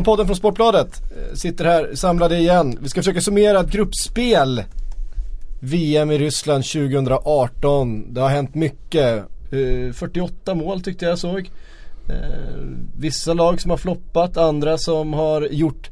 VM-podden 0.00 0.26
från 0.26 0.36
Sportbladet 0.36 1.02
eh, 1.10 1.34
sitter 1.34 1.64
här 1.64 1.90
samlade 1.94 2.38
igen. 2.38 2.78
Vi 2.80 2.88
ska 2.88 3.00
försöka 3.00 3.20
summera 3.20 3.60
ett 3.60 3.70
gruppspel. 3.70 4.64
VM 5.60 6.10
i 6.10 6.18
Ryssland 6.18 6.64
2018. 6.64 8.14
Det 8.14 8.20
har 8.20 8.28
hänt 8.28 8.54
mycket. 8.54 9.24
48 9.94 10.54
mål 10.54 10.82
tyckte 10.82 11.04
jag 11.04 11.18
såg. 11.18 11.50
Vissa 12.98 13.34
lag 13.34 13.60
som 13.60 13.70
har 13.70 13.78
floppat, 13.78 14.36
andra 14.36 14.78
som 14.78 15.12
har 15.12 15.42
gjort 15.42 15.90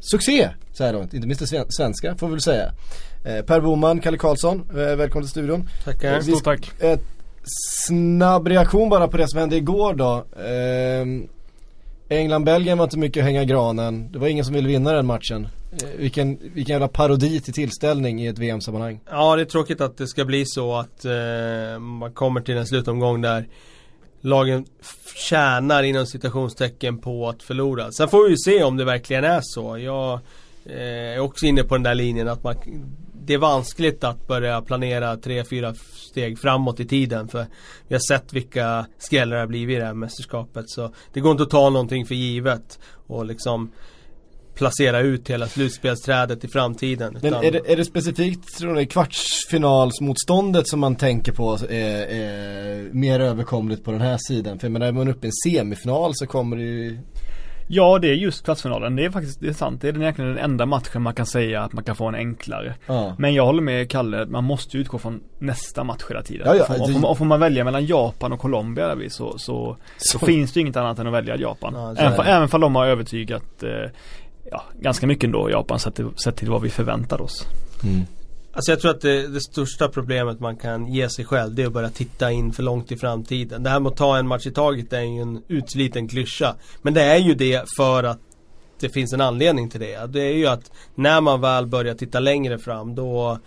succé 0.00 0.48
så 0.72 0.84
här 0.84 0.92
långt. 0.92 1.14
Inte 1.14 1.26
minst 1.26 1.50
det 1.50 1.66
svenska 1.68 2.16
får 2.16 2.26
vi 2.26 2.30
väl 2.30 2.40
säga. 2.40 2.72
Per 3.22 3.60
Boman, 3.60 4.00
Kalle 4.00 4.18
Karlsson, 4.18 4.62
välkommen 4.72 5.24
till 5.24 5.30
studion. 5.30 5.68
Tackar. 5.84 6.20
Stort 6.20 6.44
tack. 6.44 6.70
Snabb 7.86 8.48
reaktion 8.48 8.88
bara 8.88 9.08
på 9.08 9.16
det 9.16 9.28
som 9.28 9.40
hände 9.40 9.56
igår 9.56 9.94
då. 9.94 10.24
England-Belgien 12.10 12.78
var 12.78 12.84
inte 12.84 12.98
mycket 12.98 13.20
att 13.20 13.24
hänga 13.24 13.42
i 13.42 13.46
granen. 13.46 14.12
Det 14.12 14.18
var 14.18 14.28
ingen 14.28 14.44
som 14.44 14.54
ville 14.54 14.68
vinna 14.68 14.92
den 14.92 15.06
matchen. 15.06 15.48
Eh, 15.72 15.88
vilken, 15.98 16.38
vilken 16.54 16.72
jävla 16.72 16.88
parodi 16.88 17.40
till 17.40 17.54
tillställning 17.54 18.22
i 18.22 18.26
ett 18.26 18.38
VM-sammanhang. 18.38 19.00
Ja, 19.10 19.36
det 19.36 19.42
är 19.42 19.46
tråkigt 19.46 19.80
att 19.80 19.96
det 19.96 20.06
ska 20.06 20.24
bli 20.24 20.44
så 20.46 20.76
att 20.76 21.04
eh, 21.04 21.78
man 21.78 22.12
kommer 22.12 22.40
till 22.40 22.56
en 22.56 22.66
slutomgång 22.66 23.20
där 23.20 23.48
lagen 24.20 24.64
tjänar 25.16 25.82
inom 25.82 26.06
citationstecken 26.06 26.98
på 26.98 27.28
att 27.28 27.42
förlora. 27.42 27.92
Sen 27.92 28.08
får 28.08 28.24
vi 28.24 28.30
ju 28.30 28.36
se 28.36 28.62
om 28.62 28.76
det 28.76 28.84
verkligen 28.84 29.24
är 29.24 29.40
så. 29.42 29.78
Jag 29.78 30.20
eh, 30.64 31.14
är 31.14 31.18
också 31.18 31.46
inne 31.46 31.62
på 31.62 31.74
den 31.74 31.82
där 31.82 31.94
linjen 31.94 32.28
att 32.28 32.44
man 32.44 32.54
det 33.24 33.34
är 33.34 33.38
vanskligt 33.38 34.04
att 34.04 34.26
börja 34.26 34.62
planera 34.62 35.16
tre, 35.16 35.44
fyra 35.44 35.74
steg 36.10 36.38
framåt 36.38 36.80
i 36.80 36.86
tiden. 36.86 37.28
För 37.28 37.46
vi 37.88 37.94
har 37.94 38.16
sett 38.16 38.32
vilka 38.32 38.86
skrällar 38.98 39.36
det 39.36 39.42
har 39.42 39.46
blivit 39.46 39.76
i 39.76 39.78
det 39.78 39.86
här 39.86 39.94
mästerskapet. 39.94 40.64
Så 40.68 40.94
det 41.12 41.20
går 41.20 41.30
inte 41.30 41.42
att 41.42 41.50
ta 41.50 41.70
någonting 41.70 42.06
för 42.06 42.14
givet. 42.14 42.78
Och 43.06 43.26
liksom 43.26 43.72
placera 44.54 45.00
ut 45.00 45.30
hela 45.30 45.46
slutspelsträdet 45.46 46.44
i 46.44 46.48
framtiden. 46.48 47.18
Men 47.22 47.34
är 47.34 47.52
det, 47.52 47.72
är 47.72 47.76
det 47.76 47.84
specifikt 47.84 48.58
tror 48.58 48.74
ni, 48.74 48.86
kvartsfinalsmotståndet 48.86 50.68
som 50.68 50.80
man 50.80 50.96
tänker 50.96 51.32
på 51.32 51.58
är, 51.68 52.06
är 52.06 52.92
mer 52.92 53.20
överkomligt 53.20 53.84
på 53.84 53.90
den 53.90 54.00
här 54.00 54.18
sidan? 54.28 54.58
För 54.58 54.66
jag 54.66 54.72
menar, 54.72 54.86
är 54.86 54.92
man 54.92 55.08
uppe 55.08 55.26
i 55.26 55.28
en 55.28 55.52
semifinal 55.52 56.12
så 56.14 56.26
kommer 56.26 56.56
det 56.56 56.62
ju 56.62 56.98
Ja 57.72 57.98
det 57.98 58.08
är 58.08 58.14
just 58.14 58.44
kvartsfinalen, 58.44 58.96
det 58.96 59.04
är 59.04 59.10
faktiskt 59.10 59.40
det 59.40 59.48
är 59.48 59.52
sant. 59.52 59.80
Det 59.80 59.88
är 59.88 59.96
egentligen 59.96 60.34
den 60.34 60.44
enda 60.44 60.66
matchen 60.66 61.02
man 61.02 61.14
kan 61.14 61.26
säga 61.26 61.62
att 61.62 61.72
man 61.72 61.84
kan 61.84 61.96
få 61.96 62.06
en 62.08 62.14
enklare. 62.14 62.74
Ja. 62.86 63.14
Men 63.18 63.34
jag 63.34 63.46
håller 63.46 63.62
med 63.62 63.90
Kalle, 63.90 64.26
man 64.26 64.44
måste 64.44 64.78
utgå 64.78 64.98
från 64.98 65.20
nästa 65.38 65.84
match 65.84 66.02
hela 66.08 66.22
tiden. 66.22 66.46
Ja, 66.46 66.54
ja, 66.54 66.62
och, 66.62 66.92
får, 66.92 67.10
och 67.10 67.18
får 67.18 67.24
man 67.24 67.40
välja 67.40 67.64
mellan 67.64 67.86
Japan 67.86 68.32
och 68.32 68.40
Colombia 68.40 68.88
där 68.88 68.96
vi, 68.96 69.10
så, 69.10 69.38
så, 69.38 69.76
så, 69.96 70.18
så 70.18 70.26
finns 70.26 70.52
det 70.52 70.60
inget 70.60 70.76
annat 70.76 70.98
än 70.98 71.06
att 71.06 71.12
välja 71.12 71.36
Japan. 71.36 71.72
Ja, 71.76 71.94
även, 71.98 72.16
för, 72.16 72.24
även 72.24 72.48
för 72.48 72.58
de 72.58 72.74
har 72.74 72.86
övertygat 72.86 73.62
eh, 73.62 73.90
ja, 74.50 74.62
ganska 74.80 75.06
mycket 75.06 75.24
ändå 75.24 75.50
Japan 75.50 75.78
sett 75.78 75.94
till, 75.94 76.08
sett 76.24 76.36
till 76.36 76.50
vad 76.50 76.62
vi 76.62 76.70
förväntar 76.70 77.22
oss. 77.22 77.46
Mm. 77.84 78.06
Alltså 78.52 78.72
jag 78.72 78.80
tror 78.80 78.90
att 78.90 79.00
det, 79.00 79.28
det, 79.28 79.40
största 79.40 79.88
problemet 79.88 80.40
man 80.40 80.56
kan 80.56 80.86
ge 80.86 81.08
sig 81.08 81.24
själv 81.24 81.54
det 81.54 81.62
är 81.62 81.66
att 81.66 81.72
börja 81.72 81.90
titta 81.90 82.30
in 82.30 82.52
för 82.52 82.62
långt 82.62 82.92
i 82.92 82.96
framtiden. 82.96 83.62
Det 83.62 83.70
här 83.70 83.80
med 83.80 83.90
att 83.92 83.96
ta 83.96 84.18
en 84.18 84.26
match 84.26 84.46
i 84.46 84.50
taget 84.50 84.92
är 84.92 85.00
ju 85.00 85.22
en 85.22 85.42
utsliten 85.48 86.08
klyscha. 86.08 86.54
Men 86.82 86.94
det 86.94 87.02
är 87.02 87.18
ju 87.18 87.34
det 87.34 87.64
för 87.76 88.04
att 88.04 88.20
det 88.80 88.88
finns 88.88 89.12
en 89.12 89.20
anledning 89.20 89.70
till 89.70 89.80
det. 89.80 90.06
Det 90.06 90.22
är 90.22 90.32
ju 90.32 90.46
att 90.46 90.72
när 90.94 91.20
man 91.20 91.40
väl 91.40 91.66
börjar 91.66 91.94
titta 91.94 92.20
längre 92.20 92.58
fram 92.58 92.94
då 92.94 93.38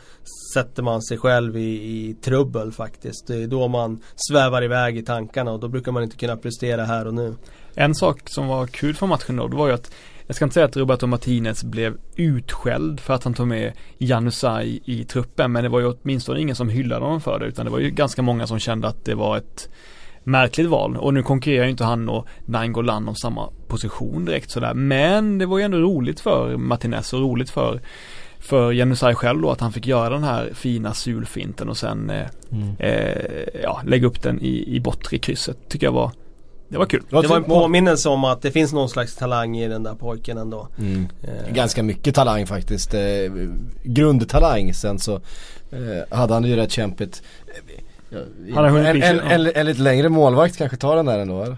sätter 0.53 0.83
man 0.83 1.01
sig 1.01 1.17
själv 1.17 1.57
i, 1.57 1.71
i 1.71 2.15
trubbel 2.21 2.71
faktiskt. 2.71 3.27
Det 3.27 3.43
är 3.43 3.47
då 3.47 3.67
man 3.67 4.01
svävar 4.15 4.63
iväg 4.63 4.97
i 4.97 5.03
tankarna 5.03 5.51
och 5.51 5.59
då 5.59 5.67
brukar 5.67 5.91
man 5.91 6.03
inte 6.03 6.17
kunna 6.17 6.37
prestera 6.37 6.85
här 6.85 7.07
och 7.07 7.13
nu. 7.13 7.35
En 7.75 7.95
sak 7.95 8.21
som 8.25 8.47
var 8.47 8.67
kul 8.67 8.95
för 8.95 9.07
matchen 9.07 9.35
då, 9.35 9.47
det 9.47 9.55
var 9.55 9.67
ju 9.67 9.73
att 9.73 9.91
jag 10.27 10.35
ska 10.35 10.45
inte 10.45 10.53
säga 10.53 10.65
att 10.65 10.77
Roberto 10.77 11.07
Martinez 11.07 11.63
blev 11.63 11.97
utskälld 12.15 12.99
för 12.99 13.13
att 13.13 13.23
han 13.23 13.33
tog 13.33 13.47
med 13.47 13.73
Janusaj 13.97 14.81
i 14.85 15.03
truppen 15.03 15.51
men 15.51 15.63
det 15.63 15.69
var 15.69 15.79
ju 15.79 15.85
åtminstone 15.85 16.41
ingen 16.41 16.55
som 16.55 16.69
hyllade 16.69 17.05
honom 17.05 17.21
för 17.21 17.39
det 17.39 17.45
utan 17.45 17.65
det 17.65 17.71
var 17.71 17.79
ju 17.79 17.89
ganska 17.89 18.21
många 18.21 18.47
som 18.47 18.59
kände 18.59 18.87
att 18.87 19.05
det 19.05 19.15
var 19.15 19.37
ett 19.37 19.69
märkligt 20.23 20.67
val 20.67 20.97
och 20.97 21.13
nu 21.13 21.23
konkurrerar 21.23 21.63
ju 21.63 21.71
inte 21.71 21.83
han 21.83 22.09
och 22.09 22.27
Nainggolan 22.45 23.07
om 23.07 23.15
samma 23.15 23.49
position 23.67 24.25
direkt 24.25 24.49
sådär 24.49 24.73
men 24.73 25.37
det 25.37 25.45
var 25.45 25.57
ju 25.57 25.63
ändå 25.63 25.77
roligt 25.77 26.19
för 26.19 26.57
Martinez 26.57 27.13
och 27.13 27.19
roligt 27.19 27.49
för 27.49 27.81
för 28.39 28.71
Janusaj 28.71 29.15
själv 29.15 29.41
då 29.41 29.51
att 29.51 29.61
han 29.61 29.71
fick 29.71 29.87
göra 29.87 30.09
den 30.09 30.23
här 30.23 30.49
fina 30.53 30.93
sulfinten 30.93 31.69
och 31.69 31.77
sen 31.77 32.09
eh, 32.09 32.27
mm. 32.51 32.75
eh, 32.79 33.61
ja, 33.63 33.81
lägga 33.85 34.07
upp 34.07 34.21
den 34.21 34.41
i, 34.41 34.75
i 34.75 34.79
bortre 34.79 35.17
krysset 35.17 35.57
tycker 35.69 35.87
jag 35.87 35.91
var 35.91 36.11
det 36.67 36.77
var 36.77 36.85
kul. 36.85 37.03
Det 37.09 37.27
var 37.27 37.37
en 37.37 37.43
påminnelse 37.43 38.09
om 38.09 38.23
att 38.23 38.41
det 38.41 38.51
finns 38.51 38.73
någon 38.73 38.89
slags 38.89 39.15
talang 39.15 39.57
i 39.57 39.67
den 39.67 39.83
där 39.83 39.95
pojken 39.95 40.37
ändå. 40.37 40.67
Mm. 40.77 41.07
Eh. 41.21 41.53
Ganska 41.53 41.83
mycket 41.83 42.15
talang 42.15 42.47
faktiskt. 42.47 42.93
Eh, 42.93 43.01
grundtalang. 43.83 44.73
Sen 44.73 44.99
så 44.99 45.15
eh, 45.71 46.17
hade 46.17 46.33
han 46.33 46.43
ju 46.43 46.55
rätt 46.55 46.71
kämpigt. 46.71 47.23
Han 48.55 48.65
en, 48.65 49.03
en, 49.03 49.19
en, 49.19 49.51
en, 49.55 49.65
lite 49.65 49.81
längre 49.81 50.09
målvakt 50.09 50.57
kanske 50.57 50.77
tar 50.77 50.95
den 50.95 51.05
där 51.05 51.19
ändå 51.19 51.43
eller? 51.43 51.57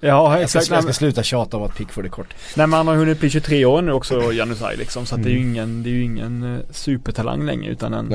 Ja 0.00 0.38
exakt. 0.38 0.54
Jag 0.54 0.64
ska, 0.64 0.74
jag 0.74 0.82
ska 0.82 0.92
sluta 0.92 1.22
tjata 1.22 1.56
om 1.56 1.62
att 1.62 1.74
Pickford 1.74 2.04
är 2.04 2.08
kort. 2.08 2.34
Nej 2.56 2.66
men 2.66 2.72
han 2.72 2.88
har 2.88 2.94
hunnit 2.94 3.20
bli 3.20 3.30
23 3.30 3.64
år 3.64 3.82
nu 3.82 3.92
också 3.92 4.32
Janusaj 4.32 4.76
liksom. 4.76 5.06
Så 5.06 5.14
att 5.14 5.18
mm. 5.18 5.24
det 5.24 5.30
är 5.30 5.38
ju 5.38 5.40
mm. 5.40 5.52
ingen, 5.52 5.82
det 5.82 5.90
är 5.90 5.92
ju 5.92 6.04
ingen 6.04 6.54
eh, 6.54 6.60
supertalang 6.70 7.46
längre 7.46 7.70
utan 7.70 7.94
en 7.94 8.14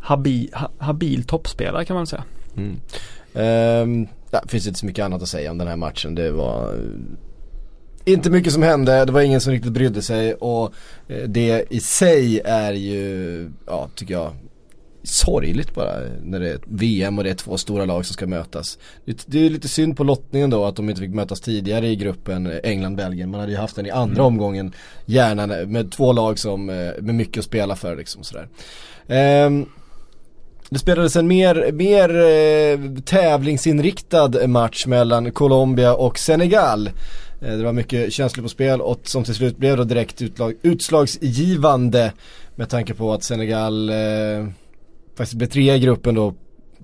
habil, 0.00 0.50
ha, 0.54 0.70
habil 0.78 1.24
toppspelare 1.24 1.84
kan 1.84 1.96
man 1.96 2.06
säga. 2.06 2.24
Mm. 2.56 2.80
Um, 3.34 4.08
det 4.40 4.48
finns 4.48 4.66
inte 4.66 4.78
så 4.78 4.86
mycket 4.86 5.04
annat 5.04 5.22
att 5.22 5.28
säga 5.28 5.50
om 5.50 5.58
den 5.58 5.68
här 5.68 5.76
matchen. 5.76 6.14
Det 6.14 6.30
var 6.30 6.74
eh, 6.74 8.12
inte 8.12 8.30
mycket 8.30 8.52
som 8.52 8.62
hände, 8.62 9.04
det 9.04 9.12
var 9.12 9.20
ingen 9.20 9.40
som 9.40 9.52
riktigt 9.52 9.72
brydde 9.72 10.02
sig 10.02 10.34
och 10.34 10.74
eh, 11.08 11.28
det 11.28 11.64
i 11.70 11.80
sig 11.80 12.40
är 12.44 12.72
ju, 12.72 13.50
ja 13.66 13.88
tycker 13.94 14.14
jag, 14.14 14.32
sorgligt 15.02 15.74
bara 15.74 16.00
när 16.22 16.40
det 16.40 16.50
är 16.50 16.58
VM 16.64 17.18
och 17.18 17.24
det 17.24 17.30
är 17.30 17.34
två 17.34 17.56
stora 17.56 17.84
lag 17.84 18.06
som 18.06 18.14
ska 18.14 18.26
mötas. 18.26 18.78
Det 19.26 19.46
är 19.46 19.50
lite 19.50 19.68
synd 19.68 19.96
på 19.96 20.04
lottningen 20.04 20.50
då 20.50 20.64
att 20.64 20.76
de 20.76 20.88
inte 20.88 21.00
fick 21.00 21.14
mötas 21.14 21.40
tidigare 21.40 21.88
i 21.88 21.96
gruppen 21.96 22.60
England-Belgien. 22.62 23.30
Man 23.30 23.40
hade 23.40 23.52
ju 23.52 23.58
haft 23.58 23.76
den 23.76 23.86
i 23.86 23.90
andra 23.90 24.22
mm. 24.22 24.26
omgången 24.26 24.72
gärna 25.06 25.46
med 25.46 25.92
två 25.92 26.12
lag 26.12 26.38
som, 26.38 26.70
eh, 26.70 26.92
med 27.00 27.14
mycket 27.14 27.38
att 27.38 27.44
spela 27.44 27.76
för 27.76 27.96
liksom 27.96 28.22
sådär. 28.22 28.48
Um, 29.46 29.66
det 30.72 30.78
spelades 30.78 31.16
en 31.16 31.26
mer, 31.26 31.72
mer 31.72 32.08
eh, 32.08 33.02
tävlingsinriktad 33.02 34.46
match 34.46 34.86
mellan 34.86 35.32
Colombia 35.32 35.94
och 35.94 36.18
Senegal. 36.18 36.86
Eh, 37.40 37.56
det 37.56 37.64
var 37.64 37.72
mycket 37.72 38.12
känslor 38.12 38.42
på 38.42 38.48
spel 38.48 38.80
och 38.80 39.00
som 39.04 39.24
till 39.24 39.34
slut 39.34 39.56
blev 39.56 39.76
då 39.76 39.84
direkt 39.84 40.22
utlag, 40.22 40.54
utslagsgivande 40.62 42.12
med 42.54 42.68
tanke 42.68 42.94
på 42.94 43.12
att 43.12 43.24
Senegal 43.24 43.88
eh, 43.88 44.46
faktiskt 45.16 45.34
blev 45.34 45.46
trea 45.46 45.76
i 45.76 45.80
gruppen 45.80 46.14
då 46.14 46.34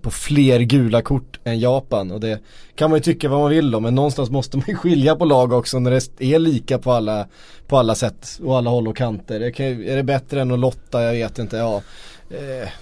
på 0.03 0.11
fler 0.11 0.61
gula 0.61 1.03
kort 1.03 1.41
än 1.45 1.61
Japan 1.61 2.11
och 2.11 2.21
det 2.21 2.41
kan 2.75 2.91
man 2.91 2.97
ju 2.99 3.03
tycka 3.03 3.29
vad 3.29 3.41
man 3.41 3.51
vill 3.51 3.75
om 3.75 3.83
men 3.83 3.95
någonstans 3.95 4.31
måste 4.31 4.57
man 4.57 4.67
ju 4.69 4.75
skilja 4.75 5.17
på 5.17 5.25
lag 5.25 5.53
också 5.53 5.79
när 5.79 5.91
det 5.91 6.35
är 6.35 6.39
lika 6.39 6.79
på 6.79 6.93
alla, 6.93 7.27
på 7.67 7.79
alla 7.79 7.95
sätt 7.95 8.39
och 8.45 8.57
alla 8.57 8.71
håll 8.71 8.89
och 8.89 8.97
kanter. 8.97 9.41
Det 9.41 9.53
kan, 9.53 9.67
är 9.67 9.97
det 9.97 10.03
bättre 10.03 10.41
än 10.41 10.53
att 10.53 10.59
lotta? 10.59 11.03
Jag 11.03 11.13
vet 11.13 11.39
inte. 11.39 11.57
Ja, 11.57 11.83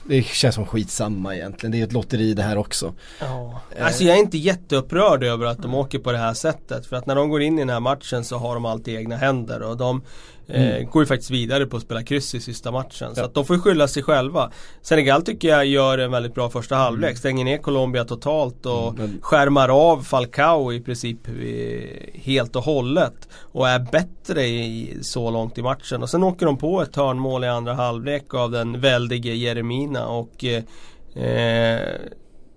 det 0.04 0.22
känns 0.26 0.54
som 0.54 0.66
skitsamma 0.66 1.34
egentligen. 1.34 1.72
Det 1.72 1.80
är 1.80 1.84
ett 1.84 1.92
lotteri 1.92 2.34
det 2.34 2.42
här 2.42 2.58
också. 2.58 2.94
Ja. 3.20 3.60
Eh. 3.76 3.86
Alltså 3.86 4.04
jag 4.04 4.16
är 4.16 4.20
inte 4.20 4.38
jätteupprörd 4.38 5.24
över 5.24 5.46
att 5.46 5.62
de 5.62 5.74
åker 5.74 5.98
på 5.98 6.12
det 6.12 6.18
här 6.18 6.34
sättet. 6.34 6.86
För 6.86 6.96
att 6.96 7.06
när 7.06 7.14
de 7.14 7.28
går 7.28 7.42
in 7.42 7.54
i 7.54 7.62
den 7.62 7.70
här 7.70 7.80
matchen 7.80 8.24
så 8.24 8.36
har 8.36 8.54
de 8.54 8.64
alltid 8.64 8.96
egna 8.98 9.16
händer. 9.16 9.62
Och 9.62 9.76
de 9.76 10.02
eh, 10.48 10.76
mm. 10.76 10.90
går 10.90 11.02
ju 11.02 11.06
faktiskt 11.06 11.30
vidare 11.30 11.66
på 11.66 11.76
att 11.76 11.82
spela 11.82 12.02
kryss 12.02 12.34
i 12.34 12.40
sista 12.40 12.70
matchen. 12.70 13.12
Ja. 13.16 13.22
Så 13.22 13.30
de 13.34 13.44
får 13.44 13.58
skylla 13.58 13.88
sig 13.88 14.02
själva. 14.02 14.50
Senegal 14.82 15.22
tycker 15.22 15.48
jag 15.48 15.66
gör 15.66 15.98
en 15.98 16.10
väldigt 16.10 16.34
bra 16.34 16.50
första 16.50 16.76
halvlek. 16.76 17.10
Mm. 17.10 17.16
Stänger 17.16 17.44
ner 17.44 17.58
Colombia 17.58 18.04
totalt 18.04 18.66
och 18.66 18.88
mm. 18.88 18.94
Men... 18.96 19.18
skärmar 19.22 19.68
av 19.68 20.02
Falcao 20.02 20.72
i 20.72 20.80
princip 20.80 21.28
eh, 21.28 22.20
helt 22.22 22.56
och 22.56 22.62
hållet. 22.62 23.28
Och 23.34 23.68
är 23.68 23.78
bättre 23.78 24.46
i, 24.46 24.98
så 25.02 25.30
långt 25.30 25.58
i 25.58 25.62
matchen. 25.62 26.02
Och 26.02 26.10
sen 26.10 26.22
åker 26.22 26.46
de 26.46 26.58
på 26.58 26.82
ett 26.82 26.96
hörnmål 26.96 27.44
i 27.44 27.48
andra 27.48 27.74
halvlek 27.74 28.34
av 28.34 28.50
den 28.50 28.80
väldige 28.80 29.34
Jeremina. 29.34 30.06
Och 30.06 30.44
eh, 30.44 31.78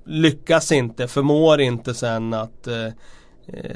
lyckas 0.06 0.71
inte, 0.71 1.07
förmår 1.07 1.62
inte 1.62 1.94
sen 1.94 2.33
att 2.33 2.68
eh, 2.68 2.75
Eh, 2.75 2.94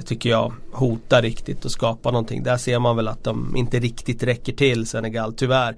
tycker 0.05 0.29
jag 0.29 0.53
hotar 0.71 1.21
riktigt 1.21 1.65
och 1.65 1.71
skapa 1.71 2.11
någonting. 2.11 2.43
Där 2.43 2.57
ser 2.57 2.79
man 2.79 2.95
väl 2.95 3.07
att 3.07 3.23
de 3.23 3.55
inte 3.55 3.79
riktigt 3.79 4.23
räcker 4.23 4.53
till 4.53 4.85
Senegal, 4.87 5.33
tyvärr. 5.33 5.75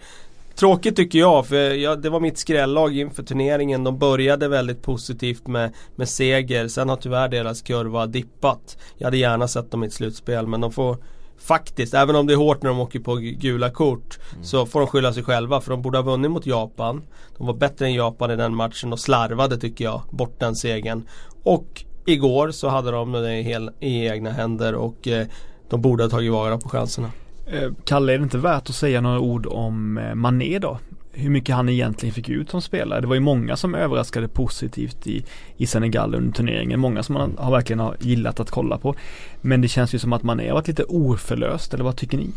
Tråkigt 0.55 0.95
tycker 0.95 1.19
jag, 1.19 1.47
för 1.47 1.55
jag, 1.55 2.01
det 2.01 2.09
var 2.09 2.19
mitt 2.19 2.37
skrällag 2.37 2.97
inför 2.97 3.23
turneringen. 3.23 3.83
De 3.83 3.97
började 3.97 4.47
väldigt 4.47 4.81
positivt 4.81 5.47
med, 5.47 5.73
med 5.95 6.09
seger. 6.09 6.67
Sen 6.67 6.89
har 6.89 6.95
tyvärr 6.95 7.29
deras 7.29 7.61
kurva 7.61 8.07
dippat. 8.07 8.77
Jag 8.97 9.07
hade 9.07 9.17
gärna 9.17 9.47
sett 9.47 9.71
dem 9.71 9.83
i 9.83 9.87
ett 9.87 9.93
slutspel 9.93 10.47
men 10.47 10.61
de 10.61 10.71
får 10.71 10.97
Faktiskt, 11.37 11.93
även 11.93 12.15
om 12.15 12.27
det 12.27 12.33
är 12.33 12.37
hårt 12.37 12.61
när 12.61 12.69
de 12.69 12.79
åker 12.79 12.99
på 12.99 13.15
gula 13.15 13.69
kort 13.69 14.19
mm. 14.31 14.43
Så 14.43 14.65
får 14.65 14.79
de 14.79 14.87
skylla 14.87 15.13
sig 15.13 15.23
själva 15.23 15.61
för 15.61 15.71
de 15.71 15.81
borde 15.81 15.97
ha 15.97 16.03
vunnit 16.03 16.31
mot 16.31 16.45
Japan 16.45 17.01
De 17.37 17.47
var 17.47 17.53
bättre 17.53 17.85
än 17.85 17.93
Japan 17.93 18.31
i 18.31 18.35
den 18.35 18.55
matchen 18.55 18.93
och 18.93 18.99
slarvade 18.99 19.57
tycker 19.57 19.85
jag 19.85 20.01
bort 20.09 20.39
den 20.39 20.55
segern 20.55 21.07
Och 21.43 21.83
Igår 22.05 22.51
så 22.51 22.69
hade 22.69 22.91
de 22.91 23.11
det 23.11 23.37
i, 23.37 23.41
hel, 23.41 23.69
i 23.79 24.07
egna 24.07 24.31
händer 24.31 24.75
och 24.75 25.07
eh, 25.07 25.27
de 25.69 25.81
borde 25.81 26.03
ha 26.03 26.09
tagit 26.09 26.31
vara 26.31 26.57
på 26.57 26.69
chanserna. 26.69 27.11
Eh, 27.47 27.71
Kalle, 27.85 28.13
är 28.13 28.17
det 28.17 28.23
inte 28.23 28.37
värt 28.37 28.69
att 28.69 28.75
säga 28.75 29.01
några 29.01 29.19
ord 29.19 29.45
om 29.45 29.97
eh, 29.97 30.15
Mané 30.15 30.59
då? 30.59 30.79
Hur 31.11 31.29
mycket 31.29 31.55
han 31.55 31.69
egentligen 31.69 32.13
fick 32.13 32.29
ut 32.29 32.49
som 32.49 32.61
spelare. 32.61 33.01
Det 33.01 33.07
var 33.07 33.15
ju 33.15 33.21
många 33.21 33.55
som 33.55 33.75
överraskade 33.75 34.27
positivt 34.27 35.07
i, 35.07 35.25
i 35.57 35.67
Senegal 35.67 36.15
under 36.15 36.31
turneringen. 36.31 36.79
Många 36.79 37.03
som 37.03 37.13
man 37.13 37.35
har 37.37 37.51
verkligen 37.51 37.79
har 37.79 37.95
gillat 37.99 38.39
att 38.39 38.51
kolla 38.51 38.77
på. 38.77 38.95
Men 39.41 39.61
det 39.61 39.67
känns 39.67 39.95
ju 39.95 39.99
som 39.99 40.13
att 40.13 40.23
Mané 40.23 40.47
har 40.47 40.53
varit 40.53 40.67
lite 40.67 40.83
oförlöst, 40.83 41.73
eller 41.73 41.83
vad 41.83 41.95
tycker 41.95 42.17
ni? 42.17 42.27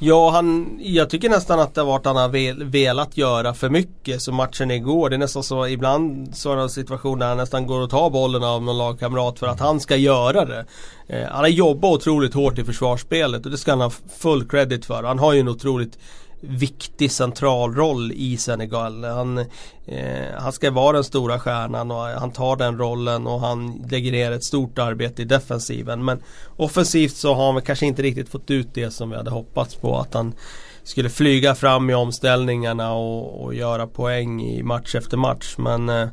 Ja, 0.00 0.30
han, 0.30 0.78
jag 0.82 1.10
tycker 1.10 1.28
nästan 1.28 1.60
att 1.60 1.74
det 1.74 1.80
har 1.80 1.86
varit 1.86 2.06
han 2.06 2.16
har 2.16 2.28
vel, 2.28 2.64
velat 2.64 3.16
göra 3.16 3.54
för 3.54 3.68
mycket. 3.68 4.22
Så 4.22 4.32
matchen 4.32 4.70
igår, 4.70 5.10
det 5.10 5.16
är 5.16 5.18
nästan 5.18 5.42
så 5.42 5.66
ibland 5.66 6.36
sådana 6.36 6.68
situationer 6.68 7.18
där 7.18 7.28
han 7.28 7.36
nästan 7.36 7.66
går 7.66 7.80
och 7.80 7.90
tar 7.90 8.10
bollen 8.10 8.44
av 8.44 8.62
någon 8.62 8.78
lagkamrat 8.78 9.38
för 9.38 9.46
att 9.46 9.60
han 9.60 9.80
ska 9.80 9.96
göra 9.96 10.44
det. 10.44 10.66
Eh, 11.06 11.28
han 11.28 11.40
har 11.40 11.48
jobbat 11.48 11.92
otroligt 11.92 12.34
hårt 12.34 12.58
i 12.58 12.64
försvarsspelet 12.64 13.44
och 13.44 13.50
det 13.50 13.58
ska 13.58 13.72
han 13.72 13.80
ha 13.80 13.90
full 14.18 14.48
credit 14.48 14.84
för. 14.84 15.02
Han 15.02 15.18
har 15.18 15.32
ju 15.32 15.40
en 15.40 15.48
otroligt 15.48 15.98
viktig 16.40 17.12
central 17.12 17.74
roll 17.74 18.12
i 18.12 18.36
Senegal. 18.36 19.04
Han, 19.04 19.38
eh, 19.86 20.26
han 20.38 20.52
ska 20.52 20.70
vara 20.70 20.92
den 20.92 21.04
stora 21.04 21.38
stjärnan 21.38 21.90
och 21.90 22.02
han 22.02 22.30
tar 22.30 22.56
den 22.56 22.78
rollen 22.78 23.26
och 23.26 23.40
han 23.40 23.86
lägger 23.90 24.12
ner 24.12 24.32
ett 24.32 24.44
stort 24.44 24.78
arbete 24.78 25.22
i 25.22 25.24
defensiven. 25.24 26.04
Men 26.04 26.22
offensivt 26.56 27.16
så 27.16 27.34
har 27.34 27.52
han 27.52 27.62
kanske 27.62 27.86
inte 27.86 28.02
riktigt 28.02 28.28
fått 28.28 28.50
ut 28.50 28.68
det 28.74 28.90
som 28.90 29.10
vi 29.10 29.16
hade 29.16 29.30
hoppats 29.30 29.74
på. 29.74 29.98
Att 29.98 30.14
han 30.14 30.34
skulle 30.82 31.10
flyga 31.10 31.54
fram 31.54 31.90
i 31.90 31.94
omställningarna 31.94 32.92
och, 32.92 33.44
och 33.44 33.54
göra 33.54 33.86
poäng 33.86 34.42
i 34.42 34.62
match 34.62 34.94
efter 34.94 35.16
match. 35.16 35.54
Men 35.58 35.88
eh, 35.88 36.08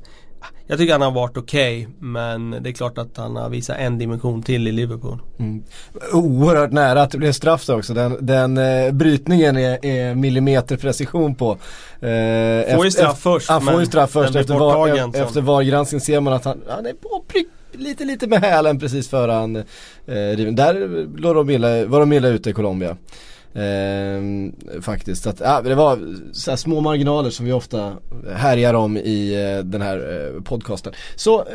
jag 0.68 0.78
tycker 0.78 0.94
han 0.94 1.02
har 1.02 1.12
varit 1.12 1.38
okej 1.38 1.82
okay, 1.82 1.94
men 2.00 2.52
det 2.52 2.70
är 2.70 2.74
klart 2.74 2.98
att 2.98 3.18
han 3.18 3.36
har 3.36 3.50
visat 3.50 3.78
en 3.80 3.98
dimension 3.98 4.44
till 4.44 4.68
i 4.68 4.72
Liverpool. 4.72 5.20
Mm. 5.40 5.64
Oerhört 6.14 6.72
nära 6.72 7.02
att 7.02 7.12
det 7.12 7.18
blev 7.18 7.32
straff 7.32 7.70
också. 7.70 7.94
Den, 7.94 8.18
den 8.26 8.58
eh, 8.58 8.92
brytningen 8.92 9.58
är, 9.58 9.86
är 9.86 10.16
millimeterprecision 10.16 11.36
på. 11.36 11.52
Eh, 12.00 12.76
får 12.76 12.86
ju 12.86 12.92
straff 12.92 13.20
först. 13.20 13.50
Han 13.50 13.62
får 13.62 13.80
ju 13.80 13.86
straff 13.86 14.12
först. 14.12 14.36
Efter, 14.36 14.54
var, 14.54 15.16
efter 15.22 15.42
VAR-granskning 15.42 16.02
ser 16.02 16.20
man 16.20 16.34
att 16.34 16.46
han, 16.46 16.62
han 16.68 16.86
är 16.86 16.94
på 16.94 17.24
prick 17.28 17.48
lite 17.72 18.06
lite 18.06 18.28
med 18.28 18.42
hälen 18.42 18.80
precis 18.80 19.10
före 19.10 19.32
han 19.32 19.56
eh, 19.56 19.64
Där 20.54 21.08
låg 21.18 21.36
de 21.36 21.50
illa, 21.50 21.86
var 21.86 22.00
de 22.00 22.14
illa 22.14 22.28
ute 22.28 22.50
i 22.50 22.54
Colombia. 22.54 22.98
Ehm, 23.58 24.54
faktiskt, 24.82 25.28
att, 25.28 25.40
ja, 25.40 25.62
det 25.62 25.76
var 25.76 26.00
så 26.32 26.58
små 26.58 26.82
marginaler 26.82 27.30
som 27.30 27.46
vi 27.46 27.52
ofta 27.52 27.94
härjar 28.36 28.74
om 28.74 28.98
i 28.98 29.34
eh, 29.34 29.66
den 29.66 29.82
här 29.82 29.98
eh, 30.36 30.42
podcasten. 30.42 30.94
Så 31.16 31.40
eh, 31.40 31.46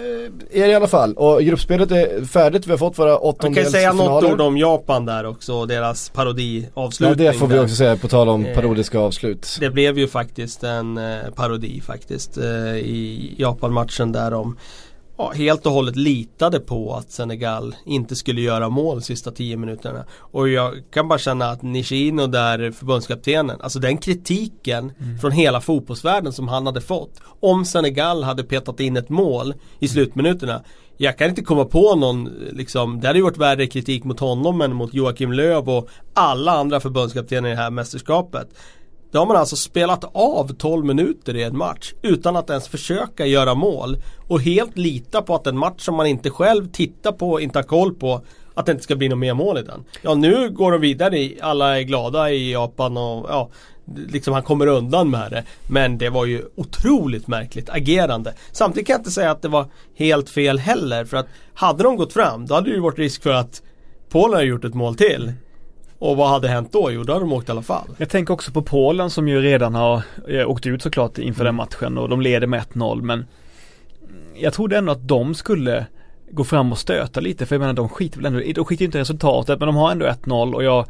är 0.62 0.67
det 0.67 0.73
i 0.73 0.75
alla 0.75 0.87
fall 0.87 1.14
och 1.14 1.43
gruppspelet 1.43 1.91
är 1.91 2.25
färdigt, 2.25 2.67
vi 2.67 2.70
har 2.70 2.79
fått 2.79 2.99
våra 2.99 3.19
åttondelsfinaler. 3.19 3.62
Vi 3.62 3.73
kan 3.73 3.97
säga 3.99 4.11
något 4.11 4.32
ord 4.32 4.41
om 4.41 4.58
Japan 4.58 5.06
där 5.06 5.26
också 5.26 5.55
och 5.55 5.69
deras 5.69 6.08
parodiavslutning. 6.08 7.26
Ja 7.26 7.32
det 7.32 7.38
får 7.38 7.47
vi 7.47 7.58
också 7.58 7.75
säga 7.75 7.97
på 7.97 8.08
tal 8.08 8.29
om 8.29 8.46
eh, 8.46 8.55
parodiska 8.55 8.99
avslut. 8.99 9.56
Det 9.61 9.70
blev 9.70 9.99
ju 9.99 10.08
faktiskt 10.08 10.64
en 10.64 10.99
eh, 10.99 11.31
parodi 11.35 11.81
faktiskt 11.81 12.38
eh, 12.38 12.44
i 12.76 13.35
Japan-matchen 13.38 14.12
där 14.12 14.31
de 14.31 14.56
ja, 15.20 15.32
helt 15.34 15.67
och 15.67 15.72
hållet 15.72 15.96
litade 15.96 16.61
på 16.61 16.94
att 16.94 17.11
Senegal 17.11 17.75
inte 17.84 18.17
skulle 18.17 18.40
göra 18.40 18.69
mål 18.69 18.96
de 18.96 19.02
sista 19.02 19.31
tio 19.31 19.56
minuterna. 19.56 20.05
Och 20.19 20.49
jag 20.49 20.82
kan 20.90 21.08
bara 21.08 21.19
känna 21.19 21.50
att 21.50 21.62
Nishino 21.62 22.26
där, 22.26 22.70
förbundskaptenen, 22.70 23.61
alltså 23.61 23.78
den 23.78 23.99
kritiken 23.99 24.93
mm. 25.00 25.19
från 25.19 25.32
hela 25.32 25.61
fotbollsvärlden 25.61 26.32
som 26.32 26.49
han 26.49 26.67
hade 26.67 26.81
fått. 26.81 27.20
Om 27.40 27.64
Senegal 27.64 28.22
hade 28.22 28.44
petat 28.44 28.81
in 28.81 28.96
ett 28.96 29.08
mål 29.08 29.55
i 29.78 29.88
slutminuterna. 29.88 30.62
Jag 30.96 31.19
kan 31.19 31.28
inte 31.28 31.43
komma 31.43 31.64
på 31.64 31.96
någon, 31.96 32.25
liksom, 32.52 33.00
det 33.00 33.06
hade 33.06 33.19
ju 33.19 33.22
varit 33.25 33.38
värre 33.38 33.67
kritik 33.67 34.05
mot 34.05 34.20
honom 34.20 34.61
än 34.61 34.75
mot 34.75 34.94
Joakim 34.94 35.32
Löw 35.32 35.72
och 35.72 35.88
alla 36.14 36.52
andra 36.52 36.81
förbundskaptener 36.81 37.49
i 37.49 37.52
det 37.52 37.58
här 37.58 37.70
mästerskapet. 37.70 38.49
Då 39.10 39.18
har 39.18 39.26
man 39.26 39.36
alltså 39.36 39.56
spelat 39.56 40.04
av 40.12 40.48
12 40.48 40.84
minuter 40.84 41.36
i 41.36 41.42
en 41.42 41.56
match 41.56 41.92
utan 42.02 42.36
att 42.36 42.50
ens 42.50 42.68
försöka 42.68 43.26
göra 43.26 43.54
mål. 43.54 43.96
Och 44.28 44.40
helt 44.40 44.78
lita 44.78 45.22
på 45.22 45.34
att 45.34 45.46
en 45.46 45.58
match 45.58 45.84
som 45.84 45.94
man 45.94 46.06
inte 46.06 46.30
själv 46.30 46.70
tittar 46.72 47.12
på, 47.12 47.40
inte 47.40 47.58
har 47.58 47.62
koll 47.62 47.94
på, 47.94 48.22
att 48.54 48.66
det 48.66 48.72
inte 48.72 48.84
ska 48.84 48.96
bli 48.96 49.08
något 49.08 49.18
mer 49.18 49.34
mål 49.34 49.58
i 49.58 49.62
den. 49.62 49.84
Ja 50.02 50.14
nu 50.14 50.50
går 50.50 50.72
de 50.72 50.80
vidare, 50.80 51.30
alla 51.40 51.78
är 51.78 51.82
glada 51.82 52.30
i 52.30 52.52
Japan 52.52 52.96
och 52.96 53.26
ja, 53.28 53.50
liksom 54.08 54.34
han 54.34 54.42
kommer 54.42 54.66
undan 54.66 55.10
med 55.10 55.30
det. 55.30 55.44
Men 55.68 55.98
det 55.98 56.08
var 56.08 56.24
ju 56.24 56.42
otroligt 56.54 57.26
märkligt 57.26 57.70
agerande. 57.70 58.34
Samtidigt 58.52 58.86
kan 58.86 58.94
jag 58.94 59.00
inte 59.00 59.10
säga 59.10 59.30
att 59.30 59.42
det 59.42 59.48
var 59.48 59.66
helt 59.94 60.30
fel 60.30 60.58
heller. 60.58 61.04
För 61.04 61.16
att 61.16 61.26
hade 61.54 61.82
de 61.82 61.96
gått 61.96 62.12
fram, 62.12 62.46
då 62.46 62.54
hade 62.54 62.70
det 62.70 62.74
ju 62.74 62.80
varit 62.80 62.98
risk 62.98 63.22
för 63.22 63.32
att 63.32 63.62
Polen 64.08 64.34
hade 64.34 64.46
gjort 64.46 64.64
ett 64.64 64.74
mål 64.74 64.94
till. 64.94 65.32
Och 66.00 66.17
vad 66.17 66.29
hade 66.29 66.49
hänt 66.49 66.73
då? 66.73 66.91
Jo, 66.93 67.02
då 67.02 67.12
hade 67.12 67.25
de 67.25 67.32
åkt 67.32 67.49
i 67.49 67.52
alla 67.52 67.62
fall. 67.62 67.88
Jag 67.99 68.08
tänker 68.08 68.35
också 68.35 68.52
på 68.52 68.62
Polen 68.62 69.11
som 69.11 69.29
ju 69.29 69.41
redan 69.41 69.75
har 69.75 70.02
eh, 70.29 70.50
åkt 70.50 70.67
ut 70.67 70.82
såklart 70.82 71.19
inför 71.19 71.41
mm. 71.41 71.47
den 71.47 71.55
matchen 71.55 71.99
och 71.99 72.08
de 72.08 72.20
leder 72.20 72.47
med 72.47 72.62
1-0 72.62 73.02
men 73.02 73.26
jag 74.35 74.52
trodde 74.52 74.79
ändå 74.79 74.93
att 74.93 75.08
de 75.08 75.35
skulle 75.35 75.87
gå 76.31 76.44
fram 76.44 76.73
och 76.73 76.79
stöta 76.79 77.20
lite 77.20 77.47
för 77.47 77.55
jag 77.55 77.61
menar 77.61 77.73
de 77.73 77.88
skiter 77.88 78.17
väl 78.17 78.26
ändå, 78.26 78.52
de 78.55 78.64
skiter 78.64 78.85
inte 78.85 78.99
i 78.99 79.00
resultatet 79.00 79.58
men 79.58 79.67
de 79.67 79.76
har 79.76 79.93
ändå 79.93 80.06
1-0 80.06 80.55
och 80.55 80.64
jag 80.64 80.87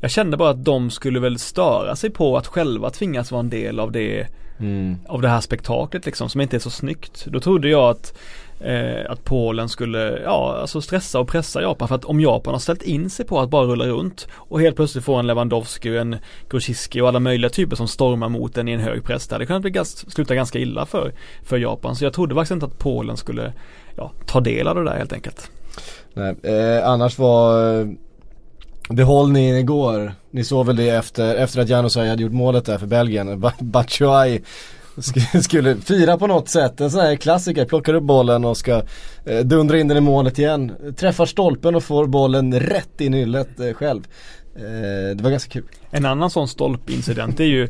jag 0.00 0.10
kände 0.10 0.36
bara 0.36 0.50
att 0.50 0.64
de 0.64 0.90
skulle 0.90 1.20
väl 1.20 1.38
störa 1.38 1.96
sig 1.96 2.10
på 2.10 2.36
att 2.36 2.46
själva 2.46 2.90
tvingas 2.90 3.32
vara 3.32 3.40
en 3.40 3.50
del 3.50 3.80
av 3.80 3.92
det 3.92 4.26
mm. 4.58 4.96
Av 5.08 5.22
det 5.22 5.28
här 5.28 5.40
spektaklet 5.40 6.06
liksom 6.06 6.28
som 6.28 6.40
inte 6.40 6.56
är 6.56 6.60
så 6.60 6.70
snyggt. 6.70 7.24
Då 7.26 7.40
trodde 7.40 7.68
jag 7.68 7.90
att 7.90 8.18
eh, 8.64 9.10
att 9.10 9.24
Polen 9.24 9.68
skulle, 9.68 10.20
ja 10.24 10.56
alltså 10.60 10.80
stressa 10.80 11.20
och 11.20 11.28
pressa 11.28 11.62
Japan 11.62 11.88
för 11.88 11.94
att 11.94 12.04
om 12.04 12.20
Japan 12.20 12.54
har 12.54 12.58
ställt 12.58 12.82
in 12.82 13.10
sig 13.10 13.26
på 13.26 13.40
att 13.40 13.50
bara 13.50 13.66
rulla 13.66 13.86
runt 13.86 14.28
och 14.34 14.60
helt 14.60 14.76
plötsligt 14.76 15.04
få 15.04 15.14
en 15.14 15.26
Lewandowski 15.26 15.90
och 15.90 15.96
en 15.96 16.16
Grosicki 16.50 17.00
och 17.00 17.08
alla 17.08 17.20
möjliga 17.20 17.50
typer 17.50 17.76
som 17.76 17.88
stormar 17.88 18.28
mot 18.28 18.58
en 18.58 18.68
i 18.68 18.72
en 18.72 18.80
hög 18.80 19.04
press 19.04 19.28
det 19.28 19.34
hade 19.34 19.46
kunnat 19.46 19.62
bli 19.62 19.70
gans, 19.70 20.12
sluta 20.12 20.34
ganska 20.34 20.58
illa 20.58 20.86
för, 20.86 21.12
för 21.44 21.58
Japan. 21.58 21.96
Så 21.96 22.04
jag 22.04 22.12
trodde 22.12 22.34
faktiskt 22.34 22.52
inte 22.52 22.66
att 22.66 22.78
Polen 22.78 23.16
skulle 23.16 23.52
ja, 23.96 24.12
ta 24.26 24.40
del 24.40 24.68
av 24.68 24.74
det 24.74 24.84
där 24.84 24.96
helt 24.96 25.12
enkelt. 25.12 25.50
Nej, 26.14 26.36
eh, 26.42 26.88
annars 26.88 27.18
var 27.18 27.80
eh, 27.80 27.86
behållningen 28.88 29.56
igår, 29.56 30.12
ni 30.30 30.44
såg 30.44 30.66
väl 30.66 30.76
det 30.76 30.88
efter, 30.88 31.34
efter 31.34 31.60
att 31.60 31.68
Janosaj 31.68 32.08
hade 32.08 32.22
gjort 32.22 32.32
målet 32.32 32.64
där 32.64 32.78
för 32.78 32.86
Belgien, 32.86 33.40
Batshuayi 33.60 34.42
skulle 35.42 35.76
fira 35.76 36.18
på 36.18 36.26
något 36.26 36.48
sätt. 36.48 36.80
En 36.80 36.90
sån 36.90 37.00
här 37.00 37.16
klassiker, 37.16 37.64
plockar 37.64 37.94
upp 37.94 38.02
bollen 38.02 38.44
och 38.44 38.56
ska 38.56 38.82
eh, 39.24 39.40
dundra 39.40 39.78
in 39.78 39.88
den 39.88 39.96
i 39.96 40.00
målet 40.00 40.38
igen. 40.38 40.72
Träffar 40.96 41.26
stolpen 41.26 41.74
och 41.74 41.84
får 41.84 42.06
bollen 42.06 42.60
rätt 42.60 43.00
i 43.00 43.08
nyllet 43.08 43.60
eh, 43.60 43.72
själv. 43.72 44.02
Eh, 44.56 45.16
det 45.16 45.22
var 45.22 45.30
ganska 45.30 45.50
kul. 45.50 45.64
En 45.90 46.06
annan 46.06 46.30
sån 46.30 46.48
stolpincident 46.48 47.40
är 47.40 47.44
ju 47.44 47.68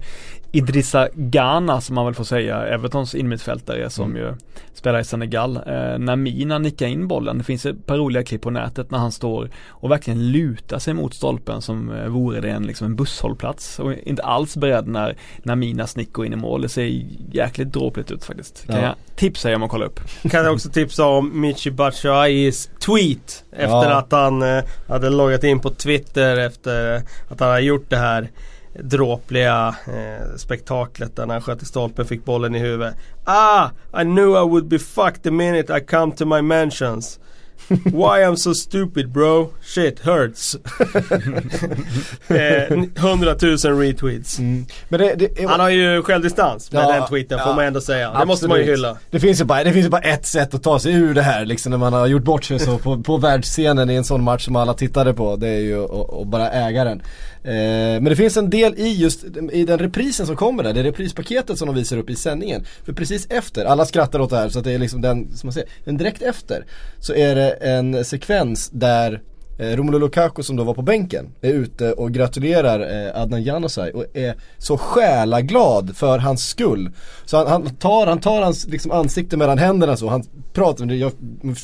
Idrissa 0.54 1.08
Ghana 1.14 1.80
som 1.80 1.94
man 1.94 2.04
väl 2.04 2.14
får 2.14 2.24
säga, 2.24 2.66
Evertons 2.66 3.14
innermittfältare 3.14 3.90
som 3.90 4.10
mm. 4.10 4.22
ju 4.22 4.34
spelar 4.74 5.00
i 5.00 5.04
Senegal. 5.04 5.56
Eh, 5.56 5.98
när 5.98 6.16
Mina 6.16 6.58
nickar 6.58 6.86
in 6.86 7.08
bollen, 7.08 7.38
det 7.38 7.44
finns 7.44 7.66
ett 7.66 7.86
par 7.86 7.96
roliga 7.96 8.24
klipp 8.24 8.42
på 8.42 8.50
nätet 8.50 8.90
när 8.90 8.98
han 8.98 9.12
står 9.12 9.50
och 9.68 9.90
verkligen 9.90 10.32
lutar 10.32 10.78
sig 10.78 10.94
mot 10.94 11.14
stolpen 11.14 11.62
som 11.62 11.90
eh, 11.90 12.06
vore 12.06 12.40
det 12.40 12.50
en, 12.50 12.62
liksom 12.62 12.86
en 12.86 12.96
busshållplats 12.96 13.78
och 13.78 13.92
inte 13.92 14.22
alls 14.22 14.56
beredd 14.56 14.88
när, 14.88 15.16
när 15.42 15.56
Mina 15.56 15.86
snickar 15.86 16.24
in 16.24 16.32
i 16.32 16.36
mål. 16.36 16.62
Det 16.62 16.68
ser 16.68 17.04
jäkligt 17.32 17.72
dråpligt 17.72 18.10
ut 18.10 18.24
faktiskt. 18.24 18.66
Kan 18.66 18.76
ja. 18.76 18.82
jag 18.82 18.94
tipsa 19.16 19.50
er 19.50 19.54
om 19.54 19.62
att 19.62 19.70
kolla 19.70 19.84
upp. 19.84 20.00
Kan 20.30 20.44
jag 20.44 20.52
också 20.52 20.70
tipsa 20.70 21.06
om 21.06 21.40
Michi 21.40 21.70
Batshuayis 21.70 22.70
tweet 22.86 23.44
efter 23.52 23.90
ja. 23.90 23.94
att 23.94 24.12
han 24.12 24.42
eh, 24.42 24.64
hade 24.88 25.10
loggat 25.10 25.44
in 25.44 25.60
på 25.60 25.70
Twitter 25.70 26.36
efter 26.36 27.02
att 27.28 27.40
han 27.40 27.48
hade 27.48 27.62
gjort 27.62 27.90
det 27.90 27.96
här 27.96 28.30
dråpliga 28.74 29.74
eh, 29.86 30.36
spektaklet 30.36 31.16
där 31.16 31.26
när 31.26 31.34
han 31.34 31.42
sköt 31.42 31.62
i 31.62 31.66
stolpen 31.66 32.06
fick 32.06 32.24
bollen 32.24 32.54
i 32.54 32.58
huvudet. 32.58 32.96
Ah! 33.24 33.68
I 34.00 34.04
knew 34.04 34.30
I 34.30 34.48
would 34.50 34.66
be 34.66 34.78
fucked 34.78 35.22
the 35.22 35.30
minute 35.30 35.78
I 35.78 35.80
come 35.80 36.12
to 36.12 36.24
my 36.24 36.42
mansions. 36.42 37.20
Why 37.68 38.24
I'm 38.24 38.36
so 38.36 38.54
stupid 38.54 39.12
bro? 39.12 39.50
Shit 39.62 39.98
hurts. 39.98 40.54
eh, 42.28 42.72
100 42.96 43.36
000 43.42 43.78
retweets. 43.78 44.38
Mm. 44.38 44.66
Men 44.88 45.00
det, 45.00 45.14
det, 45.14 45.44
Han 45.48 45.60
har 45.60 45.68
ju 45.68 46.02
självdistans 46.02 46.72
med 46.72 46.82
ja, 46.82 46.92
den 46.92 47.08
tweeten 47.08 47.38
ja, 47.38 47.44
får 47.44 47.54
man 47.54 47.64
ändå 47.64 47.80
säga. 47.80 48.08
Absolut. 48.08 48.20
Det 48.20 48.26
måste 48.26 48.48
man 48.48 48.58
ju 48.58 48.64
hylla. 48.64 48.98
Det 49.10 49.20
finns 49.20 49.40
ju, 49.40 49.44
bara, 49.44 49.64
det 49.64 49.72
finns 49.72 49.86
ju 49.86 49.90
bara 49.90 50.02
ett 50.02 50.26
sätt 50.26 50.54
att 50.54 50.62
ta 50.62 50.78
sig 50.78 50.92
ur 50.94 51.14
det 51.14 51.22
här 51.22 51.44
liksom 51.44 51.70
när 51.70 51.78
man 51.78 51.92
har 51.92 52.06
gjort 52.06 52.22
bort 52.22 52.44
sig 52.44 52.58
så 52.58 52.78
på, 52.78 53.02
på 53.02 53.16
världsscenen 53.16 53.90
i 53.90 53.94
en 53.94 54.04
sån 54.04 54.22
match 54.22 54.44
som 54.44 54.56
alla 54.56 54.74
tittade 54.74 55.14
på. 55.14 55.36
Det 55.36 55.48
är 55.48 55.60
ju 55.60 55.84
att 56.20 56.26
bara 56.26 56.50
äga 56.50 56.84
den. 56.84 57.02
Eh, 57.44 58.00
men 58.00 58.04
det 58.04 58.16
finns 58.16 58.36
en 58.36 58.50
del 58.50 58.74
i 58.76 58.92
just 58.92 59.24
i 59.52 59.64
den 59.64 59.78
reprisen 59.78 60.26
som 60.26 60.36
kommer 60.36 60.62
där, 60.62 60.72
det 60.72 60.82
reprispaketet 60.82 61.58
som 61.58 61.66
de 61.66 61.76
visar 61.76 61.96
upp 61.96 62.10
i 62.10 62.16
sändningen. 62.16 62.64
För 62.84 62.92
precis 62.92 63.26
efter, 63.30 63.64
alla 63.64 63.84
skrattar 63.84 64.20
åt 64.20 64.30
det 64.30 64.36
här 64.36 64.48
så 64.48 64.58
att 64.58 64.64
det 64.64 64.72
är 64.72 64.78
liksom 64.78 65.00
den, 65.00 65.36
som 65.36 65.46
man 65.46 65.52
säger, 65.52 65.68
men 65.84 65.96
direkt 65.96 66.22
efter 66.22 66.64
så 67.00 67.14
är 67.14 67.34
det 67.34 67.41
en 67.50 68.04
sekvens 68.04 68.70
där 68.70 69.20
eh, 69.58 69.76
Romelu 69.76 69.98
Lukaku 69.98 70.42
som 70.42 70.56
då 70.56 70.64
var 70.64 70.74
på 70.74 70.82
bänken 70.82 71.34
är 71.40 71.52
ute 71.52 71.92
och 71.92 72.12
gratulerar 72.12 72.80
eh, 72.80 73.22
Adnan 73.22 73.42
Januzaj 73.42 73.90
och 73.90 74.04
är 74.14 74.34
så 74.58 74.78
själaglad 74.78 75.96
för 75.96 76.18
hans 76.18 76.48
skull. 76.48 76.90
Så 77.24 77.36
han, 77.36 77.46
han 77.46 77.76
tar, 77.76 78.06
han 78.06 78.20
tar 78.20 78.42
hans 78.42 78.68
liksom, 78.68 78.92
ansikte 78.92 79.36
mellan 79.36 79.58
händerna 79.58 79.96
så, 79.96 80.08
han 80.08 80.24
pratar, 80.52 80.92
jag 80.92 81.12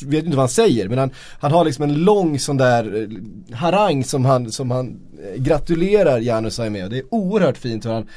vet 0.05 0.25
inte 0.25 0.37
vad 0.37 0.43
han 0.43 0.49
säger 0.49 0.89
men 0.89 0.97
han, 0.97 1.11
han 1.39 1.51
har 1.51 1.65
liksom 1.65 1.83
en 1.83 1.93
lång 1.93 2.39
sån 2.39 2.57
där 2.57 3.01
eh, 3.01 3.55
harang 3.55 4.03
som 4.03 4.25
han, 4.25 4.51
som 4.51 4.71
han 4.71 4.99
gratulerar 5.35 6.19
Januzaj 6.19 6.69
med 6.69 6.91
det 6.91 6.97
är 6.97 7.13
oerhört 7.13 7.57
fint 7.57 7.85
hur 7.85 7.91
han 7.91 8.07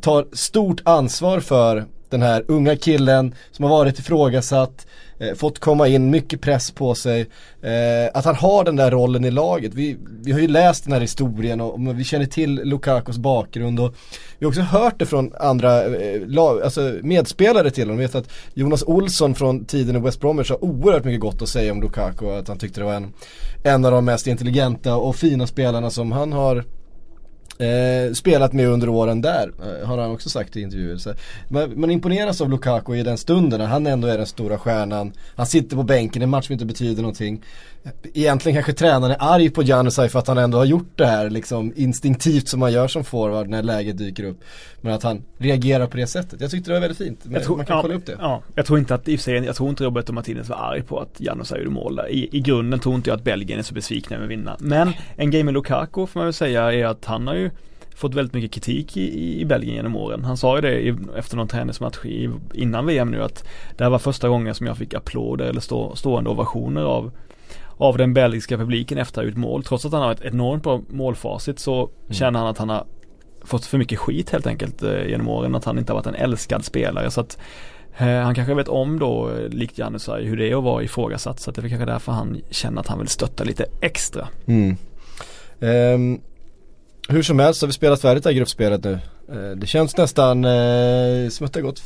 tar 0.00 0.26
stort 0.32 0.80
ansvar 0.84 1.40
för 1.40 1.84
den 2.10 2.22
här 2.22 2.44
unga 2.48 2.76
killen 2.76 3.34
som 3.50 3.64
har 3.64 3.70
varit 3.70 3.98
ifrågasatt, 3.98 4.86
eh, 5.18 5.34
fått 5.34 5.58
komma 5.58 5.88
in, 5.88 6.10
mycket 6.10 6.40
press 6.40 6.70
på 6.70 6.94
sig. 6.94 7.20
Eh, 7.62 8.10
att 8.14 8.24
han 8.24 8.34
har 8.34 8.64
den 8.64 8.76
där 8.76 8.90
rollen 8.90 9.24
i 9.24 9.30
laget. 9.30 9.74
Vi, 9.74 9.96
vi 10.22 10.32
har 10.32 10.40
ju 10.40 10.48
läst 10.48 10.84
den 10.84 10.92
här 10.92 11.00
historien 11.00 11.60
och, 11.60 11.74
och 11.74 11.98
vi 11.98 12.04
känner 12.04 12.26
till 12.26 12.54
Lukakos 12.54 13.18
bakgrund 13.18 13.80
och 13.80 13.94
vi 14.38 14.46
har 14.46 14.50
också 14.50 14.60
hört 14.60 14.98
det 14.98 15.06
från 15.06 15.32
andra 15.40 15.84
eh, 15.84 16.20
lag, 16.26 16.62
alltså 16.62 16.94
medspelare 17.02 17.70
till 17.70 17.84
honom. 17.84 17.98
Vi 17.98 18.04
vet 18.04 18.14
att 18.14 18.30
Jonas 18.54 18.82
Olsson 18.82 19.34
från 19.34 19.64
tiden 19.64 19.96
i 19.96 20.00
West 20.00 20.20
Bromwich 20.20 20.50
har 20.50 20.64
oerhört 20.64 21.04
mycket 21.04 21.20
gott 21.20 21.42
att 21.42 21.48
säga 21.48 21.72
om 21.72 21.82
Lukaku 21.82 22.26
och 22.26 22.38
att 22.38 22.48
han 22.48 22.58
tyckte 22.58 22.80
det 22.80 22.84
var 22.84 22.94
en, 22.94 23.12
en 23.62 23.84
av 23.84 23.92
de 23.92 24.04
mest 24.04 24.26
intelligenta 24.26 24.96
och 24.96 25.16
fina 25.16 25.46
spelarna 25.46 25.90
som 25.90 26.12
han 26.12 26.32
har 26.32 26.64
Eh, 27.58 28.12
spelat 28.12 28.52
med 28.52 28.68
under 28.68 28.88
åren 28.88 29.20
där, 29.20 29.52
eh, 29.62 29.88
har 29.88 29.98
han 29.98 30.10
också 30.10 30.30
sagt 30.30 30.56
i 30.56 30.60
intervjuer. 30.60 30.96
Så 30.96 31.14
man, 31.48 31.80
man 31.80 31.90
imponeras 31.90 32.40
av 32.40 32.50
Lukaku 32.50 32.96
i 32.96 33.02
den 33.02 33.18
stunden 33.18 33.60
när 33.60 33.66
han 33.66 33.86
ändå 33.86 34.08
är 34.08 34.18
den 34.18 34.26
stora 34.26 34.58
stjärnan. 34.58 35.12
Han 35.36 35.46
sitter 35.46 35.76
på 35.76 35.82
bänken 35.82 36.22
i 36.22 36.24
en 36.24 36.30
match 36.30 36.46
som 36.46 36.52
inte 36.52 36.66
betyder 36.66 37.02
någonting. 37.02 37.42
Egentligen 38.14 38.56
kanske 38.56 38.72
tränaren 38.72 39.10
är 39.10 39.34
arg 39.34 39.50
på 39.50 39.62
Janusaj 39.62 40.08
för 40.08 40.18
att 40.18 40.26
han 40.26 40.38
ändå 40.38 40.58
har 40.58 40.64
gjort 40.64 40.92
det 40.94 41.06
här 41.06 41.30
liksom 41.30 41.72
instinktivt 41.76 42.48
som 42.48 42.60
man 42.60 42.72
gör 42.72 42.88
som 42.88 43.04
forward 43.04 43.48
när 43.48 43.62
läget 43.62 43.98
dyker 43.98 44.24
upp. 44.24 44.40
Men 44.80 44.92
att 44.92 45.02
han 45.02 45.22
reagerar 45.38 45.86
på 45.86 45.96
det 45.96 46.06
sättet. 46.06 46.40
Jag 46.40 46.50
tyckte 46.50 46.70
det 46.70 46.74
var 46.74 46.80
väldigt 46.80 46.98
fint. 46.98 47.20
Men 47.24 47.42
tror, 47.42 47.56
man 47.56 47.66
kan 47.66 47.76
ja, 47.76 47.82
kolla 47.82 47.94
upp 47.94 48.06
det. 48.06 48.16
Ja, 48.20 48.42
jag 48.54 48.66
tror 48.66 48.78
inte 48.78 48.94
att, 48.94 49.08
i 49.08 49.18
sig, 49.18 49.34
jag 49.34 49.56
tror 49.56 49.68
inte 49.68 49.84
Roberto 49.84 50.12
Martinez 50.12 50.48
var 50.48 50.56
arg 50.56 50.82
på 50.82 51.00
att 51.00 51.20
Janusaj 51.20 51.58
gjorde 51.58 51.70
mål 51.70 51.96
där. 51.96 52.08
I, 52.08 52.28
I 52.32 52.40
grunden 52.40 52.80
tror 52.80 52.94
inte 52.94 53.10
jag 53.10 53.16
att 53.16 53.24
Belgien 53.24 53.58
är 53.58 53.62
så 53.62 53.74
besvikna 53.74 54.16
över 54.16 54.26
att 54.26 54.30
vinna. 54.30 54.56
Men 54.60 54.92
en 55.16 55.30
grej 55.30 55.42
med 55.42 55.54
Lukaku 55.54 56.06
får 56.06 56.20
man 56.20 56.26
väl 56.26 56.32
säga 56.32 56.72
är 56.72 56.84
att 56.84 57.04
han 57.04 57.26
har 57.26 57.34
ju 57.34 57.50
fått 57.96 58.14
väldigt 58.14 58.34
mycket 58.34 58.52
kritik 58.52 58.96
i, 58.96 59.40
i 59.40 59.44
Belgien 59.44 59.74
genom 59.74 59.96
åren. 59.96 60.24
Han 60.24 60.36
sa 60.36 60.56
ju 60.56 60.60
det 60.60 60.80
i, 60.80 60.96
efter 61.16 61.36
någon 61.36 61.48
träningsmatch 61.48 62.04
i, 62.04 62.30
innan 62.54 62.86
VM 62.86 63.10
nu 63.10 63.22
att 63.22 63.44
det 63.76 63.84
här 63.84 63.90
var 63.90 63.98
första 63.98 64.28
gången 64.28 64.54
som 64.54 64.66
jag 64.66 64.76
fick 64.76 64.94
applåder 64.94 65.44
eller 65.44 65.60
stå, 65.60 65.96
stående 65.96 66.30
ovationer 66.30 66.82
av 66.82 67.12
av 67.76 67.98
den 67.98 68.14
belgiska 68.14 68.58
publiken 68.58 68.98
efter 68.98 69.20
att 69.20 69.24
ha 69.24 69.30
gjort 69.30 69.38
mål. 69.38 69.64
Trots 69.64 69.84
att 69.84 69.92
han 69.92 70.02
har 70.02 70.12
ett 70.12 70.24
enormt 70.24 70.62
bra 70.62 70.82
målfacit 70.88 71.58
så 71.58 71.74
mm. 71.74 72.14
känner 72.14 72.38
han 72.38 72.48
att 72.48 72.58
han 72.58 72.68
har 72.68 72.86
fått 73.44 73.64
för 73.64 73.78
mycket 73.78 73.98
skit 73.98 74.30
helt 74.30 74.46
enkelt 74.46 74.82
eh, 74.82 75.06
genom 75.06 75.28
åren. 75.28 75.54
Att 75.54 75.64
han 75.64 75.78
inte 75.78 75.92
har 75.92 75.98
varit 75.98 76.06
en 76.06 76.14
älskad 76.14 76.64
spelare. 76.64 77.10
Så 77.10 77.20
att 77.20 77.38
eh, 77.98 78.06
han 78.06 78.34
kanske 78.34 78.54
vet 78.54 78.68
om 78.68 78.98
då, 78.98 79.30
eh, 79.30 79.48
likt 79.48 79.78
Janusaj, 79.78 80.24
hur 80.24 80.36
det 80.36 80.50
är 80.50 80.56
att 80.58 80.64
vara 80.64 80.82
ifrågasatt. 80.82 81.40
Så 81.40 81.50
att 81.50 81.56
det 81.56 81.62
är 81.62 81.68
kanske 81.68 81.86
därför 81.86 82.12
han 82.12 82.40
känner 82.50 82.80
att 82.80 82.86
han 82.86 82.98
vill 82.98 83.08
stötta 83.08 83.44
lite 83.44 83.66
extra. 83.80 84.28
Mm. 84.46 84.76
Um, 85.60 86.20
hur 87.08 87.22
som 87.22 87.38
helst 87.38 87.60
har 87.60 87.66
vi 87.66 87.72
spelat 87.72 88.00
färdigt 88.00 88.24
det 88.24 88.30
här 88.30 88.36
gruppspelet 88.36 88.84
nu. 88.84 88.98
Eh, 89.28 89.50
det 89.56 89.66
känns 89.66 89.96
nästan 89.96 90.44
eh, 90.44 91.28
som 91.28 91.46
att 91.46 91.52
det 91.52 91.60
har 91.60 91.66
gått 91.66 91.82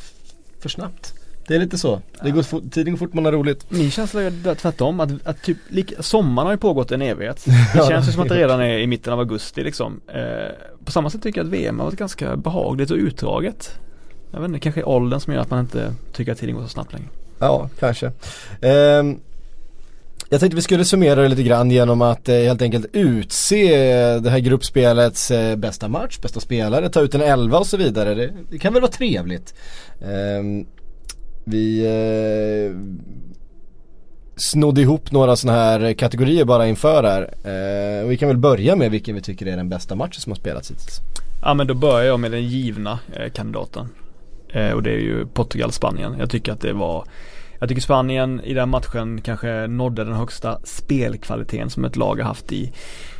för 0.59 0.69
snabbt. 0.69 1.20
Det 1.51 1.55
är 1.55 1.59
lite 1.59 1.77
så. 1.77 2.01
Det 2.23 2.31
går 2.31 2.43
fort, 2.43 2.63
tiden 2.71 2.93
går 2.93 2.97
fort 2.97 3.13
man 3.13 3.25
har 3.25 3.31
roligt. 3.31 3.71
Min 3.71 3.91
känsla 3.91 4.21
är 4.21 4.55
tvärtom. 4.55 4.99
Att, 4.99 5.27
att 5.27 5.43
typ, 5.43 5.57
lika, 5.67 6.03
sommaren 6.03 6.45
har 6.45 6.53
ju 6.53 6.57
pågått 6.57 6.91
en 6.91 7.01
evighet. 7.01 7.45
Det 7.73 7.87
känns 7.87 8.07
ju 8.07 8.11
som 8.11 8.21
att 8.21 8.29
det 8.29 8.35
redan 8.35 8.61
är 8.61 8.77
i 8.77 8.87
mitten 8.87 9.13
av 9.13 9.19
augusti 9.19 9.63
liksom. 9.63 10.01
Eh, 10.07 10.21
på 10.85 10.91
samma 10.91 11.09
sätt 11.09 11.23
tycker 11.23 11.39
jag 11.39 11.45
att 11.45 11.53
VM 11.53 11.79
har 11.79 11.85
varit 11.85 11.99
ganska 11.99 12.37
behagligt 12.37 12.91
och 12.91 12.97
utdraget. 12.97 13.79
Jag 14.31 14.39
vet 14.39 14.47
inte, 14.47 14.59
kanske 14.59 14.81
är 14.81 14.87
åldern 14.87 15.19
som 15.19 15.33
gör 15.33 15.41
att 15.41 15.49
man 15.49 15.59
inte 15.59 15.93
tycker 16.13 16.31
att 16.31 16.37
tiden 16.37 16.55
går 16.55 16.63
så 16.63 16.69
snabbt 16.69 16.93
längre. 16.93 17.07
Ja, 17.39 17.69
kanske. 17.79 18.11
Um, 18.61 19.19
jag 20.29 20.39
tänkte 20.39 20.55
vi 20.55 20.61
skulle 20.61 20.85
summera 20.85 21.21
det 21.21 21.27
lite 21.27 21.43
grann 21.43 21.71
genom 21.71 22.01
att 22.01 22.29
eh, 22.29 22.35
helt 22.35 22.61
enkelt 22.61 22.85
utse 22.93 24.19
det 24.19 24.29
här 24.29 24.39
gruppspelets 24.39 25.31
eh, 25.31 25.55
bästa 25.55 25.87
match, 25.87 26.19
bästa 26.21 26.39
spelare, 26.39 26.89
ta 26.89 27.01
ut 27.01 27.15
en 27.15 27.21
elva 27.21 27.57
och 27.57 27.67
så 27.67 27.77
vidare. 27.77 28.15
Det, 28.15 28.33
det 28.49 28.59
kan 28.59 28.73
väl 28.73 28.81
vara 28.81 28.91
trevligt. 28.91 29.53
Eh, 30.01 30.65
vi 31.43 31.85
eh, 31.85 32.77
snodde 34.35 34.81
ihop 34.81 35.11
några 35.11 35.35
sådana 35.35 35.59
här 35.59 35.93
kategorier 35.93 36.45
bara 36.45 36.67
inför 36.67 37.03
här. 37.03 37.21
Eh, 37.21 38.05
och 38.05 38.11
vi 38.11 38.17
kan 38.17 38.27
väl 38.27 38.37
börja 38.37 38.75
med 38.75 38.91
vilken 38.91 39.15
vi 39.15 39.21
tycker 39.21 39.45
är 39.45 39.57
den 39.57 39.69
bästa 39.69 39.95
matchen 39.95 40.21
som 40.21 40.31
har 40.31 40.37
spelats 40.37 40.71
hittills. 40.71 40.99
Ja 41.41 41.53
men 41.53 41.67
då 41.67 41.73
börjar 41.73 42.05
jag 42.05 42.19
med 42.19 42.31
den 42.31 42.43
givna 42.43 42.99
eh, 43.13 43.31
kandidaten. 43.31 43.89
Eh, 44.49 44.71
och 44.71 44.83
det 44.83 44.91
är 44.91 44.99
ju 44.99 45.25
Portugal-Spanien. 45.25 46.15
Jag 46.19 46.29
tycker 46.29 46.51
att 46.51 46.61
det 46.61 46.73
var 46.73 47.05
jag 47.61 47.69
tycker 47.69 47.81
Spanien 47.81 48.41
i 48.43 48.53
den 48.53 48.69
matchen 48.69 49.21
kanske 49.21 49.67
nådde 49.67 50.03
den 50.03 50.13
högsta 50.13 50.59
spelkvaliteten 50.63 51.69
som 51.69 51.85
ett 51.85 51.95
lag 51.95 52.15
har 52.15 52.23
haft 52.23 52.51
i, 52.51 52.71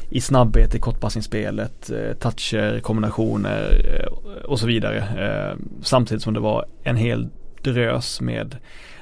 i 0.10 0.22
snabbhet 0.22 0.76
i 0.76 0.80
kortpassningsspelet, 0.80 1.92
eh, 1.92 2.14
toucher, 2.14 2.80
kombinationer 2.80 3.86
eh, 3.86 4.14
och 4.44 4.60
så 4.60 4.68
vidare. 4.68 4.98
Eh, 4.98 5.58
samtidigt 5.82 6.24
som 6.24 6.34
det 6.34 6.40
var 6.40 6.66
en 6.84 6.96
hel 6.96 7.30
drös 7.64 8.22
med 8.22 8.58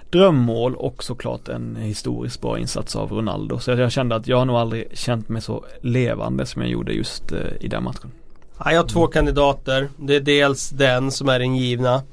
drömmål 0.10 0.76
och 0.76 1.04
såklart 1.04 1.48
en 1.48 1.76
historiskt 1.76 2.42
bra 2.42 2.60
insats 2.60 2.96
av 2.96 3.12
Ronaldo. 3.12 3.60
Så 3.60 3.72
jag 3.72 3.92
kände 3.92 4.16
att 4.16 4.28
jag 4.28 4.38
har 4.38 4.46
nog 4.46 4.56
aldrig 4.56 4.88
känt 4.94 5.30
mig 5.30 5.42
så 5.42 5.66
levande 5.82 6.46
som 6.46 6.62
jag 6.62 6.72
gjorde 6.72 6.94
just 6.94 7.32
eh, 7.32 7.40
i 7.60 7.68
den 7.68 7.84
matchen. 7.84 8.12
jag 8.58 8.76
har 8.76 8.88
två 8.88 9.08
kandidater. 9.08 9.90
Det 9.98 10.16
är 10.16 10.20
dels 10.22 10.70
den 10.70 11.12
som 11.12 11.30
är 11.30 11.40
den 11.40 11.56
givna. 11.56 12.04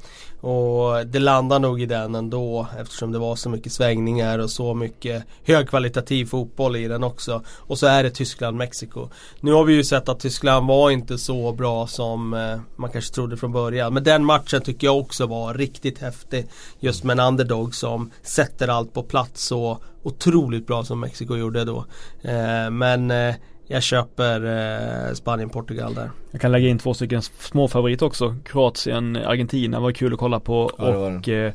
Och 0.41 1.07
det 1.07 1.19
landar 1.19 1.59
nog 1.59 1.83
i 1.83 1.87
den 1.87 2.15
ändå 2.15 2.67
eftersom 2.81 3.13
det 3.13 3.19
var 3.19 3.37
så 3.37 3.49
mycket 3.49 3.73
svängningar 3.73 4.39
och 4.39 4.51
så 4.51 4.75
mycket 4.75 5.25
högkvalitativ 5.45 6.27
fotboll 6.27 6.77
i 6.77 6.89
den 6.89 7.05
också. 7.05 7.43
Och 7.49 7.79
så 7.79 7.87
är 7.87 8.03
det 8.03 8.11
Tyskland-Mexiko. 8.11 9.09
Nu 9.41 9.53
har 9.53 9.65
vi 9.65 9.75
ju 9.75 9.85
sett 9.85 10.09
att 10.09 10.21
Tyskland 10.21 10.67
var 10.67 10.91
inte 10.91 11.19
så 11.19 11.53
bra 11.53 11.87
som 11.87 12.35
eh, 12.35 12.61
man 12.77 12.91
kanske 12.91 13.15
trodde 13.15 13.37
från 13.37 13.53
början. 13.53 13.95
Men 13.95 14.05
den 14.05 14.25
matchen 14.25 14.61
tycker 14.61 14.87
jag 14.87 14.99
också 14.99 15.27
var 15.27 15.55
riktigt 15.55 15.99
häftig. 15.99 16.47
Just 16.81 17.05
med 17.05 17.19
en 17.19 17.27
underdog 17.27 17.75
som 17.75 18.11
sätter 18.23 18.69
allt 18.69 18.95
på 18.95 19.03
plats 19.03 19.47
så 19.47 19.79
otroligt 20.03 20.67
bra 20.67 20.85
som 20.85 21.01
Mexiko 21.01 21.37
gjorde 21.37 21.65
då. 21.65 21.85
Eh, 22.23 22.71
men 22.71 23.11
eh, 23.11 23.35
jag 23.67 23.83
köper 23.83 24.45
eh, 24.45 25.15
Spanien-Portugal 25.15 25.95
där. 25.95 26.11
Jag 26.31 26.41
kan 26.41 26.53
lägga 26.53 26.69
in 26.69 26.79
två 26.79 26.95
stycken 26.95 27.23
småfavoriter 27.23 28.07
också. 28.07 28.37
Kroatien, 28.45 29.17
Argentina 29.17 29.81
var 29.81 29.93
kul 29.93 30.13
att 30.13 30.19
kolla 30.19 30.41
på 30.41 30.71
ja, 30.79 30.85
och 30.85 31.29
eh, 31.29 31.53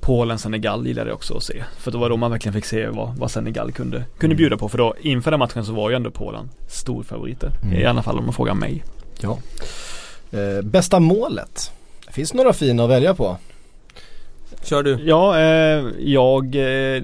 Polen, 0.00 0.38
Senegal 0.38 0.86
gillade 0.86 1.10
jag 1.10 1.16
också 1.16 1.36
att 1.36 1.42
se. 1.42 1.64
För 1.78 1.90
det 1.90 1.98
var 1.98 2.10
då 2.10 2.16
man 2.16 2.30
verkligen 2.30 2.52
fick 2.52 2.64
se 2.64 2.88
vad, 2.88 3.16
vad 3.16 3.30
Senegal 3.30 3.72
kunde, 3.72 4.04
kunde 4.18 4.26
mm. 4.26 4.36
bjuda 4.36 4.56
på. 4.56 4.68
För 4.68 4.78
då 4.78 4.94
inför 5.00 5.30
den 5.30 5.40
matchen 5.40 5.64
så 5.64 5.72
var 5.72 5.90
ju 5.90 5.96
ändå 5.96 6.10
Polen 6.10 6.50
storfavoriter. 6.68 7.50
Mm. 7.62 7.78
I 7.78 7.84
alla 7.84 8.02
fall 8.02 8.18
om 8.18 8.24
man 8.24 8.34
frågar 8.34 8.54
mig. 8.54 8.84
Ja. 9.20 9.38
Eh, 10.30 10.64
bästa 10.64 11.00
målet? 11.00 11.72
Finns 12.10 12.34
några 12.34 12.52
fina 12.52 12.84
att 12.84 12.90
välja 12.90 13.14
på? 13.14 13.36
Kör 14.62 14.82
du. 14.82 14.98
Ja, 15.04 15.38
eh, 15.38 15.84
jag, 15.98 16.54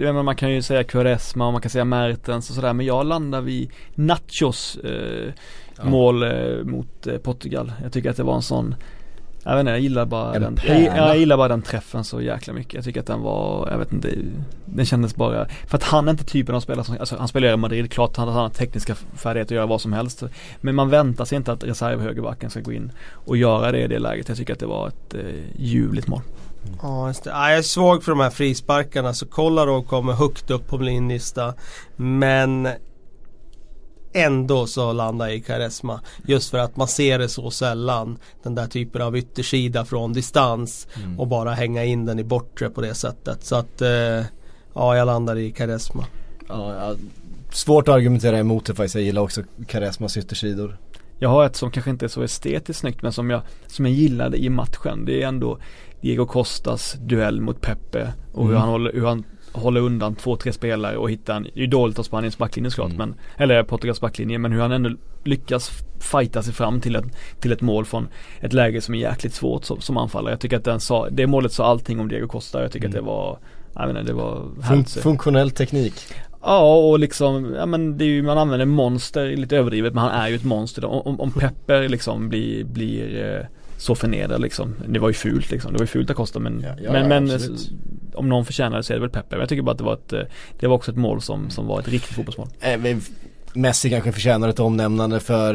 eh, 0.02 0.22
man 0.22 0.36
kan 0.36 0.50
ju 0.50 0.62
säga 0.62 0.84
Quaresma 0.84 1.46
och 1.46 1.52
man 1.52 1.62
kan 1.62 1.70
säga 1.70 1.84
Mertens 1.84 2.50
och 2.50 2.54
sådär 2.54 2.72
men 2.72 2.86
jag 2.86 3.06
landar 3.06 3.40
vid 3.40 3.70
Nachos 3.94 4.76
eh, 4.84 5.32
ja. 5.76 5.84
mål 5.84 6.22
eh, 6.22 6.64
mot 6.64 7.06
eh, 7.06 7.16
Portugal. 7.18 7.72
Jag 7.82 7.92
tycker 7.92 8.10
att 8.10 8.16
det 8.16 8.22
var 8.22 8.34
en 8.34 8.42
sån 8.42 8.74
jag 9.46 9.52
vet 9.52 9.60
inte, 9.60 9.70
jag 9.70 9.80
gillar 9.80 10.06
bara 10.06 10.38
den 10.38 10.58
jag, 10.66 10.82
jag, 10.82 11.18
gillar 11.18 11.36
bara 11.36 11.48
den 11.48 11.62
träffen 11.62 12.04
så 12.04 12.20
jäkla 12.20 12.52
mycket. 12.52 12.74
Jag 12.74 12.84
tycker 12.84 13.00
att 13.00 13.06
den 13.06 13.20
var, 13.20 13.70
jag 13.70 13.78
vet 13.78 13.92
inte, 13.92 14.08
den 14.64 14.86
kändes 14.86 15.16
bara 15.16 15.48
För 15.66 15.76
att 15.76 15.82
han 15.82 16.08
är 16.08 16.10
inte 16.10 16.24
typen 16.24 16.54
av 16.54 16.60
spelare 16.60 16.84
som, 16.84 16.96
alltså 17.00 17.16
han 17.16 17.28
spelar 17.28 17.52
i 17.52 17.56
Madrid, 17.56 17.92
klart 17.92 18.10
att 18.10 18.16
han 18.16 18.28
har 18.28 18.48
tekniska 18.48 18.94
färdigheter 18.94 19.54
att 19.54 19.56
göra 19.56 19.66
vad 19.66 19.80
som 19.80 19.92
helst. 19.92 20.22
Men 20.60 20.74
man 20.74 20.90
väntar 20.90 21.24
sig 21.24 21.36
inte 21.36 21.52
att 21.52 21.64
reservhögerbacken 21.64 22.50
ska 22.50 22.60
gå 22.60 22.72
in 22.72 22.92
och 23.12 23.36
göra 23.36 23.72
det 23.72 23.80
i 23.80 23.86
det 23.86 23.98
läget. 23.98 24.28
Jag 24.28 24.38
tycker 24.38 24.52
att 24.52 24.60
det 24.60 24.66
var 24.66 24.88
ett 24.88 25.14
eh, 25.14 25.20
ljuvligt 25.56 26.06
mål. 26.06 26.20
Ja, 26.82 27.08
just 27.08 27.24
det. 27.24 27.30
jag 27.30 27.58
är 27.58 27.62
svag 27.62 28.02
för 28.02 28.12
de 28.12 28.20
här 28.20 28.30
frisparkarna 28.30 29.14
så 29.14 29.26
Kolarov 29.26 29.82
kommer 29.82 30.12
högt 30.12 30.50
upp 30.50 30.68
på 30.68 30.78
min 30.78 31.08
lista. 31.08 31.54
Men 31.96 32.68
ändå 34.12 34.66
så 34.66 34.92
landar 34.92 35.26
jag 35.26 35.36
i 35.36 35.40
Karesma. 35.40 36.00
Just 36.26 36.50
för 36.50 36.58
att 36.58 36.76
man 36.76 36.88
ser 36.88 37.18
det 37.18 37.28
så 37.28 37.50
sällan. 37.50 38.18
Den 38.42 38.54
där 38.54 38.66
typen 38.66 39.02
av 39.02 39.16
yttersida 39.16 39.84
från 39.84 40.12
distans. 40.12 40.86
Mm. 40.96 41.20
Och 41.20 41.26
bara 41.26 41.52
hänga 41.52 41.84
in 41.84 42.04
den 42.06 42.18
i 42.18 42.24
bortre 42.24 42.70
på 42.70 42.80
det 42.80 42.94
sättet. 42.94 43.44
Så 43.44 43.56
att 43.56 43.82
eh, 43.82 43.88
ja, 44.74 44.96
jag 44.96 45.06
landar 45.06 45.36
i 45.36 45.50
Karesma. 45.50 46.04
Ja, 46.48 46.74
ja, 46.74 46.96
svårt 47.52 47.88
att 47.88 47.94
argumentera 47.94 48.38
emot 48.38 48.66
det 48.66 48.74
faktiskt. 48.74 48.94
Jag 48.94 49.04
gillar 49.04 49.22
också 49.22 49.42
Karesmas 49.66 50.16
yttersidor. 50.16 50.78
Jag 51.18 51.28
har 51.28 51.46
ett 51.46 51.56
som 51.56 51.70
kanske 51.70 51.90
inte 51.90 52.06
är 52.06 52.08
så 52.08 52.22
estetiskt 52.22 52.80
snyggt 52.80 53.02
men 53.02 53.12
som 53.12 53.30
jag, 53.30 53.42
som 53.66 53.86
jag 53.86 53.94
gillade 53.94 54.36
i 54.36 54.50
matchen. 54.50 55.04
Det 55.04 55.22
är 55.22 55.28
ändå 55.28 55.58
Diego 56.00 56.26
Costas 56.26 56.96
duell 57.00 57.40
mot 57.40 57.60
Pepe 57.60 58.12
och 58.32 58.42
mm. 58.42 58.52
hur, 58.52 58.60
han 58.60 58.68
håller, 58.68 58.92
hur 58.92 59.06
han 59.06 59.24
håller 59.52 59.80
undan 59.80 60.14
två, 60.14 60.36
tre 60.36 60.52
spelare 60.52 60.96
och 60.96 61.10
hittar 61.10 61.36
en, 61.36 61.42
det 61.42 61.50
är 61.54 61.60
ju 61.60 61.66
dåligt 61.66 61.98
av 61.98 62.02
Spaniens 62.02 62.38
backlinje 62.38 62.70
såklart 62.70 62.92
mm. 62.92 63.08
men, 63.08 63.18
eller 63.36 63.62
Portugals 63.62 64.00
backlinje 64.00 64.38
men 64.38 64.52
hur 64.52 64.60
han 64.60 64.72
ändå 64.72 64.90
lyckas 65.24 65.70
fighta 66.00 66.42
sig 66.42 66.54
fram 66.54 66.80
till 66.80 66.96
ett, 66.96 67.04
till 67.40 67.52
ett 67.52 67.60
mål 67.60 67.84
från 67.84 68.08
ett 68.40 68.52
läge 68.52 68.80
som 68.80 68.94
är 68.94 68.98
jäkligt 68.98 69.34
svårt 69.34 69.64
som, 69.64 69.80
som 69.80 69.96
anfallare. 69.96 70.32
Jag 70.32 70.40
tycker 70.40 70.56
att 70.56 70.64
den 70.64 70.80
sa, 70.80 71.10
det 71.10 71.26
målet 71.26 71.52
sa 71.52 71.64
allting 71.64 72.00
om 72.00 72.08
Diego 72.08 72.28
Costa. 72.28 72.62
Jag 72.62 72.72
tycker 72.72 72.86
mm. 72.86 72.98
att 72.98 73.04
det 73.04 73.06
var, 73.06 73.38
jag 73.74 73.86
menar, 73.86 74.02
det 74.02 74.12
var 74.12 74.48
Fun 74.68 74.84
Funktionell 74.84 75.50
teknik. 75.50 75.94
Ja 76.44 76.76
och 76.76 76.98
liksom, 76.98 77.54
ja 77.54 77.66
men 77.66 77.98
det 77.98 78.04
är 78.04 78.06
ju, 78.06 78.22
man 78.22 78.38
använder 78.38 78.66
monster 78.66 79.36
lite 79.36 79.56
överdrivet 79.56 79.94
men 79.94 80.04
han 80.04 80.12
är 80.12 80.28
ju 80.28 80.36
ett 80.36 80.44
monster. 80.44 80.84
Om, 80.84 81.20
om 81.20 81.32
Pepper 81.32 81.88
liksom 81.88 82.28
blir, 82.28 82.64
blir 82.64 83.24
eh, 83.24 83.46
så 83.76 83.94
förnedrad 83.94 84.40
liksom. 84.40 84.74
Det 84.88 84.98
var 84.98 85.08
ju 85.08 85.14
fult 85.14 85.50
liksom. 85.50 85.72
Det 85.72 85.78
var 85.78 85.82
ju 85.82 85.86
fult 85.86 86.10
att 86.10 86.16
kosta 86.16 86.38
men, 86.38 86.60
ja, 86.60 86.74
ja, 86.82 86.92
men, 86.92 87.08
men 87.08 87.40
om 88.14 88.28
någon 88.28 88.44
förtjänar 88.44 88.76
det 88.76 88.82
så 88.82 88.92
är 88.92 88.94
det 88.94 89.00
väl 89.00 89.10
Pepper. 89.10 89.36
Men 89.36 89.40
jag 89.40 89.48
tycker 89.48 89.62
bara 89.62 89.72
att 89.72 89.78
det 89.78 89.84
var 89.84 89.94
ett, 89.94 90.12
eh, 90.12 90.20
det 90.60 90.66
var 90.66 90.76
också 90.76 90.90
ett 90.90 90.96
mål 90.96 91.20
som, 91.20 91.50
som 91.50 91.66
var 91.66 91.80
ett 91.80 91.88
riktigt 91.88 92.16
fotbollsmål. 92.16 92.48
Äh, 92.60 92.96
Messi 93.54 93.90
kanske 93.90 94.12
förtjänar 94.12 94.48
ett 94.48 94.60
omnämnande 94.60 95.20
för, 95.20 95.54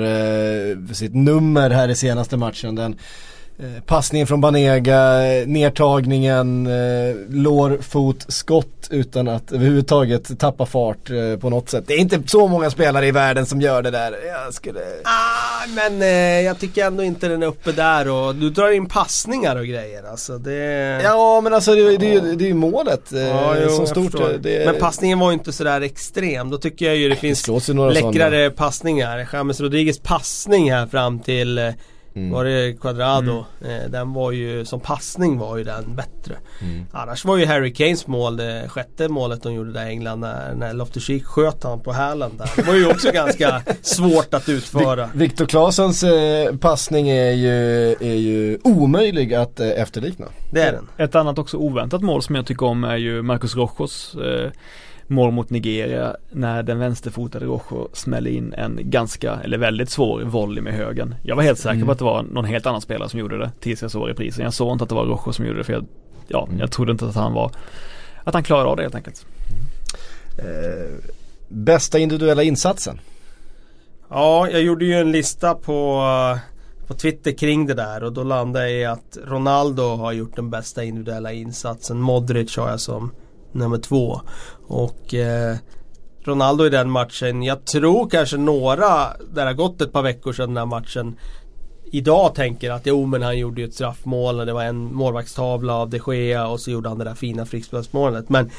för 0.88 0.94
sitt 0.94 1.16
nummer 1.16 1.70
här 1.70 1.90
i 1.90 1.96
senaste 1.96 2.38
matchen. 2.38 2.76
Den 2.76 2.96
passningen 3.86 4.28
från 4.28 4.42
Banega, 4.42 5.20
nedtagningen, 5.46 6.68
eh, 6.68 7.16
lår, 7.30 7.78
fot, 7.82 8.26
skott 8.28 8.88
utan 8.90 9.28
att 9.28 9.52
överhuvudtaget 9.52 10.40
tappa 10.40 10.66
fart 10.66 11.10
eh, 11.10 11.40
på 11.40 11.50
något 11.50 11.70
sätt. 11.70 11.84
Det 11.88 11.94
är 11.94 11.98
inte 11.98 12.22
så 12.26 12.48
många 12.48 12.70
spelare 12.70 13.08
i 13.08 13.12
världen 13.12 13.46
som 13.46 13.62
gör 13.62 13.82
det 13.82 13.92
där. 13.92 14.16
Jag 14.28 14.54
skulle... 14.54 14.80
Ah, 15.04 15.68
men 15.76 16.02
eh, 16.02 16.42
jag 16.42 16.60
tycker 16.60 16.86
ändå 16.86 17.04
inte 17.04 17.28
den 17.28 17.44
är 17.44 17.48
uppe 17.48 17.72
där 17.72 18.10
och 18.10 18.36
du 18.36 18.50
drar 18.50 18.72
in 18.72 18.86
passningar 18.86 19.56
och 19.56 19.66
grejer 19.66 20.04
alltså. 20.12 20.38
Det... 20.38 21.02
Ja 21.04 21.42
men 21.42 21.54
alltså 21.54 21.76
det, 21.76 21.98
det, 21.98 22.20
det, 22.20 22.36
det 22.36 22.44
är 22.44 22.48
ju 22.48 22.54
målet 22.54 23.14
eh, 23.14 23.22
ja, 23.22 23.56
jo, 23.62 23.70
som 23.70 23.88
stort. 23.88 24.16
Det... 24.42 24.66
Men 24.66 24.80
passningen 24.80 25.20
var 25.20 25.28
ju 25.28 25.34
inte 25.34 25.52
sådär 25.52 25.82
extrem. 25.82 26.50
Då 26.50 26.58
tycker 26.58 26.86
jag 26.86 26.96
ju 26.96 27.10
det 27.10 27.16
finns 27.16 27.48
läckrare 27.48 28.46
sådana. 28.46 28.50
passningar. 28.50 29.30
James 29.34 29.62
Rodriguez 29.62 30.00
passning 30.00 30.72
här 30.72 30.88
fram 30.88 31.20
till 31.20 31.58
eh, 31.58 31.70
Mm. 32.20 32.32
Var 32.32 32.46
det 32.46 32.82
Quadrado? 32.82 33.46
Mm. 33.62 33.82
Eh, 33.82 33.90
den 33.90 34.14
var 34.14 34.32
ju, 34.32 34.66
som 34.66 34.80
passning 34.80 35.38
var 35.38 35.58
ju 35.58 35.64
den 35.64 35.96
bättre. 35.96 36.36
Mm. 36.62 36.86
Annars 36.92 37.26
var 37.26 37.38
ju 37.38 37.46
Harry 37.46 37.74
Kanes 37.74 38.08
mål, 38.08 38.38
det 38.38 38.66
sjätte 38.68 39.08
målet 39.08 39.44
de 39.44 39.54
gjorde 39.54 39.72
där 39.72 39.86
i 39.86 39.90
England 39.90 40.20
när, 40.20 40.54
när 40.56 40.74
Loftus-Cheek 40.74 41.24
sköt 41.24 41.64
han 41.64 41.80
på 41.80 41.92
hälen 41.92 42.32
där. 42.38 42.50
Det 42.56 42.62
var 42.62 42.74
ju 42.74 42.88
också 42.92 43.12
ganska 43.12 43.62
svårt 43.82 44.34
att 44.34 44.50
utföra. 44.50 45.10
Viktor 45.14 45.46
Claessons 45.46 46.04
eh, 46.04 46.56
passning 46.56 47.10
är 47.10 47.32
ju, 47.32 47.92
är 47.92 48.16
ju 48.16 48.60
omöjlig 48.64 49.34
att 49.34 49.60
eh, 49.60 49.68
efterlikna. 49.68 50.26
Det 50.52 50.62
är 50.62 50.72
den. 50.72 50.88
Ett 50.98 51.16
annat 51.16 51.38
också 51.38 51.58
oväntat 51.58 52.02
mål 52.02 52.22
som 52.22 52.36
jag 52.36 52.46
tycker 52.46 52.66
om 52.66 52.84
är 52.84 52.98
ju 52.98 53.22
Marcus 53.22 53.56
Rojos 53.56 54.16
eh, 54.16 54.52
mål 55.10 55.32
mot 55.32 55.50
Nigeria 55.50 56.16
när 56.30 56.64
den 56.64 56.80
vänsterfotade 56.80 57.46
Rojo 57.46 57.90
smäller 57.94 58.32
in 58.32 58.54
en 58.54 58.80
ganska, 58.82 59.40
eller 59.44 59.58
väldigt 59.58 59.90
svår 59.90 60.22
volley 60.22 60.62
med 60.62 60.74
högen. 60.74 61.16
Jag 61.24 61.36
var 61.36 61.44
helt 61.44 61.60
säker 61.60 61.76
mm. 61.76 61.86
på 61.86 61.92
att 61.92 61.98
det 61.98 62.04
var 62.04 62.24
någon 62.24 62.46
helt 62.46 62.66
annan 62.66 62.82
spelare 62.82 63.10
som 63.10 63.20
gjorde 63.20 63.38
det 63.38 63.52
tills 63.60 63.82
jag 63.82 63.92
såg 63.92 64.10
reprisen. 64.10 64.44
Jag 64.44 64.54
såg 64.54 64.72
inte 64.72 64.84
att 64.84 64.90
det 64.90 64.96
var 64.96 65.06
Rojo 65.06 65.34
som 65.34 65.46
gjorde 65.46 65.58
det 65.58 65.64
för 65.64 65.74
jag, 65.74 65.86
ja, 66.28 66.46
mm. 66.48 66.60
jag 66.60 66.72
trodde 66.72 66.92
inte 66.92 67.06
att 67.06 67.16
han 67.16 67.34
var, 67.34 67.52
att 68.24 68.34
han 68.34 68.44
klarade 68.44 68.70
av 68.70 68.76
det 68.76 68.82
helt 68.82 68.96
enkelt. 68.96 69.26
Mm. 70.40 70.50
Eh, 70.50 70.90
bästa 71.48 72.00
individuella 72.00 72.44
insatsen? 72.44 73.00
Ja, 74.10 74.50
jag 74.50 74.62
gjorde 74.62 74.86
ju 74.86 74.94
en 74.94 75.12
lista 75.12 75.56
på 75.56 76.02
på 76.90 76.96
Twitter 76.96 77.32
kring 77.32 77.66
det 77.66 77.74
där 77.74 78.04
och 78.04 78.14
då 78.14 78.24
landade 78.24 78.70
jag 78.70 78.82
i 78.82 78.86
att 78.86 79.18
Ronaldo 79.24 79.84
har 79.84 80.12
gjort 80.12 80.36
den 80.36 80.50
bästa 80.50 80.84
individuella 80.84 81.34
insatsen. 81.34 82.00
Modric 82.02 82.58
har 82.58 82.70
jag 82.70 82.80
som 82.80 83.12
nummer 83.52 83.78
två. 83.78 84.22
Och 84.68 85.14
eh, 85.14 85.56
Ronaldo 86.24 86.66
i 86.66 86.70
den 86.70 86.90
matchen, 86.90 87.44
jag 87.44 87.66
tror 87.66 88.10
kanske 88.10 88.38
några, 88.38 89.08
där 89.34 89.46
har 89.46 89.54
gått 89.54 89.82
ett 89.82 89.94
par 89.94 90.02
veckor 90.02 90.34
sedan 90.34 90.48
den 90.48 90.58
här 90.58 90.66
matchen 90.66 91.16
Idag 91.92 92.36
tänker 92.36 92.72
att 92.72 92.86
jo 92.86 93.06
men 93.06 93.22
han 93.22 93.38
gjorde 93.38 93.62
ju 93.62 93.68
ett 93.68 93.74
straffmål 93.74 94.40
och 94.40 94.46
det 94.46 94.54
var 94.54 94.64
en 94.64 94.94
målvaktstavla 94.94 95.76
av 95.76 95.90
de 95.90 96.00
Gea 96.08 96.48
och 96.48 96.60
så 96.60 96.72
gjorde 96.72 96.90
han 96.90 96.98
det 96.98 97.04
där 97.04 97.16
fina 97.16 97.46
frispelsmålet. 97.46 98.30
Men 98.30 98.52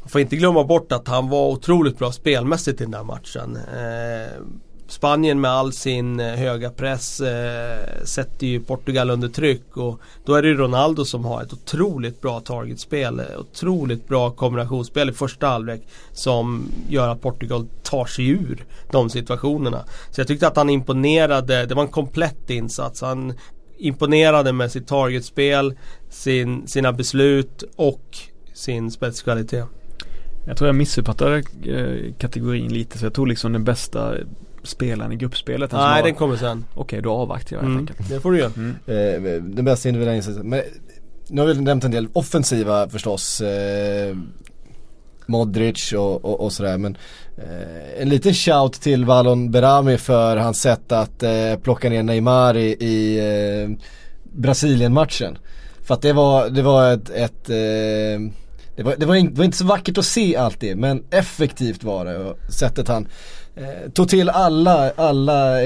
man 0.00 0.08
får 0.08 0.20
inte 0.20 0.36
glömma 0.36 0.64
bort 0.64 0.92
att 0.92 1.08
han 1.08 1.28
var 1.28 1.48
otroligt 1.48 1.98
bra 1.98 2.12
spelmässigt 2.12 2.80
i 2.80 2.84
den 2.84 2.94
här 2.94 3.04
matchen. 3.04 3.56
Eh, 3.56 4.42
Spanien 4.86 5.40
med 5.40 5.50
all 5.50 5.72
sin 5.72 6.20
eh, 6.20 6.26
höga 6.26 6.70
press 6.70 7.20
eh, 7.20 8.04
sätter 8.04 8.46
ju 8.46 8.60
Portugal 8.60 9.10
under 9.10 9.28
tryck 9.28 9.76
och 9.76 10.00
då 10.24 10.34
är 10.34 10.42
det 10.42 10.54
Ronaldo 10.54 11.04
som 11.04 11.24
har 11.24 11.42
ett 11.42 11.52
otroligt 11.52 12.20
bra 12.20 12.40
targetspel. 12.40 13.20
Eh, 13.20 13.26
otroligt 13.38 14.08
bra 14.08 14.30
kombinationsspel 14.30 15.10
i 15.10 15.12
första 15.12 15.46
halvlek 15.46 15.82
som 16.12 16.68
gör 16.88 17.08
att 17.08 17.20
Portugal 17.20 17.66
tar 17.82 18.04
sig 18.04 18.28
ur 18.28 18.64
de 18.90 19.10
situationerna. 19.10 19.84
Så 20.10 20.20
jag 20.20 20.28
tyckte 20.28 20.46
att 20.46 20.56
han 20.56 20.70
imponerade. 20.70 21.66
Det 21.66 21.74
var 21.74 21.82
en 21.82 21.88
komplett 21.88 22.50
insats. 22.50 23.00
Han 23.00 23.34
imponerade 23.78 24.52
med 24.52 24.72
sitt 24.72 24.86
targetspel, 24.86 25.74
sin, 26.10 26.66
sina 26.66 26.92
beslut 26.92 27.64
och 27.76 28.18
sin 28.54 28.90
spetskvalitet. 28.90 29.66
Jag 30.46 30.56
tror 30.56 30.68
jag 30.68 30.74
missuppfattade 30.74 31.42
eh, 31.64 32.14
kategorin 32.18 32.72
lite 32.72 32.98
så 32.98 33.06
jag 33.06 33.14
tog 33.14 33.28
liksom 33.28 33.52
den 33.52 33.64
bästa 33.64 34.14
spelaren 34.62 35.12
i 35.12 35.16
gruppspelet? 35.16 35.72
Nej 35.72 36.02
den 36.02 36.14
kommer 36.14 36.36
sen. 36.36 36.64
Okej 36.70 36.82
okay, 36.82 37.00
då 37.00 37.12
avvaktar 37.12 37.56
jag 37.56 37.64
mm. 37.64 37.76
helt 37.76 37.90
enkelt. 37.90 38.08
Det 38.08 38.20
får 38.20 38.32
du 38.32 38.38
göra. 38.38 38.52
Mm. 38.56 38.76
Eh, 38.86 39.42
den 39.42 39.64
bästa 39.64 39.88
individuella 39.88 40.16
insatsen. 40.16 40.48
Men 40.48 40.62
nu 41.28 41.40
har 41.40 41.48
vi 41.48 41.60
nämnt 41.60 41.84
en 41.84 41.90
del 41.90 42.08
offensiva 42.12 42.88
förstås. 42.88 43.40
Eh, 43.40 44.16
Modric 45.26 45.92
och, 45.92 46.24
och, 46.24 46.40
och, 46.40 46.52
sådär 46.52 46.78
men 46.78 46.96
eh, 47.36 48.02
en 48.02 48.08
liten 48.08 48.34
shout 48.34 48.72
till 48.72 49.04
Valon 49.04 49.50
Berami 49.50 49.98
för 49.98 50.36
hans 50.36 50.60
sätt 50.60 50.92
att 50.92 51.22
eh, 51.22 51.56
plocka 51.62 51.90
ner 51.90 52.02
Neymar 52.02 52.56
i, 52.56 52.76
i 52.80 53.18
eh, 53.18 53.70
Brasilien-matchen. 54.22 55.38
För 55.82 55.94
att 55.94 56.02
det 56.02 56.12
var, 56.12 56.50
det 56.50 56.62
var 56.62 56.92
ett, 56.92 57.10
ett 57.10 57.50
eh, 57.50 58.32
det, 58.76 58.82
var, 58.82 58.94
det, 58.98 59.06
var 59.06 59.14
in, 59.14 59.34
det 59.34 59.38
var 59.38 59.44
inte 59.44 59.56
så 59.56 59.64
vackert 59.64 59.98
att 59.98 60.04
se 60.04 60.36
alltid 60.36 60.76
men 60.76 61.04
effektivt 61.10 61.84
var 61.84 62.04
det 62.04 62.18
och 62.18 62.38
sättet 62.52 62.88
han 62.88 63.08
eh, 63.54 63.90
tog 63.92 64.08
till 64.08 64.28
alla, 64.28 64.90
alla 64.96 65.58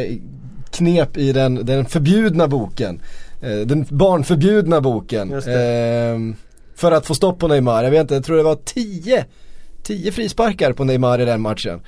knep 0.70 1.16
i 1.16 1.32
den, 1.32 1.66
den 1.66 1.86
förbjudna 1.86 2.48
boken. 2.48 3.00
Eh, 3.42 3.58
den 3.58 3.86
barnförbjudna 3.88 4.80
boken. 4.80 5.32
Eh, 5.32 6.36
för 6.74 6.92
att 6.92 7.06
få 7.06 7.14
stopp 7.14 7.38
på 7.38 7.48
Neymar. 7.48 7.84
Jag 7.84 7.90
vet 7.90 8.00
inte, 8.00 8.14
jag 8.14 8.24
tror 8.24 8.36
det 8.36 8.42
var 8.42 8.58
10 8.64 9.24
10 9.86 10.12
frisparkar 10.12 10.72
på 10.72 10.84
Neymar 10.84 11.20
i 11.20 11.24
den 11.24 11.40
matchen. 11.40 11.80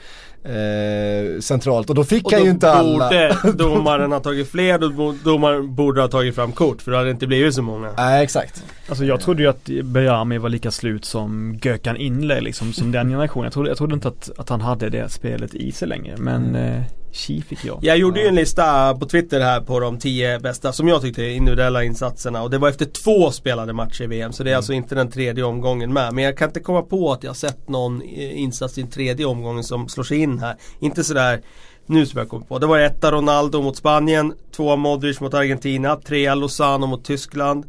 Eh, 0.45 1.41
centralt 1.41 1.91
och 1.91 1.95
då 1.95 2.05
fick 2.05 2.25
och 2.25 2.33
han 2.33 2.45
ju 2.45 2.51
inte 2.51 2.71
alla. 2.71 3.09
borde 3.09 3.53
domaren 3.65 4.13
ha 4.13 4.21
tagit 4.21 4.51
fler, 4.51 4.79
då 4.79 5.15
domaren 5.25 5.75
borde 5.75 6.01
ha 6.01 6.09
tagit 6.09 6.35
fram 6.35 6.53
kort 6.53 6.83
för 6.83 6.91
då 6.91 6.97
hade 6.97 7.09
det 7.09 7.13
inte 7.13 7.27
blivit 7.27 7.55
så 7.55 7.63
många. 7.63 7.93
Nej 7.97 8.25
exakt. 8.25 8.65
Alltså 8.89 9.05
jag 9.05 9.21
trodde 9.21 9.43
ju 9.43 9.49
att 9.49 9.65
Bejami 9.85 10.39
var 10.39 10.49
lika 10.49 10.71
slut 10.71 11.05
som 11.05 11.59
Gökan 11.63 11.97
Inle 11.97 12.41
liksom, 12.41 12.73
som 12.73 12.93
den 12.93 13.09
generationen. 13.09 13.45
Jag 13.45 13.53
trodde, 13.53 13.71
jag 13.71 13.79
trodde 13.79 13.95
inte 13.95 14.09
att, 14.09 14.31
att 14.37 14.49
han 14.49 14.61
hade 14.61 14.89
det 14.91 15.09
spelet 15.09 15.55
i 15.55 15.73
sig 15.73 15.89
längre 15.89 16.17
men 16.17 16.45
mm. 16.45 16.83
Chi 17.13 17.43
fick 17.43 17.65
jag. 17.65 17.79
Jag 17.83 17.99
gjorde 17.99 18.21
ju 18.21 18.27
en 18.27 18.35
lista 18.35 18.95
på 18.95 19.07
Twitter 19.07 19.41
här 19.41 19.61
på 19.61 19.81
de 19.81 19.99
tio 19.99 20.39
bästa 20.39 20.73
som 20.73 20.89
jag 20.89 21.03
tyckte 21.03 21.25
individuella 21.25 21.85
insatserna 21.85 22.43
och 22.43 22.51
det 22.51 22.59
var 22.59 22.69
efter 22.69 22.85
två 23.05 23.31
spelade 23.31 23.73
matcher 23.73 24.03
i 24.03 24.07
VM 24.07 24.33
så 24.33 24.43
det 24.43 24.51
är 24.51 24.53
mm. 24.53 24.59
alltså 24.59 24.73
inte 24.73 24.95
den 24.95 25.11
tredje 25.11 25.45
omgången 25.45 25.93
med. 25.93 26.15
Men 26.15 26.25
jag 26.25 26.37
kan 26.37 26.49
inte 26.49 26.61
komma 26.61 26.83
på 26.83 27.13
att 27.13 27.23
jag 27.23 27.37
sett 27.37 27.69
någon 27.69 28.03
eh, 28.03 28.41
insats 28.41 28.79
i 28.79 28.83
den 28.83 28.91
tredje 28.91 29.27
omgången 29.27 29.65
som 29.65 29.89
slår 29.89 30.05
sig 30.05 30.19
in 30.19 30.39
här. 30.39 30.57
Inte 30.81 31.05
sådär 31.05 31.43
nu 31.87 32.07
som 32.07 32.19
jag 32.19 32.29
kommer 32.29 32.47
på. 32.47 32.59
Det 32.59 32.67
var 32.67 32.79
etta 32.79 33.13
Ronaldo 33.13 33.63
mot 33.63 33.77
Spanien, 33.77 34.35
tvåa 34.57 34.77
Modric 34.77 35.21
mot 35.21 35.35
Argentina, 35.35 35.97
trea 35.97 36.35
Lozano 36.35 36.87
mot 36.87 37.05
Tyskland, 37.05 37.67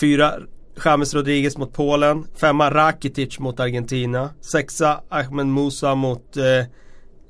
fyra 0.00 0.32
James 0.84 1.14
Rodriguez 1.14 1.58
mot 1.58 1.72
Polen, 1.72 2.26
femma 2.34 2.70
Rakitic 2.70 3.38
mot 3.38 3.60
Argentina, 3.60 4.30
sexa 4.40 5.00
Ahmed 5.08 5.46
Musa 5.46 5.94
mot 5.94 6.36
eh, 6.36 6.66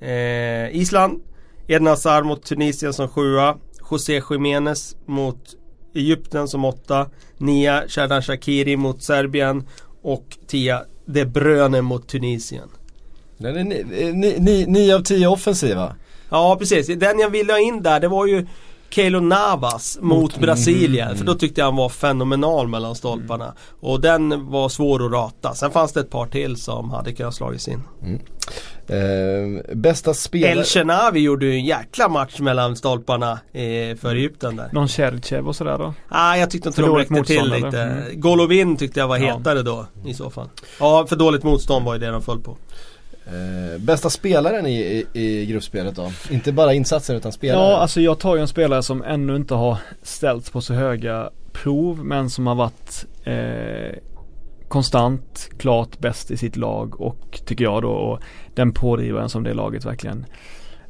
Eh, 0.03 0.77
Island, 0.77 1.21
Eden 1.67 1.87
Hazard 1.87 2.27
mot 2.27 2.45
Tunisien 2.45 2.93
som 2.93 3.09
sjua. 3.09 3.57
José 3.91 4.23
Jiménez 4.31 4.97
mot 5.07 5.57
Egypten 5.95 6.49
som 6.49 6.65
åtta. 6.65 7.07
Nia 7.39 7.85
Sherdan 7.89 8.23
Shakiri 8.23 8.77
mot 8.77 9.03
Serbien. 9.03 9.69
Och 10.03 10.39
tia 10.47 10.83
De 11.07 11.25
Bruyne 11.25 11.83
mot 11.83 12.09
Tunisien. 12.09 12.69
Den 13.39 13.57
är 13.57 13.65
ni, 13.65 13.85
ni, 14.13 14.37
ni, 14.39 14.67
nio 14.67 14.95
av 14.95 15.03
tio 15.03 15.27
offensiva. 15.27 15.97
Ja 16.31 16.57
precis, 16.59 16.87
den 16.87 17.19
jag 17.19 17.31
ville 17.31 17.53
ha 17.53 17.61
in 17.61 17.83
där 17.83 18.01
det 18.01 18.09
var 18.09 18.27
ju 18.27 18.47
Keilo 18.91 19.21
Navas 19.21 19.99
mot, 20.01 20.19
mot 20.19 20.39
Brasilien. 20.39 21.07
Mm, 21.07 21.19
för 21.19 21.25
då 21.25 21.35
tyckte 21.35 21.61
jag 21.61 21.67
han 21.67 21.77
var 21.77 21.89
fenomenal 21.89 22.69
mellan 22.69 22.95
stolparna. 22.95 23.45
Mm. 23.45 23.57
Och 23.81 24.01
den 24.01 24.51
var 24.51 24.69
svår 24.69 25.07
att 25.07 25.13
rata. 25.13 25.55
Sen 25.55 25.71
fanns 25.71 25.93
det 25.93 26.01
ett 26.01 26.11
par 26.11 26.27
till 26.27 26.57
som 26.57 26.91
hade 26.91 27.13
kunnat 27.13 27.35
slagits 27.35 27.69
in. 27.69 27.83
Mm. 28.03 28.21
Eh, 28.87 29.75
bästa 29.75 30.15
spelare... 30.15 30.53
El 30.53 30.65
Shenawi 30.65 31.21
gjorde 31.21 31.47
ju 31.47 31.53
en 31.53 31.65
jäkla 31.65 32.09
match 32.09 32.41
mellan 32.41 32.77
stolparna 32.77 33.33
eh, 33.53 33.97
för 33.97 34.15
Egypten 34.15 34.57
där. 34.57 34.69
Någon 34.73 34.89
Chelchev 34.89 35.49
och 35.49 35.57
sådär 35.57 35.79
då? 35.79 35.95
Ah, 36.09 36.37
jag 36.37 36.51
tyckte 36.51 36.69
inte 36.69 36.83
de 36.83 36.97
räckte 36.97 37.25
till 37.25 37.45
lite. 37.45 37.83
Mm. 37.83 38.21
Golovin 38.21 38.77
tyckte 38.77 39.01
jag 39.01 39.09
var 39.09 39.19
ja. 39.19 39.37
hetare 39.37 39.63
då 39.63 39.87
i 40.07 40.15
så 40.15 40.31
fall. 40.31 40.49
Ja, 40.81 41.07
för 41.09 41.17
dåligt 41.17 41.43
motstånd 41.43 41.85
var 41.85 41.95
ju 41.95 42.01
det 42.01 42.11
de 42.11 42.23
föll 42.23 42.41
på. 42.41 42.57
Eh, 43.27 43.81
bästa 43.81 44.11
spelaren 44.11 44.67
i, 44.67 45.07
i, 45.13 45.21
i, 45.23 45.47
gruppspelet 45.47 45.97
då? 45.97 46.13
Inte 46.31 46.53
bara 46.53 46.75
insatser 46.75 47.15
utan 47.15 47.33
spelare? 47.33 47.71
Ja, 47.71 47.77
alltså 47.77 48.01
jag 48.01 48.19
tar 48.19 48.37
ju 48.37 48.41
en 48.41 48.49
spelare 48.49 48.83
som 48.83 49.03
ännu 49.03 49.37
inte 49.37 49.55
har 49.55 49.77
ställts 50.03 50.51
på 50.51 50.61
så 50.61 50.75
höga 50.75 51.31
prov 51.53 52.05
men 52.05 52.31
som 52.31 52.47
har 52.47 52.55
varit 52.55 53.07
eh, 53.25 53.99
konstant, 54.73 55.51
klart 55.59 55.99
bäst 55.99 56.31
i 56.31 56.37
sitt 56.37 56.57
lag 56.57 57.01
och 57.01 57.41
tycker 57.45 57.65
jag 57.65 57.83
då 57.83 57.91
och 57.91 58.21
den 58.55 58.73
pådrivaren 58.73 59.29
som 59.29 59.43
det 59.43 59.55
laget 59.55 59.85
verkligen 59.85 60.27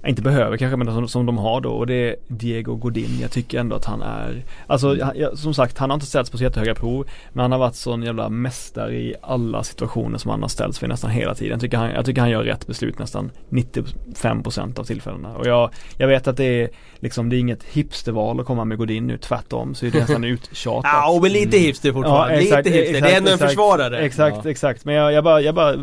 inte 0.06 0.22
behöver 0.22 0.56
kanske 0.56 0.76
men 0.76 0.86
som, 0.86 1.08
som 1.08 1.26
de 1.26 1.38
har 1.38 1.60
då 1.60 1.72
och 1.72 1.86
det 1.86 1.94
är 1.94 2.16
Diego 2.28 2.74
Godin. 2.76 3.18
Jag 3.20 3.30
tycker 3.30 3.58
ändå 3.58 3.76
att 3.76 3.84
han 3.84 4.02
är, 4.02 4.44
alltså 4.66 4.96
jag, 4.96 5.38
som 5.38 5.54
sagt 5.54 5.78
han 5.78 5.90
har 5.90 5.94
inte 5.94 6.06
ställts 6.06 6.30
på 6.30 6.38
så 6.38 6.44
jättehöga 6.44 6.74
prov 6.74 7.06
men 7.32 7.42
han 7.42 7.52
har 7.52 7.58
varit 7.58 7.74
sån 7.74 8.02
jävla 8.02 8.28
mästare 8.28 8.94
i 8.94 9.14
alla 9.22 9.64
situationer 9.64 10.18
som 10.18 10.30
han 10.30 10.42
har 10.42 10.48
ställts 10.48 10.78
för 10.78 10.88
nästan 10.88 11.10
hela 11.10 11.34
tiden. 11.34 11.50
Jag 11.50 11.60
tycker 11.60 11.76
han, 11.76 11.90
jag 11.90 12.06
tycker 12.06 12.20
han 12.20 12.30
gör 12.30 12.44
rätt 12.44 12.66
beslut 12.66 12.98
nästan 12.98 13.30
95% 13.50 14.80
av 14.80 14.84
tillfällena 14.84 15.36
och 15.36 15.46
jag, 15.46 15.70
jag 15.96 16.08
vet 16.08 16.28
att 16.28 16.36
det 16.36 16.62
är 16.62 16.68
liksom 16.94 17.28
det 17.28 17.36
är 17.36 17.40
inget 17.40 17.64
hipsterval 17.64 18.40
att 18.40 18.46
komma 18.46 18.64
med 18.64 18.78
Godin 18.78 19.06
nu 19.06 19.18
tvärtom 19.18 19.74
så 19.74 19.86
är 19.86 19.90
det 19.90 19.98
nästan 19.98 20.24
uttjatat. 20.24 20.90
ja 20.94 21.10
och 21.10 21.30
lite 21.30 21.58
hipster 21.58 21.92
fortfarande, 21.92 22.34
ja, 22.34 22.40
exakt, 22.40 22.66
lite 22.66 22.78
hipster. 22.78 22.94
Exakt, 22.94 23.10
det 23.10 23.14
är 23.14 23.18
ändå 23.18 23.30
en 23.30 23.38
försvarare. 23.38 23.98
Exakt, 23.98 24.36
ja. 24.44 24.50
exakt 24.50 24.84
men 24.84 24.94
jag, 24.94 25.12
jag 25.12 25.24
bara, 25.24 25.40
jag 25.40 25.54
bara 25.54 25.74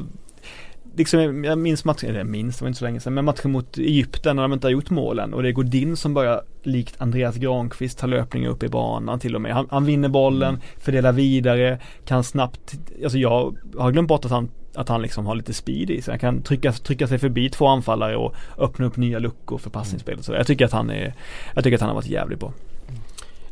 liksom, 0.99 1.43
jag 1.43 1.57
minns 1.57 1.85
matchen, 1.85 2.09
eller 2.09 2.23
minns, 2.23 2.57
det 2.57 2.63
var 2.63 2.67
inte 2.67 2.79
så 2.79 2.85
länge 2.85 2.99
sedan, 2.99 3.13
men 3.13 3.25
matchen 3.25 3.51
mot 3.51 3.77
Egypten 3.77 4.35
när 4.35 4.43
de 4.43 4.53
inte 4.53 4.67
har 4.67 4.71
gjort 4.71 4.89
målen 4.89 5.33
och 5.33 5.43
det 5.43 5.49
är 5.49 5.53
Godin 5.53 5.97
som 5.97 6.13
börjar 6.13 6.41
likt 6.63 6.95
Andreas 6.97 7.35
Granqvist 7.35 7.99
ta 7.99 8.07
löpningar 8.07 8.49
upp 8.49 8.63
i 8.63 8.67
banan 8.67 9.19
till 9.19 9.35
och 9.35 9.41
med. 9.41 9.53
Han, 9.53 9.67
han 9.71 9.85
vinner 9.85 10.09
bollen, 10.09 10.49
mm. 10.49 10.61
fördelar 10.77 11.11
vidare, 11.11 11.79
kan 12.05 12.23
snabbt, 12.23 12.73
alltså 13.03 13.17
jag 13.17 13.57
har 13.77 13.91
glömt 13.91 14.07
bort 14.07 14.25
att 14.25 14.31
han 14.31 14.49
att 14.75 14.89
han 14.89 15.01
liksom 15.01 15.25
har 15.25 15.35
lite 15.35 15.53
speed 15.53 15.89
i 15.89 16.01
sig. 16.01 16.11
Han 16.11 16.19
kan 16.19 16.41
trycka, 16.41 16.71
trycka 16.71 17.07
sig 17.07 17.19
förbi 17.19 17.49
två 17.49 17.67
anfallare 17.67 18.17
och 18.17 18.35
öppna 18.57 18.85
upp 18.85 18.97
nya 18.97 19.19
luckor 19.19 19.57
för 19.57 19.69
passningsspelet. 19.69 20.25
Så 20.25 20.33
jag 20.33 20.47
tycker 20.47 20.65
att 20.65 20.71
han 20.71 20.89
är, 20.89 21.13
jag 21.55 21.63
tycker 21.63 21.75
att 21.75 21.81
han 21.81 21.89
har 21.89 21.95
varit 21.95 22.07
jävligt 22.07 22.39
bra. 22.39 22.53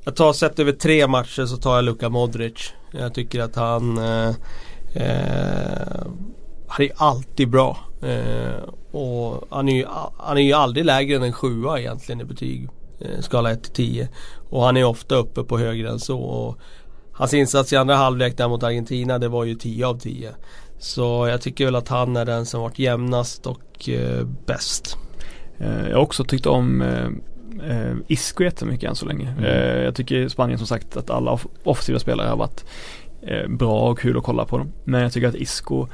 Jag 0.04 0.16
tar 0.16 0.34
sett 0.34 0.60
över 0.60 0.72
tre 0.72 1.08
matcher 1.08 1.46
så 1.46 1.58
tar 1.58 1.76
jag 1.76 1.86
Luka 1.86 2.10
Modric. 2.10 2.74
Jag 2.92 3.14
tycker 3.14 3.42
att 3.42 3.56
han 3.56 3.98
eh, 3.98 4.36
eh, 4.94 6.08
han 6.68 6.86
är 6.86 6.92
alltid 6.96 7.50
bra. 7.50 7.78
Eh, 8.02 8.64
och 8.92 9.48
han 9.50 9.70
är, 9.70 9.74
ju, 9.74 9.86
han 10.18 10.38
är 10.38 10.42
ju 10.42 10.54
aldrig 10.54 10.86
lägre 10.86 11.16
än 11.16 11.24
en 11.24 11.34
sjua 11.34 11.80
egentligen 11.80 12.22
i 12.22 12.24
betyg. 12.24 12.70
Eh, 13.00 13.20
skala 13.20 13.52
1 13.52 13.64
till 13.64 13.74
10. 13.74 14.10
Och 14.50 14.64
han 14.64 14.78
är 14.78 14.84
ofta 14.84 15.16
uppe 15.16 15.44
på 15.44 15.58
högre 15.58 15.90
än 15.90 16.00
så. 16.00 16.20
Och 16.20 16.58
hans 17.12 17.34
insats 17.34 17.74
i 17.74 17.76
andra 17.76 17.96
halvlek 17.96 18.38
där 18.38 18.48
mot 18.48 18.64
Argentina 18.64 19.20
det 19.20 19.28
var 19.28 19.44
ju 19.44 19.56
10 19.56 19.88
av 19.88 20.00
10. 20.00 20.32
Så 20.80 21.28
jag 21.28 21.42
tycker 21.42 21.66
väl 21.66 21.76
att 21.76 21.88
han 21.88 22.18
är 22.18 22.26
den 22.26 22.46
som 22.46 22.62
varit 22.62 22.80
jämnast 22.80 23.48
och 23.48 23.90
eh, 23.90 24.26
bäst. 24.46 24.98
Eh, 25.58 25.88
jag 25.88 25.96
har 25.96 26.04
också 26.04 26.24
tyckt 26.24 26.46
om 26.46 26.82
eh, 26.82 27.08
eh 27.72 27.96
Isco 28.08 28.44
jättemycket 28.44 28.90
än 28.90 28.96
så 28.96 29.06
länge. 29.06 29.30
Mm. 29.38 29.44
Eh, 29.44 29.84
jag 29.84 29.96
tycker 29.96 30.28
Spanien 30.28 30.58
som 30.58 30.68
sagt 30.68 30.98
att 30.98 31.10
alla 31.10 31.40
offensiva 31.64 32.00
spelare 32.00 32.30
har 32.30 32.38
varit 32.38 32.66
bra 33.48 33.80
och 33.80 34.00
kul 34.00 34.18
att 34.18 34.24
kolla 34.24 34.46
på 34.46 34.58
dem. 34.58 34.72
Men 34.84 35.02
jag 35.02 35.14
tycker 35.14 35.28
att 35.28 35.36
Isco 35.36 35.88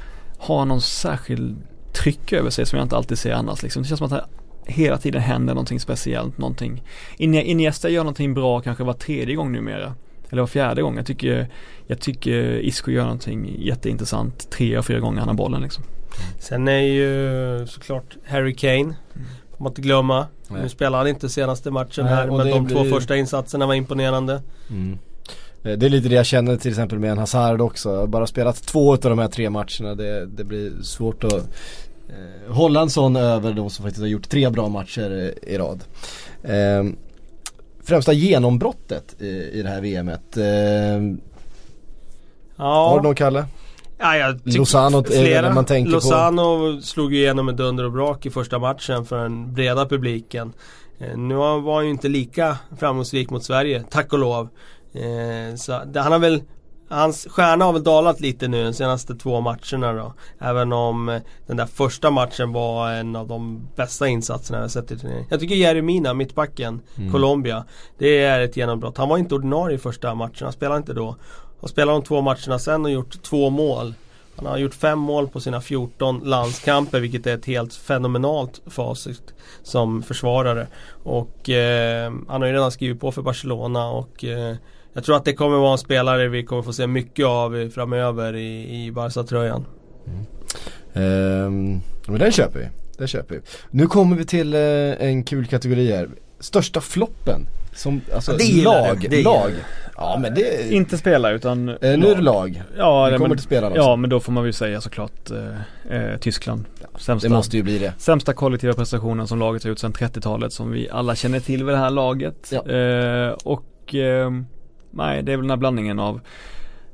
har 0.44 0.66
någon 0.66 0.82
särskild 0.82 1.58
tryck 1.94 2.34
över 2.34 2.50
sig 2.50 2.66
som 2.66 2.78
jag 2.78 2.86
inte 2.86 2.98
alltid 2.98 3.20
ser 3.20 3.34
annars 3.34 3.64
liksom. 3.64 3.84
Det 3.84 3.90
känns 3.90 3.98
som 3.98 4.06
att 4.06 4.12
det 4.12 4.26
hela 4.72 4.98
tiden 4.98 5.22
händer 5.22 5.54
någonting 5.54 5.80
speciellt, 5.80 6.38
någonting. 6.38 6.84
Iniesta 7.18 7.90
gör 7.90 8.04
någonting 8.04 8.34
bra 8.34 8.62
kanske 8.62 8.84
var 8.84 8.94
tredje 8.94 9.36
gång 9.36 9.52
numera. 9.52 9.96
Eller 10.30 10.42
var 10.42 10.48
fjärde 10.48 10.82
gång. 10.82 10.96
Jag 10.98 11.06
tycker, 11.06 11.48
jag 11.88 12.00
tycker 12.00 12.60
Isco 12.60 12.92
gör 12.92 13.04
någonting 13.04 13.56
jätteintressant 13.60 14.50
tre 14.52 14.78
och 14.78 14.86
fyra 14.86 15.00
gånger 15.00 15.20
han 15.20 15.28
har 15.28 15.36
bollen 15.36 15.62
liksom. 15.62 15.84
Sen 16.40 16.68
är 16.68 16.82
ju 16.82 17.68
såklart 17.68 18.18
Harry 18.26 18.56
Kane. 18.56 18.74
Mm. 18.80 18.96
Får 19.58 19.64
man 19.64 19.72
inte 19.72 19.82
glömma. 19.82 20.28
Nej. 20.48 20.62
Nu 20.62 20.70
spelar 20.70 20.98
han 20.98 21.08
inte 21.08 21.30
senaste 21.30 21.72
matchen 21.72 22.06
Nej, 22.06 22.14
här 22.14 22.28
men 22.28 22.50
de 22.50 22.66
blir... 22.66 22.76
två 22.76 22.84
första 22.84 23.16
insatserna 23.16 23.66
var 23.66 23.74
imponerande. 23.74 24.42
Mm. 24.70 25.00
Eh, 25.63 25.78
det 25.78 25.86
är 25.86 25.89
lite 25.89 26.10
det 26.10 26.15
jag 26.15 26.26
känner 26.26 26.58
till 26.58 26.71
exempel 26.71 26.99
med 26.99 27.12
en 27.12 27.17
Hazard 27.17 27.62
också. 27.62 28.08
Bara 28.08 28.28
spelat 28.28 28.63
två 28.63 28.93
av 28.93 28.99
de 28.99 29.19
här 29.19 29.28
tre 29.28 29.49
matcherna. 29.49 29.95
Det, 29.95 30.26
det 30.26 30.43
blir 30.43 30.71
svårt 30.82 31.23
att 31.23 31.34
eh, 31.34 32.54
hålla 32.54 32.82
en 32.82 32.89
sån 32.89 33.15
över 33.15 33.54
de 33.54 33.69
som 33.69 33.84
faktiskt 33.84 34.02
har 34.02 34.08
gjort 34.08 34.30
tre 34.30 34.49
bra 34.49 34.69
matcher 34.69 35.34
i 35.41 35.58
rad. 35.58 35.84
Eh, 36.43 36.84
främsta 37.84 38.13
genombrottet 38.13 39.21
i, 39.21 39.28
i 39.28 39.62
det 39.63 39.69
här 39.69 39.82
VMet. 39.82 40.38
Eh, 40.38 40.43
ja. 42.56 42.89
Har 42.89 42.97
du 42.97 43.04
någon 43.04 43.15
Kalle? 43.15 43.45
Ja, 43.97 44.17
jag 44.17 44.39
Lozano 44.43 45.04
flera, 45.04 45.54
man 45.54 45.65
tänker 45.65 45.91
Lozano 45.91 46.76
på. 46.76 46.82
slog 46.82 47.13
ju 47.13 47.19
igenom 47.19 47.45
med 47.45 47.56
dunder 47.56 47.84
och 47.84 47.91
brak 47.91 48.26
i 48.26 48.30
första 48.30 48.60
matchen 48.60 49.06
för 49.06 49.23
den 49.23 49.54
breda 49.54 49.86
publiken. 49.86 50.54
Eh, 50.99 51.17
nu 51.17 51.36
var 51.36 51.76
han 51.76 51.86
ju 51.86 51.91
inte 51.91 52.08
lika 52.08 52.58
framgångsrik 52.80 53.30
mot 53.30 53.43
Sverige, 53.43 53.84
tack 53.89 54.13
och 54.13 54.19
lov. 54.19 54.49
Eh, 54.94 55.56
så 55.56 55.74
han 55.74 56.12
har 56.12 56.20
väl 56.20 56.42
Hans 56.94 57.28
stjärna 57.30 57.66
har 57.66 57.74
väl 57.74 57.84
dalat 57.84 58.20
lite 58.20 58.48
nu 58.48 58.64
de 58.64 58.74
senaste 58.74 59.16
två 59.16 59.42
matcherna 59.42 59.94
då. 59.94 60.14
Även 60.40 60.74
om 60.74 61.10
eh, 61.10 61.22
den 61.48 61.58
där 61.58 61.66
första 61.66 62.12
matchen 62.12 62.54
var 62.54 62.92
en 62.92 63.16
av 63.16 63.28
de 63.28 63.68
bästa 63.76 64.08
insatserna 64.08 64.60
jag 64.60 64.72
sett 64.72 64.92
i 64.92 64.98
turneringen. 64.98 65.28
Jag 65.30 65.40
tycker 65.40 65.56
Jeremina, 65.56 66.14
mittbacken, 66.14 66.82
mm. 66.98 67.12
Colombia. 67.12 67.66
Det 67.98 68.24
är 68.24 68.40
ett 68.40 68.58
genombrott. 68.58 68.98
Han 68.98 69.10
var 69.10 69.18
inte 69.18 69.36
ordinarie 69.36 69.76
i 69.76 69.80
första 69.80 70.16
matchen, 70.16 70.44
han 70.44 70.54
spelade 70.54 70.78
inte 70.78 70.94
då. 70.94 71.16
Och 71.60 71.70
spelade 71.70 71.98
de 71.98 72.04
två 72.04 72.22
matcherna 72.22 72.60
sen 72.60 72.86
och 72.86 72.92
gjort 72.92 73.24
två 73.24 73.50
mål. 73.50 73.94
Han 74.36 74.46
har 74.46 74.58
gjort 74.58 74.74
fem 74.74 75.00
mål 75.00 75.28
på 75.28 75.40
sina 75.40 75.62
14 75.62 76.20
landskamper 76.24 77.00
vilket 77.00 77.28
är 77.28 77.36
ett 77.36 77.46
helt 77.46 77.74
fenomenalt 77.74 78.62
facit 78.68 79.34
som 79.64 80.04
försvarare. 80.04 80.68
Och 81.04 81.50
eh, 81.50 82.12
han 82.28 82.42
har 82.42 82.48
ju 82.48 82.54
redan 82.54 82.72
skrivit 82.72 83.00
på 83.02 83.12
för 83.12 83.22
Barcelona 83.22 83.90
och 83.90 84.24
eh, 84.24 84.56
jag 84.94 85.04
tror 85.04 85.16
att 85.16 85.26
det 85.26 85.34
kommer 85.34 85.58
vara 85.58 85.72
en 85.72 85.78
spelare 85.78 86.28
vi 86.28 86.44
kommer 86.44 86.62
få 86.62 86.74
se 86.74 86.88
mycket 86.88 87.26
av 87.26 87.70
framöver 87.70 88.36
i, 88.36 88.86
i 88.86 88.92
Barca-tröjan. 88.92 89.66
Mm. 90.08 91.46
Um, 91.46 91.82
men 92.08 92.20
den 92.20 92.32
köper 92.32 92.60
vi. 92.60 92.68
Den 92.98 93.08
köper 93.08 93.36
vi. 93.36 93.42
Nu 93.72 93.88
kommer 93.88 94.16
vi 94.16 94.26
till 94.26 94.56
uh, 94.56 94.96
en 95.00 95.24
kul 95.24 95.46
kategori 95.46 95.92
här. 95.92 96.10
Största 96.40 96.82
floppen. 96.82 97.48
Som, 97.76 98.02
alltså 98.14 98.32
ja, 98.32 98.38
det 98.38 98.64
lag. 98.64 99.08
Det 99.10 99.24
lag. 99.24 99.52
Ja 99.96 100.18
men 100.22 100.34
det 100.34 100.74
Inte 100.74 100.98
spela 100.98 101.32
utan 101.32 101.70
eh, 101.70 101.76
Nu 101.82 102.08
är 102.08 102.16
det 102.16 102.22
lag. 102.22 102.64
Ja, 102.78 103.10
det 103.10 103.18
kommer 103.18 103.30
men, 103.30 103.38
till 103.38 103.46
spela 103.46 103.68
också. 103.68 103.80
Ja 103.80 103.96
men 103.96 104.10
då 104.10 104.20
får 104.20 104.32
man 104.32 104.46
ju 104.46 104.54
säga 104.54 104.82
såklart 104.82 105.32
eh, 105.32 105.98
eh, 105.98 106.18
Tyskland. 106.18 106.66
Sämsta, 107.00 107.28
det 107.28 107.34
måste 107.34 107.58
ju 107.58 107.64
bli 107.64 107.80
det. 107.80 107.94
Sämsta 107.98 108.34
kollektiva 108.34 108.74
prestationen 108.74 109.28
som 109.28 109.40
laget 109.40 109.64
har 109.64 109.70
gjort 109.70 109.80
sedan 109.80 109.94
30-talet 109.94 110.54
som 110.54 110.72
vi 110.72 110.90
alla 110.90 111.16
känner 111.16 111.40
till 111.40 111.64
vid 111.64 111.74
det 111.74 111.80
här 111.80 111.90
laget. 111.90 112.52
Ja. 112.52 112.72
Eh, 112.72 113.32
och 113.32 113.96
eh, 113.96 114.32
nej, 114.94 115.24
det 115.24 115.34
är 115.34 115.38
väl 115.38 115.44
den 115.44 115.50
här 115.50 115.58
blandningen 115.58 116.00
av 116.00 116.22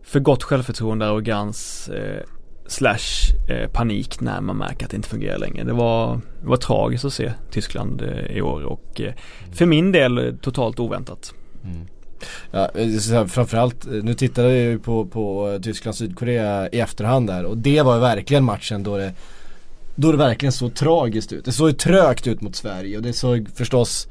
för 0.03 0.19
gott 0.19 0.43
självförtroende, 0.43 1.05
arrogans 1.05 1.89
eh, 1.89 2.23
slash 2.67 3.35
eh, 3.49 3.69
panik 3.69 4.21
när 4.21 4.41
man 4.41 4.57
märker 4.57 4.85
att 4.85 4.91
det 4.91 4.97
inte 4.97 5.09
fungerar 5.09 5.37
längre. 5.37 5.63
Det 5.63 5.73
var, 5.73 6.19
det 6.41 6.47
var 6.47 6.57
tragiskt 6.57 7.05
att 7.05 7.13
se 7.13 7.31
Tyskland 7.51 8.01
eh, 8.01 8.37
i 8.37 8.41
år 8.41 8.63
och 8.63 9.01
eh, 9.01 9.13
för 9.53 9.65
min 9.65 9.91
del 9.91 10.37
totalt 10.41 10.79
oväntat. 10.79 11.33
Mm. 11.63 11.87
Ja, 12.51 12.69
eh, 12.75 13.25
framförallt, 13.25 13.85
eh, 13.85 13.91
nu 13.91 14.13
tittade 14.13 14.47
jag 14.47 14.57
ju 14.57 14.79
på, 14.79 15.05
på 15.05 15.51
eh, 15.51 15.61
Tyskland-Sydkorea 15.61 16.69
i 16.69 16.79
efterhand 16.79 17.27
där 17.27 17.45
och 17.45 17.57
det 17.57 17.81
var 17.81 17.95
ju 17.95 18.01
verkligen 18.01 18.43
matchen 18.43 18.83
då 18.83 18.97
det 18.97 19.13
Då 19.95 20.11
det 20.11 20.17
verkligen 20.17 20.51
såg 20.51 20.75
tragiskt 20.75 21.33
ut. 21.33 21.45
Det 21.45 21.51
såg 21.51 21.69
ju 21.69 21.73
trögt 21.73 22.27
ut 22.27 22.41
mot 22.41 22.55
Sverige 22.55 22.97
och 22.97 23.03
det 23.03 23.13
såg 23.13 23.47
förstås 23.55 24.07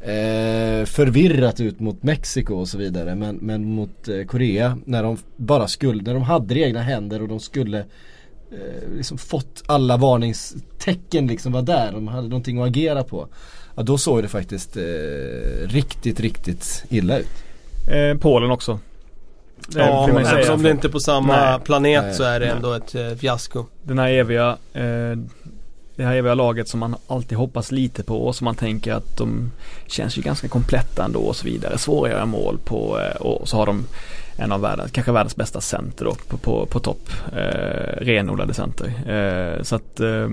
eh, 0.00 0.84
förvirrat 0.84 1.60
ut 1.60 1.80
mot 1.80 2.02
Mexiko 2.02 2.54
och 2.54 2.68
så 2.68 2.78
vidare. 2.78 3.14
Men, 3.14 3.36
men 3.36 3.64
mot 3.64 4.08
eh, 4.08 4.24
Korea 4.24 4.78
när 4.84 5.02
de 5.02 5.16
bara 5.36 5.68
skulle, 5.68 6.02
när 6.02 6.14
de 6.14 6.22
hade 6.22 6.54
det 6.54 6.60
i 6.60 6.62
egna 6.62 6.82
händer 6.82 7.22
och 7.22 7.28
de 7.28 7.40
skulle 7.40 7.78
eh, 7.78 8.96
liksom 8.96 9.18
fått 9.18 9.62
alla 9.66 9.96
varningstecken 9.96 11.26
liksom 11.26 11.52
var 11.52 11.62
där. 11.62 11.92
De 11.92 12.08
hade 12.08 12.28
någonting 12.28 12.62
att 12.62 12.68
agera 12.68 13.04
på. 13.04 13.28
Ja 13.74 13.82
då 13.82 13.98
såg 13.98 14.22
det 14.22 14.28
faktiskt 14.28 14.76
eh, 14.76 14.82
riktigt, 15.66 16.20
riktigt 16.20 16.84
illa 16.88 17.18
ut. 17.18 17.44
Eh, 17.90 18.18
Polen 18.18 18.50
också. 18.50 18.78
Ja, 19.74 20.06
men 20.12 20.22
eftersom 20.22 20.62
det 20.62 20.70
inte 20.70 20.86
är 20.86 20.90
på 20.90 21.00
samma 21.00 21.50
nej, 21.50 21.60
planet 21.64 22.04
nej, 22.04 22.14
så 22.14 22.22
är 22.22 22.40
det 22.40 22.46
nej. 22.46 22.54
ändå 22.56 22.72
ett 22.72 22.94
eh, 22.94 23.08
fiasko. 23.08 23.64
Den 23.82 23.98
här 23.98 24.08
eviga 24.08 24.56
eh, 24.72 25.16
det 26.00 26.06
här 26.06 26.16
eviga 26.16 26.34
laget 26.34 26.68
som 26.68 26.80
man 26.80 26.96
alltid 27.06 27.38
hoppas 27.38 27.72
lite 27.72 28.02
på 28.02 28.26
och 28.26 28.36
som 28.36 28.44
man 28.44 28.54
tänker 28.54 28.92
att 28.92 29.16
de 29.16 29.50
känns 29.86 30.18
ju 30.18 30.22
ganska 30.22 30.48
kompletta 30.48 31.04
ändå 31.04 31.20
och 31.20 31.36
så 31.36 31.44
vidare. 31.44 31.78
Svåra 31.78 32.08
att 32.08 32.14
göra 32.14 32.26
mål 32.26 32.58
på 32.64 33.00
eh, 33.00 33.16
och 33.16 33.48
så 33.48 33.56
har 33.56 33.66
de 33.66 33.86
en 34.36 34.52
av 34.52 34.60
världens, 34.60 34.90
kanske 34.92 35.12
världens 35.12 35.36
bästa 35.36 35.60
center 35.60 36.04
då 36.04 36.14
på, 36.28 36.36
på, 36.36 36.66
på 36.66 36.80
topp. 36.80 37.10
Eh, 37.32 38.04
renodlade 38.04 38.54
center. 38.54 38.86
Eh, 39.06 39.62
så 39.62 39.76
att 39.76 40.00
eh, 40.00 40.28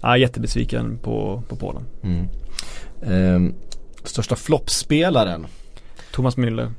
Ja, 0.00 0.16
jättebesviken 0.16 0.98
på, 1.02 1.42
på 1.48 1.56
Polen. 1.56 1.82
Mm. 2.02 2.28
Ehm, 3.02 3.54
största 4.04 4.36
floppspelaren? 4.36 5.46
Thomas 6.12 6.36
Müller. 6.36 6.72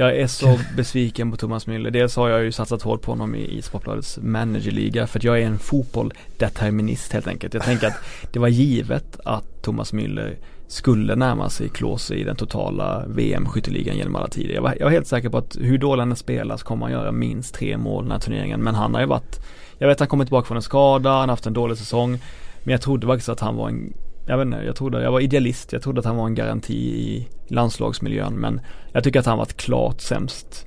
Jag 0.00 0.16
är 0.16 0.26
så 0.26 0.58
besviken 0.76 1.30
på 1.30 1.36
Thomas 1.36 1.66
Müller. 1.66 1.90
Dels 1.90 2.16
har 2.16 2.28
jag 2.28 2.44
ju 2.44 2.52
satsat 2.52 2.82
hårt 2.82 3.02
på 3.02 3.12
honom 3.12 3.34
i, 3.34 3.62
Sportbladets 3.62 4.18
managerliga 4.22 5.06
för 5.06 5.18
att 5.18 5.24
jag 5.24 5.40
är 5.40 5.46
en 5.46 5.58
fotbolldeterminist 5.58 7.12
helt 7.12 7.26
enkelt. 7.26 7.54
Jag 7.54 7.62
tänker 7.62 7.86
att 7.86 8.00
det 8.32 8.38
var 8.38 8.48
givet 8.48 9.20
att 9.24 9.62
Thomas 9.62 9.92
Müller 9.92 10.36
skulle 10.66 11.16
närma 11.16 11.50
sig 11.50 11.68
Klose 11.68 12.14
i 12.14 12.24
den 12.24 12.36
totala 12.36 13.04
VM-skytteligan 13.06 13.96
genom 13.96 14.16
alla 14.16 14.28
tider. 14.28 14.54
Jag 14.54 14.62
var, 14.62 14.74
jag 14.78 14.84
var 14.86 14.90
helt 14.90 15.06
säker 15.06 15.28
på 15.28 15.38
att 15.38 15.56
hur 15.60 15.78
dålig 15.78 16.02
han 16.02 16.16
spelar 16.16 16.56
så 16.56 16.64
kommer 16.64 16.86
han 16.86 16.92
göra 16.92 17.12
minst 17.12 17.54
tre 17.54 17.76
mål 17.76 18.04
den 18.04 18.12
här 18.12 18.18
turneringen. 18.18 18.62
Men 18.62 18.74
han 18.74 18.94
har 18.94 19.00
ju 19.00 19.06
varit, 19.06 19.40
jag 19.78 19.88
vet 19.88 19.94
att 19.94 20.00
han 20.00 20.08
kommit 20.08 20.26
tillbaka 20.26 20.46
från 20.46 20.56
en 20.56 20.62
skada, 20.62 21.10
han 21.10 21.20
har 21.20 21.28
haft 21.28 21.46
en 21.46 21.52
dålig 21.52 21.78
säsong. 21.78 22.18
Men 22.62 22.72
jag 22.72 22.80
trodde 22.80 23.06
faktiskt 23.06 23.28
att 23.28 23.40
han 23.40 23.56
var 23.56 23.68
en 23.68 23.92
jag 24.26 24.38
vet 24.38 24.46
inte, 24.46 24.58
jag 24.58 24.76
trodde, 24.76 25.02
jag 25.02 25.12
var 25.12 25.20
idealist, 25.20 25.72
jag 25.72 25.82
trodde 25.82 25.98
att 25.98 26.06
han 26.06 26.16
var 26.16 26.26
en 26.26 26.34
garanti 26.34 26.74
i 26.74 27.28
landslagsmiljön 27.48 28.34
men 28.34 28.60
jag 28.92 29.04
tycker 29.04 29.20
att 29.20 29.26
han 29.26 29.38
varit 29.38 29.56
klart 29.56 30.00
sämst 30.00 30.66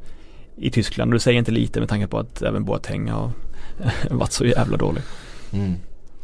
i 0.55 0.71
Tyskland 0.71 1.09
och 1.09 1.13
det 1.13 1.19
säger 1.19 1.39
inte 1.39 1.51
lite 1.51 1.79
med 1.79 1.89
tanke 1.89 2.07
på 2.07 2.19
att 2.19 2.41
även 2.41 2.65
Boateng 2.65 3.09
har 3.09 3.31
varit 4.09 4.31
så 4.31 4.45
jävla 4.45 4.77
dålig. 4.77 5.03
Mm. 5.53 5.75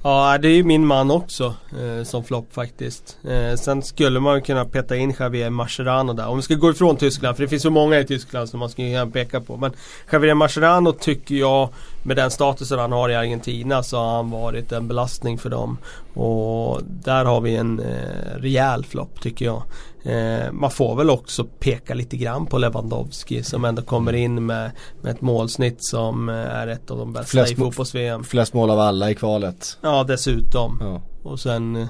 Ja 0.04 0.38
det 0.38 0.48
är 0.48 0.56
ju 0.56 0.63
min 0.63 0.86
man 0.86 1.12
också 1.12 1.56
eh, 1.80 2.04
som 2.04 2.24
flopp 2.24 2.54
faktiskt. 2.54 3.18
Eh, 3.24 3.56
sen 3.56 3.84
skulle 3.84 4.20
man 4.20 4.42
kunna 4.42 4.65
peta 4.65 4.96
in 4.96 5.13
Javier 5.20 5.50
Mascherano 5.50 6.13
där. 6.13 6.28
Om 6.28 6.38
vi 6.38 6.44
ska 6.44 6.56
gå 6.56 6.72
ifrån 6.72 6.98
Tyskland, 6.98 7.36
för 7.36 7.44
det 7.44 7.50
finns 7.50 7.63
så 7.63 7.70
många 7.70 8.00
i 8.00 8.06
Tyskland 8.06 8.50
som 8.50 8.60
man 8.60 8.70
skulle 8.70 8.89
kunna 8.89 9.08
peka 9.08 9.42
på. 9.42 9.58
Men 9.58 9.72
Javier 10.12 10.34
Mascherano 10.34 10.92
tycker 10.92 11.36
jag 11.36 11.70
med 12.03 12.17
den 12.17 12.31
statusen 12.31 12.79
han 12.79 12.91
har 12.91 13.09
i 13.09 13.15
Argentina 13.15 13.83
så 13.83 13.97
har 13.97 14.15
han 14.15 14.29
varit 14.29 14.71
en 14.71 14.88
belastning 14.88 15.38
för 15.38 15.49
dem. 15.49 15.77
Och 16.13 16.81
där 16.83 17.25
har 17.25 17.41
vi 17.41 17.55
en 17.55 17.79
eh, 17.79 18.35
rejäl 18.35 18.85
flopp 18.85 19.21
tycker 19.21 19.45
jag. 19.45 19.63
Eh, 20.03 20.51
man 20.51 20.71
får 20.71 20.95
väl 20.95 21.09
också 21.09 21.43
peka 21.43 21.93
lite 21.93 22.17
grann 22.17 22.45
på 22.45 22.57
Lewandowski 22.57 23.43
som 23.43 23.65
ändå 23.65 23.81
kommer 23.81 24.13
in 24.13 24.45
med, 24.45 24.71
med 25.01 25.12
ett 25.12 25.21
målsnitt 25.21 25.77
som 25.79 26.29
eh, 26.29 26.35
är 26.35 26.67
ett 26.67 26.91
av 26.91 26.97
de 26.97 27.13
bästa 27.13 27.27
flest, 27.27 27.51
i 27.51 27.55
fotbolls-VM. 27.55 28.23
Flest 28.23 28.53
mål 28.53 28.69
av 28.69 28.79
alla 28.79 29.12
i 29.12 29.15
kvalet. 29.15 29.77
Ja 29.81 30.03
dessutom. 30.03 30.77
Ja. 30.81 31.01
Och 31.23 31.39
sen 31.39 31.75
eh, 31.75 31.88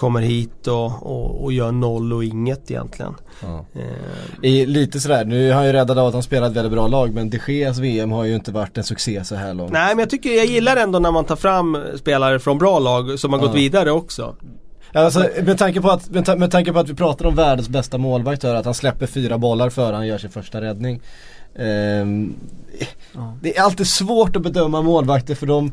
kommer 0.00 0.20
hit 0.20 0.66
och, 0.66 1.06
och, 1.06 1.44
och, 1.44 1.52
gör 1.52 1.72
noll 1.72 2.12
och 2.12 2.24
inget 2.24 2.70
egentligen. 2.70 3.14
Ja. 3.42 3.64
Eh. 3.74 4.50
I, 4.50 4.66
lite 4.66 5.00
sådär, 5.00 5.24
nu 5.24 5.50
är 5.50 5.54
han 5.54 5.66
ju 5.66 5.72
räddad 5.72 5.98
av 5.98 6.06
att 6.06 6.14
han 6.14 6.22
spelar 6.22 6.46
ett 6.46 6.56
väldigt 6.56 6.72
bra 6.72 6.88
lag 6.88 7.14
men 7.14 7.30
de 7.30 7.38
Geas 7.46 7.78
VM 7.78 8.12
har 8.12 8.24
ju 8.24 8.34
inte 8.34 8.52
varit 8.52 8.78
en 8.78 8.84
succé 8.84 9.24
så 9.24 9.34
här 9.34 9.54
långt. 9.54 9.72
Nej 9.72 9.94
men 9.94 9.98
jag 9.98 10.10
tycker, 10.10 10.30
jag 10.30 10.46
gillar 10.46 10.76
ändå 10.76 10.98
när 10.98 11.12
man 11.12 11.24
tar 11.24 11.36
fram 11.36 11.78
spelare 11.96 12.38
från 12.38 12.58
bra 12.58 12.78
lag 12.78 13.18
som 13.18 13.32
har 13.32 13.40
ja. 13.40 13.46
gått 13.46 13.56
vidare 13.56 13.90
också. 13.90 14.36
Alltså, 14.92 15.28
med, 15.42 15.58
tanke 15.58 15.80
på 15.80 15.90
att, 15.90 16.10
med, 16.10 16.50
tanke 16.50 16.72
på 16.72 16.78
att 16.78 16.88
vi 16.88 16.94
pratar 16.94 17.26
om 17.26 17.34
världens 17.34 17.68
bästa 17.68 17.98
målvakt 17.98 18.44
att 18.44 18.64
han 18.64 18.74
släpper 18.74 19.06
fyra 19.06 19.38
bollar 19.38 19.70
före 19.70 19.96
han 19.96 20.06
gör 20.06 20.18
sin 20.18 20.30
första 20.30 20.60
räddning. 20.60 21.00
Ja. 23.12 23.36
Det 23.42 23.56
är 23.56 23.62
alltid 23.62 23.86
svårt 23.86 24.36
att 24.36 24.42
bedöma 24.42 24.82
målvakter 24.82 25.34
för 25.34 25.46
de, 25.46 25.72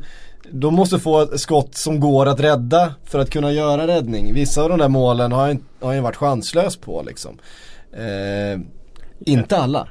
de 0.52 0.74
måste 0.74 1.00
få 1.00 1.22
ett 1.22 1.40
skott 1.40 1.76
som 1.76 2.00
går 2.00 2.26
att 2.26 2.40
rädda 2.40 2.94
för 3.06 3.20
att 3.20 3.30
kunna 3.30 3.52
göra 3.52 3.88
räddning. 3.88 4.34
Vissa 4.34 4.64
av 4.64 4.70
de 4.70 4.80
där 4.80 4.90
målen 4.90 5.32
har 5.32 5.48
han, 5.48 5.64
har 5.80 5.94
han 5.94 6.04
varit 6.04 6.16
chanslös 6.16 6.78
på 6.78 7.04
liksom. 7.08 7.38
Uh, 7.94 8.62
inte 9.20 9.58
alla. 9.58 9.88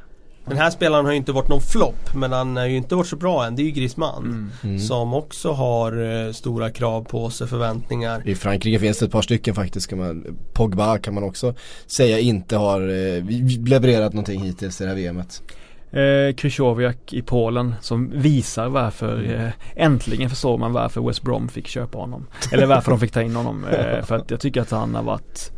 Den 0.46 0.58
här 0.58 0.70
spelaren 0.70 1.04
har 1.04 1.12
ju 1.12 1.18
inte 1.18 1.32
varit 1.32 1.48
någon 1.48 1.60
flopp 1.60 2.14
men 2.14 2.32
han 2.32 2.56
har 2.56 2.66
ju 2.66 2.76
inte 2.76 2.94
varit 2.94 3.06
så 3.06 3.16
bra 3.16 3.46
än. 3.46 3.56
Det 3.56 3.62
är 3.62 3.64
ju 3.64 3.70
Griezmann. 3.70 4.24
Mm. 4.24 4.50
Mm. 4.62 4.78
Som 4.78 5.14
också 5.14 5.52
har 5.52 6.26
eh, 6.26 6.32
stora 6.32 6.70
krav 6.70 7.04
på 7.04 7.30
sig, 7.30 7.46
förväntningar. 7.46 8.28
I 8.28 8.34
Frankrike 8.34 8.78
finns 8.78 8.98
det 8.98 9.06
ett 9.06 9.12
par 9.12 9.22
stycken 9.22 9.54
faktiskt. 9.54 9.86
Kan 9.86 9.98
man, 9.98 10.36
Pogba 10.52 10.98
kan 10.98 11.14
man 11.14 11.24
också 11.24 11.54
säga 11.86 12.18
inte 12.18 12.56
har 12.56 12.80
eh, 12.80 13.24
levererat 13.66 14.12
någonting 14.12 14.42
hittills 14.42 14.80
i 14.80 14.84
det 14.84 14.90
här 14.90 14.96
VMet. 14.96 15.42
Eh, 15.90 16.34
Krychowiak 16.34 17.12
i 17.12 17.22
Polen 17.22 17.74
som 17.80 18.10
visar 18.10 18.68
varför, 18.68 19.18
mm. 19.18 19.30
eh, 19.30 19.52
äntligen 19.74 20.30
förstår 20.30 20.58
man 20.58 20.72
varför 20.72 21.00
West 21.00 21.22
Brom 21.22 21.48
fick 21.48 21.66
köpa 21.66 21.98
honom. 21.98 22.26
Eller 22.52 22.66
varför 22.66 22.90
de 22.90 23.00
fick 23.00 23.12
ta 23.12 23.22
in 23.22 23.36
honom. 23.36 23.64
Eh, 23.64 24.02
för 24.04 24.16
att 24.16 24.30
jag 24.30 24.40
tycker 24.40 24.60
att 24.60 24.70
han 24.70 24.94
har 24.94 25.02
varit 25.02 25.52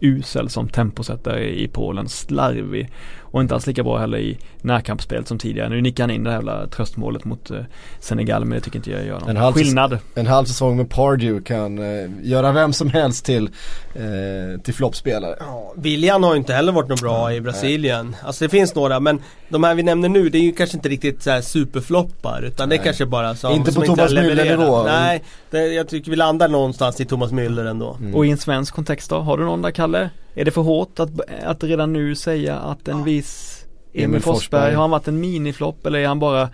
usel 0.00 0.48
som 0.48 0.68
temposättare 0.68 1.62
i 1.62 1.68
Polen, 1.68 2.08
slarvig 2.08 2.92
och 3.36 3.42
inte 3.42 3.54
alls 3.54 3.66
lika 3.66 3.82
bra 3.82 3.98
heller 3.98 4.18
i 4.18 4.38
närkampsspelet 4.62 5.28
som 5.28 5.38
tidigare. 5.38 5.68
Nu 5.68 5.80
nickar 5.80 6.02
han 6.02 6.10
in 6.10 6.24
det 6.24 6.30
här 6.30 6.36
jävla 6.36 6.66
tröstmålet 6.66 7.24
mot 7.24 7.50
uh, 7.50 7.58
Senegal 8.00 8.44
men 8.44 8.58
det 8.58 8.60
tycker 8.60 8.76
inte 8.78 8.90
jag 8.90 9.06
gör 9.06 9.20
någon 9.20 9.28
en 9.28 9.36
halv 9.36 9.54
skillnad. 9.54 9.98
En 10.14 10.26
halv 10.26 10.44
säsong 10.44 10.76
med 10.76 10.90
Pardew 10.90 11.44
kan 11.44 11.78
uh, 11.78 12.10
göra 12.22 12.52
vem 12.52 12.72
som 12.72 12.90
helst 12.90 13.24
till, 13.24 13.44
uh, 13.44 14.60
till 14.60 14.74
floppspelare. 14.74 15.36
Ja, 15.40 15.72
William 15.76 16.22
har 16.22 16.32
ju 16.32 16.38
inte 16.38 16.54
heller 16.54 16.72
varit 16.72 16.88
något 16.88 17.00
bra 17.00 17.32
i 17.32 17.40
Brasilien. 17.40 18.06
Nej. 18.06 18.20
Alltså 18.24 18.44
det 18.44 18.48
finns 18.48 18.74
några 18.74 19.00
men 19.00 19.22
de 19.48 19.64
här 19.64 19.74
vi 19.74 19.82
nämner 19.82 20.08
nu 20.08 20.28
det 20.28 20.38
är 20.38 20.42
ju 20.42 20.52
kanske 20.52 20.76
inte 20.76 20.88
riktigt 20.88 21.22
så 21.22 21.30
här 21.30 21.40
superfloppar 21.40 22.42
utan 22.42 22.68
Nej. 22.68 22.78
det 22.78 22.82
är 22.82 22.84
kanske 22.84 23.06
bara 23.06 23.34
som 23.34 23.52
Inte 23.52 23.72
på 23.72 23.82
Thomas 23.82 24.12
Müller 24.12 24.56
nivå. 24.56 24.82
Nej, 24.82 25.22
det, 25.50 25.66
jag 25.66 25.88
tycker 25.88 26.10
vi 26.10 26.16
landar 26.16 26.48
någonstans 26.48 27.00
i 27.00 27.04
Thomas 27.04 27.32
Müller 27.32 27.66
ändå. 27.66 27.96
Mm. 28.00 28.14
Och 28.14 28.26
i 28.26 28.30
en 28.30 28.38
svensk 28.38 28.74
kontext 28.74 29.10
då? 29.10 29.18
Har 29.18 29.38
du 29.38 29.44
någon 29.44 29.62
där 29.62 29.70
Kalle? 29.70 30.10
Är 30.38 30.44
det 30.44 30.50
för 30.50 30.62
hårt 30.62 31.00
att, 31.00 31.10
att 31.44 31.64
redan 31.64 31.92
nu 31.92 32.14
säga 32.14 32.56
att 32.56 32.88
en 32.88 33.04
viss 33.04 33.64
Emil 33.92 34.20
Forsberg, 34.20 34.74
har 34.74 34.80
han 34.80 34.90
varit 34.90 35.08
en 35.08 35.20
miniflopp 35.20 35.86
eller 35.86 35.98
är 35.98 36.06
han 36.06 36.18
bara 36.18 36.48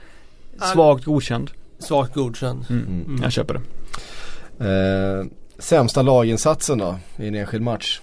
svagt 0.72 1.04
godkänd? 1.04 1.50
Svagt 1.78 2.14
godkänd. 2.14 2.64
Mm. 2.70 2.84
Mm. 2.84 3.22
Jag 3.22 3.32
köper 3.32 3.54
det. 3.54 3.60
Eh, 4.64 5.26
sämsta 5.58 6.02
laginsatsen 6.02 6.78
då 6.78 6.98
i 7.16 7.28
en 7.28 7.34
enskild 7.34 7.62
match? 7.62 8.00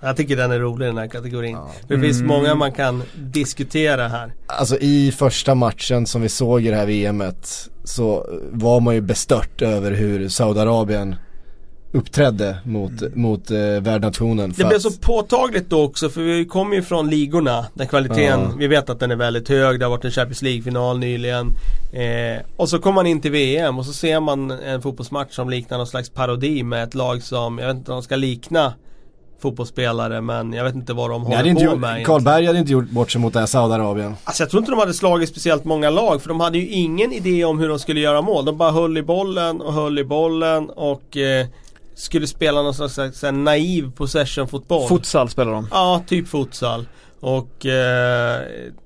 Jag 0.00 0.16
tycker 0.16 0.36
den 0.36 0.50
är 0.50 0.58
rolig 0.58 0.88
den 0.88 0.98
här 0.98 1.08
kategorin. 1.08 1.52
Ja. 1.52 1.70
Det 1.88 2.00
finns 2.00 2.16
mm. 2.16 2.28
många 2.28 2.54
man 2.54 2.72
kan 2.72 3.02
diskutera 3.16 4.08
här. 4.08 4.32
Alltså 4.46 4.76
i 4.80 5.12
första 5.12 5.54
matchen 5.54 6.06
som 6.06 6.22
vi 6.22 6.28
såg 6.28 6.62
i 6.62 6.70
det 6.70 6.76
här 6.76 6.86
VMet 6.86 7.70
så 7.84 8.26
var 8.50 8.80
man 8.80 8.94
ju 8.94 9.00
bestört 9.00 9.62
över 9.62 9.90
hur 9.90 10.28
Saudiarabien 10.28 11.16
uppträdde 11.94 12.56
mot, 12.64 13.02
mm. 13.02 13.12
mot 13.14 13.50
eh, 13.50 13.58
värdnationen. 13.58 14.54
Det 14.56 14.64
blev 14.64 14.78
så 14.78 14.90
påtagligt 14.90 15.70
då 15.70 15.82
också 15.82 16.08
för 16.08 16.20
vi 16.20 16.44
kommer 16.44 16.76
ju 16.76 16.82
från 16.82 17.10
ligorna 17.10 17.66
där 17.74 17.84
kvaliteten, 17.84 18.40
ja. 18.40 18.52
vi 18.58 18.66
vet 18.66 18.90
att 18.90 19.00
den 19.00 19.10
är 19.10 19.16
väldigt 19.16 19.48
hög. 19.48 19.78
Det 19.78 19.84
har 19.84 19.90
varit 19.90 20.04
en 20.04 20.10
Champions 20.10 20.42
League-final 20.42 20.98
nyligen. 20.98 21.52
Eh, 21.92 22.42
och 22.56 22.68
så 22.68 22.78
kommer 22.78 22.94
man 22.94 23.06
in 23.06 23.20
till 23.20 23.30
VM 23.30 23.78
och 23.78 23.86
så 23.86 23.92
ser 23.92 24.20
man 24.20 24.50
en 24.50 24.82
fotbollsmatch 24.82 25.34
som 25.34 25.50
liknar 25.50 25.78
någon 25.78 25.86
slags 25.86 26.10
parodi 26.10 26.62
med 26.62 26.84
ett 26.84 26.94
lag 26.94 27.22
som, 27.22 27.58
jag 27.58 27.66
vet 27.66 27.76
inte 27.76 27.90
om 27.92 27.96
de 27.96 28.02
ska 28.02 28.16
likna 28.16 28.72
fotbollsspelare 29.44 30.20
men 30.20 30.52
jag 30.52 30.64
vet 30.64 30.74
inte 30.74 30.92
vad 30.92 31.10
de 31.10 31.22
håller 31.22 31.54
på 31.54 31.60
gjort, 31.60 31.78
med 31.78 32.06
Karlberg 32.06 32.46
hade 32.46 32.58
inte 32.58 32.72
gjort 32.72 32.90
bort 32.90 33.10
sig 33.10 33.20
mot 33.20 33.32
det 33.32 33.38
här 33.38 33.46
Saudiarabien. 33.46 34.14
Alltså 34.24 34.42
jag 34.42 34.50
tror 34.50 34.60
inte 34.60 34.72
de 34.72 34.78
hade 34.78 34.94
slagit 34.94 35.28
speciellt 35.28 35.64
många 35.64 35.90
lag 35.90 36.22
för 36.22 36.28
de 36.28 36.40
hade 36.40 36.58
ju 36.58 36.68
ingen 36.68 37.12
idé 37.12 37.44
om 37.44 37.58
hur 37.58 37.68
de 37.68 37.78
skulle 37.78 38.00
göra 38.00 38.22
mål. 38.22 38.44
De 38.44 38.56
bara 38.56 38.70
höll 38.70 38.98
i 38.98 39.02
bollen 39.02 39.60
och 39.60 39.72
höll 39.72 39.98
i 39.98 40.04
bollen 40.04 40.70
och 40.70 41.16
eh, 41.16 41.46
skulle 41.94 42.26
spela 42.26 42.62
någon 42.62 42.74
slags, 42.74 42.94
slags 42.94 43.22
naiv 43.22 43.92
possession-fotboll. 43.96 44.88
Futsal 44.88 45.28
spelar 45.28 45.52
de. 45.52 45.68
Ja, 45.70 46.02
typ 46.06 46.28
futsal. 46.28 46.86
Och 47.20 47.66
eh, 47.66 48.40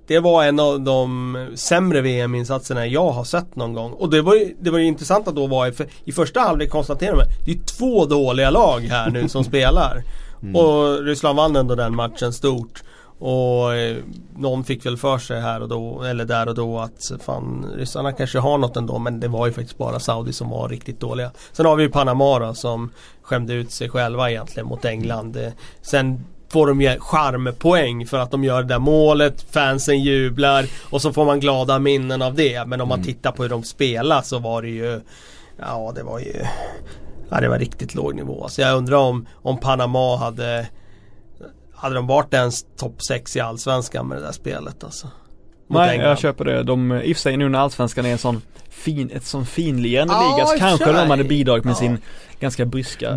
det 0.07 0.19
var 0.19 0.45
en 0.45 0.61
av 0.61 0.81
de 0.81 1.49
sämre 1.55 2.01
VM-insatserna 2.01 2.87
jag 2.87 3.11
har 3.11 3.25
sett 3.25 3.57
någon 3.57 3.73
gång. 3.73 3.93
Och 3.93 4.11
det 4.11 4.23
var 4.23 4.35
ju, 4.35 4.55
det 4.61 4.71
var 4.71 4.79
ju 4.79 4.85
intressant 4.85 5.29
att 5.29 5.37
då 5.37 5.47
vara 5.47 5.69
i, 5.69 5.73
för, 5.73 5.87
i 6.05 6.13
första 6.13 6.41
halvlek 6.41 6.71
konstatera 6.71 7.17
man 7.17 7.25
det 7.45 7.53
är 7.53 7.59
två 7.59 8.07
dåliga 8.07 8.51
lag 8.51 8.81
här 8.81 9.11
nu 9.11 9.29
som 9.29 9.45
spelar. 9.51 10.03
Mm. 10.43 10.57
Och 10.57 11.05
Ryssland 11.05 11.37
vann 11.37 11.57
ändå 11.57 11.75
den 11.75 11.97
matchen 11.97 12.33
stort. 12.33 12.83
Och 13.19 13.75
eh, 13.75 13.97
någon 14.37 14.65
fick 14.65 14.87
väl 14.87 14.97
för 14.97 15.19
sig 15.19 15.41
här 15.41 15.63
och 15.63 15.69
då, 15.69 16.03
eller 16.03 16.25
där 16.25 16.49
och 16.49 16.55
då 16.55 16.79
att 16.79 17.13
fan 17.21 17.67
ryssarna 17.77 18.13
kanske 18.13 18.39
har 18.39 18.59
något 18.59 18.77
ändå 18.77 18.99
men 18.99 19.21
det 19.21 19.29
var 19.29 19.47
ju 19.47 19.53
faktiskt 19.53 19.79
bara 19.79 20.01
Saudi 20.01 20.33
som 20.33 20.51
var 20.51 20.69
riktigt 20.69 21.01
dåliga. 21.01 21.31
Sen 21.53 21.67
har 21.67 21.77
vi 21.77 21.83
ju 21.83 21.91
Panama 21.91 22.39
då, 22.39 22.55
som 22.55 22.91
skämde 23.23 23.55
ut 23.55 23.71
sig 23.71 23.89
själva 23.89 24.31
egentligen 24.31 24.69
mot 24.69 24.85
England. 24.85 25.37
Eh, 25.37 25.53
sen 25.83 26.25
får 26.49 26.67
de 26.67 26.81
ju 26.81 26.99
charmpoäng 27.01 28.07
för 28.07 28.19
att 28.19 28.31
de 28.31 28.45
gör 28.45 28.63
det 28.63 28.69
där 28.69 28.79
målet, 28.79 29.47
fansen 29.51 30.01
jublar 30.01 30.67
och 30.91 31.03
så 31.03 31.13
får 31.13 31.25
man 31.25 31.41
glada 31.41 31.79
minnen 31.79 32.23
av 32.23 32.35
det. 32.35 32.67
Men 32.67 32.81
om 32.81 32.89
man 32.89 32.99
mm. 32.99 33.07
tittar 33.07 33.33
på 33.33 33.43
hur 33.43 33.51
de 33.51 33.63
spelar 33.63 34.23
så 34.23 34.39
var 34.39 34.63
det 34.63 34.69
ju 34.69 35.01
Ja 35.59 35.93
det 35.95 36.03
var 36.03 36.19
ju 36.19 36.35
Ja 37.31 37.41
det 37.41 37.49
var 37.49 37.59
riktigt 37.59 37.95
låg 37.95 38.15
nivå. 38.15 38.49
Så 38.49 38.61
jag 38.61 38.77
undrar 38.77 38.97
om, 38.97 39.27
om 39.35 39.59
Panama 39.59 40.17
hade 40.17 40.67
hade 41.79 41.95
de 41.95 42.07
varit 42.07 42.35
ens 42.35 42.65
topp 42.77 43.03
6 43.03 43.37
i 43.37 43.41
Allsvenskan 43.41 44.07
med 44.09 44.19
det 44.19 44.25
där 44.25 44.33
spelet 44.33 44.85
alltså. 44.85 45.09
Nej, 45.71 45.91
England. 45.95 46.11
jag 46.11 46.19
köper 46.19 46.45
det. 46.45 46.63
De, 46.63 46.93
i 46.93 47.13
och 47.13 47.17
för 47.17 47.23
sig 47.23 47.37
nu 47.37 47.49
när 47.49 47.59
Allsvenskan 47.59 48.07
är 48.07 48.13
en 48.13 48.19
sån 48.19 48.43
fin, 48.71 49.11
ett 49.15 49.25
sån 49.25 49.47
finlirande 49.47 50.15
Ja, 50.15 50.35
liga 50.37 50.47
så 50.47 50.59
kanske 50.59 50.93
de 50.93 51.11
hade 51.11 51.25
bidragit 51.25 51.65
med 51.65 51.73
Ja. 51.73 51.77
sin 51.79 51.99
ganska 52.41 52.65
bryska 52.65 53.11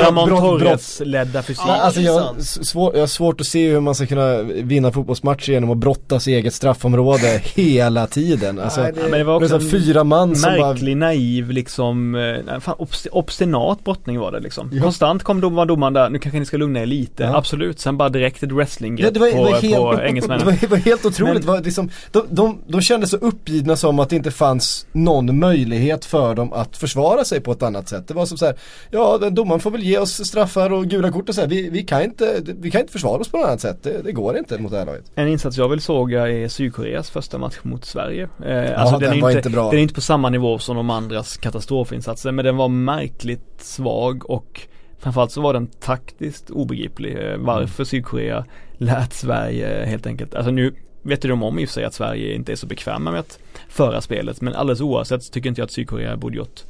Ramon 0.00 0.28
Torres-ledda 0.28 1.42
fysik. 1.42 1.64
Ja, 1.66 1.72
alltså 1.76 2.00
det 2.00 2.06
är 2.06 2.12
jag, 2.12 2.42
svår, 2.42 2.92
jag 2.94 3.00
har 3.02 3.06
svårt 3.06 3.40
att 3.40 3.46
se 3.46 3.70
hur 3.70 3.80
man 3.80 3.94
ska 3.94 4.06
kunna 4.06 4.42
vinna 4.42 4.92
fotbollsmatcher 4.92 5.50
genom 5.52 5.70
att 5.70 5.76
brottas 5.78 6.28
i 6.28 6.34
eget 6.34 6.54
straffområde 6.54 7.40
hela 7.54 8.06
tiden. 8.06 8.58
Alltså, 8.58 8.80
Nej, 8.80 8.92
det- 8.92 9.00
Ja, 9.00 9.08
men 9.08 9.18
det 9.18 9.24
var 9.24 9.40
det 9.40 9.46
också 9.46 9.60
så 9.60 9.64
här 9.64 9.70
fyra 9.70 10.04
man 10.04 10.36
som 10.36 10.56
bara 10.58 10.68
märklig, 10.72 10.96
naiv 10.96 11.50
liksom, 11.50 12.14
eh, 12.14 12.60
fan, 12.60 12.74
obst 12.78 13.06
obstinat 13.12 13.84
brottning 13.84 14.18
var 14.18 14.32
det 14.32 14.40
liksom. 14.40 14.70
Ja. 14.72 14.82
Konstant 14.82 15.22
kom 15.22 15.40
dom, 15.40 15.54
var 15.54 15.66
domaren 15.66 15.92
där, 15.92 16.10
nu 16.10 16.18
kanske 16.18 16.38
ni 16.38 16.44
ska 16.46 16.56
lugna 16.56 16.80
er 16.80 16.86
lite, 16.86 17.22
Ja. 17.22 17.36
absolut. 17.36 17.80
Sen 17.80 17.96
bara 17.96 18.08
direkt 18.08 18.42
ett 18.42 18.52
wrestlingrepp 18.52 19.04
Ja, 19.06 19.10
det 19.10 19.20
var, 19.20 19.26
det 19.26 19.74
på, 19.74 19.82
på 19.84 19.96
det 19.96 20.06
engelsmännen. 20.08 20.46
var, 20.46 20.56
det 20.60 20.66
var 20.66 20.76
helt 20.76 21.04
otroligt. 21.06 21.32
Men- 21.34 21.42
Det 21.42 21.48
var 21.48 21.60
liksom, 21.60 21.90
de, 22.10 22.22
de, 22.30 22.58
de 22.66 22.80
kände 22.80 23.06
så 23.06 23.16
uppgivna 23.16 23.76
som 23.76 23.98
att 23.98 24.10
det 24.10 24.16
inte 24.16 24.30
fanns 24.30 24.86
någon 24.92 25.38
möjlighet 25.38 26.04
för 26.04 26.34
dem 26.34 26.52
att 26.52 26.76
försvara 26.76 27.24
sig 27.24 27.40
på 27.40 27.52
ett 27.52 27.62
annat 27.62 27.88
sätt. 27.88 28.08
Det 28.08 28.14
var 28.14 28.26
som 28.26 28.38
så 28.38 28.44
här, 28.46 28.54
ja 28.90 29.18
den 29.18 29.34
domaren 29.34 29.60
får 29.60 29.70
väl 29.70 29.82
ge 29.82 29.98
oss 29.98 30.26
straffar 30.26 30.72
och 30.72 30.86
gula 30.86 31.12
kort 31.12 31.28
och 31.28 31.34
så 31.34 31.40
här. 31.40 31.48
Vi, 31.48 31.70
vi, 31.70 31.82
kan 31.82 32.02
inte, 32.02 32.42
vi 32.44 32.70
kan 32.70 32.80
inte 32.80 32.92
försvara 32.92 33.20
oss 33.20 33.28
på 33.28 33.36
något 33.36 33.46
annat 33.46 33.60
sätt. 33.60 33.82
Det, 33.82 34.02
det 34.02 34.12
går 34.12 34.38
inte 34.38 34.58
mot 34.58 34.72
det 34.72 34.78
här 34.78 34.86
laget. 34.86 35.04
En 35.14 35.28
insats 35.28 35.56
jag 35.56 35.68
vill 35.68 35.80
såga 35.80 36.28
är 36.28 36.48
Sydkoreas 36.48 37.10
första 37.10 37.38
match 37.38 37.58
mot 37.62 37.84
Sverige. 37.84 38.28
Eh, 38.46 38.80
alltså 38.80 38.98
den 38.98 39.12
är 39.12 39.20
var 39.20 39.30
inte, 39.30 39.38
inte 39.38 39.50
bra. 39.50 39.70
Den 39.70 39.78
är 39.78 39.82
inte 39.82 39.94
på 39.94 40.00
samma 40.00 40.30
nivå 40.30 40.58
som 40.58 40.76
de 40.76 40.90
andras 40.90 41.36
katastrofinsatser 41.36 42.32
men 42.32 42.44
den 42.44 42.56
var 42.56 42.68
märkligt 42.68 43.54
svag 43.58 44.30
och 44.30 44.60
framförallt 44.98 45.32
så 45.32 45.40
var 45.40 45.52
den 45.52 45.66
taktiskt 45.66 46.50
obegriplig. 46.50 47.16
Eh, 47.16 47.36
varför 47.38 47.84
Sydkorea 47.84 48.44
lät 48.72 49.12
Sverige 49.12 49.84
helt 49.84 50.06
enkelt, 50.06 50.34
alltså 50.34 50.50
nu 50.50 50.74
vet 51.02 51.24
ju 51.24 51.28
de 51.28 51.42
om 51.42 51.58
i 51.58 51.64
och 51.64 51.68
för 51.68 51.74
sig 51.74 51.84
att 51.84 51.94
Sverige 51.94 52.34
inte 52.34 52.52
är 52.52 52.56
så 52.56 52.66
bekväma 52.66 53.10
med 53.10 53.20
att 53.20 53.38
föra 53.68 54.00
spelet 54.00 54.40
men 54.40 54.54
alldeles 54.54 54.80
oavsett 54.80 55.22
så 55.22 55.32
tycker 55.32 55.48
inte 55.48 55.60
jag 55.60 55.66
att 55.66 55.72
Sydkorea 55.72 56.16
borde 56.16 56.36
gjort 56.36 56.60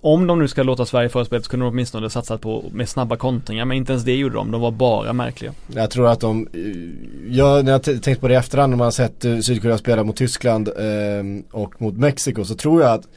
om 0.00 0.26
de 0.26 0.38
nu 0.38 0.48
ska 0.48 0.62
låta 0.62 0.86
Sverige 0.86 1.08
föra 1.08 1.24
spelet 1.24 1.44
så 1.44 1.50
kunde 1.50 1.66
de 1.66 1.70
åtminstone 1.70 2.10
satsat 2.10 2.40
på 2.40 2.64
med 2.72 2.88
snabba 2.88 3.16
kontringar 3.16 3.64
men 3.64 3.76
inte 3.76 3.92
ens 3.92 4.04
det 4.04 4.14
gjorde 4.14 4.34
de, 4.34 4.50
de 4.50 4.60
var 4.60 4.70
bara 4.70 5.12
märkliga. 5.12 5.52
Jag 5.66 5.90
tror 5.90 6.08
att 6.08 6.20
de, 6.20 6.48
jag, 7.28 7.64
när 7.64 7.72
jag 7.72 8.02
tänkt 8.02 8.20
på 8.20 8.28
det 8.28 8.34
i 8.34 8.36
efterhand 8.36 8.70
när 8.70 8.76
man 8.76 8.84
har 8.84 8.90
sett 8.90 9.24
eh, 9.24 9.38
Sydkorea 9.38 9.78
spela 9.78 10.04
mot 10.04 10.16
Tyskland 10.16 10.68
eh, 10.68 11.58
och 11.60 11.82
mot 11.82 11.94
Mexiko 11.94 12.44
så 12.44 12.54
tror 12.54 12.82
jag 12.82 12.92
att 12.92 13.08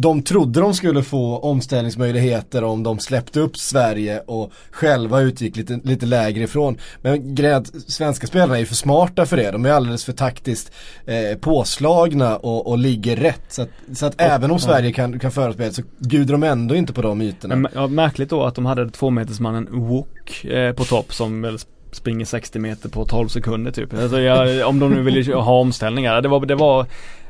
de 0.00 0.22
trodde 0.22 0.60
de 0.60 0.74
skulle 0.74 1.02
få 1.02 1.38
omställningsmöjligheter 1.38 2.64
om 2.64 2.82
de 2.82 2.98
släppte 2.98 3.40
upp 3.40 3.56
Sverige 3.56 4.20
och 4.26 4.52
själva 4.70 5.20
utgick 5.20 5.56
lite, 5.56 5.80
lite 5.84 6.06
lägre 6.06 6.44
ifrån. 6.44 6.78
Men 7.02 7.34
grejen 7.34 7.64
svenska 7.64 8.26
spelarna 8.26 8.54
är 8.54 8.60
ju 8.60 8.66
för 8.66 8.74
smarta 8.74 9.26
för 9.26 9.36
det. 9.36 9.50
De 9.50 9.66
är 9.66 9.70
alldeles 9.70 10.04
för 10.04 10.12
taktiskt 10.12 10.72
eh, 11.06 11.38
påslagna 11.38 12.36
och, 12.36 12.66
och 12.66 12.78
ligger 12.78 13.16
rätt. 13.16 13.44
Så 13.48 13.62
att, 13.62 13.68
så 13.94 14.06
att 14.06 14.20
även 14.20 14.50
om 14.50 14.58
Sverige 14.58 14.92
kan, 14.92 15.18
kan 15.18 15.30
föra 15.30 15.52
spelet 15.52 15.74
så 15.74 15.82
bjuder 15.98 16.32
de 16.32 16.42
ändå 16.42 16.74
inte 16.74 16.92
på 16.92 17.02
de 17.02 17.22
ytorna. 17.22 17.70
Ja, 17.74 17.86
märkligt 17.86 18.30
då 18.30 18.44
att 18.44 18.54
de 18.54 18.66
hade 18.66 18.90
tvåmetersmannen 18.90 19.68
Wook 19.70 20.44
eh, 20.44 20.72
på 20.72 20.84
topp 20.84 21.14
som 21.14 21.42
väl 21.42 21.58
springer 21.92 22.24
60 22.24 22.58
meter 22.58 22.88
på 22.88 23.04
12 23.04 23.28
sekunder 23.28 23.70
typ. 23.70 23.94
Alltså, 23.94 24.20
jag, 24.20 24.68
om 24.68 24.78
de 24.78 24.94
nu 24.94 25.02
ville 25.02 25.34
ha 25.34 25.52
omställningar. 25.60 26.20
Det 26.20 26.28
var, 26.28 26.46
det 26.46 26.54
var 26.54 26.86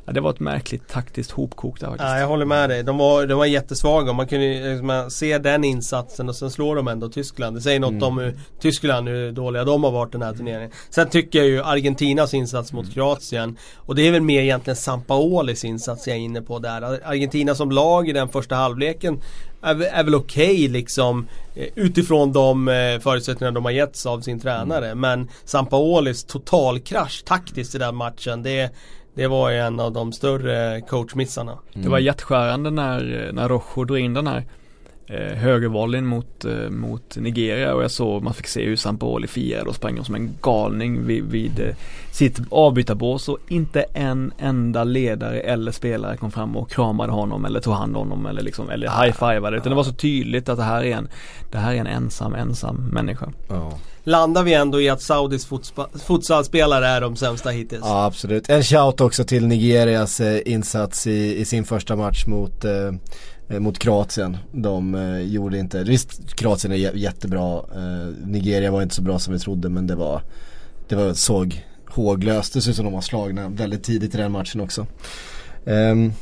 Ja, 0.09 0.13
det 0.13 0.21
var 0.21 0.31
ett 0.31 0.41
märkligt 0.41 0.89
taktiskt 0.89 1.31
hopkok 1.31 1.81
där 1.81 1.87
faktiskt. 1.87 2.09
Ja, 2.09 2.19
jag 2.19 2.27
håller 2.29 2.45
med 2.45 2.71
dig. 2.71 2.83
De 2.83 2.99
var, 2.99 3.27
de 3.27 3.39
var 3.39 3.47
jättesvaga. 3.47 4.13
Man 4.13 4.27
kunde 4.27 4.71
liksom, 4.71 5.07
se 5.11 5.39
den 5.39 5.65
insatsen 5.65 6.29
och 6.29 6.37
sen 6.37 6.51
slår 6.51 6.77
de 6.77 6.89
ändå 6.89 7.09
Tyskland. 7.09 7.57
Det 7.57 7.61
säger 7.61 7.81
något 7.81 7.91
Mm. 7.91 8.03
om 8.03 8.19
hur 8.19 8.39
Tyskland, 8.61 9.09
hur 9.09 9.33
dåliga 9.33 9.65
de 9.65 9.85
har 9.85 9.91
varit 9.91 10.13
den 10.13 10.23
här 10.23 10.33
turneringen. 10.33 10.71
Sen 10.91 11.09
tycker 11.09 11.39
jag 11.39 11.49
ju 11.49 11.63
Argentinas 11.63 12.35
insats 12.35 12.73
mot 12.73 12.93
Kroatien 12.95 13.57
och 13.77 13.95
det 13.95 14.03
är 14.09 14.13
väl 14.13 14.23
mer 14.23 14.43
egentligen 14.43 14.77
Sampaolis 14.77 15.65
insats 15.65 16.07
jag 16.09 16.17
är 16.17 16.21
inne 16.21 16.43
på 16.43 16.59
där. 16.59 16.83
Argentina 17.09 17.55
som 17.55 17.71
lag 17.71 18.09
i 18.09 18.13
den 18.13 18.29
första 18.29 18.55
halvleken 18.55 19.21
är, 19.63 19.75
väl- 19.75 19.89
är 19.93 20.05
väl 20.05 20.15
okej 20.15 20.69
liksom 20.69 21.27
eh, 21.55 21.67
utifrån 21.75 22.33
de 22.33 22.69
eh, 22.69 22.99
förutsättningar 23.01 23.53
de 23.53 23.65
har 23.65 23.73
getts 23.73 24.07
av 24.07 24.21
sin 24.21 24.41
tränare. 24.41 24.95
Men 24.95 25.29
Sampaolis 25.45 26.25
totalkrasch 26.25 27.25
taktiskt 27.25 27.75
i 27.75 27.79
den 27.79 27.97
matchen. 27.97 28.43
Det, 28.43 28.71
det 29.19 29.29
var 29.29 29.51
ju 29.51 29.57
en 29.59 29.81
av 29.81 29.93
de 29.93 30.13
större 30.13 30.81
coachmissarna. 30.81 31.59
Det 31.75 31.89
var 31.89 31.99
hjärtskärande 31.99 32.71
när, 32.71 33.31
när 33.33 33.49
Rojo 33.49 33.85
drog 33.85 33.99
in 33.99 34.15
den 34.15 34.27
här 34.27 34.45
eh, 35.07 35.37
högervolleyn 35.37 36.07
mot, 36.07 36.45
eh, 36.45 36.71
mot 36.71 37.17
Nigeria 37.17 37.75
och 37.75 37.83
jag 37.83 37.91
såg, 37.91 38.23
man 38.23 38.35
fick 38.35 38.47
se 38.47 38.65
hur 38.65 38.77
Sampaoli 38.77 39.27
firade 39.27 39.69
och 39.69 39.75
sprang 39.75 40.05
som 40.05 40.15
en 40.15 40.31
galning 40.43 41.07
vid, 41.07 41.25
vid 41.25 41.61
eh, 41.61 41.75
sitt 42.11 42.41
avbytarbås 42.51 43.29
och 43.29 43.39
inte 43.49 43.83
en 43.83 44.33
enda 44.39 44.85
ledare 44.85 45.41
eller 45.41 45.73
spelare 45.73 46.17
kom 46.17 46.31
fram 46.31 46.57
och 46.57 46.71
kramade 46.71 47.13
honom 47.13 47.45
eller 47.45 47.61
tog 47.61 47.75
hand 47.75 47.97
om 47.97 48.11
honom 48.11 48.27
eller 48.27 48.43
liksom, 48.43 48.71
eller 48.71 48.89
high-fivade 48.89 49.57
utan 49.57 49.71
det 49.71 49.77
var 49.77 49.85
så 49.85 49.93
tydligt 49.93 50.49
att 50.49 50.57
det 50.57 50.65
här 50.65 50.85
är 50.85 50.97
en, 50.97 51.09
det 51.51 51.59
här 51.59 51.75
är 51.75 51.79
en 51.79 51.87
ensam, 51.87 52.35
ensam 52.35 52.77
människa. 52.77 53.33
Ja 53.49 53.79
landar 54.09 54.43
vi 54.43 54.55
ändå 54.55 54.81
i 54.81 54.89
att 54.89 55.03
Saudis 55.03 55.49
futsalspelare 56.07 56.87
är 56.87 57.01
de 57.01 57.17
sämsta 57.17 57.51
hittills. 57.51 57.83
Ja 57.85 58.05
absolut. 58.05 58.49
En 58.49 58.63
shout 58.63 59.01
också 59.01 59.25
till 59.25 59.47
Nigerias 59.47 60.21
eh, 60.21 60.41
insats 60.45 61.07
i, 61.07 61.41
i 61.41 61.45
sin 61.45 61.65
första 61.65 61.97
match 61.97 62.27
mot, 62.27 62.65
eh, 62.65 62.73
eh 63.49 63.59
mot 63.61 63.79
Kroatien. 63.79 64.37
De 64.53 64.95
eh, 64.95 65.21
gjorde 65.21 65.59
inte, 65.59 65.83
visst 65.85 66.35
Kroatien 66.35 66.73
är 66.73 66.77
jättebra. 66.77 67.57
Eh, 67.57 68.27
Nigeria 68.27 68.71
var 68.71 68.83
inte 68.83 68.95
så 68.95 69.03
bra 69.03 69.19
som 69.19 69.33
vi 69.33 69.39
trodde 69.39 69.69
men 69.69 69.87
det 69.87 69.95
var, 69.95 70.23
det 70.89 70.97
var 70.97 71.15
såg 71.15 71.65
håglöst. 71.89 72.55
Det 72.55 72.61
ser 72.61 72.71
ut 72.71 72.77
som 72.77 72.85
de 72.85 72.95
var 72.95 73.01
slagna 73.01 73.49
väldigt 73.49 73.85
tidigt 73.85 74.15
i 74.15 74.19
den 74.19 74.33
matchen 74.33 74.61
också. 74.61 74.87
Ehm, 75.67 76.13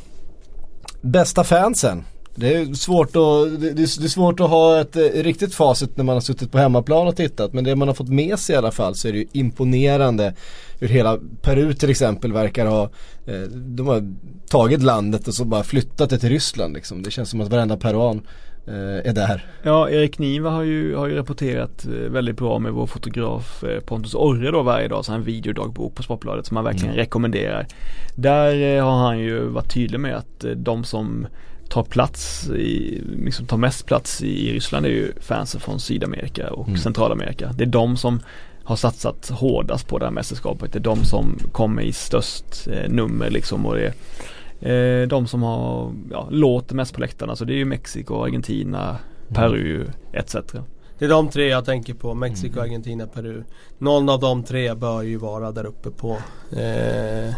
bästa 1.01 1.43
fansen. 1.43 2.03
Det 2.39 2.55
är 2.55 2.73
svårt 2.73 3.07
att, 3.07 3.61
det, 3.61 3.83
är 3.83 4.07
svårt 4.07 4.39
att 4.39 4.49
ha 4.49 4.81
ett 4.81 4.95
eh, 4.95 5.01
riktigt 5.01 5.55
facit 5.55 5.97
när 5.97 6.03
man 6.03 6.15
har 6.15 6.21
suttit 6.21 6.51
på 6.51 6.57
hemmaplan 6.57 7.07
och 7.07 7.15
tittat. 7.15 7.53
Men 7.53 7.63
det 7.63 7.75
man 7.75 7.87
har 7.87 7.95
fått 7.95 8.09
med 8.09 8.39
sig 8.39 8.53
i 8.53 8.57
alla 8.57 8.71
fall 8.71 8.95
så 8.95 9.07
är 9.07 9.11
det 9.11 9.17
ju 9.17 9.25
imponerande 9.31 10.33
hur 10.79 10.87
hela 10.87 11.19
Peru 11.41 11.73
till 11.73 11.89
exempel 11.89 12.33
verkar 12.33 12.65
ha, 12.65 12.83
eh, 13.25 13.41
de 13.51 13.87
har 13.87 14.13
tagit 14.49 14.81
landet 14.83 15.27
och 15.27 15.33
så 15.33 15.45
bara 15.45 15.63
flyttat 15.63 16.09
det 16.09 16.17
till 16.17 16.29
Ryssland 16.29 16.73
liksom. 16.73 17.03
Det 17.03 17.11
känns 17.11 17.29
som 17.29 17.41
att 17.41 17.49
varenda 17.49 17.77
peruan 17.77 18.21
eh, 18.67 19.09
är 19.09 19.13
där. 19.13 19.45
Ja, 19.63 19.89
Erik 19.89 20.19
Niva 20.19 20.49
har 20.49 20.63
ju, 20.63 20.95
har 20.95 21.07
ju 21.07 21.15
rapporterat 21.15 21.85
väldigt 21.85 22.37
bra 22.37 22.59
med 22.59 22.71
vår 22.71 22.87
fotograf 22.87 23.63
Pontus 23.85 24.15
Orre 24.15 24.51
då 24.51 24.63
varje 24.63 24.87
dag, 24.87 25.05
så 25.05 25.11
han 25.11 25.23
videodagbok 25.23 25.95
på 25.95 26.03
Sportbladet 26.03 26.45
som 26.45 26.57
han 26.57 26.65
verkligen 26.65 26.95
rekommenderar. 26.95 27.67
Där 28.15 28.81
har 28.81 28.97
han 28.97 29.19
ju 29.19 29.39
varit 29.39 29.73
tydlig 29.73 29.99
med 29.99 30.15
att 30.15 30.45
de 30.55 30.83
som 30.83 31.27
tar 31.69 31.83
plats 31.83 32.49
i, 32.49 33.01
liksom 33.23 33.45
tar 33.45 33.57
mest 33.57 33.85
plats 33.85 34.21
i, 34.21 34.49
i 34.49 34.53
Ryssland 34.53 34.85
är 34.85 34.89
ju 34.89 35.13
fansen 35.21 35.61
från 35.61 35.79
Sydamerika 35.79 36.49
och 36.49 36.67
Mm. 36.67 36.79
Centralamerika. 36.79 37.53
Det 37.57 37.63
är 37.63 37.67
de 37.67 37.97
som 37.97 38.19
har 38.63 38.75
satsat 38.75 39.29
hårdast 39.29 39.87
på 39.87 39.99
det 39.99 40.05
här 40.05 40.11
mästerskapet. 40.11 40.73
Det 40.73 40.79
är 40.79 40.83
de 40.83 41.03
som 41.03 41.39
kommer 41.51 41.81
i 41.81 41.93
störst 41.93 42.67
eh, 42.67 42.89
nummer 42.89 43.29
liksom 43.29 43.65
och 43.65 43.75
det 43.75 43.93
är 44.61 45.01
eh, 45.01 45.07
de 45.07 45.27
som 45.27 45.43
har, 45.43 45.93
ja, 46.11 46.27
låter 46.31 46.75
mest 46.75 46.93
på 46.93 47.01
läktarna. 47.01 47.35
Så 47.35 47.45
det 47.45 47.53
är 47.53 47.57
ju 47.57 47.65
Mexiko, 47.65 48.23
Argentina, 48.23 48.97
Peru 49.33 49.87
etc. 50.13 50.35
Det 50.99 51.05
är 51.05 51.09
de 51.09 51.29
tre 51.29 51.47
jag 51.47 51.65
tänker 51.65 51.93
på. 51.93 52.13
Mexiko, 52.13 52.59
Argentina, 52.59 53.07
Peru. 53.07 53.43
Någon 53.77 54.09
av 54.09 54.19
de 54.19 54.43
tre 54.43 54.73
bör 54.73 55.01
ju 55.01 55.17
vara 55.17 55.51
där 55.51 55.65
uppe 55.65 55.89
på 55.91 56.17
eh, 56.51 57.27
eh, 57.27 57.33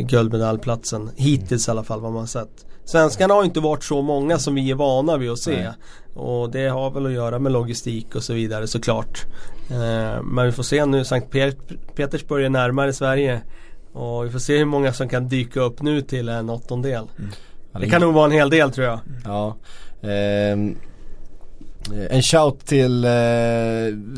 guldmedaljplatsen. 0.00 1.10
Hittills 1.16 1.68
i 1.68 1.70
alla 1.70 1.84
fall 1.84 2.00
vad 2.00 2.12
man 2.12 2.20
har 2.20 2.26
sett. 2.26 2.66
Svenskarna 2.84 3.34
har 3.34 3.44
inte 3.44 3.60
varit 3.60 3.84
så 3.84 4.02
många 4.02 4.38
som 4.38 4.54
vi 4.54 4.70
är 4.70 4.74
vana 4.74 5.16
vid 5.16 5.30
att 5.30 5.38
se. 5.38 5.50
Nej. 5.62 5.72
Och 6.14 6.50
det 6.50 6.68
har 6.68 6.90
väl 6.90 7.06
att 7.06 7.12
göra 7.12 7.38
med 7.38 7.52
logistik 7.52 8.14
och 8.14 8.22
så 8.22 8.32
vidare 8.34 8.66
såklart. 8.66 9.24
Eh, 9.70 10.22
men 10.22 10.46
vi 10.46 10.52
får 10.52 10.62
se 10.62 10.86
nu. 10.86 11.04
Sankt 11.04 11.32
Pet- 11.32 11.72
Petersburg 11.94 12.44
är 12.44 12.48
närmare 12.50 12.92
Sverige. 12.92 13.40
Och 13.92 14.24
vi 14.26 14.30
får 14.30 14.38
se 14.38 14.58
hur 14.58 14.64
många 14.64 14.92
som 14.92 15.08
kan 15.08 15.28
dyka 15.28 15.60
upp 15.60 15.82
nu 15.82 16.00
till 16.00 16.28
en 16.28 16.50
åttondel. 16.50 17.04
Det 17.80 17.88
kan 17.88 18.00
nog 18.00 18.14
vara 18.14 18.24
en 18.26 18.32
hel 18.32 18.50
del 18.50 18.70
tror 18.70 18.86
jag. 18.86 19.00
Ja. 19.24 19.56
Ehm, 20.08 20.76
en 22.10 22.22
shout 22.22 22.66
till 22.66 23.04
eh, 23.04 23.10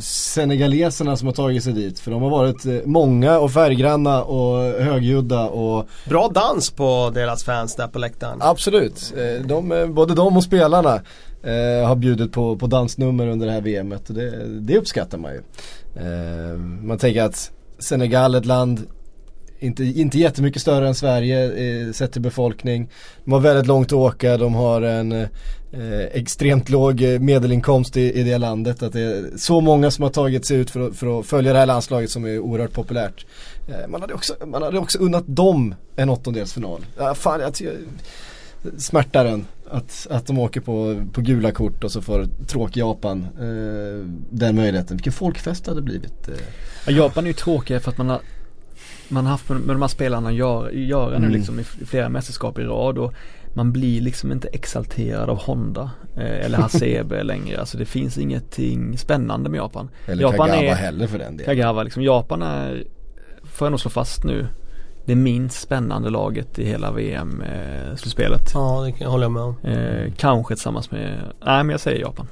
senegaleserna 0.02 1.16
som 1.16 1.26
har 1.26 1.35
tagit 1.35 1.64
sig 1.64 1.72
dit. 1.72 1.98
För 1.98 2.11
de 2.11 2.22
har 2.22 2.31
varit 2.31 2.66
eh, 2.66 2.78
många 2.84 3.38
och 3.38 3.53
färggranna 3.53 4.22
och 4.22 4.59
högljudda 4.82 5.49
och 5.49 5.88
Bra 6.09 6.28
dans 6.28 6.70
på 6.70 7.11
deras 7.14 7.45
fans 7.45 7.76
där 7.76 7.88
på 7.88 7.99
läktaren. 7.99 8.38
absolut. 8.40 9.14
Eh, 9.16 9.47
de, 9.47 9.72
eh, 9.72 9.86
både 9.86 10.14
de 10.14 10.36
och 10.36 10.45
spelarna 10.45 10.95
eh, 11.43 11.88
har 11.88 11.97
bjudit 11.97 12.32
på, 12.32 12.57
på 12.57 12.66
dansnummer 12.66 13.26
under 13.26 13.47
det 13.47 13.53
här 13.53 13.61
VMet 13.61 14.09
och 14.09 14.14
det, 14.14 14.61
det 14.61 14.78
uppskattar 14.78 15.18
man 15.18 15.32
ju. 15.32 15.40
Eh, 15.97 16.59
man 16.82 16.99
tänker 16.99 17.22
att 17.22 17.51
Senegal 17.78 18.34
är 18.34 18.38
ett 18.38 18.47
land 18.47 18.86
inte, 19.59 19.84
inte 19.84 20.18
jättemycket 20.18 20.62
större 20.62 20.88
än 20.88 20.94
Sverige 20.94 21.44
eh, 21.86 21.92
sett 21.92 22.12
till 22.12 22.22
befolkning. 22.22 22.88
De 23.24 23.32
har 23.32 23.40
väldigt 23.40 23.66
långt 23.66 23.86
att 23.86 23.92
åka, 23.92 24.36
de 24.36 24.54
har 24.54 24.82
en 24.82 25.12
eh, 25.12 25.28
extremt 26.12 26.68
låg 26.68 27.02
eh, 27.02 27.20
medelinkomst 27.20 27.96
i, 27.96 28.12
i 28.12 28.22
det 28.22 28.38
landet. 28.38 28.82
Att 28.82 28.92
det 28.92 29.00
är 29.00 29.36
så 29.36 29.61
många 29.61 29.90
som 29.90 30.02
har 30.02 30.11
tagit 30.11 30.44
sig 30.44 30.57
ut 30.57 30.70
för 30.70 30.80
att, 30.80 30.96
för 30.96 31.20
att 31.20 31.26
följa 31.26 31.52
det 31.52 31.59
här 31.59 31.66
landslaget 31.66 32.11
som 32.11 32.24
är 32.24 32.38
oerhört 32.38 32.72
populärt. 32.72 33.26
Eh, 33.68 33.88
man, 33.88 34.00
hade 34.00 34.14
också, 34.14 34.34
man 34.46 34.62
hade 34.62 34.78
också 34.78 34.98
unnat 34.98 35.24
dem 35.26 35.74
en 35.96 36.09
åttondelsfinal. 36.09 36.86
Ja, 36.98 37.14
fan, 37.14 37.40
jag, 37.40 37.52
jag, 37.61 37.74
smärtar 38.78 39.24
den 39.24 39.46
att, 39.70 40.07
att 40.11 40.26
de 40.26 40.38
åker 40.38 40.61
på, 40.61 41.04
på 41.12 41.20
gula 41.20 41.52
kort 41.52 41.84
och 41.84 41.92
så 41.92 42.02
får 42.02 42.26
tråk 42.46 42.76
Japan 42.76 43.26
eh, 43.38 44.09
den 44.30 44.57
möjligheten. 44.57 44.96
Vilken 44.96 45.12
folkfest 45.12 45.64
det 45.64 45.70
hade 45.70 45.82
blivit. 45.82 46.28
Eh. 46.28 46.34
Ja, 46.86 46.92
Japan 46.92 47.24
är 47.24 47.28
ju 47.28 47.34
tråkiga 47.34 47.80
för 47.80 47.90
att 47.90 47.98
man 47.98 48.09
har 48.09 48.20
man 49.09 49.24
har 49.24 49.30
haft 49.30 49.48
med, 49.48 49.61
med 49.61 49.76
de 49.76 49.82
här 49.82 49.88
spelarna 49.88 50.28
att 50.28 50.34
göra, 50.34 50.72
göra 50.72 51.11
nu 51.11 51.16
mm. 51.16 51.30
liksom 51.30 51.61
i, 51.61 51.64
flera 51.64 52.09
mästerskap 52.09 52.59
i 52.59 52.62
rad 52.62 52.98
och 52.98 53.14
man 53.54 53.72
blir 53.72 54.00
liksom 54.00 54.32
inte 54.32 54.48
exalterad 54.48 55.30
av 55.30 55.38
Honda 55.38 55.90
eh, 56.16 56.44
eller 56.44 56.59
Hasebe 56.59 57.22
längre. 57.22 57.61
Alltså 57.61 57.78
det 57.78 57.84
finns 57.84 58.18
ingenting 58.18 58.98
spännande 58.98 59.50
med 59.50 59.59
Japan. 59.59 59.90
Eller 60.07 60.22
Japan 60.22 60.48
Kagawa 60.48 60.64
är, 60.64 60.74
heller 60.74 61.07
för 61.07 61.18
den 61.18 61.36
delen. 61.36 61.57
Kagawa 61.57 61.82
liksom. 61.82 62.02
Japan 62.02 62.42
är, 62.42 62.84
får 63.44 63.66
jag 63.66 63.70
nog 63.70 63.80
slå 63.80 63.90
fast 63.90 64.24
nu, 64.24 64.46
det 65.04 65.14
minst 65.14 65.61
spännande 65.61 66.11
laget 66.11 66.59
i 66.59 66.64
hela 66.64 66.92
VM-slutspelet. 66.92 68.40
Eh, 68.40 68.50
ja, 68.54 68.82
det 68.84 68.92
kan 68.92 69.20
jag 69.20 69.32
med 69.32 69.42
om. 69.42 69.57
Eh, 69.62 70.12
kanske 70.16 70.54
tillsammans 70.54 70.90
med, 70.90 71.18
nej 71.44 71.64
men 71.64 71.68
jag 71.68 71.80
säger 71.80 72.00
Japan. 72.00 72.26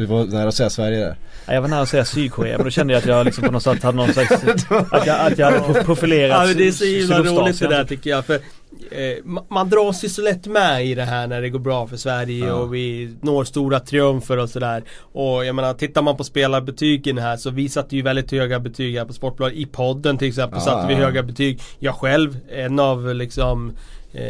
Du 0.00 0.06
var 0.06 0.24
nära 0.24 0.48
att 0.48 0.54
säga 0.54 0.70
Sverige 0.70 0.98
där. 0.98 1.16
Ja, 1.46 1.54
jag 1.54 1.60
var 1.60 1.68
nära 1.68 1.80
att 1.80 1.88
säga 1.88 2.04
Sydkorea 2.04 2.56
men 2.56 2.64
då 2.64 2.70
kände 2.70 2.92
jag 2.92 3.00
att 3.00 3.06
jag 3.06 3.24
liksom 3.24 3.44
på 3.44 3.52
något 3.52 3.62
sätt 3.62 3.82
hade 3.82 3.96
någon 3.96 4.12
slags 4.12 4.30
Att 4.90 5.06
jag, 5.06 5.20
att 5.20 5.38
jag 5.38 5.50
hade 5.50 5.84
profilerat 5.84 6.48
Ja 6.48 6.54
det 6.54 6.68
är 6.68 6.72
så 6.72 6.84
himla 6.84 7.22
roligt 7.22 7.58
det 7.58 7.68
där 7.68 7.84
tycker 7.84 8.10
jag 8.10 8.26
för 8.26 8.34
eh, 8.34 9.24
Man 9.48 9.68
dras 9.70 10.04
ju 10.04 10.08
så 10.08 10.22
lätt 10.22 10.46
med 10.46 10.86
i 10.86 10.94
det 10.94 11.04
här 11.04 11.26
när 11.26 11.42
det 11.42 11.48
går 11.48 11.58
bra 11.58 11.86
för 11.86 11.96
Sverige 11.96 12.46
ja. 12.46 12.54
och 12.54 12.74
vi 12.74 13.14
når 13.20 13.44
stora 13.44 13.80
triumfer 13.80 14.38
och 14.38 14.50
sådär. 14.50 14.84
Och 15.12 15.44
jag 15.44 15.54
menar 15.54 15.74
tittar 15.74 16.02
man 16.02 16.16
på 16.16 16.24
spelarbetygen 16.24 17.18
här 17.18 17.36
så 17.36 17.50
vi 17.50 17.68
satte 17.68 17.96
ju 17.96 18.02
väldigt 18.02 18.30
höga 18.30 18.60
betyg 18.60 18.96
här 18.96 19.04
på 19.04 19.12
Sportbladet 19.12 19.56
I 19.56 19.66
podden 19.66 20.18
till 20.18 20.28
exempel. 20.28 20.58
Ja, 20.58 20.64
satte 20.64 20.88
vi 20.88 20.94
höga 20.94 21.22
betyg. 21.22 21.60
Jag 21.78 21.94
själv, 21.94 22.38
en 22.50 22.78
av 22.78 23.14
liksom 23.14 23.72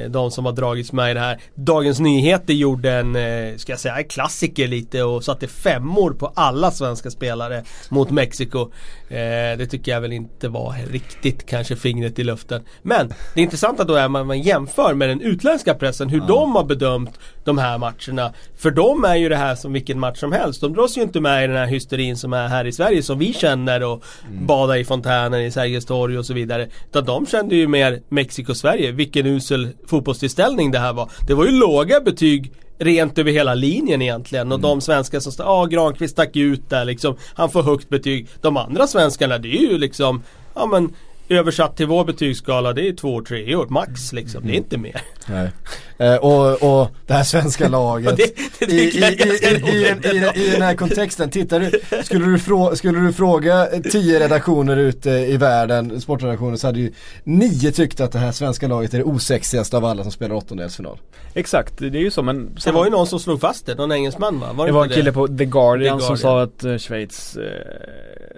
de 0.09 0.31
som 0.31 0.45
har 0.45 0.53
dragits 0.53 0.93
med 0.93 1.11
i 1.11 1.15
det 1.15 1.21
här. 1.21 1.41
Dagens 1.55 2.01
Nyheter 2.01 2.55
gjorde 2.55 2.93
en, 2.93 3.17
eh, 3.17 3.57
ska 3.57 3.73
jag 3.73 3.79
säga, 3.79 4.03
klassiker 4.03 4.69
lite 4.69 5.03
och 5.03 5.25
satte 5.25 5.49
femmor 5.49 6.11
på 6.11 6.33
alla 6.35 6.71
svenska 6.71 7.11
spelare 7.11 7.65
mot 7.89 8.11
Mexiko. 8.11 8.61
Eh, 9.09 9.59
det 9.59 9.67
tycker 9.71 9.93
jag 9.93 10.01
väl 10.01 10.13
inte 10.13 10.49
var 10.49 10.75
riktigt 10.91 11.47
kanske 11.47 11.77
fingret 11.77 12.19
i 12.19 12.25
luften. 12.25 12.63
Men 12.83 13.13
det 13.35 13.41
intressanta 13.41 13.85
då 13.85 13.95
är 13.95 14.05
att 14.05 14.11
man 14.11 14.43
jämför 14.43 14.95
med 14.95 15.09
den 15.09 15.21
utländska 15.21 15.75
pressen, 15.75 16.09
hur 16.09 16.19
ja. 16.19 16.27
de 16.27 16.57
har 16.57 16.65
bedömt 16.65 17.19
de 17.51 17.59
här 17.59 17.79
matcherna. 17.79 18.33
För 18.57 18.71
dem 18.71 19.05
är 19.05 19.17
ju 19.17 19.29
det 19.29 19.37
här 19.37 19.55
som 19.55 19.73
vilken 19.73 20.01
match 20.01 20.19
som 20.19 20.33
helst. 20.33 20.61
De 20.61 20.73
dras 20.73 20.99
ju 20.99 21.03
inte 21.03 21.21
med 21.21 21.45
i 21.45 21.47
den 21.47 21.57
här 21.57 21.67
hysterin 21.67 22.17
som 22.17 22.33
är 22.33 22.49
här 22.49 22.65
i 22.65 22.73
Sverige 22.73 23.03
som 23.03 23.19
vi 23.19 23.33
känner 23.33 23.83
och 23.83 24.05
mm. 24.29 24.47
bada 24.47 24.79
i 24.79 24.85
fontänen 24.85 25.41
i 25.41 25.51
Sergels 25.51 25.87
torg 25.87 26.19
och 26.19 26.27
så 26.27 26.35
vidare. 26.35 26.69
Utan 26.89 27.05
de 27.05 27.27
kände 27.27 27.57
ju 27.57 27.69
mer 27.69 28.01
Mexiko-Sverige, 28.09 28.93
vilken 28.93 29.27
usel 29.27 29.69
fotbollstillställning 29.87 30.71
det 30.71 30.79
här 30.79 30.93
var. 30.93 31.11
Det 31.27 31.35
var 31.35 31.45
ju 31.45 31.51
låga 31.51 32.01
betyg 32.01 32.53
rent 32.79 33.19
över 33.19 33.33
hela 33.33 33.55
linjen 33.55 34.03
egentligen. 34.03 34.53
Och 34.53 34.59
mm. 34.59 34.71
de 34.71 34.81
svenskar 34.81 35.21
som, 35.21 35.33
ja 35.39 35.45
ah, 35.45 35.67
Granqvist 35.67 36.13
stack 36.13 36.37
ut 36.37 36.71
där 36.71 36.85
liksom. 36.85 37.17
Han 37.35 37.51
får 37.51 37.63
högt 37.63 37.89
betyg. 37.89 38.29
De 38.41 38.57
andra 38.57 38.87
svenskarna 38.87 39.39
det 39.39 39.49
är 39.49 39.71
ju 39.71 39.79
liksom, 39.79 40.23
ja 40.55 40.67
men 40.67 40.93
Översatt 41.31 41.77
till 41.77 41.87
vår 41.87 42.05
betygsskala 42.05 42.73
det 42.73 42.89
är 42.89 42.93
två, 42.93 43.23
tre 43.23 43.55
år 43.55 43.67
max 43.67 44.13
liksom. 44.13 44.47
Det 44.47 44.53
är 44.53 44.57
inte 44.57 44.79
mer. 44.79 45.03
Nej. 45.27 45.51
Eh, 45.99 46.15
och, 46.15 46.63
och 46.63 46.91
det 47.07 47.13
här 47.13 47.23
svenska 47.23 47.69
laget 47.79 48.17
det, 48.17 48.33
det 48.59 48.73
i, 48.73 48.77
i, 48.77 48.89
i, 48.89 50.17
i, 50.17 50.47
i, 50.47 50.51
den 50.51 50.63
här 50.63 50.75
kontexten, 50.75 51.31
tittar 51.31 51.61
du, 51.61 52.03
skulle 52.05 52.27
du, 52.27 52.39
frå, 52.39 52.77
skulle 52.77 52.99
du 53.01 53.13
fråga 53.13 53.69
tio 53.93 54.21
redaktioner 54.21 54.77
ute 54.77 55.11
i 55.11 55.37
världen, 55.37 56.01
sportredaktioner, 56.01 56.57
så 56.57 56.67
hade 56.67 56.81
ju 56.81 56.93
nio 57.25 57.73
tyckt 57.73 58.01
att 58.01 58.13
det 58.13 58.19
här 58.19 58.33
svenska 58.33 58.69
laget 58.69 58.95
är 58.95 58.99
det 58.99 59.05
osexigaste 59.05 59.77
av 59.77 59.85
alla 59.85 60.03
som 60.03 60.13
spelar 60.13 60.35
åttondelsfinal. 60.35 60.99
Exakt, 61.35 61.79
det 61.79 61.87
är 61.87 62.03
ju 62.03 62.11
så 62.11 62.23
men 62.23 62.55
Det 62.65 62.73
var 62.73 62.85
ju 62.85 62.91
någon 62.91 63.07
som 63.07 63.21
slog 63.21 63.41
fast 63.41 63.67
det, 63.67 63.75
någon 63.75 63.93
engelsman 63.93 64.41
va? 64.41 64.53
Var 64.53 64.65
det, 64.65 64.69
det 64.69 64.75
var 64.75 64.85
en 64.85 64.91
kille 64.91 65.13
på 65.13 65.29
The 65.29 65.33
Guardian, 65.33 65.45
The 65.45 65.49
Guardian, 65.49 66.01
som 66.01 66.17
sa 66.17 66.43
att 66.43 66.65
uh, 66.65 66.79
Schweiz, 66.79 67.37
uh, 67.37 67.43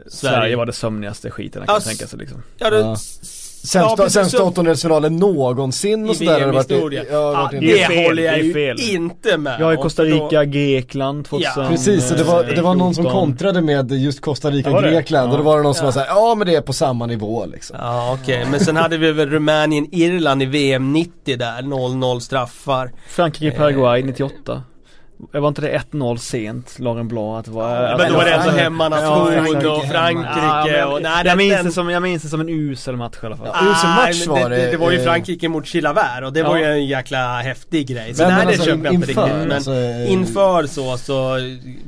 Sverige. 0.06 0.36
Sverige 0.36 0.56
var 0.56 0.66
det 0.66 0.72
sömnigaste 0.72 1.30
skiten 1.30 1.60
man 1.60 1.66
kan 1.66 1.80
tänka 1.80 2.06
sig 2.06 2.18
liksom. 2.18 2.42
Ja, 2.58 2.70
det, 2.70 2.81
ja. 2.84 2.96
Sämsta, 3.64 4.02
ja, 4.02 4.10
sämsta 4.10 4.44
åttondelsfinalen 4.44 5.16
någonsin 5.16 6.08
och 6.10 6.16
sådär. 6.16 6.40
I 6.40 6.44
VM-historia. 6.44 7.04
Ja, 7.10 7.50
ja, 7.52 7.60
det, 7.60 7.88
det 7.88 8.06
håller 8.06 8.22
jag 8.22 8.42
ju 8.42 8.76
inte 8.76 9.38
med 9.38 9.60
Ja, 9.60 9.74
i 9.74 9.76
Costa 9.76 10.02
Rica, 10.02 10.44
Grekland 10.44 11.24
2000 11.24 11.62
ja. 11.62 11.68
Precis, 11.68 12.08
det 12.08 12.24
var, 12.24 12.44
det 12.44 12.62
var 12.62 12.74
någon 12.74 12.94
som 12.94 13.04
kontrade 13.04 13.60
med 13.60 13.92
just 13.92 14.20
Costa 14.20 14.50
Rica, 14.50 14.80
Grekland 14.80 15.32
och 15.32 15.38
då 15.38 15.44
var 15.44 15.56
det 15.56 15.62
någon 15.62 15.74
som 15.74 15.84
var 15.84 15.92
såhär, 15.92 16.06
ja 16.06 16.34
men 16.38 16.46
det 16.46 16.54
är 16.54 16.60
på 16.60 16.72
samma 16.72 17.06
nivå 17.06 17.46
liksom. 17.46 17.76
Ja 17.80 18.18
okej, 18.20 18.38
okay. 18.38 18.50
men 18.50 18.60
sen 18.60 18.76
hade 18.76 18.98
vi 18.98 19.12
väl 19.12 19.30
Rumänien, 19.30 19.88
Irland 19.92 20.42
i 20.42 20.46
VM 20.46 20.92
90 20.92 21.36
där, 21.36 21.62
0-0 21.62 22.20
straffar. 22.20 22.92
Frankrike, 23.08 23.56
Paraguay 23.56 24.02
98. 24.02 24.62
Var 25.30 25.48
inte 25.48 25.60
det 25.60 25.82
1-0 25.92 26.16
sent, 26.16 26.78
Lauren 26.78 27.08
Blanc? 27.08 27.38
Att 27.38 27.44
det 27.44 27.50
var, 27.50 27.98
men 27.98 28.12
då 28.12 28.16
var 28.16 28.24
det 28.24 28.30
ändå 28.30 28.50
hemmanation 28.50 29.32
ja, 29.32 29.42
Frankrike, 29.42 29.68
och 29.68 29.84
Frankrike 29.84 30.78
ja, 30.78 30.86
och, 30.86 31.02
nej, 31.02 31.22
jag, 31.24 31.38
minns 31.38 31.56
den, 31.56 31.66
det 31.66 31.72
som, 31.72 31.90
jag 31.90 32.02
minns 32.02 32.22
det 32.22 32.28
som 32.28 32.40
en 32.40 32.48
usel 32.48 32.96
match 32.96 33.16
i 33.22 33.26
alla 33.26 33.36
fall. 33.36 33.48
Ja, 33.52 33.72
usel 33.72 33.90
match 33.90 34.26
var 34.26 34.50
det. 34.50 34.56
Det, 34.56 34.70
det 34.70 34.76
var 34.76 34.90
ju 34.90 35.00
Frankrike 35.00 35.48
mot 35.48 35.66
Chilavert 35.66 36.24
och 36.24 36.32
det 36.32 36.42
var 36.42 36.56
ju 36.56 36.64
en 36.64 36.86
jäkla 36.86 37.40
häftig 37.40 37.86
grej. 37.86 38.14
Så 38.14 38.22
men, 38.22 38.34
nej 38.34 38.38
men 38.38 38.48
alltså, 38.48 38.64
det 38.64 38.70
köper 38.70 38.84
jag 38.84 38.94
inte 38.94 39.06
riktigt. 39.06 39.26
Men 39.26 39.52
alltså, 39.52 39.74
inför 40.08 40.66
så 40.66 40.98
så... 40.98 41.38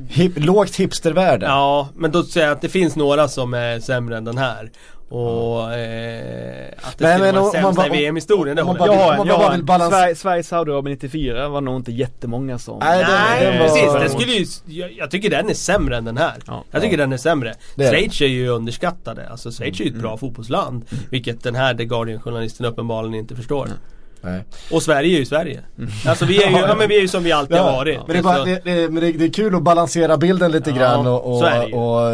Hip, 0.09 0.33
lågt 0.37 0.77
hipstervärde. 0.77 1.47
Ja, 1.47 1.89
men 1.95 2.11
då 2.11 2.23
säger 2.23 2.47
jag 2.47 2.55
att 2.55 2.63
det 2.63 2.69
finns 2.69 2.97
några 2.97 3.29
som 3.29 3.55
är 3.55 3.81
sämre 3.81 4.17
än 4.17 4.25
den 4.25 4.39
här. 4.39 4.71
Och 5.09 5.73
eh, 5.75 6.71
att 6.83 6.99
det 6.99 7.05
Nej, 7.05 7.19
skulle 7.19 7.41
vara 7.41 7.53
sämsta 7.53 7.87
i 7.87 7.91
VM-historien, 7.91 8.57
det 8.57 8.63
håller 8.63 8.87
jag 8.87 8.95
Jag 8.95 9.17
har, 9.17 9.27
jag 9.27 9.35
har 9.35 9.63
balans... 9.63 9.95
Sverige, 9.95 10.15
Sverige 10.15 10.43
Saudiarabien 10.43 10.93
94 10.93 11.49
var 11.49 11.61
nog 11.61 11.77
inte 11.77 11.93
jättemånga 11.93 12.59
som 12.59 12.79
Nej, 12.79 13.05
Nej 13.09 13.45
den, 13.45 13.53
den 13.53 13.69
precis, 13.69 13.93
den 13.93 14.11
skulle 14.11 14.33
ju, 14.33 14.47
jag, 14.81 14.93
jag, 14.93 15.11
tycker 15.11 15.31
den 15.31 15.51
är 15.51 15.55
sämre 15.55 15.97
än 15.97 16.05
den 16.05 16.17
här 16.17 16.35
ja, 16.47 16.65
Jag 16.71 16.83
tycker 16.83 16.99
ja. 16.99 17.03
den 17.03 17.13
är 17.13 17.17
sämre 17.17 17.55
Schweiz 17.75 18.21
är 18.21 18.27
ju 18.27 18.49
underskattade, 18.49 19.29
alltså 19.29 19.51
Schweiz 19.51 19.81
är 19.81 19.85
ju 19.85 19.91
ett 19.91 19.97
bra 19.97 20.09
mm. 20.09 20.19
fotbollsland 20.19 20.85
mm. 20.91 21.05
Vilket 21.11 21.43
den 21.43 21.55
här 21.55 21.75
The 21.75 21.85
Guardian-journalisten 21.85 22.67
uppenbarligen 22.67 23.15
inte 23.15 23.37
förstår 23.37 23.67
mm. 23.67 23.79
Nej. 24.25 24.45
Och 24.71 24.83
Sverige 24.83 25.17
är 25.17 25.19
ju 25.19 25.25
Sverige. 25.25 25.61
Mm. 25.79 25.91
Alltså 26.07 26.25
vi 26.25 26.43
är 26.43 26.51
ju, 26.51 26.57
ja, 26.57 26.75
men 26.79 26.89
vi 26.89 26.97
är 26.97 27.01
ju 27.01 27.09
som 27.09 27.23
vi 27.23 27.33
alltid 27.33 27.57
ja, 27.57 27.63
har 27.63 27.73
varit. 27.73 27.99
Men, 28.07 28.13
det 28.13 28.19
är, 28.19 28.23
bara, 28.23 28.45
det, 28.45 28.61
det, 28.65 28.91
men 28.91 29.03
det, 29.03 29.13
det, 29.13 29.25
är 29.25 29.33
kul 29.33 29.55
att 29.55 29.63
balansera 29.63 30.17
bilden 30.17 30.53
lite 30.53 30.71
ja, 30.71 30.77
grann 30.77 31.07
och, 31.07 31.27
och, 31.27 31.43
och, 31.73 32.11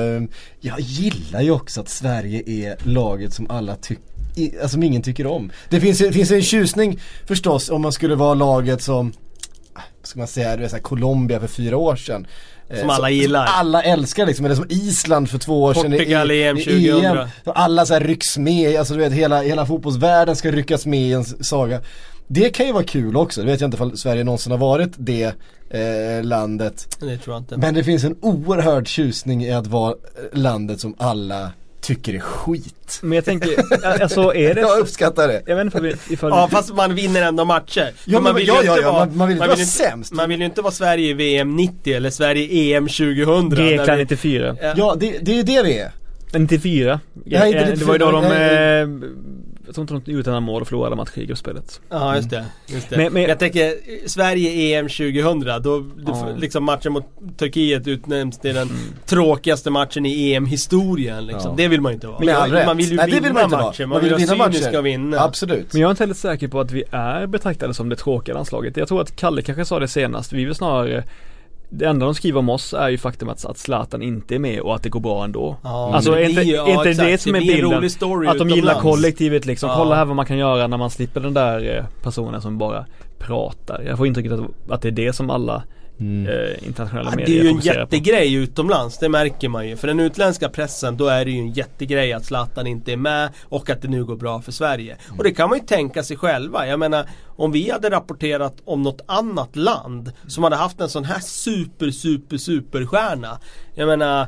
jag 0.60 0.80
gillar 0.80 1.40
ju 1.42 1.50
också 1.50 1.80
att 1.80 1.88
Sverige 1.88 2.42
är 2.46 2.76
laget 2.82 3.32
som 3.32 3.50
alla 3.50 3.76
tycker 3.76 4.04
alltså 4.36 4.68
som 4.68 4.82
ingen 4.82 5.02
tycker 5.02 5.26
om. 5.26 5.52
Det 5.68 5.80
finns, 5.80 5.98
finns 5.98 6.30
en 6.30 6.42
tjusning 6.42 7.00
förstås 7.26 7.70
om 7.70 7.82
man 7.82 7.92
skulle 7.92 8.14
vara 8.14 8.34
laget 8.34 8.82
som, 8.82 9.12
ska 10.02 10.18
man 10.18 10.28
säga, 10.28 10.56
det 10.56 10.64
är 10.64 10.68
så 10.68 10.78
Colombia 10.78 11.40
för 11.40 11.46
fyra 11.46 11.76
år 11.76 11.96
sedan. 11.96 12.26
Eh, 12.70 12.80
som 12.80 12.90
alla 12.90 13.10
gillar. 13.10 13.46
Som 13.46 13.54
alla 13.56 13.82
älskar 13.82 14.26
liksom, 14.26 14.44
eller 14.44 14.54
som 14.54 14.66
Island 14.68 15.30
för 15.30 15.38
två 15.38 15.62
år 15.62 15.74
sedan 15.74 15.90
Portugal 15.90 16.30
i 16.30 16.42
EM 16.42 16.56
2000. 16.56 17.04
EM. 17.04 17.28
Alla 17.44 17.86
så 17.86 17.94
här 17.94 18.00
rycks 18.00 18.38
med, 18.38 18.78
alltså 18.78 18.94
du 18.94 19.00
vet 19.00 19.12
hela, 19.12 19.42
hela 19.42 19.66
fotbollsvärlden 19.66 20.36
ska 20.36 20.50
ryckas 20.50 20.86
med 20.86 21.00
i 21.00 21.12
en 21.12 21.24
saga. 21.24 21.80
Det 22.26 22.50
kan 22.50 22.66
ju 22.66 22.72
vara 22.72 22.84
kul 22.84 23.16
också, 23.16 23.40
det 23.40 23.46
vet 23.46 23.60
jag 23.60 23.68
inte 23.68 23.82
om 23.82 23.96
Sverige 23.96 24.24
någonsin 24.24 24.52
har 24.52 24.58
varit 24.58 24.92
det 24.96 25.34
eh, 25.70 26.22
landet. 26.22 26.96
Det 27.00 27.18
tror 27.18 27.34
jag 27.34 27.40
inte. 27.40 27.56
Men 27.56 27.74
det 27.74 27.84
finns 27.84 28.04
en 28.04 28.16
oerhörd 28.20 28.88
tjusning 28.88 29.44
i 29.44 29.52
att 29.52 29.66
vara 29.66 29.94
landet 30.32 30.80
som 30.80 30.94
alla 30.98 31.50
tycker 31.94 32.14
är 32.14 32.20
skit. 32.20 32.98
Men 33.02 33.12
jag 33.12 33.24
tänker, 33.24 33.50
alltså 34.02 34.34
är 34.34 34.54
det 34.54 34.60
Jag 34.70 34.78
uppskattar 34.78 35.28
det. 35.28 35.42
Jag 35.46 35.56
vet 35.56 35.64
inte 35.64 35.78
ifall, 35.78 35.96
ifall 36.10 36.30
Ja 36.30 36.48
fast 36.48 36.74
man 36.74 36.94
vinner 36.94 37.22
ändå 37.22 37.44
matcher. 37.44 37.92
Ja, 38.04 38.12
men 38.12 38.22
man 38.22 38.34
vill 38.34 38.46
ja, 38.46 38.62
ju 38.62 38.68
inte 38.68 38.80
ja, 38.80 38.92
vara, 38.92 39.06
man, 39.06 39.16
man 39.16 39.28
vill 39.28 39.36
inte 39.36 39.48
vara 39.48 39.56
sämst. 39.56 40.12
Man 40.12 40.28
vill 40.28 40.40
ju 40.40 40.46
inte 40.46 40.62
vara 40.62 40.72
Sverige 40.72 41.10
i 41.10 41.12
VM 41.12 41.56
90 41.56 41.94
eller 41.94 42.10
Sverige 42.10 42.42
i 42.42 42.74
EM 42.74 42.88
2000. 42.88 43.50
Grekland 43.50 43.98
94. 43.98 44.56
Ja, 44.76 44.96
det, 45.00 45.18
det 45.18 45.32
är 45.32 45.36
ju 45.36 45.42
det 45.42 45.62
vi 45.62 45.78
är. 45.78 45.92
94. 46.32 47.00
Ja, 47.24 47.46
ja, 47.46 47.64
det 47.64 47.84
var 47.84 47.94
ju 47.94 47.98
då 47.98 48.10
de 48.10 48.24
eh, 48.24 49.10
jag 49.78 49.88
tror 49.88 49.96
inte 49.96 50.10
de 50.10 50.16
gjorde 50.16 50.40
mål 50.40 50.62
och 50.62 50.68
förlorade 50.68 50.96
matcher 50.96 51.18
i 51.18 51.26
gruppspelet. 51.26 51.80
Ja 51.88 52.16
just 52.16 52.30
det. 52.30 52.44
Just 52.66 52.90
det. 52.90 52.96
Men, 52.96 53.12
men, 53.12 53.22
jag 53.22 53.38
tänker 53.38 53.74
Sverige 54.08 54.78
EM 54.78 54.88
2000 54.88 55.62
då, 55.62 55.86
ja. 56.06 56.28
liksom 56.36 56.64
matchen 56.64 56.92
mot 56.92 57.04
Turkiet 57.36 57.86
utnämns 57.86 58.38
till 58.38 58.54
den 58.54 58.68
mm. 58.68 58.80
tråkigaste 59.06 59.70
matchen 59.70 60.06
i 60.06 60.32
EM-historien 60.32 61.26
liksom. 61.26 61.50
Ja. 61.50 61.56
Det 61.56 61.68
vill 61.68 61.80
man 61.80 61.92
ju 61.92 61.94
inte 61.94 62.06
vara. 62.06 62.48
Men 62.50 62.66
man 62.66 62.76
vill 62.76 62.90
ju 62.90 62.96
Nej, 62.96 63.10
vinna 63.10 63.20
vill 63.20 63.32
man 63.32 63.50
matchen. 63.50 63.88
Man, 63.88 63.96
man 63.96 64.04
vill, 64.04 64.14
vill 64.14 64.26
vinna 64.26 64.36
matchen. 64.36 64.62
ska 64.62 64.80
vinna. 64.80 65.20
Absolut. 65.20 65.72
Men 65.72 65.82
jag 65.82 65.88
är 65.88 65.90
inte 65.90 66.02
heller 66.02 66.14
säker 66.14 66.48
på 66.48 66.60
att 66.60 66.72
vi 66.72 66.84
är 66.90 67.26
betraktade 67.26 67.74
som 67.74 67.88
det 67.88 67.96
tråkiga 67.96 68.34
landslaget. 68.34 68.76
Jag 68.76 68.88
tror 68.88 69.00
att 69.00 69.16
Kalle 69.16 69.42
kanske 69.42 69.64
sa 69.64 69.78
det 69.78 69.88
senast. 69.88 70.32
Vi 70.32 70.44
vill 70.44 70.54
snarare 70.54 71.04
det 71.70 71.84
enda 71.84 72.06
de 72.06 72.14
skriver 72.14 72.38
om 72.38 72.48
oss 72.48 72.74
är 72.74 72.88
ju 72.88 72.98
faktum 72.98 73.28
att, 73.28 73.44
att 73.44 73.58
Zlatan 73.58 74.02
inte 74.02 74.34
är 74.34 74.38
med 74.38 74.60
och 74.60 74.74
att 74.74 74.82
det 74.82 74.88
går 74.88 75.00
bra 75.00 75.24
ändå. 75.24 75.56
Ja, 75.62 75.94
alltså 75.94 76.12
är 76.12 76.28
inte, 76.28 76.42
ja, 76.42 76.68
inte 76.68 76.90
exakt. 76.90 77.08
det 77.08 77.18
som 77.18 77.34
är 77.34 77.40
bilden? 77.40 77.84
Att 78.28 78.38
de 78.38 78.48
gillar 78.48 78.72
utomlands. 78.72 78.82
kollektivet 78.82 79.46
liksom. 79.46 79.70
Ja. 79.70 79.76
Kolla 79.76 79.94
här 79.94 80.04
vad 80.04 80.16
man 80.16 80.26
kan 80.26 80.38
göra 80.38 80.66
när 80.66 80.76
man 80.76 80.90
slipper 80.90 81.20
den 81.20 81.34
där 81.34 81.76
eh, 81.76 81.84
personen 82.02 82.42
som 82.42 82.58
bara 82.58 82.86
pratar. 83.18 83.82
Jag 83.86 83.98
får 83.98 84.06
intrycket 84.06 84.32
att, 84.32 84.40
att 84.68 84.82
det 84.82 84.88
är 84.88 84.92
det 84.92 85.12
som 85.12 85.30
alla 85.30 85.62
eh, 86.00 86.66
internationella 86.66 87.10
Ja, 87.10 87.16
det 87.16 87.16
medier 87.16 87.40
är 87.40 87.42
ju 87.42 87.48
en 87.48 87.54
fokuserar 87.54 87.74
på. 87.74 87.80
jättegrej 87.96 88.34
utomlands, 88.34 88.98
det 88.98 89.08
märker 89.08 89.48
man 89.48 89.68
ju. 89.68 89.76
För 89.76 89.86
den 89.88 90.00
utländska 90.00 90.48
pressen, 90.48 90.96
då 90.96 91.06
är 91.08 91.24
det 91.24 91.30
ju 91.30 91.38
en 91.38 91.52
jättegrej 91.52 92.12
att 92.12 92.24
Zlatan 92.24 92.66
inte 92.66 92.92
är 92.92 92.96
med 92.96 93.28
och 93.44 93.70
att 93.70 93.82
det 93.82 93.88
nu 93.88 94.04
går 94.04 94.16
bra 94.16 94.42
för 94.42 94.52
Sverige. 94.52 94.96
Och 95.18 95.24
det 95.24 95.30
kan 95.32 95.48
man 95.48 95.58
ju 95.58 95.64
tänka 95.64 96.02
sig 96.02 96.16
själva. 96.16 96.66
Jag 96.66 96.78
menar, 96.78 97.06
om 97.26 97.52
vi 97.52 97.70
hade 97.70 97.90
rapporterat 97.90 98.54
om 98.64 98.82
något 98.82 99.00
annat 99.06 99.56
land 99.56 100.12
som 100.26 100.44
hade 100.44 100.56
haft 100.56 100.80
en 100.80 100.88
sån 100.88 101.04
här 101.04 101.20
super, 101.20 101.90
super, 101.90 102.36
superstjärna. 102.36 103.38
Jag 103.74 103.86
menar, 103.86 104.26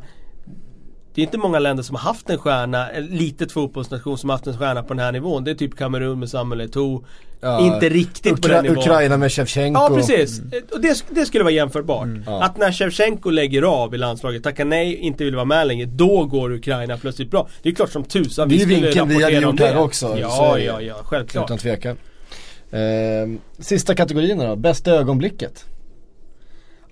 det 1.15 1.21
är 1.21 1.23
inte 1.25 1.39
många 1.39 1.59
länder 1.59 1.83
som 1.83 1.97
har 1.97 2.03
haft 2.03 2.31
en 2.31 2.39
stjärna, 2.39 2.91
en 2.91 3.07
litet 3.07 3.53
fotbollsnation 3.53 4.19
som 4.19 4.31
har 4.31 4.37
haft 4.37 4.47
en 4.47 4.59
stjärna 4.59 4.83
på 4.83 4.89
den 4.95 4.99
här 5.05 5.13
nivån. 5.13 5.45
Det 5.45 5.51
är 5.51 5.55
typ 5.55 5.77
Kamerun 5.77 6.19
med 6.21 6.29
Samuel 6.31 6.61
Eto'o. 6.69 7.05
Ja, 7.41 7.61
inte 7.75 7.89
riktigt 7.89 8.43
på 8.43 8.49
Ukra- 8.49 8.53
den 8.53 8.63
nivån. 8.65 8.79
Ukraina 8.79 9.17
med 9.17 9.33
Shevchenko. 9.33 9.81
Ja 9.81 9.91
precis, 9.97 10.41
och 10.73 10.81
det, 10.81 11.05
det 11.11 11.27
skulle 11.27 11.45
vara 11.45 11.55
jämförbart. 11.55 12.09
Ja. 12.27 12.43
Att 12.43 12.57
när 12.59 12.73
Shevchenko 12.73 13.31
lägger 13.31 13.63
av 13.63 13.95
i 13.95 13.99
landslaget, 13.99 14.43
tackar 14.43 14.65
nej, 14.65 14.95
inte 14.97 15.25
vill 15.25 15.35
vara 15.35 15.45
med 15.45 15.67
längre, 15.67 15.87
då 15.87 16.25
går 16.25 16.53
Ukraina 16.53 16.97
plötsligt 16.99 17.31
bra. 17.31 17.49
Det 17.63 17.69
är 17.69 17.75
klart 17.75 17.91
som 17.93 18.05
tusan 18.05 18.49
Det 18.49 18.55
är 18.55 18.57
ju 18.57 18.61
skulle 18.63 18.81
vinkeln 18.81 19.09
vi 19.09 19.15
hade 19.15 19.27
rapportera 19.27 19.49
om 19.49 19.53
gjort 19.55 19.61
här 19.61 19.75
det. 19.75 19.81
också, 19.81 20.07
så 20.09 20.15
är 20.15 20.19
Ja, 20.21 20.55
det- 20.55 20.63
ja, 20.65 20.81
ja, 20.81 20.95
självklart. 21.05 21.45
Utan 21.45 21.59
tvekan. 21.59 21.97
Eh, 22.71 22.81
sista 23.59 23.95
kategorierna 23.95 24.45
då, 24.49 24.57
bästa 24.57 24.91
ögonblicket. 24.91 25.65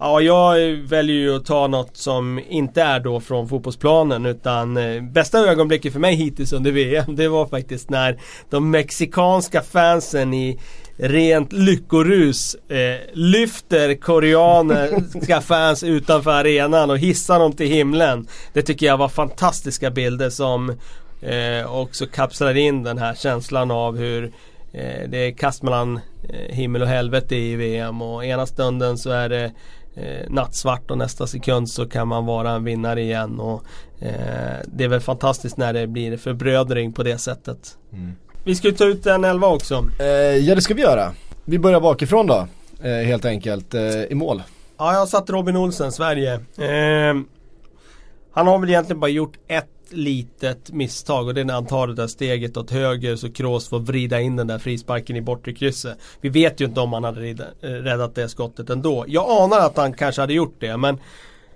Ja, 0.03 0.21
jag 0.21 0.73
väljer 0.73 1.17
ju 1.17 1.37
att 1.37 1.45
ta 1.45 1.67
något 1.67 1.97
som 1.97 2.41
inte 2.49 2.83
är 2.83 3.01
då 3.01 3.21
från 3.21 3.49
fotbollsplanen 3.49 4.27
utan 4.27 4.77
eh, 4.77 5.03
bästa 5.03 5.39
ögonblicket 5.39 5.93
för 5.93 6.01
mig 6.01 6.15
hittills 6.15 6.53
under 6.53 6.73
VM 6.73 7.17
det 7.17 7.29
var 7.29 7.47
faktiskt 7.47 7.91
när 7.91 8.21
de 8.51 8.71
mexikanska 8.71 9.63
fansen 9.63 10.35
i 10.35 10.61
rent 10.97 11.53
lyckorus 11.53 12.55
eh, 12.55 13.01
lyfter 13.13 13.95
koreanska 13.95 15.41
fans 15.47 15.83
utanför 15.83 16.31
arenan 16.31 16.91
och 16.91 16.99
hissar 16.99 17.39
dem 17.39 17.53
till 17.53 17.69
himlen. 17.69 18.27
Det 18.53 18.63
tycker 18.63 18.87
jag 18.87 18.97
var 18.97 19.09
fantastiska 19.09 19.91
bilder 19.91 20.31
som 20.31 20.71
eh, 21.23 21.81
också 21.81 22.07
kapslar 22.07 22.57
in 22.57 22.83
den 22.83 22.99
här 22.99 23.15
känslan 23.15 23.71
av 23.71 23.99
hur 23.99 24.25
eh, 24.73 25.09
det 25.09 25.19
är 25.19 25.33
kast 25.33 25.63
mellan 25.63 26.01
eh, 26.29 26.55
himmel 26.55 26.83
och 26.83 26.89
helvete 26.89 27.37
i 27.37 27.57
VM 27.57 28.03
och 28.03 28.25
ena 28.25 28.47
stunden 28.47 28.99
så 28.99 29.11
är 29.11 29.29
det 29.29 29.53
eh, 29.95 30.31
nattsvart 30.31 30.91
och 30.91 30.99
nästa 30.99 31.27
sekund 31.27 31.69
så 31.69 31.89
kan 31.89 32.09
man 32.09 32.27
vara 32.27 32.51
en 32.51 32.65
vinnare 32.65 33.03
igen. 33.03 33.41
Och, 33.41 33.65
eh, 33.99 34.59
det 34.67 34.85
är 34.85 34.89
väl 34.89 35.01
fantastiskt 35.01 35.57
när 35.57 35.73
det 35.73 35.87
blir 35.87 36.17
förbrödring 36.17 36.93
på 36.93 37.03
det 37.03 37.19
sättet. 37.19 37.77
Vi 38.45 38.55
ska 38.55 38.69
ju 38.69 38.75
ta 38.75 38.85
ut 38.85 39.07
en 39.07 39.25
elva 39.25 39.49
också. 39.49 39.85
Eh, 39.99 40.07
ja 40.37 40.55
det 40.55 40.63
ska 40.63 40.75
vi 40.75 40.83
göra. 40.83 41.13
Vi 41.45 41.59
börjar 41.59 41.81
bakifrån 41.81 42.27
då. 42.27 42.47
Eh, 42.83 43.07
helt 43.07 43.25
enkelt. 43.25 43.75
Eh, 43.75 44.03
I 44.03 44.15
mål. 44.15 44.43
Ja, 44.79 44.93
jag 44.93 44.99
har 44.99 45.07
satt 45.07 45.31
Robin 45.31 45.57
Olsen, 45.57 45.93
Sverige. 45.93 46.35
Eh, 46.35 47.15
han 48.33 48.47
har 48.47 48.59
väl 48.59 48.69
egentligen 48.71 49.01
bara 49.01 49.11
gjort 49.11 49.39
ett 49.49 49.67
litet 49.93 50.73
misstag 50.73 51.27
och 51.27 51.35
det 51.35 51.41
är 51.41 51.45
när 51.45 51.55
han 51.55 51.67
tar 51.67 51.87
det 51.87 51.95
där 51.95 52.07
steget 52.07 52.57
åt 52.57 52.71
höger 52.71 53.17
så 53.17 53.33
Kroos 53.33 53.69
får 53.69 53.79
vrida 53.79 54.21
in 54.21 54.37
den 54.37 54.47
där 54.47 54.59
frisparken 54.59 55.17
i 55.17 55.21
bortre 55.21 55.53
krysset. 55.53 55.99
Vi 56.21 56.29
vet 56.29 56.61
ju 56.61 56.65
inte 56.65 56.81
om 56.81 56.93
han 56.93 57.05
hade 57.05 57.29
eh, 57.29 57.69
räddat 57.69 58.15
det 58.15 58.29
skottet 58.29 58.71
ändå. 58.71 59.05
Jag 59.09 59.31
anar 59.31 59.59
att 59.59 59.77
han 59.77 59.93
kanske 59.93 60.21
hade 60.21 60.35
gjort 60.35 60.57
det 60.59 60.77
men 60.77 60.99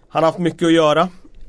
han 0.09 0.22
har 0.22 0.30
haft 0.30 0.39
mycket 0.39 0.66
att 0.66 0.72
göra. 0.72 1.09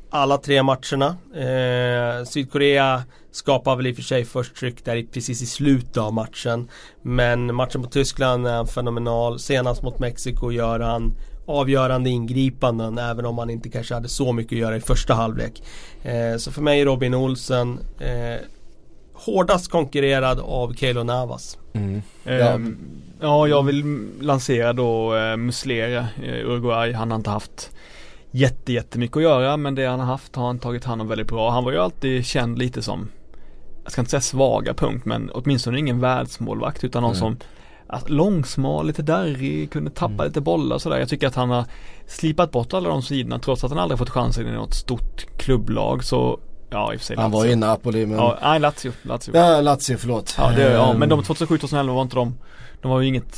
Alla 0.10 0.38
tre 0.38 0.64
matcherna. 0.64 1.18
Eh, 1.36 2.26
Sydkorea 2.26 3.04
skapar 3.32 3.76
väl 3.76 3.88
i 3.88 3.92
och 3.92 3.96
för 3.96 4.04
sig 4.04 4.26
först 4.26 4.56
tryck 4.56 4.86
där 4.86 5.06
precis 5.14 5.42
i 5.42 5.46
slutet 5.46 5.98
av 5.98 6.14
matchen. 6.14 6.70
Men 7.02 7.56
matchen 7.56 7.82
mot 7.82 7.92
Tyskland 7.92 8.48
är 8.48 8.66
fenomenal. 8.66 9.40
Senast 9.40 9.84
mot 9.84 10.00
Mexiko 10.00 10.52
gör 10.52 10.80
han 10.80 11.14
avgörande 11.46 12.10
ingripanden 12.10 12.98
även 12.98 13.26
om 13.26 13.38
han 13.38 13.50
inte 13.50 13.70
kanske 13.70 13.94
hade 13.94 14.08
så 14.08 14.34
mycket 14.34 14.52
att 14.56 14.60
göra 14.60 14.78
i 14.78 14.82
första 14.82 15.14
halvlek. 15.14 15.64
Eh, 16.04 16.38
så 16.38 16.52
för 16.52 16.62
mig 16.62 16.82
är 16.82 16.86
Robin 16.86 17.14
Olsen 17.14 17.80
eh, 18.00 18.40
hårdast 19.14 19.72
konkurrerad 19.72 20.40
av 20.40 20.74
Keylor 20.74 21.04
Navas. 21.04 21.58
Ja. 22.24 22.32
Ehm, 22.32 22.78
ja, 23.22 23.48
jag 23.48 23.64
vill 23.64 24.08
lansera 24.22 24.74
då 24.74 25.16
eh, 25.16 25.38
Muslera, 25.38 26.08
eh, 26.24 26.46
Uruguay. 26.46 26.94
Han 26.94 27.12
har 27.12 27.16
inte 27.16 27.30
haft 27.30 27.72
jätte, 28.32 28.74
jättemycket 28.74 29.18
att 29.18 29.24
göra 29.24 29.58
men 29.58 29.76
det 29.76 29.86
han 29.86 30.00
har 30.00 30.08
haft 30.08 30.36
har 30.36 30.46
han 30.46 30.60
tagit 30.60 30.84
hand 30.84 31.02
om 31.02 31.08
väldigt 31.08 31.28
bra. 31.28 31.50
Han 31.52 31.64
var 31.64 31.72
ju 31.72 31.78
alltid 31.78 32.26
känd 32.26 32.60
lite 32.60 32.82
som, 32.82 33.10
jag 33.84 33.92
ska 33.92 34.02
inte 34.02 34.12
säga 34.12 34.22
svaga 34.22 34.74
punkt 34.74 35.06
men 35.06 35.30
åtminstone 35.34 35.80
ingen 35.80 36.00
världsmålvakt 36.00 36.84
utan 36.84 37.02
någon 37.02 37.12
Nej. 37.12 37.20
som 37.20 37.38
långsmal, 38.08 38.88
lite 38.88 39.02
darrig, 39.02 39.72
kunde 39.72 39.92
tappa 39.92 40.14
Mm. 40.14 40.26
lite 40.28 40.42
bollar 40.42 40.78
sådär. 40.78 40.98
Jag 41.00 41.10
tycker 41.10 41.28
att 41.28 41.36
han 41.36 41.50
har 41.50 41.66
slipat 42.08 42.52
bort 42.52 42.74
alla 42.74 42.90
de 42.90 43.02
sidorna 43.02 43.40
trots 43.40 43.64
att 43.64 43.70
han 43.72 43.80
aldrig 43.80 44.00
fått 44.00 44.10
chansen 44.10 44.48
i 44.48 44.52
något 44.52 44.74
stort 44.74 45.26
klubblag 45.38 46.04
så 46.04 46.40
Ja 46.70 46.94
i 46.94 46.96
och 46.96 47.00
för 47.00 47.06
sig 47.06 47.18
Han 47.18 47.32
var 47.32 47.40
Lazio. 47.40 47.52
i 47.52 47.56
Napoli 47.56 48.06
men... 48.06 48.18
Ja, 48.18 48.38
nej 48.42 48.60
Lazio, 48.60 48.92
Lazio. 49.02 49.32
Ja, 49.38 49.62
Lazio 49.62 49.98
förlåt. 49.98 50.36
Ja, 50.38 50.52
det, 50.56 50.72
ja 50.72 50.92
Ehm, 50.92 51.00
men 51.00 51.10
de 51.10 51.22
2007-2011 51.24 51.94
var 51.94 52.02
inte 52.02 52.16
de 52.16 52.38
De 52.82 52.92
var 52.92 53.02
ju 53.02 53.08
inget 53.08 53.38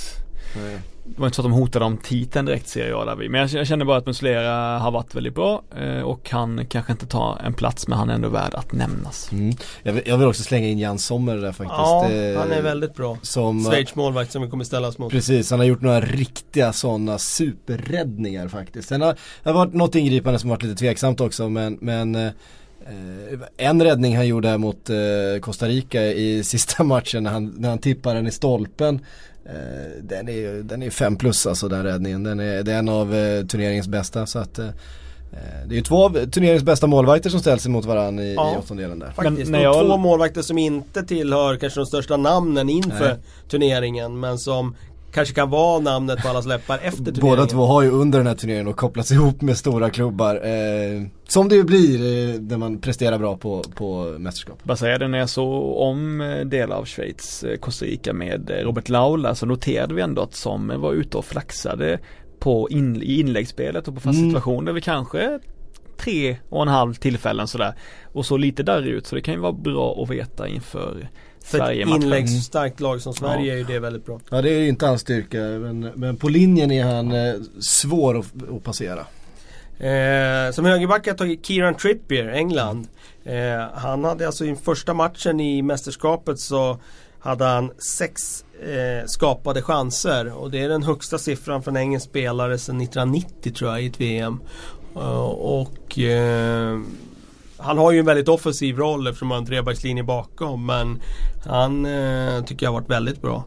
nej. 0.56 0.80
Det 1.16 1.22
var 1.22 1.28
inte 1.28 1.36
så 1.36 1.42
att 1.42 1.46
de 1.46 1.52
hotade 1.52 1.86
om 1.86 1.98
titeln 1.98 2.46
direkt 2.46 2.68
ser 2.68 2.90
jag 2.90 3.08
där 3.08 3.16
vid. 3.16 3.32
Men 3.32 3.42
jag, 3.42 3.50
jag 3.50 3.68
känner 3.68 3.86
bara 3.86 3.98
att 3.98 4.06
Muslera 4.06 4.80
har 4.80 4.92
varit 4.92 5.16
väldigt 5.16 5.36
bra 5.36 5.62
eh, 5.78 6.02
och 6.02 6.30
han 6.30 6.66
kanske 6.66 6.92
inte 6.92 7.06
tar 7.06 7.42
en 7.46 7.54
plats 7.54 7.88
men 7.88 7.98
han 7.98 8.10
är 8.10 8.14
ändå 8.14 8.30
värd 8.30 8.54
att 8.54 8.74
nämnas. 8.74 9.32
Mm. 9.32 9.56
Jag, 9.84 9.94
vill, 9.94 10.04
jag 10.06 10.18
vill 10.18 10.28
också 10.28 10.44
slänga 10.44 10.68
in 10.68 10.80
Jan 10.80 11.00
Sommer 11.00 11.38
där 11.38 11.52
faktiskt. 11.52 11.78
Ja, 11.78 12.08
Eh, 12.18 12.40
han 12.40 12.52
är 12.52 12.62
väldigt 12.62 12.96
bra. 12.96 13.18
Som, 13.22 13.66
Schweiz 13.66 13.96
målvakt 13.96 14.32
som 14.32 14.42
vi 14.42 14.50
kommer 14.50 14.64
ställas 14.64 14.98
mot. 14.98 15.12
Precis, 15.12 15.52
han 15.52 15.60
har 15.60 15.66
gjort 15.66 15.82
några 15.82 16.02
riktiga 16.02 16.74
sådana 16.74 17.18
superräddningar 17.18 18.48
faktiskt. 18.48 18.90
Sen 18.90 19.02
har 19.02 19.16
det 19.44 19.50
har 19.50 19.54
varit 19.54 19.74
något 19.74 19.96
ingripande 19.96 20.40
som 20.40 20.50
varit 20.50 20.64
lite 20.64 20.76
tveksamt 20.76 21.22
också 21.22 21.50
men, 21.50 21.78
men 21.82 22.16
eh, 22.16 22.32
en 23.58 23.84
räddning 23.84 24.16
han 24.16 24.28
gjorde 24.28 24.48
här 24.48 24.58
mot 24.58 24.90
eh, 24.90 24.96
Costa 25.42 25.68
Rica 25.68 26.04
i 26.04 26.44
sista 26.44 26.84
matchen 26.94 27.24
när 27.24 27.32
han, 27.32 27.46
när 27.58 27.70
han 27.70 27.80
tippar 27.80 28.16
den 28.16 28.28
i 28.28 28.32
stolpen. 28.32 29.00
Eh, 29.48 29.92
den 30.04 30.28
är 30.30 30.34
ju 30.34 30.64
den 30.64 30.84
är 30.84 30.90
fem 30.90 31.16
plus 31.16 31.48
alltså 31.48 31.68
den 31.68 31.84
räddningen. 31.84 32.24
Den 32.24 32.40
är, 32.40 32.64
det 32.64 32.74
är 32.74 32.80
en 32.80 32.90
av 32.90 33.16
eh, 33.16 33.46
turneringens 33.46 33.88
bästa 33.88 34.26
så 34.26 34.40
att 34.40 34.60
eh, 34.60 34.68
det 35.68 35.74
är 35.74 35.78
ju 35.78 35.82
två 35.82 36.06
av 36.06 36.26
turneringens 36.32 36.64
bästa 36.64 36.88
målvakter 36.88 37.30
som 37.30 37.40
ställs 37.40 37.66
emot 37.66 37.86
varandra 37.86 38.24
i, 38.24 38.34
Ja. 38.36 38.54
i 38.56 38.58
åttondelen 38.58 39.00
där. 39.00 39.12
Faktiskt. 39.12 39.52
Men 39.52 39.62
jag- 39.62 39.88
Två 39.88 39.98
målvakter 39.98 40.42
som 40.42 40.58
inte 40.58 41.04
tillhör 41.04 41.56
kanske 41.58 41.80
de 41.80 41.86
största 41.86 42.18
namnen 42.18 42.70
inför 42.70 43.08
Nej. 43.08 43.18
turneringen 43.50 44.20
men 44.20 44.38
som 44.38 44.76
kanske 45.18 45.36
kan 45.36 45.50
vara 45.50 45.80
namnet 45.80 46.22
på 46.22 46.28
allas 46.28 46.46
läppar 46.46 46.76
efter 46.78 46.98
turneringen. 46.98 47.22
Båda 47.22 47.46
två 47.46 47.66
har 47.66 47.82
ju 47.82 47.90
under 47.90 48.18
den 48.20 48.28
här 48.28 48.36
turneringen 48.36 48.68
och 48.68 48.76
kopplats 48.78 49.12
ihop 49.12 49.42
med 49.42 49.58
stora 49.58 49.90
klubbar. 49.90 50.36
Eh, 50.36 51.02
som 51.28 51.50
det 51.50 51.56
ju 51.56 51.64
blir 51.64 51.96
eh, 52.00 52.42
när 52.42 52.58
man 52.58 52.78
presterar 52.82 53.18
bra 53.18 53.38
på, 53.38 53.64
på 53.76 54.16
mästerskap. 54.20 54.64
Bara 54.64 54.78
säga 54.78 54.98
det 54.98 55.08
när 55.08 55.18
jag 55.18 55.30
såg 55.30 55.78
om 55.78 56.22
eh, 56.22 56.46
delar 56.46 56.76
av 56.76 56.86
Schweiz, 56.86 57.44
eh, 57.44 57.58
Costa 57.58 57.86
Rica 57.86 58.14
med 58.14 58.50
eh, 58.50 58.64
Robert 58.64 58.90
Laula 58.90 59.36
så 59.36 59.46
noterade 59.46 59.94
vi 59.94 60.02
ändå 60.02 60.22
att 60.22 60.36
som 60.36 60.82
var 60.82 60.94
ute 60.94 61.18
och 61.18 61.26
flaxade 61.26 62.00
på 62.40 62.70
in, 62.70 63.02
i 63.02 63.20
inläggsspelet 63.20 63.88
och 63.88 63.94
på 63.96 64.00
fasta 64.02 64.20
Mm. 64.20 64.30
situationer 64.30 64.72
vid 64.74 64.84
kanske 64.84 65.40
tre 65.98 66.38
och 66.50 66.62
en 66.62 66.68
halv 66.68 66.94
tillfällen 66.94 67.48
sådär. 67.48 67.74
Och 68.14 68.26
så 68.26 68.38
lite 68.38 68.64
där 68.64 68.82
ut 68.82 69.08
så 69.08 69.16
det 69.16 69.22
kan 69.22 69.34
ju 69.34 69.40
vara 69.40 69.54
bra 69.54 70.04
att 70.04 70.10
veta 70.10 70.48
inför 70.48 71.10
För 71.48 71.72
ett 71.72 71.88
inläggsstarkt 71.88 72.80
lag 72.80 73.02
som 73.02 73.14
Sverige 73.14 73.46
Ja. 73.48 73.54
är 73.54 73.58
ju 73.58 73.64
det 73.64 73.80
väldigt 73.80 74.06
bra. 74.06 74.20
Ja 74.30 74.42
det 74.42 74.50
är 74.54 74.60
ju 74.60 74.68
inte 74.68 74.86
hans 74.86 75.02
styrka 75.02 75.38
men, 75.38 75.80
men 75.80 76.18
på 76.18 76.30
linjen 76.30 76.72
är 76.72 76.84
han 76.84 77.12
eh, 77.12 77.34
svår 77.60 78.20
att, 78.20 78.26
att 78.56 78.64
passera. 78.64 79.00
Eh, 79.80 80.52
som 80.52 80.66
högerback 80.66 81.06
har 81.06 81.10
jag 81.12 81.18
tagit 81.18 81.46
Kieran 81.46 81.76
Trippier, 81.76 82.28
England. 82.28 82.88
Eh, 83.24 83.34
han 83.74 84.04
hade 84.04 84.26
alltså 84.28 84.46
i 84.46 84.56
första 84.56 84.94
matchen 84.94 85.40
i 85.40 85.62
mästerskapet 85.62 86.40
så 86.40 86.80
hade 87.20 87.46
han 87.46 87.72
sex 87.78 88.46
eh, 88.62 89.06
skapade 89.06 89.62
chanser 89.62 90.34
och 90.38 90.52
det 90.52 90.64
är 90.64 90.70
den 90.70 90.84
högsta 90.84 91.18
siffran 91.18 91.64
för 91.64 91.72
en 91.72 91.78
engelsk 91.78 92.06
spelare 92.10 92.58
sedan 92.58 92.82
1990 92.82 93.54
tror 93.54 93.72
jag 93.72 93.82
i 93.84 93.88
ett 93.88 94.02
VM. 94.02 94.40
Eh, 94.96 95.26
och 95.30 96.00
eh, 96.00 96.80
han 97.60 97.78
har 97.78 97.92
ju 97.92 98.00
en 98.00 98.06
väldigt 98.06 98.28
offensiv 98.30 98.78
roll 98.78 99.08
eftersom 99.08 99.32
han 99.32 99.36
har 99.36 99.42
en 99.42 99.48
trebackslinje 99.48 100.04
bakom 100.04 100.66
men 100.66 101.02
han 101.46 101.86
eh, 101.86 102.44
tycker 102.44 102.66
jag 102.66 102.72
har 102.72 102.80
varit 102.80 102.90
väldigt 102.90 103.22
bra. 103.22 103.44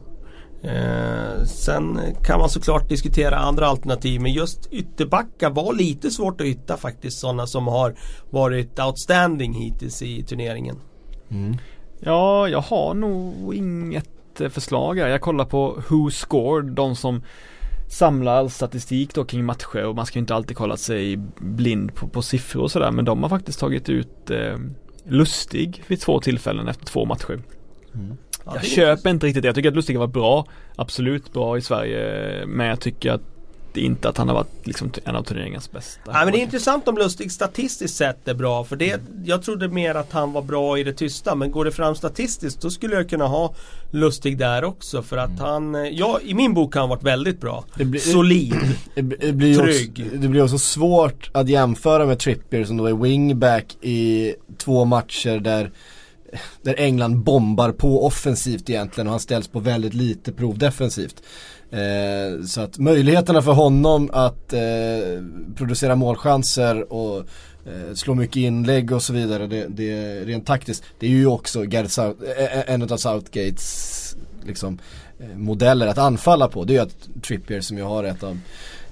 Eh, 0.63 1.43
sen 1.45 1.99
kan 2.23 2.39
man 2.39 2.49
såklart 2.49 2.89
diskutera 2.89 3.35
andra 3.35 3.67
alternativ 3.67 4.21
men 4.21 4.33
just 4.33 4.67
ytterbackar 4.71 5.49
var 5.49 5.73
lite 5.73 6.11
svårt 6.11 6.41
att 6.41 6.47
hitta 6.47 6.77
faktiskt 6.77 7.19
sådana 7.19 7.47
som 7.47 7.67
har 7.67 7.95
varit 8.29 8.79
outstanding 8.79 9.53
hittills 9.53 10.01
i 10.01 10.23
turneringen. 10.23 10.75
Ja, 11.99 12.47
jag 12.47 12.61
har 12.61 12.93
nog 12.93 13.55
inget 13.55 14.41
eh, 14.41 14.49
förslag 14.49 14.99
här. 14.99 15.07
Jag 15.07 15.21
kollar 15.21 15.45
på 15.45 15.83
Who 15.89 16.11
Scored, 16.11 16.65
de 16.71 16.95
som 16.95 17.23
samlar 17.91 18.35
all 18.35 18.49
statistik 18.49 19.13
då 19.13 19.25
kring 19.25 19.45
matcher 19.45 19.85
och 19.85 19.95
man 19.95 20.05
ska 20.05 20.19
inte 20.19 20.35
alltid 20.35 20.57
kolla 20.57 20.77
sig 20.77 21.17
blind 21.37 21.95
på, 21.95 22.07
på 22.07 22.21
siffror 22.21 22.61
och 22.61 22.71
sådär 22.71 22.91
men 22.91 23.05
de 23.05 23.23
har 23.23 23.29
faktiskt 23.29 23.59
tagit 23.59 23.89
ut 23.89 24.29
eh, 24.29 24.57
Lustig 25.03 25.83
vid 25.87 26.01
två 26.01 26.19
tillfällen 26.19 26.67
efter 26.67 26.85
två 26.85 27.05
matcher. 27.05 27.39
Mm. 27.93 28.17
Ja, 28.45 28.51
jag 28.55 28.65
köper 28.65 29.09
inte 29.09 29.25
riktigt 29.25 29.43
det. 29.43 29.47
Jag 29.47 29.55
tycker 29.55 29.69
att 29.69 29.75
Lustig 29.75 29.99
var 29.99 30.07
bra. 30.07 30.45
Absolut 30.75 31.33
bra 31.33 31.57
i 31.57 31.61
Sverige. 31.61 32.45
Men 32.45 32.67
jag 32.67 32.79
tycker 32.79 33.11
att 33.11 33.21
inte 33.77 34.09
att 34.09 34.17
han 34.17 34.27
har 34.27 34.35
varit 34.35 34.67
liksom 34.67 34.91
en 35.05 35.15
av 35.15 35.23
turneringens 35.23 35.71
bästa. 35.71 36.11
Nej, 36.11 36.25
men 36.25 36.31
det 36.31 36.39
är 36.39 36.43
intressant 36.43 36.87
om 36.87 36.97
Lustig 36.97 37.31
statistiskt 37.31 37.95
sett 37.95 38.27
är 38.27 38.33
bra. 38.33 38.63
För 38.63 38.75
det, 38.75 39.01
jag 39.25 39.43
trodde 39.43 39.67
mer 39.67 39.95
att 39.95 40.11
han 40.11 40.33
var 40.33 40.41
bra 40.41 40.77
i 40.77 40.83
det 40.83 40.93
tysta. 40.93 41.35
Men 41.35 41.51
går 41.51 41.65
det 41.65 41.71
fram 41.71 41.95
statistiskt 41.95 42.61
då 42.61 42.69
skulle 42.69 42.95
jag 42.95 43.09
kunna 43.09 43.27
ha 43.27 43.53
Lustig 43.91 44.37
där 44.37 44.63
också. 44.63 45.03
För 45.03 45.17
att 45.17 45.29
mm. 45.29 45.41
han, 45.41 45.95
ja 45.95 46.19
i 46.23 46.33
min 46.33 46.53
bok 46.53 46.73
har 46.73 46.81
han 46.81 46.89
varit 46.89 47.03
väldigt 47.03 47.41
bra. 47.41 47.65
Blir, 47.75 47.99
Solid, 47.99 48.55
det, 48.95 49.01
det 49.01 49.33
blir 49.33 49.55
trygg. 49.55 50.03
Också, 50.05 50.17
det 50.17 50.27
blir 50.27 50.43
också 50.43 50.57
svårt 50.57 51.29
att 51.33 51.49
jämföra 51.49 52.05
med 52.05 52.19
Trippier 52.19 52.63
som 52.63 52.77
då 52.77 52.85
är 52.85 52.93
wingback 52.93 53.77
i 53.81 54.33
två 54.57 54.85
matcher 54.85 55.39
där 55.39 55.71
där 56.61 56.75
England 56.77 57.17
bombar 57.17 57.71
på 57.71 58.05
offensivt 58.05 58.69
egentligen 58.69 59.07
och 59.07 59.11
han 59.11 59.19
ställs 59.19 59.47
på 59.47 59.59
väldigt 59.59 59.93
lite 59.93 60.31
prov 60.31 60.57
defensivt. 60.57 61.23
Eh, 61.71 62.43
så 62.45 62.61
att 62.61 62.77
möjligheterna 62.77 63.41
för 63.41 63.51
honom 63.51 64.09
att 64.13 64.53
eh, 64.53 64.59
producera 65.55 65.95
målchanser 65.95 66.93
och 66.93 67.17
eh, 67.65 67.93
slå 67.93 68.15
mycket 68.15 68.35
inlägg 68.35 68.91
och 68.91 69.03
så 69.03 69.13
vidare, 69.13 69.47
det, 69.47 69.67
det 69.67 70.25
rent 70.25 70.45
taktiskt, 70.45 70.83
det 70.99 71.05
är 71.05 71.09
ju 71.09 71.27
också 71.27 71.65
South, 71.87 72.23
eh, 72.37 72.59
eh, 72.59 72.73
en 72.73 72.81
av 72.81 72.97
Southgates 72.97 74.15
liksom, 74.45 74.79
eh, 75.19 75.37
modeller 75.37 75.87
att 75.87 75.97
anfalla 75.97 76.47
på. 76.47 76.63
Det 76.63 76.73
är 76.73 76.75
ju 76.75 76.81
att 76.81 77.23
Trippier 77.23 77.61
som 77.61 77.77
ju 77.77 77.83
har 77.83 78.03
ett 78.03 78.23
av 78.23 78.39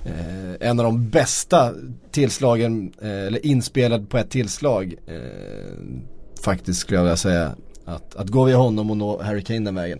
Eh, 0.05 0.69
en 0.69 0.79
av 0.79 0.85
de 0.85 1.09
bästa 1.09 1.73
tillslagen, 2.11 2.93
eh, 3.01 3.09
eller 3.09 3.45
inspelad 3.45 4.09
på 4.09 4.17
ett 4.17 4.29
tillslag 4.29 4.95
eh, 5.07 5.15
faktiskt 6.43 6.79
skulle 6.79 6.97
jag 6.97 7.03
vilja 7.03 7.17
säga. 7.17 7.55
Att, 7.85 8.15
att 8.15 8.27
gå 8.27 8.43
via 8.43 8.57
honom 8.57 8.91
och 8.91 8.97
nå 8.97 9.21
Harry 9.21 9.41
Kane 9.41 9.59
den 9.59 9.75
vägen. 9.75 9.99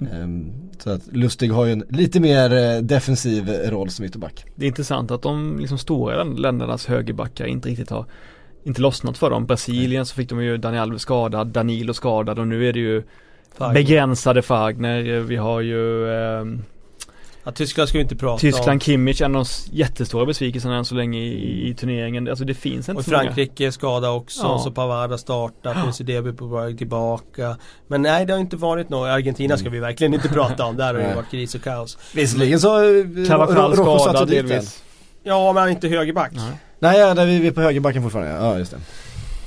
Mm. 0.00 0.52
Så 0.78 0.90
att 0.90 1.06
Lustig 1.06 1.52
har 1.52 1.64
ju 1.64 1.72
en 1.72 1.84
lite 1.88 2.20
mer 2.20 2.52
eh, 2.52 2.82
defensiv 2.82 3.48
roll 3.48 3.90
som 3.90 4.04
ytterback. 4.04 4.44
Det 4.54 4.64
är 4.64 4.68
intressant 4.68 5.10
att 5.10 5.22
de 5.22 5.58
liksom 5.58 5.78
stora 5.78 6.24
ländernas 6.24 6.86
högerbackar 6.86 7.46
inte 7.46 7.68
riktigt 7.68 7.90
har 7.90 8.06
inte 8.64 8.80
lossnat 8.80 9.18
för 9.18 9.30
dem. 9.30 9.46
Brasilien 9.46 10.06
så 10.06 10.14
fick 10.14 10.28
de 10.28 10.42
ju 10.42 10.56
Daniel 10.56 10.82
Alves 10.82 11.02
skadad, 11.02 11.46
Danilo 11.46 11.94
skadad 11.94 12.38
och 12.38 12.48
nu 12.48 12.68
är 12.68 12.72
det 12.72 12.78
ju 12.80 13.02
Fagner. 13.56 13.74
begränsade 13.74 14.42
Fagner. 14.42 15.20
Vi 15.20 15.36
har 15.36 15.60
ju 15.60 16.10
eh, 16.10 16.44
Ja, 17.48 17.52
Tyskland 17.52 17.88
ska 17.88 17.98
vi 17.98 18.02
inte 18.02 18.16
prata 18.16 18.40
Tyskland, 18.40 18.70
om. 18.70 18.80
Kimmich, 18.80 19.20
en 19.20 19.36
av 19.36 19.44
de 19.44 19.76
jättestora 19.76 20.26
besvikelserna 20.26 20.76
än 20.76 20.84
så 20.84 20.94
länge 20.94 21.18
i, 21.18 21.68
i 21.68 21.74
turneringen. 21.74 22.28
Alltså 22.28 22.44
det 22.44 22.54
finns 22.54 22.88
inte 22.88 22.98
Och 22.98 23.04
så 23.04 23.10
Frankrike 23.10 23.62
många. 23.62 23.72
skada 23.72 24.10
också, 24.10 24.42
ja. 24.42 24.58
så 24.58 24.70
Pavard 24.70 25.10
har 25.10 25.18
startat. 25.18 25.76
PCDB 25.86 26.38
på 26.38 26.46
väg 26.46 26.78
tillbaka. 26.78 27.56
Men 27.86 28.02
nej, 28.02 28.26
det 28.26 28.32
har 28.32 28.40
inte 28.40 28.56
varit 28.56 28.88
något. 28.88 29.08
Argentina 29.08 29.56
ska 29.56 29.70
vi 29.70 29.78
verkligen 29.78 30.14
inte 30.14 30.28
prata 30.28 30.64
om. 30.64 30.76
Där 30.76 30.94
har 30.94 30.94
det 30.94 31.14
varit 31.14 31.30
kris 31.30 31.54
och 31.54 31.62
kaos. 31.62 31.98
Visserligen 32.14 32.60
så... 32.60 32.68
Carvajal 33.28 33.76
skadad 33.76 34.28
delvis. 34.28 34.82
Ja, 35.22 35.52
men 35.52 35.60
han 35.60 35.68
är 35.68 35.72
inte 35.72 35.88
högerback. 35.88 36.32
Nej, 36.34 36.52
nej 36.78 36.98
ja, 36.98 37.24
vi 37.24 37.46
är 37.46 37.52
på 37.52 37.60
högerbacken 37.60 38.02
fortfarande. 38.02 38.32
Ja, 38.32 38.58
just 38.58 38.70
det. 38.70 38.78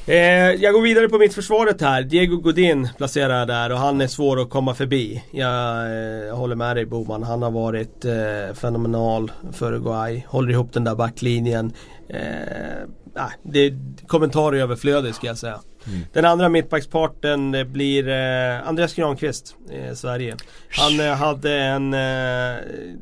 Eh, 0.06 0.16
jag 0.52 0.74
går 0.74 0.82
vidare 0.82 1.10
på 1.10 1.18
mittförsvaret 1.18 1.82
här. 1.82 2.04
Diego 2.04 2.38
Godin 2.38 2.90
placerar 2.98 3.40
jag 3.40 3.48
där 3.48 3.72
och 3.72 3.78
han 3.78 4.02
är 4.02 4.08
svår 4.08 4.42
att 4.42 4.50
komma 4.50 4.76
förbi. 4.76 5.24
Jag 5.32 5.86
eh, 6.28 6.36
håller 6.36 6.56
med 6.56 6.76
dig 6.76 6.86
Boman. 6.86 7.24
Han 7.24 7.42
har 7.42 7.52
varit 7.52 8.06
eh, 8.06 8.56
fenomenal 8.56 9.32
för 9.52 9.68
Uruguay. 9.68 10.26
Håller 10.28 10.52
ihop 10.52 10.74
den 10.74 10.84
där 10.84 10.96
backlinjen. 10.96 11.74
Eh, 12.10 13.28
det 13.44 13.60
är 13.60 13.80
kommentarer 14.08 14.58
överflödigt 14.62 15.16
ska 15.16 15.28
jag 15.28 15.38
säga. 15.38 15.60
Mm. 15.88 16.00
Den 16.14 16.26
andra 16.26 16.50
mittbacksparten 16.50 17.72
blir 17.72 18.08
eh, 18.08 18.68
Andreas 18.68 18.94
Granqvist, 18.94 19.56
eh, 19.72 19.94
Sverige. 19.94 20.36
Han 20.70 21.00
eh, 21.00 21.16
hade 21.16 21.54
en, 21.54 21.94
eh, 21.94 22.58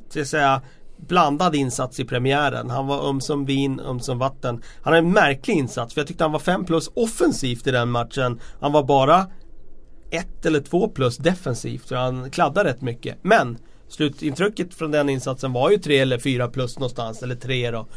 ska 0.10 0.20
jag 0.20 0.28
säga 0.28 0.62
blandad 1.08 1.56
insats 1.56 2.00
i 2.00 2.06
premiären. 2.06 2.70
Han 2.70 2.88
var 2.88 3.10
ömsom 3.10 3.46
vin, 3.46 3.80
ömsom 3.80 4.20
vatten. 4.20 4.64
Han 4.82 4.94
hade 4.94 4.98
en 4.98 5.12
märklig 5.12 5.54
insats 5.54 5.94
för 5.94 6.02
jag 6.02 6.08
tyckte 6.08 6.24
han 6.24 6.32
var 6.32 6.40
5 6.40 6.66
plus 6.66 6.90
offensivt 6.94 7.68
i 7.68 7.72
den 7.72 7.90
matchen. 7.90 8.40
Han 8.60 8.72
var 8.72 8.84
bara 8.84 9.28
1 10.12 10.46
eller 10.46 10.60
2 10.62 10.88
plus 10.88 11.18
defensivt 11.18 11.88
så 11.88 11.96
han 11.96 12.32
kladdade 12.32 12.70
rätt 12.70 12.82
mycket. 12.82 13.18
Men 13.22 13.58
slutintrycket 13.88 14.74
från 14.74 14.92
den 14.92 15.10
insatsen 15.10 15.54
var 15.54 15.72
ju 15.72 15.78
3 15.78 16.00
eller 16.00 16.18
4 16.18 16.48
plus 16.48 16.80
någonstans, 16.80 17.24
eller 17.24 17.36
3 17.36 17.72
då. 17.72 17.88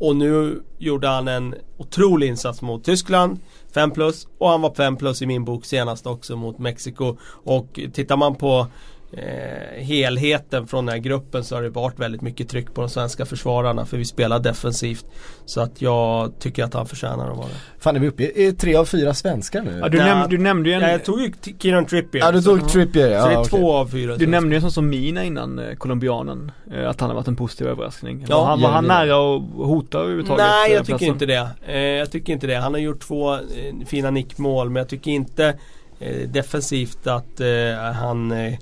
Och 0.00 0.16
nu 0.16 0.62
gjorde 0.78 1.08
han 1.08 1.28
en 1.28 1.54
otrolig 1.76 2.28
insats 2.28 2.62
mot 2.62 2.84
Tyskland, 2.84 3.40
5 3.74 3.90
plus. 3.90 4.28
Och 4.38 4.48
han 4.48 4.60
var 4.60 4.74
5 4.74 4.96
plus 4.96 5.22
i 5.22 5.26
min 5.26 5.44
bok 5.44 5.64
senast 5.64 6.06
också 6.06 6.36
mot 6.36 6.58
Mexiko. 6.58 7.16
Och 7.44 7.80
tittar 7.92 8.16
man 8.16 8.34
på 8.34 8.66
eh, 9.12 9.84
helheten 9.84 10.66
från 10.66 10.86
den 10.86 10.92
här 10.92 11.00
gruppen 11.00 11.44
så 11.44 11.54
har 11.54 11.62
det 11.62 11.68
varit 11.68 11.98
väldigt 11.98 12.22
mycket 12.22 12.48
tryck 12.48 12.74
på 12.74 12.80
de 12.80 12.90
svenska 12.90 13.26
försvararna 13.26 13.86
för 13.86 13.96
vi 13.96 14.04
spelar 14.04 14.38
defensivt. 14.38 15.06
Så 15.46 15.60
att 15.60 15.82
jag 15.82 16.38
tycker 16.38 16.64
att 16.64 16.74
han 16.74 16.86
förtjänar 16.86 17.30
att 17.30 17.36
vara 17.36 17.46
det. 17.46 17.82
Fan 17.82 17.96
är 17.96 18.00
vi 18.00 18.08
uppe 18.08 18.22
i 18.22 18.52
tre 18.52 18.76
av 18.76 18.84
fyra 18.84 19.14
svenskar 19.14 19.62
nu? 19.62 19.78
Ja, 19.82 19.88
du, 19.88 19.98
näm 19.98 20.28
du 20.30 20.38
nämnde 20.38 20.68
ju 20.68 20.74
en... 20.74 20.82
Ja, 20.82 20.90
jag 20.90 21.04
tog 21.04 21.20
ju 21.20 21.32
Kieran 21.58 21.86
Trippier. 21.86 22.24
Ja 22.24 22.32
du 22.32 22.42
tog 22.42 22.60
så, 22.60 22.68
Trippier 22.68 23.10
ja. 23.10 23.22
Så 23.22 23.28
det 23.28 23.34
är 23.34 23.40
okay. 23.40 23.60
två 23.60 23.72
av 23.72 23.86
fyra. 23.86 24.16
Du 24.16 24.26
nämnde 24.26 24.54
ju 24.54 24.56
en 24.56 24.62
sån 24.62 24.72
som 24.72 24.88
Mina 24.88 25.24
innan, 25.24 25.58
eh, 25.58 25.74
colombianen. 25.74 26.52
Eh, 26.72 26.88
att 26.88 27.00
han 27.00 27.10
har 27.10 27.14
varit 27.16 27.28
en 27.28 27.36
positiv 27.36 27.66
överraskning. 27.66 28.24
Ja, 28.28 28.38
var 28.38 28.46
han, 28.46 28.60
var 28.60 28.70
han 28.70 28.84
nära 28.84 29.36
att 29.36 29.42
hota 29.68 29.98
överhuvudtaget? 29.98 30.44
Nej 30.46 30.72
jag 30.72 30.86
tycker 30.86 31.06
inte 31.06 31.26
det. 31.26 31.48
Eh, 31.66 31.78
jag 31.78 32.10
tycker 32.10 32.32
inte 32.32 32.46
det. 32.46 32.54
Han 32.54 32.74
har 32.74 32.80
gjort 32.80 33.00
två 33.00 33.34
eh, 33.34 33.40
fina 33.86 34.10
nickmål 34.10 34.70
men 34.70 34.80
jag 34.80 34.88
tycker 34.88 35.10
inte 35.10 35.58
eh, 35.98 36.28
defensivt 36.28 37.06
att 37.06 37.40
eh, 37.40 37.92
han 37.94 38.32
eh, 38.32 38.54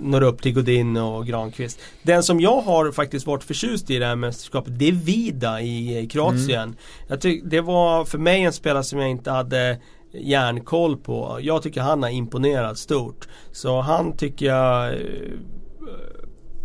når 0.00 0.22
upp 0.22 0.42
till 0.42 0.54
Godin 0.54 0.96
och 0.96 1.26
Granqvist. 1.26 1.80
Den 2.02 2.22
som 2.22 2.40
jag 2.40 2.60
har 2.60 2.92
faktiskt 2.92 3.26
varit 3.26 3.44
förtjust 3.44 3.90
i 3.90 3.98
det 3.98 4.06
här 4.06 4.16
mästerskapet 4.16 4.78
det 4.78 4.88
är 4.88 4.92
Vida 4.92 5.60
i 5.60 6.08
Kroatien. 6.12 6.62
Mm. 6.62 6.76
Jag 7.08 7.20
tyck, 7.20 7.42
det 7.44 7.60
var 7.60 8.04
för 8.04 8.18
mig 8.18 8.42
en 8.42 8.52
spelare 8.52 8.84
som 8.84 8.98
jag 8.98 9.10
inte 9.10 9.30
hade 9.30 9.78
järnkoll 10.12 10.96
på. 10.96 11.38
Jag 11.42 11.62
tycker 11.62 11.80
han 11.80 12.02
har 12.02 12.10
imponerat 12.10 12.78
stort. 12.78 13.28
Så 13.52 13.80
han 13.80 14.16
tycker 14.16 14.46
jag 14.46 14.92
eh, 14.92 14.98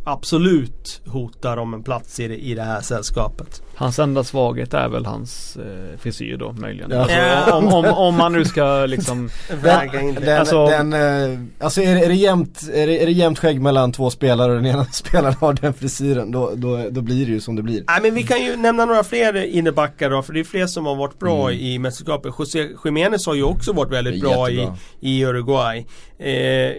absolut 0.08 1.02
hotar 1.06 1.58
om 1.58 1.74
en 1.74 1.84
plats 1.84 2.20
i 2.20 2.28
det, 2.28 2.38
i 2.38 2.56
det 2.56 2.62
här 2.62 2.82
sällskapet. 2.82 3.62
Hans 3.76 4.00
enda 4.00 4.24
svaghet 4.24 4.74
är 4.74 4.90
väl 4.90 5.06
hans 5.06 5.58
eh, 5.58 6.00
frisyr 6.00 6.38
då 6.38 6.52
möjligen. 6.52 6.92
Ja. 6.92 7.00
Alltså, 7.00 7.54
om, 7.54 7.68
om, 7.68 7.86
om, 7.86 8.16
man 8.16 8.34
nu 8.34 8.46
ska 8.46 8.86
liksom 8.86 9.30
Väga 9.64 10.02
in 10.02 10.16
den, 10.16 10.40
alltså, 10.40 10.66
den, 10.66 10.94
eh, 10.94 11.40
alltså 11.60 11.82
är, 11.82 12.04
är, 12.04 12.08
det 12.08 12.16
jämnt, 12.16 12.62
är, 12.74 12.88
det, 12.88 13.02
är 13.02 13.06
det 13.06 13.12
jämnt 13.12 13.40
skägg 13.40 13.62
mellan 13.62 13.92
två 13.92 14.10
spelare 14.10 14.52
och 14.52 14.58
den 14.58 14.66
ena 14.66 14.86
spelaren 14.92 15.34
har 15.34 15.54
den 15.54 15.74
frisyren 15.74 16.32
då, 16.32 16.52
då, 16.56 16.90
då 16.90 17.02
blir 17.02 17.26
det 17.26 17.32
ju 17.32 17.40
som 17.40 17.56
det 17.56 17.64
blir. 17.64 17.84
Nej 17.88 18.02
men 18.02 18.14
vi 18.14 18.24
kan 18.24 18.44
ju 18.44 18.56
nämna 18.56 18.86
några 18.86 19.04
fler 19.04 19.44
innebackar 19.44 20.10
då 20.10 20.22
för 20.22 20.34
det 20.34 20.40
är 20.40 20.44
fler 20.44 20.68
som 20.68 20.86
har 20.86 20.96
varit 20.96 21.20
bra 21.20 21.50
mm. 21.50 21.62
i 21.62 21.80
mästerskapet. 21.80 22.34
José 22.40 22.68
Jiménez 22.86 23.26
har 23.26 23.36
ju 23.36 23.44
också 23.44 23.74
varit 23.74 23.92
väldigt 23.92 24.22
bra 24.22 24.50
i, 24.50 24.70
i 25.00 25.26
Uruguay. 25.26 25.86
Eh, 26.20 26.72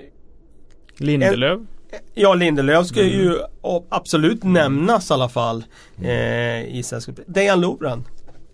Lindelöf. 0.98 1.60
Ja, 2.14 2.34
Lindelöf 2.34 2.86
ska 2.86 3.00
mm. 3.00 3.12
ju 3.12 3.38
absolut 3.88 4.44
nämnas 4.44 5.10
i 5.10 5.12
alla 5.12 5.28
fall 5.28 5.64
mm. 5.98 6.10
eh, 6.10 6.76
i 6.78 6.82
sällskapet. 6.82 7.24
Dejan 7.26 7.60
Lovren 7.60 8.04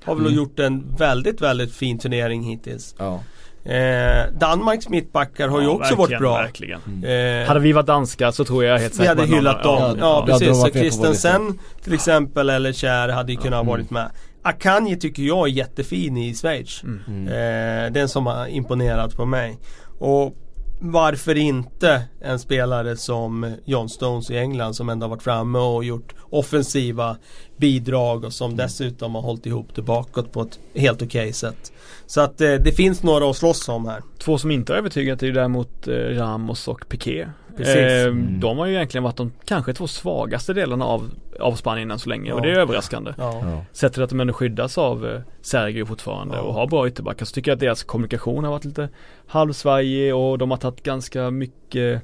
har 0.04 0.14
väl 0.14 0.26
mm. 0.26 0.36
gjort 0.36 0.58
en 0.58 0.96
väldigt, 0.96 1.40
väldigt 1.40 1.74
fin 1.74 1.98
turnering 1.98 2.42
hittills. 2.42 2.94
Ja. 2.98 3.20
Eh, 3.64 4.32
Danmarks 4.32 4.88
mittbackar 4.88 5.48
har 5.48 5.58
ja, 5.58 5.62
ju 5.62 5.68
också 5.68 5.94
varit 5.94 6.18
bra. 6.18 6.34
Verkligen. 6.34 6.80
Mm. 6.86 7.42
Eh, 7.42 7.48
hade 7.48 7.60
vi 7.60 7.72
varit 7.72 7.86
danska 7.86 8.32
så 8.32 8.44
tror 8.44 8.64
jag 8.64 8.78
helt 8.78 8.94
säkert 8.94 9.16
Vi 9.16 9.20
hade 9.20 9.36
hyllat 9.36 9.62
dem. 9.62 9.78
Ja, 9.78 9.96
ja, 9.98 10.26
precis. 10.26 10.60
Så 10.60 10.68
Christensen 10.68 11.58
till 11.82 11.94
exempel 11.94 12.50
eller 12.50 12.72
Kjär 12.72 13.08
hade 13.08 13.32
ju 13.32 13.38
kunnat 13.38 13.60
mm. 13.60 13.66
varit 13.66 13.90
med. 13.90 14.10
Akanji 14.42 14.96
tycker 14.96 15.22
jag 15.22 15.48
är 15.48 15.52
jättefin 15.52 16.16
i 16.16 16.34
Schweiz. 16.34 16.82
Mm. 16.82 17.28
Eh, 17.28 17.92
den 17.92 18.08
som 18.08 18.26
har 18.26 18.46
imponerat 18.46 19.16
på 19.16 19.26
mig. 19.26 19.58
Och 19.98 20.36
varför 20.84 21.36
inte 21.36 22.02
en 22.20 22.38
spelare 22.38 22.96
som 22.96 23.54
John 23.64 23.88
Stones 23.88 24.30
i 24.30 24.36
England 24.36 24.74
som 24.74 24.88
ändå 24.88 25.04
har 25.04 25.10
varit 25.10 25.22
framme 25.22 25.58
och 25.58 25.84
gjort 25.84 26.14
offensiva 26.30 27.16
bidrag 27.56 28.24
och 28.24 28.32
som 28.32 28.56
dessutom 28.56 29.14
har 29.14 29.22
hållit 29.22 29.46
ihop 29.46 29.68
det 29.74 29.82
bakåt 29.82 30.32
på 30.32 30.42
ett 30.42 30.58
helt 30.74 31.02
okej 31.02 31.20
okay 31.20 31.32
sätt. 31.32 31.72
Så 32.06 32.20
att 32.20 32.40
eh, 32.40 32.54
det 32.54 32.72
finns 32.72 33.02
några 33.02 33.30
att 33.30 33.36
slåss 33.36 33.68
om 33.68 33.86
här. 33.86 34.02
Två 34.18 34.38
som 34.38 34.50
inte 34.50 34.72
har 34.72 34.78
övertygat 34.78 35.22
är 35.22 35.26
ju 35.26 35.32
däremot 35.32 35.88
eh, 35.88 35.94
Ramos 35.94 36.68
och 36.68 36.88
Piqué. 36.88 37.28
Eh, 37.60 38.02
mm. 38.02 38.40
De 38.40 38.58
har 38.58 38.66
ju 38.66 38.74
egentligen 38.74 39.04
varit 39.04 39.16
de 39.16 39.32
kanske 39.44 39.72
två 39.72 39.86
svagaste 39.86 40.52
delarna 40.52 40.84
av, 40.84 41.10
av 41.40 41.52
Spanien 41.52 41.90
än 41.90 41.98
så 41.98 42.08
länge 42.08 42.28
ja. 42.28 42.34
och 42.34 42.42
det 42.42 42.50
är 42.50 42.54
överraskande. 42.54 43.14
Ja. 43.18 43.64
Sett 43.72 43.92
till 43.92 44.02
att 44.02 44.10
de 44.10 44.20
ändå 44.20 44.32
skyddas 44.32 44.78
av 44.78 45.06
eh, 45.06 45.20
Sergio 45.40 45.86
fortfarande 45.86 46.36
ja. 46.36 46.42
och 46.42 46.54
har 46.54 46.66
bra 46.66 46.88
ytterbackar 46.88 47.26
så 47.26 47.34
tycker 47.34 47.50
jag 47.50 47.56
att 47.56 47.60
deras 47.60 47.82
kommunikation 47.82 48.44
har 48.44 48.50
varit 48.50 48.64
lite 48.64 48.88
halvsvajig 49.26 50.14
och 50.14 50.38
de 50.38 50.50
har 50.50 50.58
tagit 50.58 50.82
ganska 50.82 51.30
mycket 51.30 52.02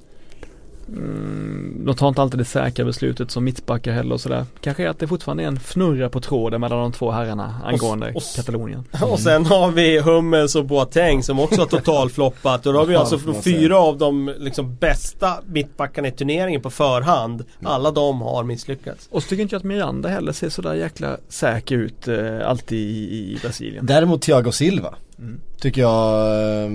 Mm, 0.93 1.83
de 1.85 1.95
tar 1.95 2.09
inte 2.09 2.23
alltid 2.23 2.41
det 2.41 2.45
säkra 2.45 2.85
beslutet 2.85 3.31
som 3.31 3.45
mittbackar 3.45 3.93
heller 3.93 4.15
och 4.15 4.21
sådär. 4.21 4.47
Kanske 4.61 4.85
är 4.85 4.89
att 4.89 4.99
det 4.99 5.07
fortfarande 5.07 5.43
är 5.43 5.47
en 5.47 5.57
fnurra 5.57 6.09
på 6.09 6.21
tråden 6.21 6.61
mellan 6.61 6.79
de 6.79 6.93
två 6.93 7.11
herrarna 7.11 7.55
angående 7.65 8.11
och, 8.11 8.17
och, 8.17 8.23
Katalonien. 8.37 8.85
Mm. 8.93 9.09
Och 9.13 9.21
sen 9.21 9.47
har 9.47 9.71
vi 9.71 9.99
Hummels 10.01 10.55
och 10.55 10.65
Boateng 10.65 11.23
som 11.23 11.41
också 11.41 11.61
har 11.61 11.67
totalfloppat. 11.67 12.67
Och 12.67 12.73
då 12.73 12.79
har 12.79 12.87
vi 12.87 12.97
alltså 12.97 13.19
fyra 13.43 13.79
av 13.79 13.99
de 13.99 14.35
liksom 14.39 14.77
bästa 14.77 15.35
mittbackarna 15.47 16.09
i 16.09 16.13
turneringen 16.13 16.61
på 16.61 16.71
förhand. 16.71 17.45
Alla 17.63 17.91
de 17.91 18.21
har 18.21 18.45
misslyckats. 18.45 19.09
Och 19.11 19.23
så 19.23 19.29
tycker 19.29 19.43
inte 19.43 19.55
jag 19.55 19.61
att 19.61 19.65
Miranda 19.65 20.09
heller 20.09 20.33
ser 20.33 20.49
sådär 20.49 20.75
jäkla 20.75 21.17
säker 21.29 21.77
ut 21.77 22.09
eh, 22.09 22.49
alltid 22.49 22.79
i, 22.79 23.35
i 23.35 23.39
Brasilien. 23.43 23.87
Däremot 23.87 24.23
Thiago 24.23 24.53
Silva. 24.53 24.95
Mm. 25.19 25.41
Tycker 25.61 25.81
jag 25.81 26.65
eh, 26.65 26.71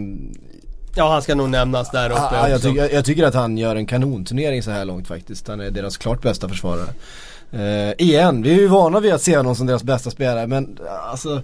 Ja 0.95 1.11
han 1.11 1.21
ska 1.21 1.35
nog 1.35 1.49
nämnas 1.49 1.91
där 1.91 2.09
uppe 2.09 2.21
ah, 2.21 2.49
jag, 2.49 2.61
tycker, 2.61 2.81
jag, 2.81 2.93
jag, 2.93 3.05
tycker 3.05 3.23
att 3.23 3.33
han 3.33 3.57
gör 3.57 3.75
en 3.75 3.85
kanonturnering 3.85 4.63
så 4.63 4.71
här 4.71 4.85
långt 4.85 5.07
faktiskt. 5.07 5.47
Han 5.47 5.59
är 5.59 5.71
deras 5.71 5.97
klart 5.97 6.21
bästa 6.21 6.49
försvarare. 6.49 6.89
Uh, 7.53 7.93
igen, 7.97 8.41
vi 8.41 8.49
är 8.51 8.59
ju 8.59 8.67
vana 8.67 8.99
vid 8.99 9.13
att 9.13 9.21
se 9.21 9.37
honom 9.37 9.55
som 9.55 9.67
deras 9.67 9.83
bästa 9.83 10.11
spelare 10.11 10.47
men 10.47 10.79
alltså 11.09 11.41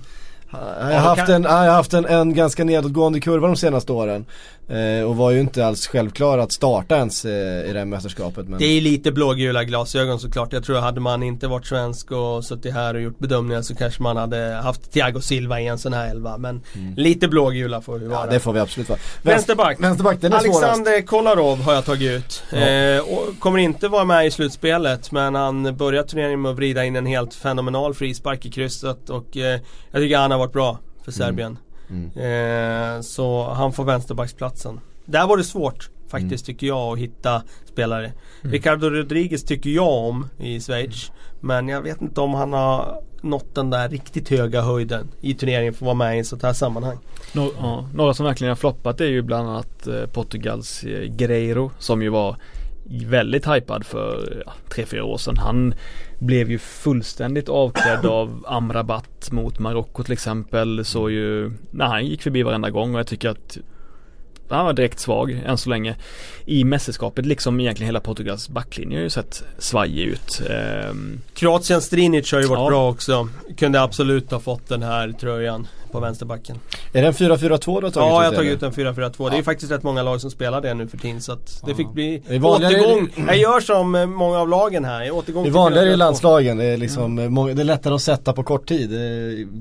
jag 0.52 1.00
har 1.00 1.16
haft, 1.16 1.30
en, 1.30 1.44
jag 1.44 1.50
har 1.50 1.68
haft 1.68 1.94
en, 1.94 2.06
en 2.06 2.34
ganska 2.34 2.64
nedåtgående 2.64 3.20
kurva 3.20 3.48
de 3.48 3.56
senaste 3.56 3.92
åren. 3.92 4.26
Eh, 4.70 5.04
och 5.04 5.18
var 5.18 5.32
ju 5.32 5.40
inte 5.40 5.66
alls 5.66 5.88
självklar 5.88 6.38
att 6.38 6.52
starta 6.52 6.98
ens 6.98 7.26
eh, 7.26 7.70
i 7.70 7.74
det 7.74 7.80
här 7.80 7.86
mästerskapet. 7.86 8.48
Men... 8.48 8.60
Det 8.60 8.66
är 8.66 8.82
lite 8.82 9.12
blågula 9.12 9.64
glasögon 9.64 10.20
såklart. 10.20 10.54
Jag 10.54 10.64
tror 10.64 10.78
att 10.78 10.84
hade 10.84 11.00
man 11.00 11.24
inte 11.24 11.48
varit 11.48 11.66
svensk 11.66 12.12
och 12.12 12.46
suttit 12.46 12.74
här 12.74 12.94
och 12.94 13.02
gjort 13.02 13.20
bedömningar 13.20 13.62
så 13.62 13.76
kanske 13.76 14.04
man 14.04 14.18
hade 14.18 14.60
haft 14.64 14.92
Thiago 14.92 15.22
Silva 15.22 15.62
i 15.62 15.68
en 15.68 15.78
sån 15.78 15.94
här 15.94 16.10
elva. 16.10 16.38
Men 16.38 16.62
mm. 16.76 16.94
lite 16.96 17.28
blågula 17.28 17.82
får 17.82 18.00
vi 18.00 18.08
vara. 18.08 18.20
Ja 18.26 18.32
det 18.32 18.40
får 18.40 18.54
vi 18.54 18.60
absolut 18.60 18.90
vara. 18.90 19.00
Vänsterback. 19.22 19.80
Vänsterback 19.80 20.22
den 20.22 20.34
är 20.34 20.38
Alexander 20.38 20.92
svårast. 20.92 21.08
Kolarov 21.08 21.62
har 21.62 21.74
jag 21.74 21.86
tagit 21.86 22.12
ut. 22.12 22.44
Ja. 22.52 22.58
Eh, 22.58 23.02
och 23.02 23.40
kommer 23.40 23.60
inte 23.60 23.88
vara 23.88 24.06
med 24.06 24.28
i 24.28 24.32
slutspelet 24.32 25.12
men 25.12 25.36
han 25.36 25.78
börjar 25.78 26.04
turneringen 26.04 26.42
med 26.42 26.52
att 26.52 26.58
vrida 26.58 26.86
in 26.86 26.96
en 26.96 27.06
helt 27.06 27.34
fenomenal 27.34 27.94
frispark 27.94 28.46
i 28.46 28.52
krysset 28.52 29.10
och 29.10 29.38
eh, 29.38 29.60
jag 29.92 30.02
tycker 30.02 30.18
han 30.18 30.32
har 30.32 30.38
varit 30.38 30.54
bra 30.54 30.80
för 31.06 31.12
Serbien. 31.12 31.52
Mm. 31.52 31.69
Eh, 32.16 33.02
så 33.02 33.54
han 33.54 33.74
får 33.74 33.84
vänsterbacksplatsen. 33.84 34.80
Där 35.06 35.28
var 35.28 35.38
det 35.38 35.44
svårt 35.44 35.90
faktiskt 36.10 36.48
mm. 36.48 36.56
tycker 36.56 36.68
jag 36.68 36.94
att 36.94 37.00
hitta 37.00 37.44
spelare. 37.66 38.06
Mm. 38.06 38.52
Ricardo 38.52 38.90
Rodriguez 38.90 39.44
tycker 39.44 39.70
jag 39.70 39.94
om 39.94 40.30
i 40.38 40.60
Schweiz. 40.60 41.12
Men 41.40 41.68
jag 41.68 41.82
vet 41.82 42.02
inte 42.02 42.22
om 42.22 42.34
han 42.34 42.54
har 42.54 43.02
nått 43.22 43.56
den 43.56 43.70
där 43.70 43.90
riktigt 43.90 44.30
höga 44.30 44.62
höjden 44.62 45.08
i 45.22 45.34
turneringen 45.34 45.74
för 45.74 45.86
att 45.86 45.86
vara 45.86 45.96
med 45.96 46.18
i 46.18 46.20
ett 46.20 46.28
sånt 46.28 46.44
här 46.44 46.54
sammanhang. 46.54 46.98
Nå 47.34 47.52
ja, 47.58 47.88
några 47.94 48.14
som 48.14 48.26
verkligen 48.26 48.50
har 48.50 48.56
floppat 48.56 49.02
är 49.02 49.06
ju 49.06 49.22
bland 49.22 49.50
annat 49.50 49.88
eh, 49.88 50.06
Portugals 50.06 50.84
eh, 50.84 51.08
Guerreiro 51.08 51.72
som 51.80 52.02
ju 52.02 52.10
var 52.10 52.36
väldigt 52.90 53.48
hypad 53.48 53.86
för 53.86 54.44
ja, 54.46 54.54
3-4 54.70 55.02
år 55.02 55.18
sedan. 55.18 55.38
Han 55.38 55.74
blev 56.20 56.52
ju 56.52 56.60
fullständigt 56.60 57.50
avklädd 57.50 58.06
av 58.06 58.46
Amrabat 58.48 59.32
mot 59.32 59.60
Marocko 59.60 60.04
till 60.04 60.14
exempel. 60.14 60.86
Så 60.86 61.10
ju, 61.10 61.52
nej, 61.72 61.88
han 61.88 62.06
gick 62.06 62.22
förbi 62.22 62.44
varenda 62.44 62.70
gång 62.70 62.94
och 62.94 63.00
jag 63.00 63.08
tycker 63.08 63.30
att 63.30 63.58
han 64.50 64.66
var 64.66 64.74
direkt 64.74 65.00
svag 65.00 65.42
än 65.46 65.58
så 65.58 65.70
länge 65.70 65.96
i 66.46 66.64
mästerskapet 66.64 67.26
liksom 67.26 67.60
egentligen 67.60 67.88
hela 67.88 68.00
Portugals 68.00 68.50
backlinje 68.50 68.98
har 68.98 69.04
ju 69.04 69.10
sett 69.10 69.44
svajig 69.58 70.08
ut. 70.08 70.42
Ehm. 70.50 71.22
Kroatien 71.34 71.82
Strinic 71.82 72.32
har 72.32 72.42
ju 72.42 72.48
varit 72.48 72.60
ja. 72.60 72.68
bra 72.68 72.90
också. 72.90 73.30
Kunde 73.58 73.82
absolut 73.82 74.32
ha 74.32 74.40
fått 74.40 74.68
den 74.68 74.84
här 74.84 75.12
tröjan 75.12 75.68
på 75.92 76.00
vänsterbacken. 76.00 76.60
Är 76.94 77.02
det 77.02 77.08
en 77.08 77.14
4-4-2 77.14 77.38
du 77.38 77.72
har 77.72 77.82
tagit 77.82 77.96
Ja, 77.96 78.24
jag 78.24 78.32
har 78.32 78.36
tagit 78.36 78.54
ut 78.54 78.64
en 78.64 78.72
4-4-2. 78.72 79.14
Ja. 79.18 79.30
Det 79.30 79.38
är 79.38 79.44
faktiskt 79.44 79.72
rätt 79.72 79.84
många 79.84 80.04
lag 80.04 80.22
som 80.22 80.32
spelar 80.32 80.62
det 80.62 80.74
nu 80.74 80.88
för 80.88 80.98
tiden 80.98 81.22
så 81.22 81.32
att 81.32 81.64
det 81.66 81.76
fick 81.76 81.90
bli 81.90 82.24
det 82.28 82.40
återgång. 82.40 83.10
Jag 83.28 83.38
gör 83.38 83.60
som 83.60 83.96
eh, 83.96 84.06
många 84.06 84.40
av 84.40 84.50
lagen 84.50 84.86
här, 84.86 85.12
återgång 85.12 85.44
Det 85.44 85.50
är 85.50 85.52
vanligare 85.52 85.90
i 85.90 85.98
landslagen, 85.98 86.58
det 86.58 86.66
är 86.66 86.78
liksom 86.78 87.20
mm. 87.20 87.56
det 87.56 87.62
är 87.62 87.64
lättare 87.64 87.94
att 87.94 88.02
sätta 88.02 88.34
på 88.34 88.44
kort 88.44 88.68
tid 88.68 88.92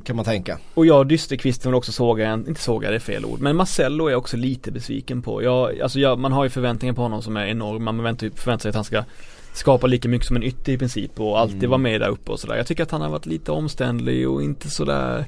kan 0.05 0.17
man 0.17 0.25
tänka. 0.25 0.59
Och 0.75 0.87
jag 0.87 1.09
Dysterkvisten 1.09 1.71
vill 1.71 1.77
också 1.77 1.93
såga, 1.93 2.29
en, 2.29 2.49
inte 2.49 2.61
såga 2.61 2.91
det 2.91 2.97
är 2.97 3.01
fel 3.01 3.25
ord, 3.25 3.41
men 3.41 3.57
Marcello 3.57 4.07
är 4.07 4.11
jag 4.11 4.19
också 4.19 4.37
lite 4.37 4.71
besviken 4.71 5.23
på. 5.23 5.43
Jag, 5.43 5.81
alltså 5.81 6.01
jag, 6.01 6.19
man 6.19 6.33
har 6.33 6.45
ju 6.45 6.51
förväntningar 6.51 6.95
på 6.95 7.03
honom 7.03 7.23
som 7.23 7.37
är 7.37 7.47
enorma, 7.47 7.93
man 7.93 8.17
förväntar 8.17 8.59
sig 8.59 8.69
att 8.69 8.75
han 8.75 8.85
ska 8.85 9.05
skapa 9.53 9.87
lika 9.87 10.09
mycket 10.09 10.27
som 10.27 10.37
en 10.37 10.43
ytter 10.43 10.73
i 10.73 10.79
princip 10.79 11.21
och 11.21 11.41
alltid 11.41 11.59
mm. 11.59 11.71
vara 11.71 11.79
med 11.79 12.01
där 12.01 12.09
uppe 12.09 12.33
och 12.33 12.41
sådär. 12.41 12.57
Jag 12.57 12.67
tycker 12.67 12.83
att 12.83 12.91
han 12.91 13.01
har 13.01 13.09
varit 13.09 13.27
lite 13.27 13.53
omständlig 13.53 14.29
och 14.29 14.43
inte 14.43 14.71
sådär 14.71 15.27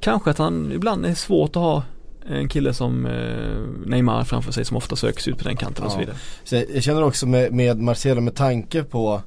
Kanske 0.00 0.30
att 0.30 0.38
han 0.38 0.72
ibland 0.72 1.06
är 1.06 1.14
svårt 1.14 1.56
att 1.56 1.62
ha 1.62 1.82
en 2.28 2.48
kille 2.48 2.74
som 2.74 3.06
eh, 3.06 3.86
Neymar 3.86 4.24
framför 4.24 4.52
sig 4.52 4.64
som 4.64 4.76
ofta 4.76 4.96
söks 4.96 5.28
ut 5.28 5.38
på 5.38 5.44
den 5.44 5.56
kanten 5.56 5.82
ja. 5.82 5.86
och 5.86 5.92
så 5.92 5.98
vidare. 5.98 6.16
Så 6.44 6.64
jag 6.74 6.82
känner 6.82 7.02
också 7.02 7.26
med, 7.26 7.52
med 7.52 7.78
Marcelo 7.78 8.20
med 8.20 8.34
tanke 8.34 8.82
på 8.82 9.22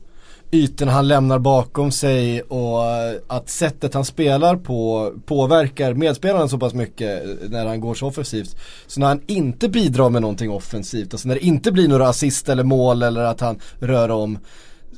ytorna 0.52 0.91
han 0.91 1.08
lämnar 1.08 1.39
bakom 1.39 1.91
sig 1.91 2.41
och 2.41 2.80
att 3.28 3.49
sättet 3.49 3.93
han 3.93 4.06
spelar 4.06 4.56
på 4.56 5.12
påverkar 5.26 5.93
medspelaren 5.93 6.49
så 6.49 6.58
pass 6.58 6.74
mycket 6.74 7.24
när 7.49 7.66
han 7.66 7.80
går 7.80 7.93
så 7.93 8.08
offensivt. 8.08 8.56
Så 8.88 8.99
när 8.99 9.08
han 9.08 9.22
inte 9.28 9.70
bidrar 9.70 10.10
med 10.10 10.22
någonting 10.22 10.52
offensivt, 10.52 11.14
alltså 11.14 11.28
när 11.28 11.36
det 11.36 11.45
inte 11.45 11.72
blir 11.72 11.88
några 11.88 12.08
assist 12.08 12.49
eller 12.49 12.64
mål 12.64 13.04
eller 13.04 13.22
att 13.24 13.41
han 13.41 13.60
rör 13.80 14.10
om 14.12 14.38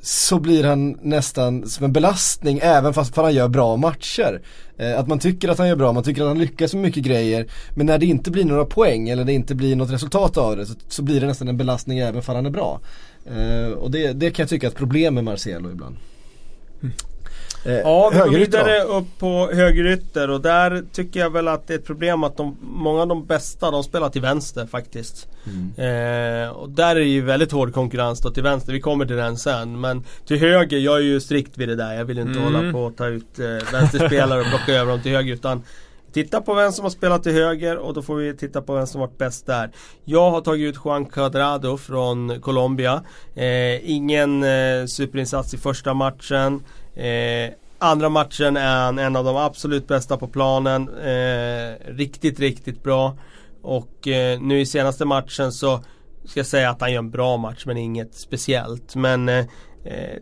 så 0.06 0.40
blir 0.40 0.64
han 0.64 0.98
nästan 1.02 1.70
som 1.70 1.86
en 1.86 1.94
belastning 1.94 2.60
även 2.64 2.94
fast 2.94 3.16
han 3.16 3.34
gör 3.34 3.48
bra 3.48 3.78
matcher. 3.78 4.42
Eh, 4.78 5.00
att 5.00 5.08
man 5.08 5.20
tycker 5.20 5.50
att 5.50 5.58
han 5.58 5.68
gör 5.68 5.76
bra, 5.76 5.94
man 5.94 6.04
tycker 6.04 6.22
att 6.22 6.28
han 6.28 6.40
lyckas 6.40 6.74
med 6.74 6.84
mycket 6.84 7.04
grejer. 7.04 7.48
Men 7.76 7.86
när 7.86 7.98
det 7.98 8.06
inte 8.06 8.32
blir 8.32 8.46
några 8.46 8.66
poäng 8.66 9.10
eller 9.10 9.24
det 9.24 9.34
inte 9.34 9.56
blir 9.56 9.76
något 9.76 9.92
resultat 9.92 10.38
av 10.38 10.58
det 10.58 10.66
så, 10.66 10.74
så 10.88 11.02
blir 11.02 11.22
det 11.22 11.28
nästan 11.28 11.48
en 11.48 11.58
belastning 11.58 12.00
även 12.00 12.22
för 12.22 12.36
han 12.36 12.46
är 12.46 12.50
bra. 12.50 12.80
Eh, 13.26 13.72
och 13.72 13.92
det, 13.92 14.14
det 14.14 14.32
kan 14.32 14.44
jag 14.44 14.50
tycka 14.50 14.68
är 14.68 14.72
ett 14.72 14.78
problem 14.78 15.14
med 15.14 15.24
Marcelo 15.24 15.72
ibland. 15.72 15.96
Mm. 16.82 16.94
Eh, 17.66 17.74
ja, 17.74 18.10
vi 18.14 18.20
går 18.20 18.30
vidare 18.30 18.84
upp 18.84 19.20
på 19.20 19.50
högerytter 19.54 20.30
och 20.30 20.42
där 20.42 20.84
tycker 20.92 21.20
jag 21.20 21.30
väl 21.30 21.48
att 21.48 21.68
det 21.68 21.74
är 21.74 21.78
ett 21.78 21.86
problem 21.86 22.24
att 22.24 22.38
de, 22.38 22.58
många 22.62 23.02
av 23.02 23.08
de 23.08 23.26
bästa 23.26 23.72
de 23.72 23.84
spelar 23.84 24.10
till 24.10 24.22
vänster 24.22 24.66
faktiskt. 24.66 25.28
Mm. 25.46 26.44
Eh, 26.46 26.50
och 26.50 26.70
där 26.70 26.96
är 26.96 27.00
det 27.00 27.06
ju 27.06 27.22
väldigt 27.22 27.52
hård 27.52 27.74
konkurrens 27.74 28.22
då 28.22 28.32
till 28.32 28.44
vänster, 28.44 28.74
vi 28.74 28.82
kommer 28.82 29.06
till 29.06 29.16
den 29.16 29.38
sen. 29.38 29.82
Men 29.82 30.04
till 30.26 30.40
höger, 30.40 30.78
jag 30.78 30.98
är 30.98 31.02
ju 31.02 31.20
strikt 31.20 31.58
vid 31.58 31.70
det 31.70 31.76
där. 31.76 31.94
Jag 31.94 32.06
vill 32.06 32.20
inte 32.20 32.40
mm. 32.40 32.54
hålla 32.54 32.72
på 32.72 32.88
att 32.88 32.98
ta 32.98 33.08
ut 33.08 33.40
eh, 33.40 33.72
vänsterspelare 33.72 34.42
och 34.42 34.48
plocka 34.48 34.74
över 34.74 34.92
dem 34.92 35.02
till 35.02 35.12
höger 35.12 35.34
utan 35.34 35.64
Titta 36.14 36.42
på 36.42 36.54
vem 36.54 36.72
som 36.72 36.84
har 36.84 36.90
spelat 36.90 37.24
till 37.24 37.32
höger 37.32 37.78
och 37.78 37.94
då 37.94 38.02
får 38.02 38.16
vi 38.16 38.38
titta 38.38 38.62
på 38.62 38.76
vem 38.76 38.88
som 38.88 39.02
varit 39.02 39.18
bäst 39.18 39.46
där. 39.46 39.72
Jag 40.06 40.32
har 40.32 40.42
tagit 40.42 40.70
ut 40.70 40.82
Juan 40.86 41.06
Cuadrado 41.06 41.78
från 41.78 42.42
Colombia. 42.42 43.04
Eh, 43.36 43.92
ingen 43.92 44.44
eh, 44.44 44.86
superinsats 44.86 45.54
i 45.54 45.58
första 45.58 45.94
matchen. 45.94 46.64
Eh, 46.96 47.54
andra 47.80 48.10
matchen 48.10 48.58
är 48.58 48.84
han 48.84 49.00
en 49.00 49.16
av 49.16 49.26
de 49.26 49.38
absolut 49.38 49.88
bästa 49.88 50.18
på 50.18 50.28
planen. 50.28 50.90
Eh, 50.90 51.74
riktigt, 51.86 52.40
riktigt 52.40 52.84
bra. 52.84 53.18
Och 53.62 54.08
eh, 54.08 54.42
nu 54.42 54.60
i 54.60 54.66
senaste 54.66 55.06
matchen 55.06 55.52
så 55.52 55.84
ska 56.26 56.40
jag 56.40 56.48
säga 56.48 56.70
att 56.70 56.82
han 56.82 56.92
gör 56.92 57.00
en 57.00 57.12
bra 57.12 57.38
match 57.38 57.64
men 57.66 57.78
inget 57.78 58.16
speciellt. 58.16 58.96
Men 58.96 59.30
eh, 59.30 59.46
eh 59.84 60.20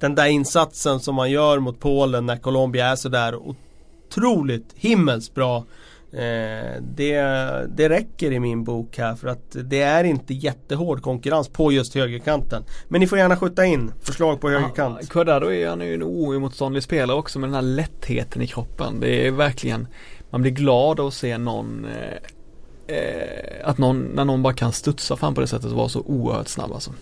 den 0.00 0.14
där 0.14 0.26
insatsen 0.26 1.00
som 1.00 1.14
man 1.14 1.30
gör 1.30 1.58
mot 1.58 1.80
Polen 1.80 2.26
när 2.26 2.36
Colombia 2.36 2.86
är 2.86 2.96
sådär 2.96 3.34
otroligt 3.34 4.74
himmelsbra 4.76 5.64
Eh, 6.12 6.82
det, 6.82 7.20
det 7.68 7.88
räcker 7.88 8.32
i 8.32 8.40
min 8.40 8.64
bok 8.64 8.98
här 8.98 9.14
för 9.14 9.28
att 9.28 9.56
det 9.64 9.80
är 9.80 10.04
inte 10.04 10.34
jättehård 10.34 11.02
konkurrens 11.02 11.48
på 11.48 11.72
just 11.72 11.94
högerkanten. 11.94 12.64
Men 12.88 13.00
ni 13.00 13.06
får 13.06 13.18
gärna 13.18 13.36
skjuta 13.36 13.64
in 13.64 13.92
förslag 14.02 14.40
på 14.40 14.50
högerkant. 14.50 14.98
Ja, 15.00 15.06
Cuadrado 15.10 15.52
är 15.52 15.68
han 15.68 15.80
ju 15.80 15.94
en 15.94 16.02
oemotståndlig 16.02 16.82
spelare 16.82 17.16
också 17.16 17.38
med 17.38 17.48
den 17.48 17.54
här 17.54 17.62
lättheten 17.62 18.42
i 18.42 18.46
kroppen. 18.46 19.00
Det 19.00 19.26
är 19.26 19.30
verkligen, 19.30 19.86
man 20.30 20.42
blir 20.42 20.52
glad 20.52 21.00
att 21.00 21.14
se 21.14 21.38
någon 21.38 21.84
eh, 21.84 22.96
eh, 22.96 23.68
att 23.68 23.78
någon, 23.78 24.02
när 24.02 24.24
någon 24.24 24.42
bara 24.42 24.54
kan 24.54 24.72
studsa 24.72 25.16
fram 25.16 25.34
på 25.34 25.40
det 25.40 25.46
sättet 25.46 25.70
och 25.70 25.76
vara 25.76 25.88
så 25.88 26.00
oerhört 26.00 26.48
snabb 26.48 26.72
alltså. 26.72 26.92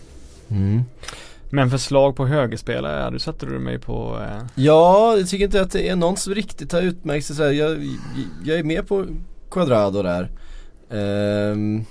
Mm. 0.47 0.83
Men 1.53 1.69
förslag 1.69 2.15
på 2.15 2.25
högerspelare, 2.25 3.09
du 3.09 3.19
sätter 3.19 3.47
du 3.47 3.59
mig 3.59 3.79
på 3.79 4.19
eh... 4.21 4.45
Ja, 4.55 5.17
jag 5.17 5.29
tycker 5.29 5.45
inte 5.45 5.61
att 5.61 5.71
det 5.71 5.89
är 5.89 5.95
någon 5.95 6.17
som 6.17 6.33
riktigt 6.33 6.71
har 6.71 6.81
utmärkt 6.81 7.25
sig 7.25 7.35
så 7.35 7.43
här. 7.43 7.51
Jag, 7.51 7.77
jag 8.43 8.59
är 8.59 8.63
med 8.63 8.87
på 8.87 9.05
Quadrado 9.51 10.01
där. 10.01 10.31
Um... 10.89 11.85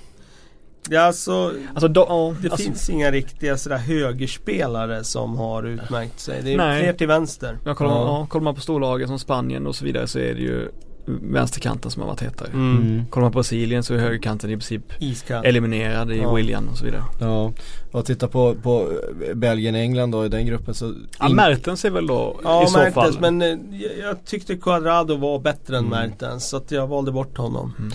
Ja 0.89 1.01
alltså, 1.01 1.53
alltså 1.73 1.87
då, 1.87 2.03
oh, 2.03 2.35
det 2.41 2.51
alltså, 2.51 2.65
finns 2.65 2.89
inga 2.89 3.11
riktiga 3.11 3.57
sådär 3.57 3.77
högerspelare 3.77 5.03
som 5.03 5.37
har 5.37 5.63
utmärkt 5.63 6.19
sig. 6.19 6.41
Det 6.43 6.53
är 6.53 6.57
nej. 6.57 6.81
fler 6.81 6.93
till 6.93 7.07
vänster. 7.07 7.57
Ja, 7.65 7.75
kollar, 7.75 7.91
man, 7.91 8.05
ja, 8.05 8.27
kollar 8.29 8.43
man 8.43 8.55
på 8.55 8.61
storlagen 8.61 9.07
som 9.07 9.19
Spanien 9.19 9.67
och 9.67 9.75
så 9.75 9.85
vidare 9.85 10.07
så 10.07 10.19
är 10.19 10.33
det 10.33 10.41
ju 10.41 10.69
vänsterkanten 11.05 11.91
som 11.91 12.01
har 12.01 12.09
varit 12.09 12.21
hetare. 12.21 12.49
Mm. 12.53 12.77
mm. 12.77 13.05
Kollar 13.09 13.25
man 13.25 13.31
på 13.31 13.37
Brasilien 13.37 13.83
så 13.83 13.93
är 13.93 13.97
högerkanten 13.97 14.49
i 14.49 14.53
princip 14.53 14.83
Iskall. 14.99 15.45
eliminerad 15.45 16.11
i 16.11 16.17
ja. 16.17 16.33
William 16.33 16.67
och 16.67 16.77
så 16.77 16.85
vidare. 16.85 17.03
Ja, 17.19 17.53
och 17.91 18.05
titta 18.05 18.27
på, 18.27 18.55
på 18.55 18.91
Belgien, 19.33 19.75
England 19.75 20.11
då 20.11 20.25
i 20.25 20.29
den 20.29 20.45
gruppen 20.45 20.73
så 20.73 20.93
Ja, 21.19 21.29
Mertens 21.29 21.85
är 21.85 21.89
väl 21.89 22.07
då 22.07 22.39
ja, 22.43 22.63
i 22.63 22.67
så 22.67 22.77
Mertens, 22.77 22.93
fall. 22.93 23.17
men 23.19 23.41
eh, 23.41 23.81
jag 24.01 24.25
tyckte 24.25 24.57
Quadrado 24.57 25.15
var 25.15 25.39
bättre 25.39 25.77
än 25.77 25.85
mm. 25.85 26.09
Mertens 26.09 26.49
så 26.49 26.57
att 26.57 26.71
jag 26.71 26.87
valde 26.87 27.11
bort 27.11 27.37
honom. 27.37 27.73
Mm. 27.79 27.91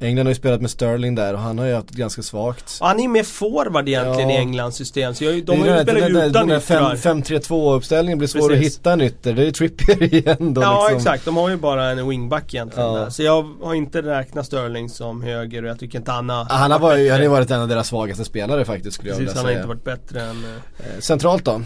England 0.00 0.26
har 0.26 0.30
ju 0.30 0.34
spelat 0.34 0.60
med 0.60 0.70
Sterling 0.70 1.14
där 1.14 1.34
och 1.34 1.40
han 1.40 1.58
har 1.58 1.66
ju 1.66 1.74
haft 1.74 1.90
ganska 1.90 2.22
svagt. 2.22 2.78
Och 2.80 2.86
han 2.86 2.98
är 2.98 3.02
ju 3.02 3.08
mer 3.08 3.22
forward 3.22 3.88
egentligen 3.88 4.30
Ja. 4.30 4.34
i 4.36 4.38
Englands 4.38 4.76
system. 4.76 5.14
Så 5.14 5.24
jag, 5.24 5.44
de 5.44 5.60
har 5.60 5.66
ju 5.66 5.82
spelat 5.82 6.10
utan 6.10 6.32
den 6.32 6.48
där 6.48 6.58
yttrar. 6.58 6.96
fem- 6.96 7.22
5-3-2 7.22 7.74
uppställningen 7.76 8.18
blir 8.18 8.28
svår 8.28 8.48
Precis. 8.48 8.66
att 8.66 8.72
hitta 8.78 8.92
en 8.92 9.00
ytter. 9.00 9.32
Det 9.32 9.42
är 9.42 9.46
ju 9.46 9.52
Trippier 9.52 10.02
igen 10.14 10.54
då 10.54 10.62
Ja 10.62 10.80
liksom. 10.82 10.96
exakt, 10.96 11.24
de 11.24 11.36
har 11.36 11.48
ju 11.50 11.56
bara 11.56 11.90
en 11.90 12.08
wingback 12.08 12.54
egentligen 12.54 12.88
Ja. 12.94 13.10
Så 13.10 13.22
jag 13.22 13.54
har 13.62 13.74
inte 13.74 14.02
räknat 14.02 14.46
Sterling 14.46 14.88
som 14.88 15.22
höger 15.22 15.62
och 15.62 15.68
jag 15.70 15.78
tycker 15.78 15.98
inte 15.98 16.12
Ah, 16.12 16.14
Han 16.50 16.70
har, 16.70 16.78
varit 16.78 17.10
han 17.10 17.18
har 17.18 17.24
ju 17.24 17.28
varit 17.28 17.50
en 17.50 17.60
av 17.60 17.68
deras 17.68 17.88
svagaste 17.88 18.24
spelare 18.24 18.64
faktiskt 18.64 18.94
skulle 18.94 19.10
jag 19.10 19.18
Precis, 19.18 19.30
vilja 19.36 19.40
han 19.40 19.44
har 19.44 19.50
säga. 19.52 19.58
inte 19.58 19.68
varit 19.68 19.84
bättre 20.08 20.20
än 20.22 20.44
eh, 20.44 20.50
Eh, 20.94 21.00
Centralt 21.00 21.44
då? 21.44 21.62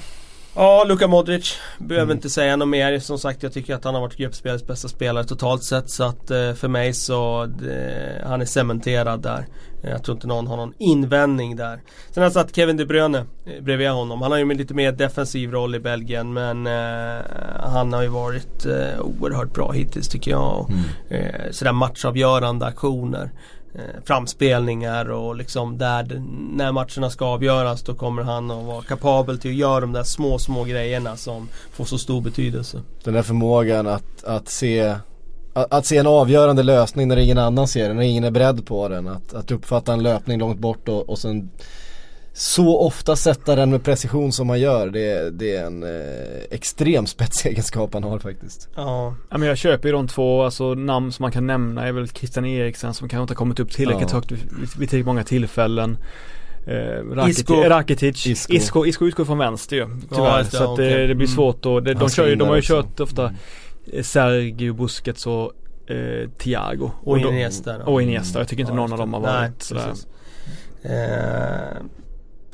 Ja, 0.56 0.84
Luka 0.88 1.08
Modric. 1.08 1.56
Behöver 1.78 2.04
Mm. 2.04 2.16
inte 2.16 2.30
säga 2.30 2.56
något 2.56 2.68
mer. 2.68 2.98
Som 2.98 3.18
sagt, 3.18 3.42
jag 3.42 3.52
tycker 3.52 3.74
att 3.74 3.84
han 3.84 3.94
har 3.94 4.00
varit 4.00 4.16
gruppspelets 4.16 4.66
bästa 4.66 4.88
spelare 4.88 5.24
totalt 5.24 5.64
sett. 5.64 5.90
Så 5.90 6.04
att 6.04 6.30
eh, 6.30 6.52
för 6.52 6.68
mig 6.68 6.92
så, 6.94 7.46
det, 7.46 8.22
han 8.26 8.40
är 8.40 8.44
cementerad 8.44 9.20
där. 9.22 9.46
Eh, 9.82 9.90
Jag 9.90 10.02
tror 10.04 10.16
inte 10.16 10.26
någon 10.26 10.46
har 10.46 10.56
någon 10.56 10.72
invändning 10.78 11.56
där. 11.56 11.80
Sen 12.10 12.20
har 12.20 12.22
jag 12.22 12.32
satt 12.32 12.56
Kevin 12.56 12.76
De 12.76 12.84
Bruyne 12.84 13.18
eh, 13.18 13.62
bredvid 13.62 13.88
honom. 13.90 14.22
Han 14.22 14.30
har 14.30 14.38
ju 14.38 14.42
en 14.50 14.56
lite 14.56 14.74
mer 14.74 14.92
defensiv 14.92 15.50
roll 15.50 15.74
i 15.74 15.80
Belgien 15.80 16.32
men 16.32 16.66
eh, 16.66 17.22
han 17.60 17.92
har 17.92 18.02
ju 18.02 18.08
varit 18.08 18.66
eh, 18.66 19.00
oerhört 19.00 19.52
bra 19.54 19.72
hittills 19.72 20.08
tycker 20.08 20.30
jag. 20.30 20.58
Och, 20.60 20.70
eh, 21.12 21.50
sådär 21.50 21.72
matchavgörande 21.72 22.66
aktioner. 22.66 23.30
Eh, 23.78 24.02
framspelningar 24.04 25.10
och 25.10 25.36
liksom 25.36 25.78
där 25.78 26.22
när 26.52 26.72
matcherna 26.72 27.10
ska 27.10 27.24
avgöras 27.24 27.82
då 27.82 27.94
kommer 27.94 28.22
han 28.22 28.50
att 28.50 28.64
vara 28.64 28.82
kapabel 28.82 29.38
till 29.38 29.50
att 29.50 29.56
göra 29.56 29.80
de 29.80 29.92
där 29.92 30.02
små, 30.02 30.38
små 30.38 30.64
grejerna 30.64 31.16
som 31.16 31.48
får 31.72 31.84
så 31.84 31.98
stor 31.98 32.20
betydelse. 32.20 32.82
Den 33.04 33.14
där 33.14 33.22
förmågan 33.22 33.86
att, 33.86 34.24
att 34.24 34.48
se 34.48 34.94
att, 35.52 35.72
att 35.72 35.86
se 35.86 35.96
en 35.96 36.06
avgörande 36.06 36.62
lösning 36.62 37.08
när 37.08 37.16
ingen 37.16 37.38
annan 37.38 37.68
ser 37.68 37.88
den, 37.88 37.96
när 37.96 38.02
ingen 38.02 38.24
är 38.24 38.30
beredd 38.30 38.66
på 38.66 38.88
den. 38.88 39.08
Att, 39.08 39.34
att 39.34 39.50
uppfatta 39.50 39.92
en 39.92 40.02
löpning 40.02 40.38
långt 40.38 40.58
bort 40.58 40.88
och, 40.88 41.08
och 41.08 41.18
sen 41.18 41.50
så 42.38 42.78
ofta 42.78 43.16
sätta 43.16 43.56
den 43.56 43.70
med 43.70 43.84
precision 43.84 44.32
som 44.32 44.46
man 44.46 44.60
gör. 44.60 44.90
Det, 44.90 45.30
det 45.30 45.56
är 45.56 45.66
en 45.66 45.82
eh, 45.82 45.90
extrem 46.50 47.06
spetsegenskap 47.16 47.94
han 47.94 48.02
har 48.02 48.18
faktiskt. 48.18 48.68
Ja, 48.74 49.14
Ja 49.30 49.38
men 49.38 49.48
jag 49.48 49.58
köper 49.58 49.88
ju 49.88 49.92
de 49.92 50.08
två, 50.08 50.42
alltså 50.42 50.74
namn 50.74 51.12
som 51.12 51.22
man 51.22 51.32
kan 51.32 51.46
nämna 51.46 51.86
är 51.88 51.92
väl 51.92 52.08
Christian 52.08 52.44
Eriksen 52.44 52.94
som 52.94 53.08
kanske 53.08 53.22
inte 53.22 53.32
har 53.32 53.36
kommit 53.36 53.60
upp 53.60 53.70
tillräckligt 53.72 54.10
Ja. 54.10 54.16
högt 54.16 54.32
vid, 54.32 54.38
vid 54.60 54.68
tillräckligt 54.70 55.06
många 55.06 55.24
tillfällen. 55.24 55.98
Eh, 56.66 56.74
Rakitic, 57.14 57.38
Isco. 57.38 57.54
Rakitic, 57.54 58.26
Isco. 58.26 58.52
Isco. 58.52 58.86
Isco, 58.86 59.06
utgår 59.06 59.24
från 59.24 59.38
vänster 59.38 59.76
ju 59.76 59.86
tyvärr. 60.14 60.38
det, 60.38 60.50
så 60.50 60.56
att 60.70 60.76
det, 60.76 60.88
okej. 60.92 61.06
det 61.06 61.14
blir 61.14 61.26
Mm. 61.26 61.36
svårt 61.36 61.66
och 61.66 61.82
det, 61.82 61.94
de, 61.94 62.10
kör 62.10 62.26
ju, 62.28 62.34
de 62.36 62.48
har 62.48 62.56
ju 62.56 62.62
kört 62.62 63.00
ofta 63.00 63.32
eh, 63.92 64.02
Sergio 64.02 64.72
Busquets 64.74 65.26
och 65.26 65.52
eh, 65.90 66.28
Thiago. 66.38 66.90
och 67.04 67.18
de- 67.20 67.28
Iniesta. 67.28 67.84
Och 67.84 68.02
Iniesta. 68.02 68.38
Jag 68.38 68.48
tycker 68.48 68.60
inte 68.60 68.72
Ja, 68.72 68.76
någon 68.76 68.92
av 68.92 68.98
dem 68.98 69.12
har 69.14 69.20
varit 69.20 69.40
Nej, 69.40 69.50
sådär. 69.58 69.82
precis. 69.88 70.06
Eh, 70.82 71.82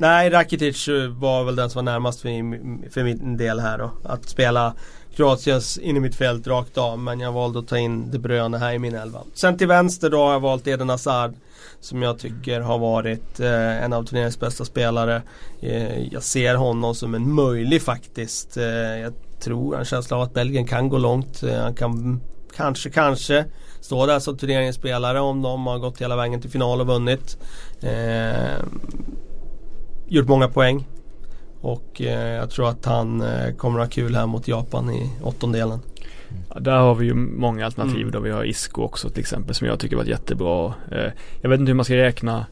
nej, 0.03 0.31
Rakitic 0.31 0.89
eh, 0.89 1.09
var 1.09 1.45
väl 1.45 1.57
den 1.57 1.71
som 1.71 1.85
var 1.85 1.93
närmast 1.93 2.21
för, 2.21 2.91
för 2.91 3.05
min 3.05 3.37
del 3.37 3.61
här 3.61 3.79
då. 3.79 3.91
Att 4.05 4.29
spela 4.29 4.75
Kroatiens 5.17 5.79
in 5.79 5.97
i 5.97 6.01
mitt 6.01 6.15
fält 6.15 6.47
rakt 6.47 6.79
av. 6.79 6.99
Men 6.99 7.21
jag 7.21 7.33
valde 7.33 7.59
att 7.59 7.69
ta 7.69 7.79
in 7.79 8.11
De 8.11 8.19
Bruyne 8.19 8.59
här 8.59 8.73
i 8.73 8.79
min 8.79 8.95
elva. 8.95 9.21
Sen 9.35 9.59
till 9.59 9.67
vänster 9.69 10.11
då 10.11 10.25
har 10.25 10.33
jag 10.33 10.41
valt 10.41 10.67
Eden 10.67 10.89
Hazard. 10.89 11.35
Som 11.81 12.03
jag 12.03 12.19
tycker 12.19 12.61
har 12.61 12.79
varit 12.79 13.41
eh, 13.41 13.85
en 13.85 13.93
av 13.93 14.05
turneringens 14.05 14.41
bästa 14.41 14.65
spelare. 14.65 15.23
Eh, 15.61 15.99
jag 16.13 16.23
ser 16.23 16.55
honom 16.55 16.95
som 16.95 17.15
en 17.15 17.35
möjlig 17.35 17.83
faktiskt. 17.83 18.57
Eh, 18.57 18.65
jag 18.65 19.13
tror, 19.41 19.73
har 19.73 19.81
en 19.81 19.85
känsla 19.85 20.17
av 20.17 20.23
att 20.23 20.35
Belgien 20.35 20.67
kan 20.67 20.89
gå 20.89 20.99
långt. 20.99 21.43
Eh, 21.43 21.61
han 21.63 21.75
kan 21.75 22.21
kanske, 22.57 22.91
kanske 22.91 23.45
stå 23.81 24.07
där 24.07 24.19
som 24.19 24.37
turneringens 24.37 24.77
spelare 24.77 25.21
om 25.21 25.43
de 25.43 25.67
har 25.67 25.79
gått 25.79 26.01
hela 26.01 26.17
vägen 26.17 26.41
till 26.41 26.51
final 26.51 26.81
och 26.81 26.87
vunnit. 26.87 27.39
Eh, 27.81 28.59
gjort 30.09 30.29
många 30.29 30.49
poäng. 30.49 30.87
Och 31.61 32.01
eh, 32.03 32.29
jag 32.35 32.51
tror 32.51 32.69
att 32.69 32.85
han 32.85 33.21
eh, 33.21 33.55
kommer 33.57 33.81
att 33.81 33.87
ha 33.87 33.91
kul 33.91 34.15
här 34.17 34.27
mot 34.27 34.49
Japan 34.49 34.91
i 34.91 35.11
åttondelen. 35.23 35.79
Ja, 36.55 36.61
där 36.61 36.77
har 36.79 36.95
vi 36.95 37.07
ju 37.07 37.15
många 37.15 37.65
alternativ 37.65 37.97
Mm. 38.01 38.11
då. 38.13 38.21
Vi 38.21 38.31
har 38.31 38.45
Isco 38.45 38.83
också 38.83 39.09
till 39.11 39.21
exempel 39.21 39.55
som 39.55 39.67
jag 39.67 39.79
tycker 39.79 39.97
varit 39.97 40.09
jättebra. 40.09 40.75
Eh, 40.91 41.13
jag 41.41 41.51
vet 41.51 41.61
inte 41.61 41.71
hur 41.71 41.75
man 41.77 41.85
ska 41.85 41.97
räkna 41.97 42.47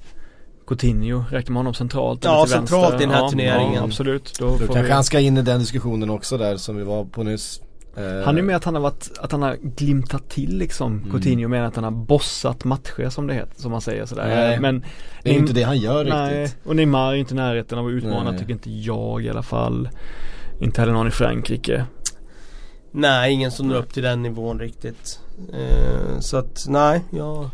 Coutinho, 0.66 1.24
räknar 1.30 1.52
man 1.54 1.60
honom 1.60 1.74
centralt? 1.74 2.24
Ja, 2.24 2.30
eller 2.34 2.42
till 2.44 2.52
centralt 2.52 2.82
vänster? 2.92 3.02
i 3.02 3.06
den 3.06 3.14
här 3.14 3.22
Ja, 3.22 3.28
turneringen. 3.30 3.74
Ja, 3.74 3.82
absolut. 3.84 4.32
Då 4.38 4.46
Då 4.46 4.52
får 4.52 4.66
kanske 4.66 4.82
vi... 4.82 4.90
han 4.90 5.04
ska 5.04 5.20
in 5.20 5.38
i 5.38 5.42
den 5.42 5.60
diskussionen 5.60 6.10
också 6.10 6.38
där 6.38 6.56
som 6.56 6.76
vi 6.76 6.82
var 6.84 7.04
på 7.04 7.22
nyss. 7.22 7.60
Eh, 7.96 8.24
Han 8.24 8.38
är 8.38 8.42
med 8.42 8.56
att 8.56 8.64
han 8.64 8.74
har 8.74 8.82
varit, 8.82 9.10
att 9.20 9.32
han 9.32 9.42
har 9.42 9.56
glimtat 9.62 10.28
till 10.28 10.58
liksom 10.58 10.98
Mm. 10.98 11.10
Coutinho 11.10 11.48
med 11.48 11.66
att 11.66 11.74
han 11.74 11.84
har 11.84 11.90
bossat 11.90 12.64
matcher 12.64 13.08
som 13.08 13.26
det 13.26 13.34
heter, 13.34 13.60
som 13.62 13.70
man 13.70 13.80
säger 13.80 14.06
sådär. 14.06 14.26
Nej, 14.28 14.60
Men 14.60 14.84
Det 15.22 15.30
är 15.30 15.32
ju 15.34 15.38
inte 15.38 15.52
det 15.52 15.62
han 15.62 15.78
gör 15.78 16.04
Nej, 16.04 16.42
riktigt. 16.42 16.58
och 16.64 16.76
Neymar 16.76 17.12
är 17.12 17.16
inte 17.16 17.34
i 17.34 17.36
närheten 17.36 17.78
av 17.78 17.86
att 17.86 17.92
utmana 17.92 18.30
Nej. 18.30 18.38
tycker 18.40 18.52
inte 18.52 18.70
jag 18.70 19.24
i 19.24 19.30
alla 19.30 19.42
fall. 19.42 19.88
Inte 20.60 20.80
heller 20.80 20.92
någon 20.92 21.08
i 21.08 21.10
Frankrike. 21.10 21.84
Nej, 22.92 23.32
ingen 23.32 23.50
som 23.50 23.68
når 23.68 23.74
upp 23.76 23.92
till 23.92 24.02
den 24.02 24.22
nivån 24.22 24.60
riktigt. 24.60 25.20
Eh, 25.52 26.18
så 26.20 26.36
att 26.36 26.64
nej, 26.68 27.00
jag 27.10 27.50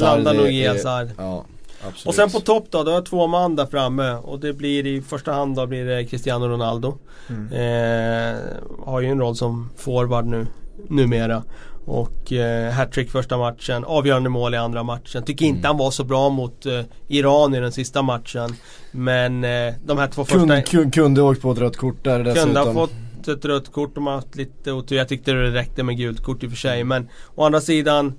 landar 0.00 0.34
är- 0.34 0.38
nog 0.38 0.46
i 0.48 0.64
är- 0.64 0.68
Hazard. 0.72 1.08
Ja, 1.18 1.44
absolut. 1.86 2.06
Och 2.06 2.14
sen 2.14 2.30
på 2.30 2.40
topp 2.40 2.66
då, 2.70 2.82
då 2.82 2.90
har 2.90 2.94
jag 2.96 3.06
två 3.06 3.26
man 3.26 3.56
där 3.56 3.66
framme 3.66 4.12
och 4.12 4.40
det 4.40 4.52
blir 4.52 4.86
i 4.86 5.02
första 5.02 5.32
hand 5.32 5.56
då 5.56 5.66
blir 5.66 5.84
det 5.84 6.04
Cristiano 6.04 6.48
Ronaldo. 6.48 6.98
Mm. 7.28 7.52
Eh, 7.52 8.40
har 8.86 9.00
ju 9.00 9.08
en 9.08 9.20
roll 9.20 9.36
som 9.36 9.70
forward 9.76 10.26
nu, 10.26 10.46
numera. 10.88 11.42
Och 11.84 12.32
eh, 12.32 12.72
hattrick 12.72 13.10
första 13.10 13.38
matchen, 13.38 13.84
avgörande 13.84 14.28
mål 14.30 14.54
i 14.54 14.56
andra 14.56 14.82
matchen. 14.82 15.22
Tycker 15.22 15.46
inte 15.46 15.58
Mm. 15.58 15.66
han 15.68 15.76
var 15.76 15.90
så 15.90 16.04
bra 16.04 16.28
mot 16.28 16.66
eh, 16.66 16.80
Iran 17.08 17.54
i 17.54 17.60
den 17.60 17.72
sista 17.72 18.02
matchen. 18.02 18.54
Men 18.90 19.44
eh, 19.44 19.74
de 19.86 19.98
här 19.98 20.06
två 20.06 20.24
första 20.24 20.60
Kunde, 20.62 20.90
kunde, 20.90 21.22
åkt 21.22 21.42
på 21.42 21.52
ett 21.52 21.58
rött 21.58 21.76
kort 21.76 22.04
där 22.04 22.24
dessutom. 22.24 22.44
kunde 22.44 22.60
ha 22.60 22.72
fått 22.72 23.28
ett 23.28 23.44
rött 23.44 23.72
kort 23.72 23.96
om 23.98 24.04
man 24.04 24.14
haft 24.14 24.36
lite 24.36 24.72
otur. 24.72 24.96
Jag 24.96 25.08
tyckte 25.08 25.32
det 25.32 25.50
räckte 25.50 25.82
med 25.82 25.96
gult 25.96 26.22
kort 26.22 26.42
i 26.42 26.46
och 26.46 26.50
för 26.50 26.58
sig. 26.58 26.84
Men 26.84 27.08
å 27.34 27.44
andra 27.44 27.60
sidan 27.60 28.14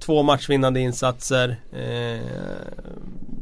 Två 0.00 0.22
matchvinnande 0.22 0.80
insatser. 0.80 1.56
Eh, 1.72 2.20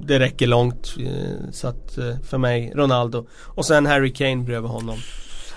det 0.00 0.18
räcker 0.18 0.46
långt. 0.46 0.94
Eh, 1.00 1.50
så 1.52 1.68
att 1.68 1.98
eh, 1.98 2.14
för 2.28 2.38
mig 2.38 2.72
Ronaldo. 2.74 3.26
Och 3.44 3.64
sen 3.66 3.86
Harry 3.86 4.12
Kane 4.12 4.36
bredvid 4.36 4.70
honom. 4.70 4.96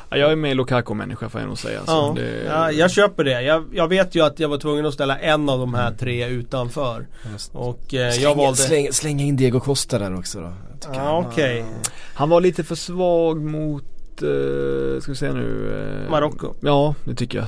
Ja, 0.09 0.17
jag 0.17 0.31
är 0.31 0.35
mer 0.35 0.55
Lukaku-människa 0.55 1.29
får 1.29 1.41
jag 1.41 1.47
nog 1.47 1.57
säga. 1.57 1.79
Ja, 1.87 2.13
det... 2.15 2.43
ja, 2.45 2.71
jag 2.71 2.91
köper 2.91 3.23
det. 3.23 3.41
Jag, 3.41 3.65
jag 3.73 3.87
vet 3.87 4.15
ju 4.15 4.25
att 4.25 4.39
jag 4.39 4.49
var 4.49 4.57
tvungen 4.57 4.85
att 4.85 4.93
ställa 4.93 5.19
en 5.19 5.49
av 5.49 5.59
de 5.59 5.73
här 5.73 5.91
tre 5.91 6.27
utanför. 6.27 7.07
Just. 7.31 7.55
Och 7.55 7.93
eh, 7.93 8.11
Släng, 8.11 8.23
jag 8.23 8.35
valde... 8.35 8.57
släng, 8.57 8.93
släng 8.93 9.19
in 9.19 9.35
Diego 9.35 9.59
Costa 9.59 9.99
där 9.99 10.15
också 10.15 10.39
då. 10.39 10.53
Ja, 10.93 10.99
han- 10.99 11.25
okej. 11.25 11.65
Han 12.13 12.29
var 12.29 12.41
lite 12.41 12.63
för 12.63 12.75
svag 12.75 13.41
mot, 13.41 13.83
eh, 14.21 15.01
ska 15.01 15.11
vi 15.11 15.15
se 15.15 15.33
nu. 15.33 15.71
Eh, 16.05 16.11
Marocko. 16.11 16.53
Ja, 16.61 16.95
det 17.03 17.15
tycker 17.15 17.37
jag. 17.37 17.47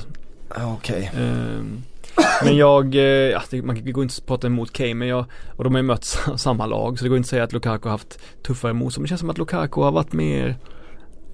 Ja, 0.56 0.72
Okej. 0.78 1.10
Ehm, 1.16 1.82
men 2.44 2.56
jag, 2.56 2.94
eh, 2.94 3.00
ja, 3.02 3.42
det, 3.50 3.62
man 3.62 3.80
det 3.84 3.92
går 3.92 4.02
inte 4.04 4.14
att 4.18 4.26
prata 4.26 4.46
emot 4.46 4.72
Kane 4.72 4.94
men 4.94 5.08
jag, 5.08 5.24
och 5.56 5.64
de 5.64 5.72
har 5.74 5.78
ju 5.78 5.86
mött 5.86 6.04
sa- 6.04 6.38
samma 6.38 6.66
lag 6.66 6.98
så 6.98 7.04
det 7.04 7.08
går 7.08 7.16
inte 7.16 7.26
att 7.26 7.30
säga 7.30 7.44
att 7.44 7.52
Lukaku 7.52 7.84
har 7.88 7.90
haft 7.90 8.18
tuffare 8.46 8.72
motstånd. 8.72 9.02
Men 9.02 9.04
det 9.04 9.08
känns 9.08 9.20
som 9.20 9.30
att 9.30 9.38
Lukaku 9.38 9.80
har 9.80 9.92
varit 9.92 10.12
mer 10.12 10.56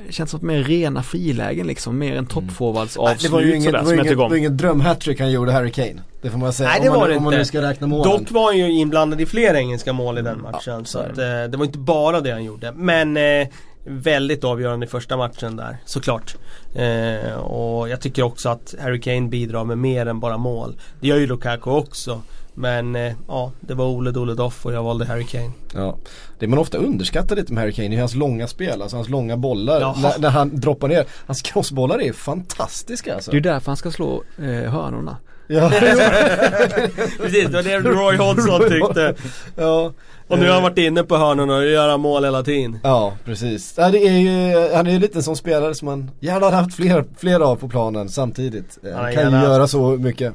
det 0.07 0.13
känns 0.13 0.31
som 0.31 0.39
att 0.39 0.43
mer 0.43 0.63
rena 0.63 1.03
frilägen 1.03 1.67
liksom, 1.67 1.99
mer 1.99 2.17
en 2.17 2.27
toppforwards 2.27 2.97
Nej, 2.99 3.13
avslut 3.13 3.23
det 3.31 3.35
var 3.37 3.41
ju 3.43 3.51
ingen, 3.51 3.63
sådär 3.63 3.79
det 3.79 3.85
var 3.85 3.93
ingen, 3.93 4.07
det 4.07 4.15
var 4.15 4.27
om. 4.27 4.37
ingen 4.37 4.57
drömhattrick 4.57 5.21
han 5.21 5.31
gjorde 5.31 5.53
Harry 5.53 5.71
Kane. 5.71 6.03
Det 6.23 6.31
får 6.31 6.39
man 6.39 6.53
säga. 6.53 6.69
Nej, 6.69 6.81
det 6.83 6.89
om 6.89 6.93
man, 6.93 7.01
var 7.01 7.09
det 7.09 7.17
Om 7.17 7.23
man 7.23 7.33
inte. 7.33 7.39
nu 7.39 7.45
ska 7.45 7.63
räkna 7.63 7.87
målen. 7.87 8.13
Dock 8.19 8.31
var 8.31 8.45
han 8.45 8.59
ju 8.59 8.73
inblandad 8.73 9.21
i 9.21 9.27
flera 9.27 9.59
engelska 9.59 9.93
mål 9.93 10.19
i 10.19 10.23
den 10.23 10.41
matchen. 10.43 10.61
Ja, 10.67 10.79
så 10.79 10.85
så 10.85 10.99
att, 10.99 11.19
eh, 11.19 11.25
det 11.51 11.57
var 11.57 11.65
inte 11.65 11.79
bara 11.79 12.21
det 12.21 12.31
han 12.31 12.45
gjorde. 12.45 12.73
Men 12.73 13.17
eh, 13.17 13.49
väldigt 13.85 14.45
avgörande 14.45 14.87
i 14.87 14.89
första 14.89 15.17
matchen 15.17 15.57
där, 15.57 15.77
såklart. 15.85 16.37
Eh, 16.75 17.35
och 17.35 17.89
jag 17.89 18.01
tycker 18.01 18.23
också 18.23 18.49
att 18.49 18.75
Harry 18.81 19.01
Kane 19.01 19.29
bidrar 19.29 19.65
med 19.65 19.79
mer 19.79 20.07
än 20.07 20.21
bara 20.21 20.39
mål. 20.39 20.77
Det 21.01 21.09
gör 21.09 21.17
ju 21.17 21.27
Lukaku 21.27 21.71
också. 21.71 22.23
Men 22.55 22.97
eh, 22.97 23.13
ja, 23.29 23.53
det 23.61 23.75
var 23.75 23.87
Ole 23.87 24.11
Dole 24.11 24.35
Doff 24.35 24.67
och 24.67 24.73
jag 24.73 24.83
valde 24.83 25.05
Harry 25.05 25.25
Kane. 25.25 25.51
Ja. 25.75 25.97
Det 26.39 26.47
man 26.47 26.59
ofta 26.59 26.79
underskattar 26.79 27.37
lite 27.37 27.53
med 27.53 27.63
Harry 27.63 27.73
Kane 27.73 27.97
är 27.97 28.01
hans 28.01 28.15
långa 28.15 28.47
spel, 28.47 28.83
alltså 28.83 28.97
hans 28.97 29.09
långa 29.09 29.37
bollar. 29.37 29.81
När, 30.03 30.19
när 30.19 30.31
han 30.31 30.61
droppar 30.61 30.89
ner. 30.89 31.07
Hans 31.27 31.43
crossbollar 31.43 32.03
är 32.03 32.13
fantastiska 32.13 33.15
alltså. 33.15 33.31
Det 33.31 33.37
är 33.37 33.41
därför 33.41 33.67
han 33.67 33.77
ska 33.77 33.91
slå 33.91 34.23
eh, 34.39 34.45
hörnorna. 34.45 35.17
Ja. 35.53 35.71
Precis, 37.19 37.45
det 37.49 37.53
var 37.53 37.63
det 37.63 37.79
Roy 37.79 38.17
Hodgson 38.17 38.61
tyckte. 38.69 39.15
ja. 39.57 39.93
Och 40.29 40.39
nu 40.39 40.47
har 40.47 40.55
han 40.55 40.63
varit 40.63 40.79
inne 40.79 41.03
på 41.03 41.17
hörnorna 41.17 41.55
och 41.57 41.67
gör 41.67 41.89
han 41.89 42.01
mål 42.01 42.25
hela 42.25 42.43
tiden. 42.43 42.79
Ja, 42.83 43.13
precis. 43.25 43.75
Ja, 43.77 43.91
det 43.91 43.99
är 43.99 44.19
ju, 44.19 44.69
han 44.75 44.87
är 44.87 44.91
ju 44.91 44.99
lite 44.99 45.19
en 45.19 45.23
sån 45.23 45.37
spelare 45.37 45.75
som 45.75 45.87
man 45.87 46.11
gärna 46.21 46.45
hade 46.47 46.57
haft 46.57 46.75
fler, 46.77 47.05
fler 47.19 47.41
av 47.41 47.57
på 47.57 47.69
planen 47.69 48.09
samtidigt. 48.09 48.79
Eh, 48.85 48.97
Han 48.97 49.13
kan 49.15 49.33
ju 49.33 49.39
göra 49.41 49.67
så 49.67 49.91
mycket. 49.91 50.35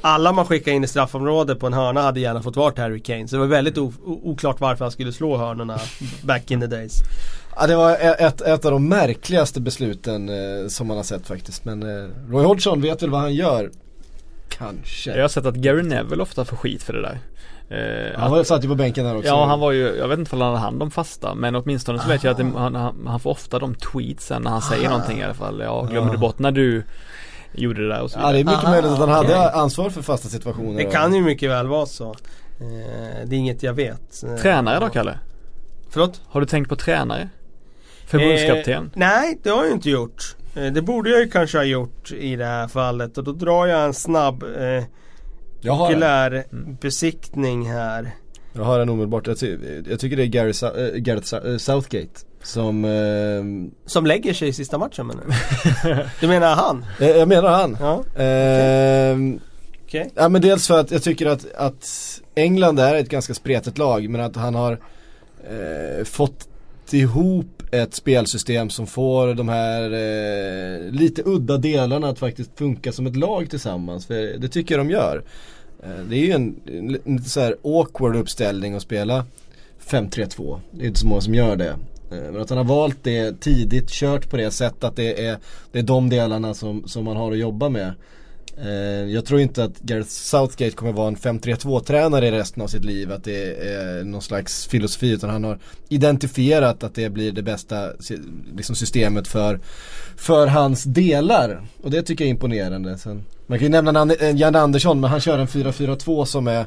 Alla 0.00 0.32
man 0.32 0.46
skickade 0.46 0.76
in 0.76 0.84
i 0.84 0.86
straffområdet 0.86 1.60
på 1.60 1.66
en 1.66 1.72
hörna 1.72 2.02
hade 2.02 2.20
gärna 2.20 2.42
fått 2.42 2.56
vara 2.56 2.72
Harry 2.76 3.00
Kane. 3.02 3.28
Så 3.28 3.36
det 3.36 3.40
var 3.40 3.46
väldigt 3.46 3.78
oklart 4.04 4.60
varför 4.60 4.84
han 4.84 4.92
skulle 4.92 5.12
slå 5.12 5.36
hörnorna 5.36 5.78
back 6.22 6.50
in 6.50 6.60
the 6.60 6.66
days. 6.66 6.92
Ja, 7.56 7.66
det 7.66 7.76
var 7.76 7.96
ett, 8.18 8.40
ett 8.40 8.64
av 8.64 8.70
de 8.72 8.88
märkligaste 8.88 9.60
besluten 9.60 10.28
eh, 10.28 10.68
som 10.68 10.86
man 10.86 10.96
har 10.96 11.04
sett 11.04 11.26
faktiskt. 11.26 11.64
Men 11.64 11.82
eh, 11.82 12.08
Roy 12.30 12.44
Hodgson 12.44 12.80
vet 12.82 13.02
väl 13.02 13.10
vad 13.10 13.20
han 13.20 13.34
gör. 13.34 13.70
Kanske. 14.48 15.10
Jag 15.10 15.22
har 15.22 15.28
sett 15.28 15.46
att 15.46 15.54
Gary 15.54 15.82
Neville 15.82 16.22
ofta 16.22 16.44
får 16.44 16.56
skit 16.56 16.82
för 16.82 16.92
det 16.92 17.02
där. 17.02 17.18
Eh, 17.68 18.18
han 18.18 18.30
var, 18.30 18.44
satt 18.44 18.64
ju 18.64 18.68
på 18.68 18.74
bänken 18.74 19.04
där 19.04 19.16
också. 19.16 19.28
Ja 19.28 19.44
han 19.44 19.60
var 19.60 19.72
ju, 19.72 19.96
jag 19.96 20.08
vet 20.08 20.18
inte 20.18 20.36
om 20.36 20.40
han 20.40 20.50
hade 20.50 20.60
hand 20.60 20.82
om 20.82 20.90
fasta 20.90 21.34
men 21.34 21.56
åtminstone 21.56 21.98
så 21.98 22.04
Aha. 22.04 22.12
vet 22.12 22.24
jag 22.24 22.30
att 22.30 22.36
det, 22.36 22.58
han, 22.58 22.74
han, 23.06 23.20
får 23.20 23.30
ofta 23.30 23.58
de 23.58 23.74
tweetsen 23.74 24.42
när 24.42 24.50
han 24.50 24.62
Aha. 24.62 24.70
säger 24.70 24.88
någonting 24.88 25.18
i 25.18 25.24
alla 25.24 25.34
fall. 25.34 25.60
Ja, 25.64 25.82
glömmer 25.90 26.12
du 26.12 26.18
bort 26.18 26.38
när 26.38 26.52
du 26.52 26.84
gjorde 27.52 27.82
det 27.82 27.88
där 27.88 28.02
och 28.02 28.10
så 28.10 28.18
vidare. 28.18 28.28
Ja 28.28 28.32
det 28.32 28.40
är 28.40 28.44
mycket 28.44 28.64
Aha, 28.64 28.70
möjligt 28.70 28.90
att 28.90 28.98
han 28.98 29.24
okay. 29.24 29.34
hade 29.34 29.50
ansvar 29.52 29.90
för 29.90 30.02
fasta 30.02 30.28
situationer. 30.28 30.76
Det 30.76 30.84
kan 30.84 31.14
ju 31.14 31.22
mycket 31.22 31.50
väl 31.50 31.66
vara 31.66 31.86
så. 31.86 32.10
Eh, 32.60 33.26
det 33.26 33.36
är 33.36 33.38
inget 33.38 33.62
jag 33.62 33.74
vet. 33.74 34.22
Eh, 34.22 34.36
tränare 34.36 34.80
då 34.80 34.88
Kalle? 34.88 35.18
Förlåt? 35.90 36.20
Har 36.28 36.40
du 36.40 36.46
tänkt 36.46 36.68
på 36.68 36.76
tränare? 36.76 37.28
Förbundskapten? 38.06 38.84
Eh, 38.84 38.90
nej 38.94 39.40
det 39.42 39.50
har 39.50 39.64
jag 39.64 39.72
inte 39.72 39.90
gjort. 39.90 40.36
Eh, 40.56 40.72
det 40.72 40.82
borde 40.82 41.10
jag 41.10 41.20
ju 41.20 41.28
kanske 41.28 41.58
ha 41.58 41.64
gjort 41.64 42.12
i 42.12 42.36
det 42.36 42.44
här 42.44 42.68
fallet 42.68 43.18
och 43.18 43.24
då 43.24 43.32
drar 43.32 43.66
jag 43.66 43.84
en 43.84 43.94
snabb 43.94 44.42
eh, 44.42 44.84
okulär 45.72 46.44
mm. 46.52 46.76
besiktning 46.80 47.70
här. 47.70 48.10
Jag 48.52 48.64
har 48.64 48.80
en 48.80 48.88
omedelbart. 48.88 49.26
Jag, 49.26 49.38
ty 49.38 49.58
jag 49.88 50.00
tycker 50.00 50.16
det 50.16 50.22
är 50.22 50.26
Gary 50.26 50.52
Sa 50.52 50.76
äh, 50.76 50.94
Gareth 50.94 51.56
Southgate 51.58 52.20
som 52.42 52.84
eh... 52.84 53.70
Som 53.86 54.06
lägger 54.06 54.34
sig 54.34 54.48
i 54.48 54.52
sista 54.52 54.78
matchen 54.78 55.06
menar 55.06 55.24
du? 55.26 55.96
du 56.20 56.28
menar 56.28 56.54
han? 56.54 56.84
Jag, 57.00 57.18
jag 57.18 57.28
menar 57.28 57.50
han. 57.50 57.76
Ja, 57.80 58.22
eh, 58.22 59.16
okay. 59.16 59.38
Okay. 59.86 60.10
ja 60.14 60.28
men 60.28 60.42
dels 60.42 60.66
för 60.66 60.80
att 60.80 60.90
jag 60.90 61.02
tycker 61.02 61.26
att, 61.26 61.52
att 61.54 61.86
England 62.34 62.78
är 62.78 62.94
ett 62.94 63.08
ganska 63.08 63.34
spretigt 63.34 63.78
lag 63.78 64.10
men 64.10 64.20
att 64.20 64.36
han 64.36 64.54
har 64.54 64.72
eh, 65.50 66.04
fått 66.04 66.48
ihop 66.90 67.55
ett 67.70 67.94
spelsystem 67.94 68.70
som 68.70 68.86
får 68.86 69.34
de 69.34 69.48
här 69.48 69.82
eh, 69.82 70.90
lite 70.90 71.22
udda 71.24 71.56
delarna 71.56 72.08
att 72.08 72.18
faktiskt 72.18 72.58
funka 72.58 72.92
som 72.92 73.06
ett 73.06 73.16
lag 73.16 73.50
tillsammans. 73.50 74.06
För 74.06 74.38
det 74.38 74.48
tycker 74.48 74.76
jag 74.76 74.86
de 74.86 74.92
gör. 74.92 75.24
Eh, 75.82 76.04
det 76.08 76.16
är 76.16 76.24
ju 76.26 76.32
en, 76.32 76.56
en 77.04 77.16
lite 77.16 77.30
så 77.30 77.40
här 77.40 77.56
awkward 77.64 78.16
uppställning 78.16 78.74
att 78.74 78.82
spela 78.82 79.24
5-3-2. 79.86 80.60
Det 80.70 80.84
är 80.84 80.86
inte 80.86 81.00
så 81.00 81.06
många 81.06 81.20
som 81.20 81.34
gör 81.34 81.56
det. 81.56 81.76
Eh, 82.10 82.32
men 82.32 82.40
att 82.40 82.50
han 82.50 82.58
har 82.58 82.64
valt 82.64 82.98
det 83.02 83.40
tidigt, 83.40 83.90
kört 83.90 84.30
på 84.30 84.36
det 84.36 84.50
sättet 84.50 84.84
att 84.84 84.96
det 84.96 85.26
är, 85.26 85.38
det 85.72 85.78
är 85.78 85.82
de 85.82 86.08
delarna 86.08 86.54
som, 86.54 86.88
som 86.88 87.04
man 87.04 87.16
har 87.16 87.32
att 87.32 87.38
jobba 87.38 87.68
med. 87.68 87.92
Eh, 88.58 89.10
jag 89.14 89.24
tror 89.24 89.40
inte 89.40 89.64
att 89.64 89.80
Gareth 89.80 90.08
Southgate 90.08 90.76
kommer 90.76 90.92
vara 90.92 91.08
en 91.08 91.16
5-3-2 91.16 91.80
tränare 91.80 92.26
i 92.28 92.30
resten 92.30 92.62
av 92.62 92.66
sitt 92.66 92.84
liv. 92.84 93.12
Att 93.12 93.24
det 93.24 93.68
är 93.68 94.04
någon 94.04 94.22
slags 94.22 94.66
filosofi. 94.66 95.10
Utan 95.10 95.30
han 95.30 95.44
har 95.44 95.58
identifierat 95.88 96.82
att 96.82 96.94
det 96.94 97.10
blir 97.10 97.32
det 97.32 97.42
bästa 97.42 97.90
liksom 98.56 98.76
systemet 98.76 99.28
för, 99.28 99.60
för 100.16 100.46
hans 100.46 100.84
delar. 100.84 101.62
Och 101.82 101.90
det 101.90 102.02
tycker 102.02 102.24
jag 102.24 102.28
är 102.28 102.34
imponerande. 102.34 102.98
Sen, 102.98 103.24
man 103.46 103.58
kan 103.58 103.66
ju 103.66 103.82
nämna 103.82 104.14
eh, 104.14 104.36
Jan 104.36 104.56
Andersson 104.56 105.00
men 105.00 105.10
han 105.10 105.20
kör 105.20 105.38
en 105.38 105.46
4-4-2 105.46 106.24
som 106.24 106.46
är 106.46 106.66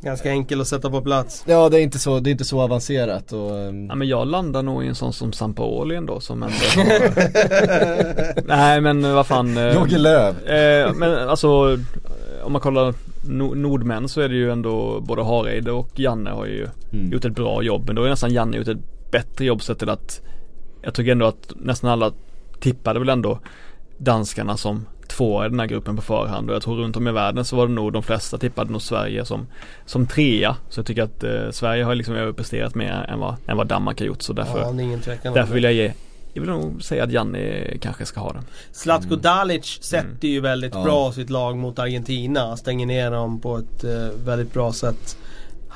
Ganska 0.00 0.30
enkel 0.30 0.60
att 0.60 0.66
sätta 0.66 0.90
på 0.90 1.02
plats. 1.02 1.44
Ja 1.46 1.68
det 1.68 1.80
är 1.80 1.82
inte 1.82 1.98
så, 1.98 2.20
det 2.20 2.30
är 2.30 2.32
inte 2.32 2.44
så 2.44 2.60
avancerat 2.60 3.32
och, 3.32 3.50
um... 3.50 3.86
Ja 3.86 3.94
men 3.94 4.08
jag 4.08 4.26
landar 4.26 4.62
nog 4.62 4.84
i 4.84 4.88
en 4.88 4.94
sån 4.94 5.12
som 5.12 5.32
Sampaoli 5.32 5.94
ändå 5.94 6.20
som 6.20 6.42
ändå 6.42 6.56
Nej 8.44 8.80
men 8.80 9.14
vad 9.14 9.26
fan 9.26 9.56
eh, 9.56 9.74
Jogge 9.74 9.98
Löw 9.98 10.52
eh, 10.52 10.94
Men 10.94 11.28
alltså 11.28 11.78
Om 12.42 12.52
man 12.52 12.60
kollar 12.60 12.94
no 13.28 13.54
Nordmän 13.54 14.08
så 14.08 14.20
är 14.20 14.28
det 14.28 14.34
ju 14.34 14.50
ändå 14.50 15.00
både 15.00 15.24
Hareide 15.24 15.72
och 15.72 15.90
Janne 15.94 16.30
har 16.30 16.46
ju 16.46 16.66
mm. 16.92 17.12
gjort 17.12 17.24
ett 17.24 17.34
bra 17.34 17.62
jobb 17.62 17.86
men 17.86 17.96
då 17.96 18.04
är 18.04 18.08
nästan 18.08 18.32
Janne 18.32 18.56
gjort 18.56 18.68
ett 18.68 19.10
bättre 19.10 19.44
jobb 19.44 19.62
sett 19.62 19.78
till 19.78 19.90
att 19.90 20.20
Jag 20.82 20.94
tycker 20.94 21.12
ändå 21.12 21.26
att 21.26 21.52
nästan 21.56 21.90
alla 21.90 22.12
tippade 22.60 22.98
väl 22.98 23.08
ändå 23.08 23.38
danskarna 23.98 24.56
som 24.56 24.86
två 25.08 25.44
i 25.44 25.48
den 25.48 25.60
här 25.60 25.66
gruppen 25.66 25.96
på 25.96 26.02
förhand 26.02 26.50
och 26.50 26.56
jag 26.56 26.62
tror 26.62 26.76
runt 26.76 26.96
om 26.96 27.08
i 27.08 27.12
världen 27.12 27.44
så 27.44 27.56
var 27.56 27.66
det 27.66 27.72
nog 27.72 27.92
de 27.92 28.02
flesta 28.02 28.38
tippade 28.38 28.72
nog 28.72 28.82
Sverige 28.82 29.24
som, 29.24 29.46
som 29.86 30.06
trea. 30.06 30.56
Så 30.68 30.78
jag 30.78 30.86
tycker 30.86 31.02
att 31.02 31.24
eh, 31.24 31.50
Sverige 31.50 31.84
har 31.84 31.94
liksom 31.94 32.14
överpresterat 32.14 32.74
mer 32.74 33.06
än 33.08 33.18
vad, 33.18 33.34
än 33.46 33.56
vad 33.56 33.66
Danmark 33.66 34.00
har 34.00 34.06
gjort 34.06 34.22
så 34.22 34.32
därför, 34.32 34.60
ja, 34.60 35.32
därför 35.32 35.54
vill 35.54 35.64
jag 35.64 35.72
ge 35.72 35.92
jag 36.32 36.42
vill 36.42 36.50
nog 36.50 36.82
säga 36.82 37.04
att 37.04 37.12
Janne 37.12 37.64
kanske 37.80 38.06
ska 38.06 38.20
ha 38.20 38.32
den. 38.32 38.44
Zlatko 38.72 39.08
mm. 39.08 39.20
Dalic 39.20 39.78
sätter 39.82 40.04
mm. 40.04 40.18
ju 40.20 40.40
väldigt 40.40 40.74
mm. 40.74 40.84
bra 40.84 41.12
sitt 41.12 41.30
lag 41.30 41.56
mot 41.56 41.78
Argentina. 41.78 42.56
Stänger 42.56 42.86
ner 42.86 43.10
dem 43.10 43.40
på 43.40 43.58
ett 43.58 43.84
uh, 43.84 43.90
väldigt 44.24 44.52
bra 44.52 44.72
sätt. 44.72 45.16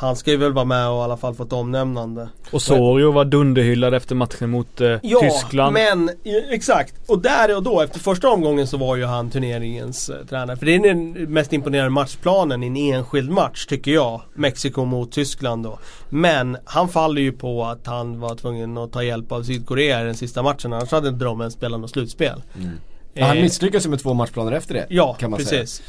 Han 0.02 0.16
ska 0.16 0.30
ju 0.30 0.36
väl 0.36 0.52
vara 0.52 0.64
med 0.64 0.88
och 0.88 1.00
i 1.00 1.02
alla 1.02 1.16
fall 1.16 1.34
få 1.34 1.42
ett 1.42 1.52
omnämnande. 1.52 2.28
Och 2.50 2.62
Sorio 2.62 3.12
var 3.12 3.24
dunderhyllad 3.24 3.94
efter 3.94 4.14
matchen 4.14 4.50
mot 4.50 4.80
eh, 4.80 4.98
ja, 5.02 5.20
Tyskland. 5.20 5.78
Ja, 5.78 5.94
men 5.94 6.10
exakt. 6.50 6.94
Och 7.10 7.18
där 7.22 7.56
och 7.56 7.62
då, 7.62 7.80
efter 7.80 8.00
första 8.00 8.28
omgången 8.28 8.66
så 8.66 8.76
var 8.76 8.96
ju 8.96 9.04
han 9.04 9.30
turneringens 9.30 10.08
eh, 10.08 10.26
tränare. 10.26 10.56
För 10.56 10.66
det 10.66 10.74
är 10.74 10.80
den 10.80 11.12
mest 11.12 11.52
imponerande 11.52 11.90
matchplanen 11.90 12.62
i 12.62 12.66
en 12.66 12.76
enskild 12.76 13.30
match 13.30 13.66
tycker 13.66 13.90
jag. 13.90 14.22
Mexiko 14.34 14.84
mot 14.84 15.12
Tyskland 15.12 15.64
då. 15.64 15.78
Men 16.08 16.56
han 16.64 16.88
faller 16.88 17.22
ju 17.22 17.32
på 17.32 17.64
att 17.64 17.86
han 17.86 18.20
var 18.20 18.34
tvungen 18.34 18.78
att 18.78 18.92
ta 18.92 19.02
hjälp 19.02 19.32
av 19.32 19.42
Sydkorea 19.42 20.02
i 20.02 20.04
den 20.04 20.14
sista 20.14 20.42
matchen. 20.42 20.72
Annars 20.72 20.90
hade 20.90 21.08
inte 21.08 21.24
de 21.24 21.50
spelat 21.50 21.80
något 21.80 21.90
slutspel. 21.90 22.42
Mm. 22.56 22.70
Eh, 23.14 23.26
han 23.26 23.40
misslyckades 23.40 23.86
ju 23.86 23.90
med 23.90 23.98
två 23.98 24.14
matchplaner 24.14 24.52
efter 24.52 24.74
det. 24.74 24.86
Ja, 24.88 25.14
kan 25.14 25.30
man 25.30 25.38
precis. 25.38 25.70
Säga. 25.70 25.86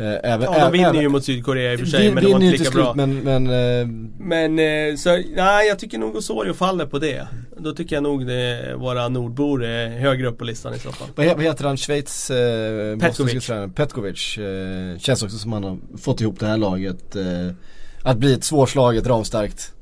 Eh, 0.00 0.32
även, 0.32 0.42
ja, 0.52 0.64
de 0.64 0.72
vinner 0.72 0.88
även, 0.88 1.00
ju 1.00 1.08
mot 1.08 1.24
Sydkorea 1.24 1.72
i 1.72 1.76
och 1.76 1.80
för 1.80 1.86
sig 1.86 2.14
men 2.14 2.24
det 2.24 2.32
var 2.32 2.42
inte 2.42 2.58
lika 2.58 2.70
bra. 2.70 2.94
Men, 2.94 3.18
men, 3.18 3.46
eh, 3.46 3.86
men 4.18 4.58
eh, 4.58 4.96
så, 4.96 5.22
nej 5.34 5.68
jag 5.68 5.78
tycker 5.78 5.98
nog 5.98 6.16
Osorio 6.16 6.54
faller 6.54 6.86
på 6.86 6.98
det. 6.98 7.26
Då 7.56 7.72
tycker 7.72 7.96
jag 7.96 8.02
nog 8.02 8.26
det 8.26 8.74
våra 8.76 9.08
nordbor 9.08 9.64
är 9.64 9.88
högre 9.88 10.28
upp 10.28 10.38
på 10.38 10.44
listan 10.44 10.74
i 10.74 10.78
så 10.78 10.92
fall. 10.92 11.08
Vad, 11.14 11.26
vad 11.26 11.42
heter 11.42 11.64
han, 11.64 11.76
Schweiz 11.76 12.30
eh, 12.30 12.98
Petkovic. 12.98 13.50
Petkovic 13.74 14.38
eh, 14.38 14.98
känns 14.98 15.22
också 15.22 15.38
som 15.38 15.52
han 15.52 15.64
har 15.64 15.78
fått 15.98 16.20
ihop 16.20 16.40
det 16.40 16.46
här 16.46 16.56
laget. 16.56 17.16
Eh, 17.16 17.24
att 18.02 18.18
bli 18.18 18.34
ett 18.34 18.44
svårslaget, 18.44 19.06
ramstarkt 19.06 19.72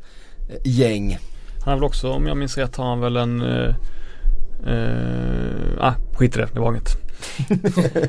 eh, 0.49 0.57
gäng. 0.65 1.19
Han 1.65 1.73
har 1.73 1.75
väl 1.75 1.85
också, 1.85 2.11
om 2.11 2.27
jag 2.27 2.37
minns 2.37 2.59
rätt, 2.59 2.77
har 2.77 2.85
han 2.85 3.01
väl 3.01 3.17
en 3.17 3.41
eh, 3.41 3.75
ah, 5.79 5.95
skit 6.15 6.37
i 6.37 6.39
det, 6.39 6.49
det 6.55 6.61
var 6.61 6.71
inget 6.71 7.08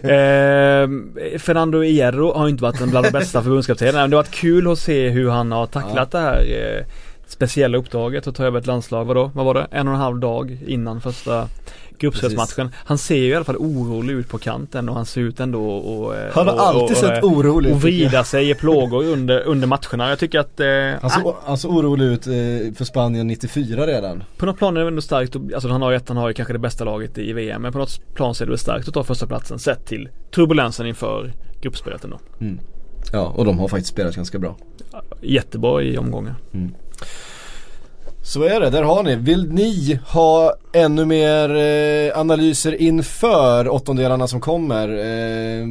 eh, 0.03 1.39
Fernando 1.39 1.81
Hierro 1.81 2.33
har 2.33 2.47
inte 2.47 2.63
varit 2.63 2.81
en 2.81 2.89
bland 2.89 3.05
de 3.05 3.11
bästa 3.11 3.43
förbundskaptenerna. 3.43 4.01
Men 4.01 4.09
det 4.09 4.15
har 4.15 4.23
varit 4.23 4.31
kul 4.31 4.71
att 4.71 4.79
se 4.79 5.09
hur 5.09 5.29
han 5.29 5.51
har 5.51 5.65
tacklat 5.65 6.09
ja. 6.11 6.19
det 6.19 6.25
här 6.25 6.77
eh, 6.77 6.85
speciella 7.27 7.77
uppdraget 7.77 8.27
att 8.27 8.35
ta 8.35 8.43
över 8.43 8.59
ett 8.59 8.67
landslag. 8.67 9.05
Vadå? 9.05 9.31
Vad 9.33 9.45
var 9.45 9.53
det? 9.53 9.67
En 9.71 9.87
och 9.87 9.93
en 9.93 9.99
halv 9.99 10.19
dag 10.19 10.57
innan 10.67 11.01
första 11.01 11.47
gruppspelsmatchen. 11.99 12.69
Han 12.75 12.97
ser 12.97 13.15
ju 13.15 13.27
i 13.27 13.35
alla 13.35 13.45
fall 13.45 13.57
orolig 13.57 14.13
ut 14.13 14.29
på 14.29 14.37
kanten 14.37 14.89
och 14.89 14.95
han 14.95 15.05
ser 15.05 15.21
ut 15.21 15.39
ändå 15.39 15.69
och 15.69 16.15
Han 16.33 16.47
har 16.47 16.53
och, 16.53 16.61
alltid 16.61 16.97
och, 16.97 17.03
sett 17.03 17.23
orolig 17.23 17.69
ut. 17.69 17.75
Och 17.75 17.81
vrida 17.81 18.23
sig 18.23 18.49
i 18.49 18.55
plågor 18.55 19.05
under, 19.05 19.41
under 19.41 19.67
matcherna. 19.67 20.09
Jag 20.09 20.19
tycker 20.19 20.39
att... 20.39 20.59
Eh, 20.59 20.67
han, 21.01 21.09
såg, 21.09 21.35
han 21.43 21.57
såg 21.57 21.75
orolig 21.75 22.05
ut 22.05 22.27
eh, 22.27 22.33
för 22.77 22.85
Spanien 22.85 23.27
94 23.27 23.87
redan. 23.87 24.23
På 24.37 24.45
något 24.45 24.57
plan 24.57 24.77
är 24.77 24.81
det 24.81 24.87
ändå 24.87 25.01
starkt, 25.01 25.35
alltså 25.35 25.69
han 25.69 25.81
har 25.81 25.91
ju, 25.91 25.99
han 26.07 26.17
har 26.17 26.27
ju 26.27 26.33
kanske 26.33 26.53
det 26.53 26.59
bästa 26.59 26.83
laget 26.83 27.17
i 27.17 27.33
VM 27.33 27.61
men 27.61 27.71
på 27.71 27.77
något 27.77 28.15
plan 28.15 28.35
så 28.35 28.43
är 28.43 28.45
det 28.45 28.51
väl 28.51 28.59
starkt 28.59 28.87
att 28.87 28.93
ta 28.93 29.03
första 29.03 29.27
platsen 29.27 29.59
sett 29.59 29.85
till 29.85 30.09
turbulensen 30.35 30.87
inför 30.87 31.33
gruppspelet 31.61 32.03
ändå. 32.03 32.19
Mm. 32.41 32.59
Ja 33.13 33.33
och 33.35 33.45
de 33.45 33.59
har 33.59 33.67
faktiskt 33.67 33.89
spelat 33.93 34.15
ganska 34.15 34.39
bra. 34.39 34.57
Jättebra 35.21 35.81
i 35.81 35.97
omgångar. 35.97 36.35
Mm. 36.53 36.71
Så 38.29 38.43
är 38.43 38.59
det, 38.59 38.69
där 38.69 38.83
har 38.83 39.03
ni. 39.03 39.15
Vill 39.15 39.51
ni 39.51 39.99
ha 40.07 40.53
ännu 40.73 41.05
mer 41.05 41.55
eh, 41.55 42.19
analyser 42.19 42.81
inför 42.81 43.69
åttondelarna 43.69 44.27
som 44.27 44.41
kommer? 44.41 44.89
Eh, 44.89 45.65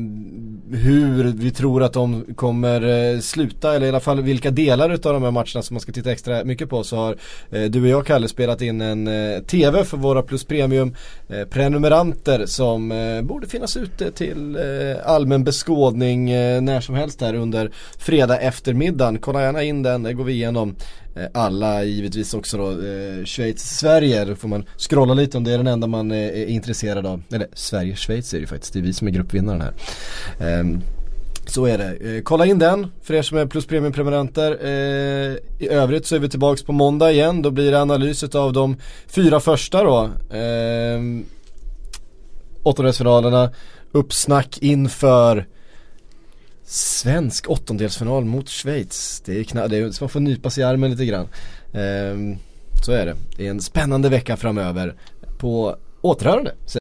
hur 0.72 1.32
vi 1.36 1.50
tror 1.50 1.82
att 1.82 1.92
de 1.92 2.24
kommer 2.34 3.12
eh, 3.14 3.20
sluta 3.20 3.74
eller 3.74 3.86
i 3.86 3.88
alla 3.88 4.00
fall 4.00 4.22
vilka 4.22 4.50
delar 4.50 4.90
av 4.90 4.98
de 4.98 5.22
här 5.22 5.30
matcherna 5.30 5.62
som 5.62 5.74
man 5.74 5.80
ska 5.80 5.92
titta 5.92 6.12
extra 6.12 6.44
mycket 6.44 6.70
på 6.70 6.84
så 6.84 6.96
har 6.96 7.16
eh, 7.50 7.62
du 7.62 7.82
och 7.82 7.88
jag 7.88 8.06
Kalle 8.06 8.28
spelat 8.28 8.62
in 8.62 8.80
en 8.80 9.08
eh, 9.08 9.42
TV 9.42 9.84
för 9.84 9.96
våra 9.96 10.22
Plus 10.22 10.44
Premium 10.44 10.94
eh, 11.28 11.44
prenumeranter 11.44 12.46
som 12.46 12.92
eh, 12.92 13.22
borde 13.22 13.46
finnas 13.46 13.76
ute 13.76 14.10
till 14.10 14.56
eh, 14.56 15.10
allmän 15.10 15.44
beskådning 15.44 16.30
eh, 16.30 16.60
när 16.60 16.80
som 16.80 16.94
helst 16.94 17.20
här 17.20 17.34
under 17.34 17.70
fredag 17.98 18.38
eftermiddagen. 18.38 19.18
Kolla 19.18 19.42
gärna 19.42 19.62
in 19.62 19.82
den, 19.82 20.02
det 20.02 20.12
går 20.12 20.24
vi 20.24 20.32
igenom 20.32 20.76
Eh, 21.18 21.26
alla 21.34 21.84
givetvis 21.84 22.34
också 22.34 22.56
då 22.56 22.70
eh, 22.70 23.24
Schweiz-Sverige. 23.24 24.24
Då 24.24 24.36
får 24.36 24.48
man 24.48 24.64
scrolla 24.76 25.14
lite 25.14 25.36
om 25.36 25.44
det 25.44 25.52
är 25.52 25.58
den 25.58 25.66
enda 25.66 25.86
man 25.86 26.10
är, 26.10 26.32
är 26.32 26.46
intresserad 26.46 27.06
av. 27.06 27.22
Eller 27.32 27.48
Sverige-Schweiz 27.54 28.32
är 28.32 28.36
det 28.36 28.40
ju 28.40 28.46
faktiskt. 28.46 28.72
Det 28.72 28.78
är 28.78 28.82
vi 28.82 28.92
som 28.92 29.08
är 29.08 29.12
gruppvinnaren 29.12 29.60
här. 29.60 29.72
Eh, 30.38 30.64
så 31.46 31.66
är 31.66 31.78
det. 31.78 32.16
Eh, 32.16 32.22
kolla 32.22 32.46
in 32.46 32.58
den 32.58 32.86
för 33.02 33.14
er 33.14 33.22
som 33.22 33.38
är 33.38 33.46
plus 33.46 33.66
premiumprenumeranter. 33.66 34.58
Eh, 34.62 35.36
I 35.58 35.68
övrigt 35.68 36.06
så 36.06 36.14
är 36.14 36.18
vi 36.18 36.28
tillbaks 36.28 36.62
på 36.62 36.72
måndag 36.72 37.12
igen. 37.12 37.42
Då 37.42 37.50
blir 37.50 37.70
det 37.70 37.80
analys 37.80 38.22
av 38.24 38.52
de 38.52 38.76
fyra 39.06 39.40
första 39.40 39.82
då. 39.82 40.10
Eh, 40.36 41.00
åttondelsfinalerna. 42.62 43.50
Uppsnack 43.92 44.58
inför 44.60 45.46
Svensk 46.70 47.50
åttondelsfinal 47.50 48.24
mot 48.24 48.48
Schweiz. 48.48 49.22
Det 49.24 49.38
är, 49.38 49.42
kna- 49.44 49.68
det 49.68 49.76
är 49.76 49.90
så 49.90 50.04
man 50.04 50.08
får 50.08 50.20
nypa 50.20 50.50
sig 50.50 50.60
i 50.60 50.64
armen 50.64 50.90
lite 50.90 51.04
grann. 51.06 51.28
Ehm, 51.72 52.36
så 52.84 52.92
är 52.92 53.06
det. 53.06 53.14
Det 53.36 53.46
är 53.46 53.50
en 53.50 53.60
spännande 53.60 54.08
vecka 54.08 54.36
framöver. 54.36 54.94
På 55.38 55.76
återhörande 56.00 56.54
säger 56.66 56.77